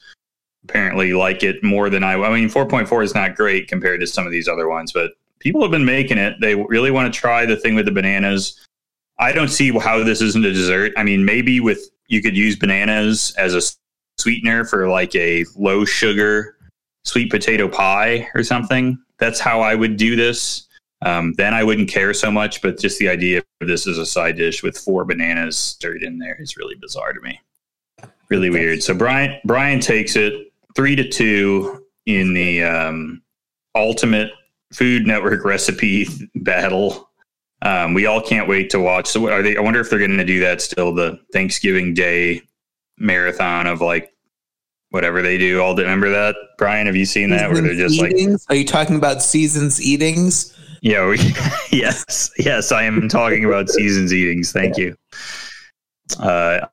Apparently, 0.66 1.14
like 1.14 1.42
it 1.44 1.64
more 1.64 1.90
than 1.90 2.04
I. 2.04 2.14
I 2.14 2.34
mean, 2.34 2.50
4.4 2.50 3.04
is 3.04 3.16
not 3.16 3.36
great 3.36 3.68
compared 3.68 4.02
to 4.02 4.08
some 4.08 4.26
of 4.26 4.32
these 4.32 4.48
other 4.48 4.68
ones, 4.68 4.92
but 4.92 5.12
people 5.40 5.62
have 5.62 5.72
been 5.72 5.86
making 5.86 6.18
it. 6.18 6.36
They 6.42 6.56
really 6.56 6.92
want 6.92 7.12
to 7.12 7.18
try 7.18 7.46
the 7.46 7.56
thing 7.56 7.74
with 7.74 7.86
the 7.86 7.92
bananas. 7.92 8.60
I 9.18 9.32
don't 9.32 9.48
see 9.48 9.72
how 9.72 10.04
this 10.04 10.22
isn't 10.22 10.46
a 10.46 10.52
dessert. 10.52 10.92
I 10.98 11.04
mean, 11.04 11.26
maybe 11.26 11.60
with 11.60 11.90
you 12.08 12.22
could 12.22 12.36
use 12.36 12.58
bananas 12.58 13.34
as 13.38 13.56
a 13.56 13.62
sweetener 14.22 14.66
for 14.66 14.90
like 14.90 15.16
a 15.16 15.46
low 15.56 15.86
sugar 15.86 16.58
sweet 17.04 17.30
potato 17.30 17.68
pie 17.68 18.28
or 18.36 18.44
something. 18.44 18.98
That's 19.20 19.40
how 19.40 19.62
I 19.62 19.76
would 19.76 19.98
do 19.98 20.16
this. 20.16 20.68
Um, 21.02 21.34
then 21.38 21.54
I 21.54 21.64
wouldn't 21.64 21.90
care 21.90 22.14
so 22.14 22.30
much, 22.30 22.62
but 22.62 22.78
just 22.78 23.00
the 23.00 23.08
idea 23.08 23.42
of 23.62 23.68
this 23.68 23.88
as 23.88 23.98
a 23.98 24.06
side 24.06 24.36
dish 24.36 24.64
with 24.64 24.78
four 24.78 25.06
bananas 25.06 25.58
stirred 25.58 26.04
in 26.04 26.20
there 26.20 26.36
is 26.40 26.58
really 26.58 26.76
bizarre 26.76 27.14
to 27.14 27.22
me. 27.22 27.40
Really 28.30 28.50
weird. 28.50 28.84
So 28.84 28.94
Brian 28.94 29.40
Brian 29.46 29.80
takes 29.80 30.16
it 30.16 30.52
three 30.76 30.96
to 30.96 31.08
two 31.08 31.86
in 32.06 32.34
the 32.34 32.64
um, 32.64 33.22
ultimate 33.76 34.32
Food 34.74 35.08
Network 35.08 35.46
recipe 35.46 36.08
battle. 36.36 37.10
Um, 37.62 37.94
we 37.94 38.06
all 38.06 38.22
can't 38.22 38.48
wait 38.48 38.70
to 38.72 38.80
watch. 38.80 39.08
So 39.08 39.30
are 39.30 39.42
they? 39.42 39.58
I 39.58 39.62
wonder 39.62 39.80
if 39.80 39.90
they're 39.90 40.00
going 40.00 40.18
to 40.18 40.26
do 40.26 40.40
that 40.42 40.62
still. 40.62 40.94
The 40.94 41.20
Thanksgiving 41.34 41.94
Day 41.94 42.42
marathon 42.98 43.68
of 43.68 43.82
like 43.82 44.14
whatever 44.90 45.22
they 45.22 45.38
do. 45.38 45.62
All 45.62 45.76
remember 45.76 46.10
that 46.10 46.36
Brian? 46.58 46.88
Have 46.88 46.96
you 46.96 47.06
seen 47.06 47.30
that? 47.32 47.52
Where 47.52 47.62
they're 47.62 47.76
just 47.76 48.00
like 48.00 48.14
Are 48.50 48.56
you 48.56 48.66
talking 48.66 48.96
about 48.96 49.22
seasons 49.22 49.82
eatings? 49.82 50.56
yeah, 50.82 51.08
we, 51.08 51.18
yes, 51.72 52.32
yes, 52.38 52.72
I 52.72 52.84
am 52.84 53.10
talking 53.10 53.46
about 53.46 53.70
seasons 53.70 54.14
eatings. 54.14 54.52
Thank 54.52 54.78
you. 54.78 54.96
Uh, 56.20 56.66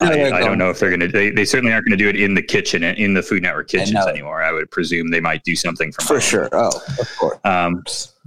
I, 0.00 0.30
I 0.30 0.40
don't 0.40 0.58
know 0.58 0.70
if 0.70 0.78
they're 0.78 0.90
going 0.90 1.00
to. 1.00 1.08
They, 1.08 1.30
they 1.30 1.44
certainly 1.44 1.72
aren't 1.72 1.84
going 1.86 1.98
to 1.98 2.02
do 2.04 2.08
it 2.08 2.20
in 2.20 2.34
the 2.34 2.42
kitchen, 2.42 2.84
in 2.84 3.14
the 3.14 3.22
Food 3.22 3.42
Network 3.42 3.68
kitchens 3.68 3.94
know. 3.94 4.06
anymore. 4.06 4.42
I 4.42 4.52
would 4.52 4.70
presume 4.70 5.10
they 5.10 5.20
might 5.20 5.42
do 5.42 5.56
something 5.56 5.90
from 5.90 6.06
For 6.06 6.14
home. 6.14 6.20
sure. 6.20 6.48
Oh, 6.52 6.70
of 7.00 7.16
course. 7.18 7.38
Um, 7.44 7.82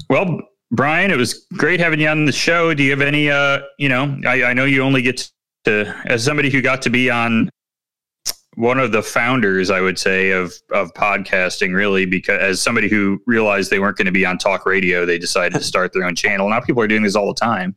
well, 0.09 0.41
Brian, 0.71 1.11
it 1.11 1.17
was 1.17 1.45
great 1.53 1.79
having 1.79 2.01
you 2.01 2.09
on 2.09 2.25
the 2.25 2.31
show. 2.33 2.73
Do 2.73 2.83
you 2.83 2.91
have 2.91 3.01
any? 3.01 3.29
Uh, 3.29 3.59
you 3.79 3.87
know, 3.87 4.19
I, 4.25 4.43
I 4.43 4.53
know 4.53 4.65
you 4.65 4.83
only 4.83 5.01
get 5.01 5.29
to, 5.63 5.95
as 6.05 6.25
somebody 6.25 6.49
who 6.49 6.61
got 6.61 6.81
to 6.81 6.89
be 6.89 7.09
on 7.09 7.49
one 8.55 8.79
of 8.79 8.91
the 8.91 9.01
founders, 9.01 9.69
I 9.69 9.79
would 9.81 9.97
say, 9.97 10.31
of 10.31 10.53
of 10.71 10.93
podcasting. 10.93 11.73
Really, 11.73 12.05
because 12.05 12.39
as 12.41 12.61
somebody 12.61 12.89
who 12.89 13.21
realized 13.25 13.71
they 13.71 13.79
weren't 13.79 13.97
going 13.97 14.05
to 14.07 14.11
be 14.11 14.25
on 14.25 14.37
talk 14.37 14.65
radio, 14.65 15.05
they 15.05 15.17
decided 15.17 15.57
to 15.57 15.63
start 15.63 15.93
their 15.93 16.03
own 16.03 16.15
channel. 16.15 16.49
Now 16.49 16.59
people 16.59 16.81
are 16.81 16.87
doing 16.87 17.03
this 17.03 17.15
all 17.15 17.27
the 17.27 17.39
time. 17.39 17.75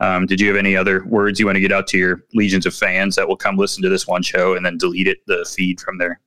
Um, 0.00 0.26
did 0.26 0.40
you 0.40 0.48
have 0.48 0.56
any 0.56 0.76
other 0.76 1.04
words 1.06 1.40
you 1.40 1.46
want 1.46 1.56
to 1.56 1.60
get 1.60 1.72
out 1.72 1.86
to 1.88 1.98
your 1.98 2.24
legions 2.34 2.66
of 2.66 2.74
fans 2.74 3.16
that 3.16 3.26
will 3.26 3.36
come 3.36 3.56
listen 3.56 3.82
to 3.82 3.88
this 3.88 4.06
one 4.06 4.22
show 4.22 4.54
and 4.54 4.64
then 4.66 4.76
delete 4.78 5.08
it, 5.08 5.18
the 5.26 5.44
feed 5.56 5.80
from 5.80 5.98
there? 5.98 6.20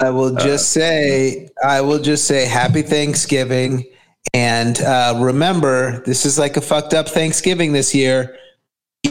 I 0.00 0.10
will 0.10 0.36
Uh, 0.36 0.40
just 0.44 0.70
say, 0.70 1.48
I 1.64 1.80
will 1.80 2.00
just 2.00 2.26
say 2.26 2.46
happy 2.46 2.82
Thanksgiving. 2.82 3.84
And 4.32 4.80
uh, 4.80 5.16
remember, 5.20 6.02
this 6.06 6.24
is 6.26 6.38
like 6.38 6.56
a 6.56 6.60
fucked 6.60 6.94
up 6.94 7.08
Thanksgiving 7.08 7.72
this 7.72 7.94
year. 7.94 8.36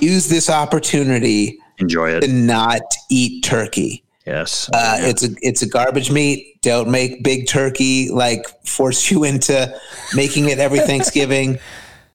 Use 0.01 0.27
this 0.27 0.49
opportunity 0.49 1.57
Enjoy 1.79 2.19
to 2.19 2.25
it. 2.25 2.29
not 2.29 2.81
eat 3.09 3.43
turkey. 3.43 4.03
Yes. 4.25 4.69
Uh, 4.73 4.97
It's 4.99 5.23
a 5.23 5.29
it's 5.41 5.61
a 5.61 5.67
garbage 5.67 6.09
meat. 6.11 6.61
Don't 6.61 6.89
make 6.89 7.23
big 7.23 7.47
turkey 7.47 8.09
like 8.09 8.45
force 8.65 9.11
you 9.11 9.23
into 9.25 9.73
making 10.15 10.49
it 10.49 10.59
every 10.59 10.79
Thanksgiving. 10.79 11.59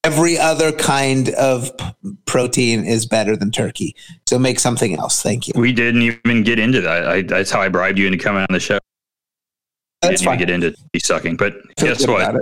Every 0.04 0.38
other 0.38 0.70
kind 0.70 1.30
of 1.30 1.76
p- 1.76 2.12
protein 2.24 2.84
is 2.84 3.04
better 3.04 3.36
than 3.36 3.50
turkey. 3.50 3.96
So 4.26 4.38
make 4.38 4.60
something 4.60 4.96
else. 4.96 5.22
Thank 5.22 5.48
you. 5.48 5.54
We 5.56 5.72
didn't 5.72 6.02
even 6.02 6.44
get 6.44 6.60
into 6.60 6.80
that. 6.80 7.06
I, 7.08 7.22
that's 7.22 7.50
how 7.50 7.60
I 7.60 7.68
bribed 7.68 7.98
you 7.98 8.06
into 8.06 8.16
coming 8.16 8.42
on 8.42 8.46
the 8.52 8.60
show. 8.60 8.76
We 8.76 10.08
That's 10.08 10.20
didn't 10.20 10.24
fine. 10.26 10.34
even 10.40 10.60
get 10.60 10.68
into 10.68 10.82
be 10.92 11.00
sucking. 11.00 11.36
But 11.36 11.54
guess 11.76 12.06
what? 12.06 12.36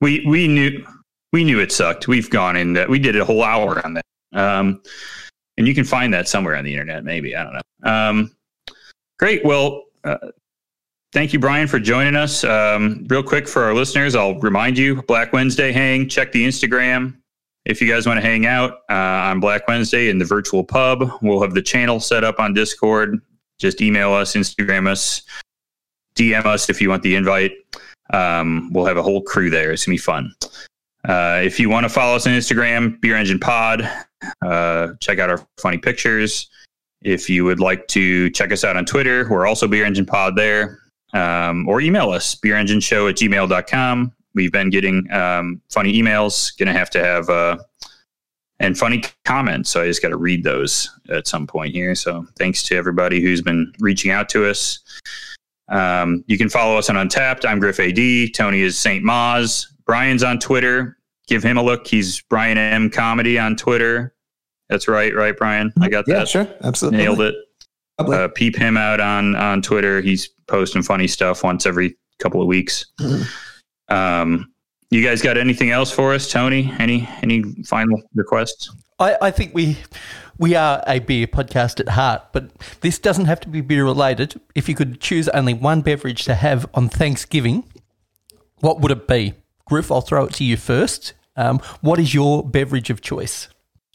We 0.00 0.24
we 0.26 0.46
knew 0.46 0.86
we 1.32 1.42
knew 1.42 1.58
it 1.58 1.72
sucked. 1.72 2.06
We've 2.06 2.30
gone 2.30 2.56
in 2.56 2.74
that. 2.74 2.88
We 2.88 3.00
did 3.00 3.16
a 3.16 3.24
whole 3.24 3.42
hour 3.42 3.84
on 3.84 3.94
that. 3.94 4.04
Um, 4.32 4.80
and 5.58 5.66
you 5.66 5.74
can 5.74 5.84
find 5.84 6.14
that 6.14 6.28
somewhere 6.28 6.54
on 6.54 6.64
the 6.64 6.72
internet. 6.72 7.02
Maybe 7.04 7.34
I 7.34 7.42
don't 7.42 7.54
know. 7.54 7.90
Um, 7.90 8.30
great. 9.22 9.44
Well, 9.44 9.84
uh, 10.02 10.16
thank 11.12 11.32
you, 11.32 11.38
Brian, 11.38 11.68
for 11.68 11.78
joining 11.78 12.16
us. 12.16 12.42
Um, 12.42 13.06
real 13.08 13.22
quick 13.22 13.46
for 13.46 13.62
our 13.62 13.72
listeners, 13.72 14.16
I'll 14.16 14.36
remind 14.40 14.76
you: 14.76 15.00
Black 15.02 15.32
Wednesday 15.32 15.70
hang. 15.70 16.08
Check 16.08 16.32
the 16.32 16.44
Instagram 16.44 17.16
if 17.64 17.80
you 17.80 17.88
guys 17.88 18.04
want 18.04 18.18
to 18.18 18.20
hang 18.20 18.46
out 18.46 18.78
uh, 18.90 19.30
on 19.30 19.38
Black 19.38 19.68
Wednesday 19.68 20.08
in 20.08 20.18
the 20.18 20.24
virtual 20.24 20.64
pub. 20.64 21.08
We'll 21.22 21.40
have 21.40 21.54
the 21.54 21.62
channel 21.62 22.00
set 22.00 22.24
up 22.24 22.40
on 22.40 22.52
Discord. 22.52 23.20
Just 23.60 23.80
email 23.80 24.12
us, 24.12 24.34
Instagram 24.34 24.88
us, 24.88 25.22
DM 26.16 26.44
us 26.44 26.68
if 26.68 26.80
you 26.80 26.88
want 26.88 27.04
the 27.04 27.14
invite. 27.14 27.52
Um, 28.12 28.72
we'll 28.72 28.86
have 28.86 28.96
a 28.96 29.04
whole 29.04 29.22
crew 29.22 29.50
there. 29.50 29.70
It's 29.70 29.86
gonna 29.86 29.94
be 29.94 29.98
fun. 29.98 30.34
Uh, 31.04 31.42
if 31.44 31.60
you 31.60 31.70
want 31.70 31.84
to 31.84 31.88
follow 31.88 32.16
us 32.16 32.26
on 32.26 32.32
Instagram, 32.32 33.00
Beer 33.00 33.14
Engine 33.14 33.38
Pod, 33.38 33.88
uh, 34.44 34.94
check 34.98 35.20
out 35.20 35.30
our 35.30 35.46
funny 35.60 35.78
pictures. 35.78 36.48
If 37.04 37.28
you 37.28 37.44
would 37.44 37.60
like 37.60 37.88
to 37.88 38.30
check 38.30 38.52
us 38.52 38.64
out 38.64 38.76
on 38.76 38.84
Twitter, 38.84 39.28
we're 39.28 39.46
also 39.46 39.66
Beer 39.66 39.84
Engine 39.84 40.06
Pod 40.06 40.36
there. 40.36 40.78
Um, 41.14 41.68
or 41.68 41.80
email 41.80 42.10
us, 42.10 42.34
beerengineshow 42.34 43.10
at 43.10 43.16
gmail.com. 43.16 44.12
We've 44.34 44.52
been 44.52 44.70
getting 44.70 45.10
um, 45.12 45.60
funny 45.70 45.92
emails. 45.92 46.56
Gonna 46.58 46.72
have 46.72 46.88
to 46.90 47.04
have 47.04 47.28
uh, 47.28 47.58
and 48.62 48.78
funny 48.78 49.02
comments. 49.24 49.70
So 49.70 49.82
I 49.82 49.86
just 49.86 50.00
got 50.00 50.10
to 50.10 50.16
read 50.16 50.44
those 50.44 50.88
at 51.10 51.26
some 51.26 51.46
point 51.46 51.74
here. 51.74 51.94
So 51.94 52.26
thanks 52.38 52.62
to 52.64 52.76
everybody 52.76 53.20
who's 53.20 53.42
been 53.42 53.72
reaching 53.80 54.10
out 54.10 54.28
to 54.30 54.48
us. 54.48 54.78
Um, 55.68 56.24
you 56.28 56.38
can 56.38 56.48
follow 56.48 56.78
us 56.78 56.88
on 56.88 56.96
Untappd. 56.96 57.44
I'm 57.44 57.58
Griff 57.58 57.80
AD. 57.80 58.34
Tony 58.34 58.60
is 58.60 58.78
St. 58.78 59.04
Moz. 59.04 59.66
Brian's 59.84 60.22
on 60.22 60.38
Twitter. 60.38 60.96
Give 61.26 61.42
him 61.42 61.56
a 61.56 61.62
look. 61.62 61.86
He's 61.86 62.20
Brian 62.22 62.56
M 62.56 62.88
Comedy 62.88 63.38
on 63.38 63.56
Twitter. 63.56 64.14
That's 64.72 64.88
right, 64.88 65.14
right, 65.14 65.36
Brian? 65.36 65.70
I 65.82 65.90
got 65.90 66.06
Yeah, 66.08 66.20
that. 66.20 66.28
sure. 66.28 66.48
Absolutely. 66.64 67.00
Nailed 67.00 67.20
it. 67.20 67.34
Uh, 67.98 68.28
peep 68.34 68.56
him 68.56 68.78
out 68.78 69.00
on 69.00 69.36
on 69.36 69.60
Twitter. 69.60 70.00
He's 70.00 70.30
posting 70.48 70.82
funny 70.82 71.06
stuff 71.06 71.44
once 71.44 71.66
every 71.66 71.94
couple 72.20 72.40
of 72.40 72.46
weeks. 72.48 72.86
Mhm. 72.98 73.26
Um, 73.90 74.50
you 74.90 75.04
guys 75.04 75.20
got 75.20 75.36
anything 75.36 75.70
else 75.70 75.90
for 75.90 76.14
us, 76.14 76.30
Tony? 76.30 76.72
Any 76.78 77.06
any 77.20 77.42
final 77.66 78.02
requests? 78.14 78.70
I, 78.98 79.16
I 79.20 79.30
think 79.30 79.54
we 79.54 79.76
we 80.38 80.54
are 80.54 80.82
a 80.86 81.00
beer 81.00 81.26
podcast 81.26 81.78
at 81.80 81.90
heart, 81.90 82.22
but 82.32 82.50
this 82.80 82.98
doesn't 82.98 83.26
have 83.26 83.40
to 83.40 83.48
be 83.50 83.60
beer 83.60 83.84
related. 83.84 84.40
If 84.54 84.70
you 84.70 84.74
could 84.74 84.98
choose 85.02 85.28
only 85.28 85.52
one 85.52 85.82
beverage 85.82 86.24
to 86.24 86.34
have 86.34 86.66
on 86.72 86.88
Thanksgiving, 86.88 87.64
what 88.60 88.80
would 88.80 88.90
it 88.90 89.06
be? 89.06 89.34
Griff, 89.66 89.92
I'll 89.92 90.00
throw 90.00 90.24
it 90.24 90.32
to 90.34 90.44
you 90.44 90.56
first. 90.56 91.12
Um, 91.36 91.58
what 91.82 91.98
is 91.98 92.14
your 92.14 92.42
beverage 92.42 92.88
of 92.88 93.02
choice? 93.02 93.48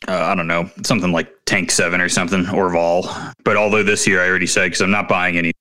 Uh, 0.08 0.26
I 0.26 0.36
don't 0.36 0.48
know, 0.48 0.70
something 0.84 1.12
like 1.12 1.32
Tank 1.46 1.72
Seven 1.72 2.02
or 2.02 2.10
something, 2.10 2.44
Orval. 2.46 3.34
But 3.44 3.58
although 3.58 3.84
this 3.84 4.08
year 4.08 4.24
I 4.24 4.28
already 4.28 4.48
said 4.48 4.66
because 4.66 4.82
I'm 4.82 4.92
not 4.92 5.08
buying 5.08 5.38
any, 5.38 5.52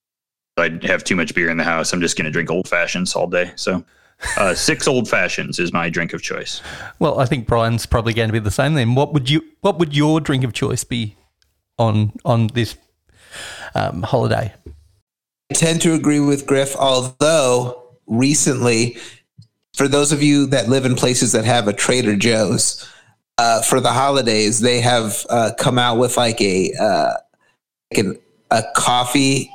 I'd 0.57 0.83
have 0.85 1.05
too 1.05 1.17
much 1.17 1.35
beer 1.35 1.51
in 1.51 1.57
the 1.57 1.65
house. 1.65 1.93
I'm 1.93 2.01
just 2.01 2.17
going 2.17 2.27
to 2.27 2.31
drink 2.31 2.51
old 2.51 2.69
fashions 2.69 3.15
all 3.15 3.27
day. 3.27 3.53
So 3.57 3.85
uh, 4.37 4.55
six 4.55 4.89
old 4.89 5.09
fashions 5.09 5.59
is 5.59 5.73
my 5.73 5.89
drink 5.89 6.13
of 6.13 6.23
choice. 6.23 6.61
Well, 6.99 7.21
I 7.21 7.27
think 7.27 7.47
Brian's 7.47 7.87
probably 7.87 8.13
going 8.13 8.29
to 8.29 8.33
be 8.33 8.39
the 8.39 8.51
same 8.51 8.75
then. 8.75 8.95
What 8.95 9.13
would 9.13 9.31
you 9.31 9.43
what 9.61 9.79
would 9.79 9.97
your 9.97 10.21
drink 10.21 10.45
of 10.45 10.53
choice 10.53 10.85
be, 10.85 11.17
on 11.79 12.13
on 12.25 12.49
this 12.49 12.77
um, 13.75 14.03
holiday. 14.03 14.53
I 15.51 15.55
tend 15.55 15.81
to 15.83 15.95
agree 15.95 16.21
with 16.21 16.47
Griff, 16.47 16.75
although 16.77 17.83
recently, 18.07 18.97
for 19.75 19.87
those 19.87 20.13
of 20.13 20.23
you 20.23 20.47
that 20.47 20.69
live 20.69 20.85
in 20.85 20.95
places 20.95 21.33
that 21.33 21.45
have 21.45 21.69
a 21.69 21.73
Trader 21.73 22.17
Joe's, 22.17 22.89
uh, 23.39 23.63
for 23.63 23.81
the 23.81 23.93
holidays, 23.93 24.61
they 24.61 24.81
have 24.81 25.27
uh, 25.29 25.51
come 25.59 25.79
out 25.79 25.99
with 25.99 26.17
like 26.17 26.41
a 26.41 26.73
uh, 26.81 27.13
like 27.91 28.05
an, 28.05 28.19
a 28.51 28.63
coffee 28.75 29.51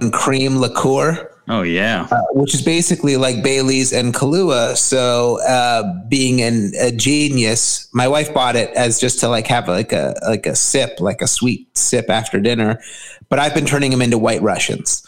and 0.00 0.12
cream 0.12 0.56
liqueur. 0.58 1.30
Oh 1.46 1.60
yeah. 1.60 2.08
uh, 2.10 2.22
which 2.32 2.54
is 2.54 2.62
basically 2.62 3.18
like 3.18 3.42
Bailey's 3.42 3.92
and 3.92 4.14
Kahlua. 4.14 4.76
So, 4.78 5.42
uh, 5.42 5.82
being 6.08 6.40
an, 6.40 6.72
a 6.80 6.90
genius, 6.90 7.86
my 7.92 8.08
wife 8.08 8.32
bought 8.32 8.56
it 8.56 8.70
as 8.70 8.98
just 8.98 9.20
to 9.20 9.28
like 9.28 9.46
have 9.48 9.68
like 9.68 9.92
a 9.92 10.14
like 10.26 10.46
a 10.46 10.56
sip, 10.56 11.00
like 11.00 11.20
a 11.20 11.26
sweet 11.26 11.76
sip 11.76 12.08
after 12.08 12.40
dinner. 12.40 12.80
But 13.28 13.38
I've 13.40 13.54
been 13.54 13.66
turning 13.66 13.90
them 13.90 14.00
into 14.00 14.16
White 14.16 14.42
Russians. 14.42 15.06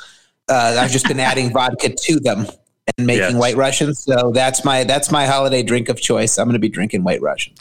Uh, 0.48 0.76
I've 0.78 0.90
just 0.90 1.08
been 1.08 1.20
adding 1.30 1.52
vodka 1.52 1.88
to 1.88 2.20
them 2.20 2.46
and 2.96 3.06
making 3.06 3.20
Yes. 3.22 3.34
White 3.34 3.56
Russians. 3.56 3.98
So 4.00 4.30
that's 4.34 4.64
my 4.64 4.84
that's 4.84 5.10
my 5.10 5.26
holiday 5.26 5.62
drink 5.62 5.88
of 5.88 6.00
choice. 6.00 6.38
I'm 6.38 6.46
going 6.46 6.52
to 6.54 6.58
be 6.58 6.68
drinking 6.68 7.04
White 7.04 7.20
Russians. 7.22 7.58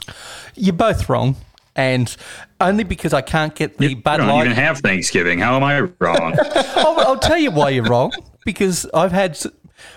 You're 0.55 0.73
both 0.73 1.09
wrong, 1.09 1.35
and 1.75 2.15
only 2.61 2.83
because 2.83 3.13
I 3.13 3.21
can't 3.21 3.53
get 3.55 3.77
the 3.77 3.89
I 3.91 3.93
Bud 3.95 4.17
don't 4.17 4.27
Light. 4.27 4.45
even 4.45 4.55
have 4.55 4.79
Thanksgiving. 4.79 5.39
How 5.39 5.55
am 5.55 5.63
I 5.63 5.81
wrong? 5.99 6.35
I'll, 6.75 6.99
I'll 6.99 7.19
tell 7.19 7.37
you 7.37 7.51
why 7.51 7.69
you're 7.71 7.83
wrong. 7.85 8.11
Because 8.45 8.85
I've 8.93 9.11
had 9.11 9.37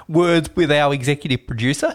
words 0.08 0.48
with 0.56 0.72
our 0.72 0.92
executive 0.94 1.46
producer, 1.46 1.94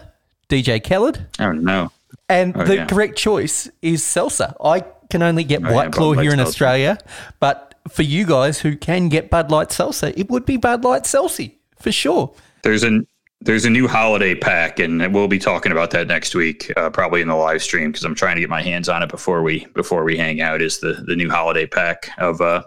DJ 0.50 0.82
Khaled, 0.84 1.26
oh 1.40 1.52
no. 1.52 1.92
and 2.30 2.56
Oh, 2.56 2.64
the 2.64 2.76
yeah. 2.76 2.86
correct 2.86 3.18
choice 3.18 3.70
is 3.82 4.02
salsa. 4.04 4.54
I 4.64 4.84
can 5.10 5.22
only 5.24 5.44
get 5.44 5.64
Oh, 5.66 5.74
White 5.74 5.86
Bud 5.92 5.94
Claw 5.94 6.14
here 6.14 6.32
in 6.32 6.38
seltzer. 6.38 6.50
Australia, 6.50 6.98
but 7.40 7.76
for 7.90 8.04
you 8.04 8.26
guys 8.26 8.60
who 8.60 8.76
can 8.78 9.10
get 9.10 9.30
Bud 9.30 9.52
Light 9.52 9.72
Seltzer, 9.72 10.14
it 10.16 10.30
would 10.30 10.46
be 10.46 10.58
Bud 10.58 10.84
Light 10.84 11.06
Seltzer 11.06 11.48
for 11.80 11.92
sure. 11.92 12.34
There's 12.62 12.84
a 12.84 13.02
there's 13.44 13.66
a 13.66 13.70
new 13.70 13.88
holiday 13.88 14.34
pack, 14.34 14.80
and 14.80 15.14
we'll 15.14 15.28
be 15.28 15.40
talking 15.40 15.72
about 15.72 15.92
that 15.92 16.08
next 16.08 16.34
week, 16.34 16.72
uh, 16.78 16.90
probably 16.90 17.22
in 17.22 17.28
the 17.28 17.36
live 17.36 17.62
stream 17.62 17.92
because 17.92 18.06
I'm 18.06 18.16
trying 18.16 18.36
to 18.36 18.42
get 18.42 18.50
my 18.50 18.62
hands 18.62 18.88
on 18.88 19.04
it 19.04 19.10
before 19.10 19.44
we 19.44 19.66
before 19.74 20.04
we 20.06 20.18
hang 20.18 20.40
out. 20.42 20.62
Is 20.62 20.80
the 20.80 21.04
the 21.06 21.16
new 21.16 21.30
holiday 21.30 21.68
pack 21.68 22.10
of 22.18 22.40
uh 22.40 22.64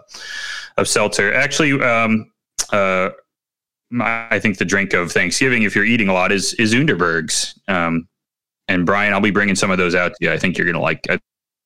of 0.77 0.87
seltzer? 0.87 1.33
Actually, 1.33 1.81
um, 1.81 2.31
uh, 2.71 3.09
my, 3.89 4.27
I 4.29 4.39
think 4.39 4.59
the 4.59 4.65
drink 4.65 4.93
of 4.93 5.11
Thanksgiving, 5.11 5.63
if 5.63 5.75
you're 5.75 5.85
eating 5.85 6.09
a 6.09 6.13
lot, 6.13 6.31
is 6.31 6.53
is 6.55 6.75
Underbergs. 6.75 7.57
Um, 7.67 8.07
and 8.67 8.85
Brian, 8.85 9.13
I'll 9.13 9.21
be 9.21 9.31
bringing 9.31 9.55
some 9.55 9.71
of 9.71 9.79
those 9.79 9.95
out 9.95 10.11
to 10.11 10.17
you. 10.25 10.31
I 10.31 10.37
think 10.37 10.57
you're 10.57 10.67
gonna 10.67 10.81
like. 10.81 10.99
I 11.09 11.19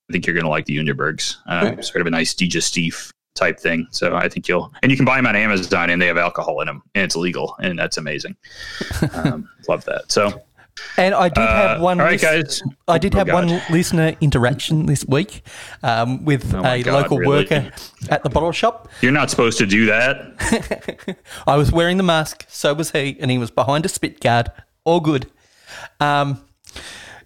think 0.10 0.26
you're 0.26 0.36
gonna 0.36 0.50
like 0.50 0.66
the 0.66 0.78
Underbergs. 0.78 1.36
Uh, 1.48 1.82
sort 1.82 2.02
of 2.02 2.08
a 2.08 2.12
nice 2.12 2.34
digestif 2.34 3.12
type 3.36 3.60
thing. 3.60 3.88
So 3.92 4.16
I 4.16 4.28
think 4.30 4.48
you'll 4.48 4.72
and 4.84 4.92
you 4.92 4.98
can 4.98 5.06
buy 5.06 5.16
them 5.18 5.26
on 5.28 5.36
Amazon 5.36 5.90
and 5.90 6.02
they 6.02 6.08
have 6.08 6.18
alcohol 6.18 6.60
in 6.62 6.68
them 6.68 6.82
and 6.96 7.04
it's 7.06 7.16
legal 7.16 7.56
and 7.62 7.78
that's 7.80 7.98
amazing. 7.98 8.36
Um, 9.14 9.50
love 9.68 9.84
that. 9.86 10.12
So 10.12 10.42
And 10.98 11.14
I 11.16 11.30
did 11.30 11.42
have 11.44 11.80
uh, 11.80 11.84
one. 11.84 12.00
All 12.00 12.06
right, 12.06 12.14
lis- 12.22 12.62
guys. 12.62 12.64
I 12.88 12.98
did 12.98 13.14
Oh, 13.16 13.20
have 13.20 13.28
God. 13.28 13.46
one 13.50 13.62
listener 13.70 14.16
interaction 14.22 14.86
this 14.86 15.06
week 15.06 15.44
um, 15.84 16.24
with 16.26 16.54
Oh 16.54 16.64
a 16.66 16.82
God, 16.84 17.02
local 17.04 17.18
really? 17.20 17.44
worker 17.44 17.72
at 18.10 18.24
the 18.24 18.30
bottle 18.30 18.52
shop. 18.52 18.90
You're 19.02 19.12
not 19.12 19.30
supposed 19.30 19.58
to 19.60 19.66
do 19.66 19.86
that. 19.88 21.18
I 21.48 21.56
was 21.58 21.72
wearing 21.72 21.98
the 21.98 22.04
mask, 22.04 22.46
so 22.50 22.74
was 22.74 22.92
he, 22.92 23.18
and 23.20 23.30
he 23.32 23.38
was 23.38 23.52
behind 23.52 23.86
a 23.86 23.90
spit 23.90 24.20
guard. 24.22 24.52
All 24.84 25.00
good. 25.00 25.30
Um, 26.00 26.44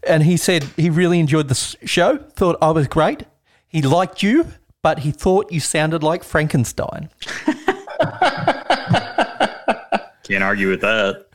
and 0.07 0.23
he 0.23 0.37
said 0.37 0.63
he 0.75 0.89
really 0.89 1.19
enjoyed 1.19 1.47
the 1.47 1.55
show, 1.85 2.17
thought 2.17 2.57
I 2.61 2.71
was 2.71 2.87
great. 2.87 3.23
He 3.67 3.81
liked 3.81 4.21
you, 4.23 4.47
but 4.85 4.99
he 4.99 5.09
thought 5.09 5.51
you 5.51 5.59
sounded 5.59 6.03
like 6.03 6.23
Frankenstein. 6.23 7.09
Can't 10.23 10.43
argue 10.43 10.69
with 10.69 10.81
that. 10.81 11.25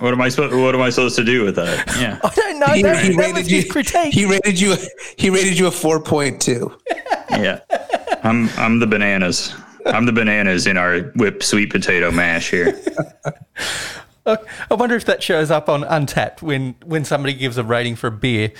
What 0.00 0.12
am 0.12 0.20
I 0.20 0.28
supposed? 0.28 0.56
What 0.56 0.74
am 0.74 0.82
I 0.82 0.90
supposed 0.90 1.14
to 1.14 1.22
do 1.22 1.44
with 1.44 1.54
that? 1.54 1.86
Yeah. 2.00 2.18
I 2.24 2.30
don't 2.34 2.58
know. 2.58 2.66
He, 2.66 2.82
that, 2.82 3.04
he 3.04 3.10
that 3.10 3.16
was 3.16 3.16
rated 3.16 3.46
his 3.46 3.66
you. 3.66 3.70
critique. 3.70 4.12
He 4.12 4.26
rated 4.26 4.58
you. 4.58 4.74
He 5.16 5.30
rated 5.30 5.56
you 5.56 5.68
a 5.68 5.70
four 5.70 6.00
point 6.02 6.42
two. 6.42 6.76
Yeah. 7.30 7.60
I'm 8.24 8.48
I'm 8.56 8.80
the 8.80 8.88
bananas. 8.88 9.54
I'm 9.86 10.04
the 10.04 10.12
bananas 10.12 10.66
in 10.66 10.76
our 10.76 11.02
whipped 11.14 11.44
sweet 11.44 11.70
potato 11.70 12.10
mash 12.10 12.50
here. 12.50 12.76
I 14.26 14.38
wonder 14.72 14.96
if 14.96 15.04
that 15.04 15.22
shows 15.22 15.52
up 15.52 15.68
on 15.68 15.82
Untappd 15.82 16.42
when, 16.42 16.74
when 16.84 17.04
somebody 17.04 17.34
gives 17.34 17.58
a 17.58 17.62
rating 17.62 17.94
for 17.94 18.08
a 18.08 18.10
beer. 18.10 18.50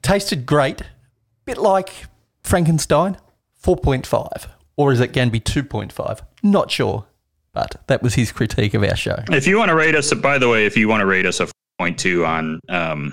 Tasted 0.00 0.46
great, 0.46 0.80
bit 1.44 1.58
like 1.58 2.06
Frankenstein, 2.42 3.18
4.5. 3.62 4.46
Or 4.76 4.92
is 4.92 5.00
it 5.00 5.12
going 5.12 5.28
to 5.28 5.32
be 5.32 5.40
2.5? 5.40 6.20
Not 6.42 6.70
sure. 6.70 7.06
But 7.52 7.82
that 7.88 8.02
was 8.02 8.14
his 8.14 8.32
critique 8.32 8.74
of 8.74 8.84
our 8.84 8.96
show. 8.96 9.22
If 9.30 9.46
you 9.46 9.58
want 9.58 9.70
to 9.70 9.74
rate 9.74 9.94
us, 9.94 10.12
by 10.14 10.38
the 10.38 10.48
way, 10.48 10.66
if 10.66 10.76
you 10.76 10.88
want 10.88 11.00
to 11.00 11.06
rate 11.06 11.26
us 11.26 11.40
a 11.40 11.48
point 11.78 11.98
two 11.98 12.24
on, 12.24 12.60
um, 12.68 13.12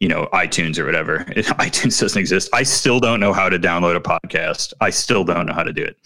you 0.00 0.08
know, 0.08 0.28
iTunes 0.32 0.78
or 0.78 0.84
whatever, 0.84 1.18
iTunes 1.28 2.00
doesn't 2.00 2.18
exist. 2.18 2.50
I 2.52 2.64
still 2.64 2.98
don't 2.98 3.20
know 3.20 3.32
how 3.32 3.48
to 3.48 3.58
download 3.58 3.96
a 3.96 4.00
podcast. 4.00 4.72
I 4.80 4.90
still 4.90 5.24
don't 5.24 5.46
know 5.46 5.54
how 5.54 5.62
to 5.62 5.72
do 5.72 5.84
it. 5.84 5.96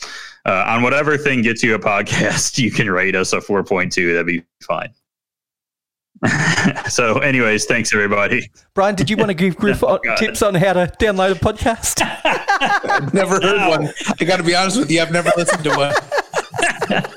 Uh, 0.44 0.64
on 0.66 0.82
whatever 0.82 1.16
thing 1.16 1.42
gets 1.42 1.62
you 1.62 1.74
a 1.74 1.78
podcast, 1.80 2.58
you 2.58 2.70
can 2.70 2.90
rate 2.90 3.16
us 3.16 3.32
a 3.32 3.40
four 3.40 3.64
point 3.64 3.92
two. 3.92 4.12
That'd 4.12 4.26
be 4.26 4.42
fine. 4.62 4.92
so, 6.88 7.18
anyways, 7.18 7.64
thanks 7.66 7.92
everybody. 7.92 8.50
Brian, 8.74 8.94
did 8.94 9.10
you 9.10 9.16
want 9.16 9.28
to 9.30 9.34
give 9.34 9.56
Griff 9.56 9.82
Oh, 9.82 9.94
on- 9.94 10.00
God. 10.04 10.16
tips 10.18 10.42
on 10.42 10.54
how 10.54 10.72
to 10.74 10.92
download 11.00 11.32
a 11.32 11.34
podcast? 11.34 12.00
I've 12.90 13.12
never 13.12 13.40
heard 13.40 13.68
one. 13.68 13.88
I 14.20 14.24
got 14.24 14.36
to 14.36 14.42
be 14.44 14.54
honest 14.54 14.78
with 14.78 14.90
you. 14.90 15.00
I've 15.02 15.10
never 15.12 15.30
listened 15.36 15.64
to 15.64 15.70
one. 15.76 15.94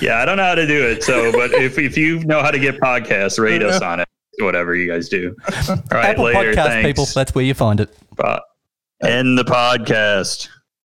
Yeah, 0.00 0.18
I 0.20 0.24
don't 0.24 0.36
know 0.38 0.44
how 0.44 0.54
to 0.54 0.66
do 0.66 0.86
it. 0.86 1.02
So, 1.02 1.30
but 1.32 1.52
if 1.52 1.76
if 1.78 1.96
you 1.96 2.20
know 2.24 2.40
how 2.40 2.50
to 2.50 2.58
get 2.58 2.80
podcasts, 2.80 3.38
rate 3.38 3.62
us 3.62 3.82
on 3.82 4.00
it. 4.00 4.08
Whatever 4.38 4.74
you 4.74 4.90
guys 4.90 5.08
do. 5.10 5.36
All 5.68 5.76
right, 5.90 6.10
Apple 6.10 6.24
later. 6.24 6.52
Podcast, 6.54 6.66
thanks. 6.66 6.86
people. 6.88 7.06
That's 7.06 7.34
where 7.34 7.44
you 7.44 7.52
find 7.52 7.80
it. 7.80 7.94
Bye. 8.16 8.40
End 9.02 9.36
the 9.36 9.44
podcast. 9.44 10.48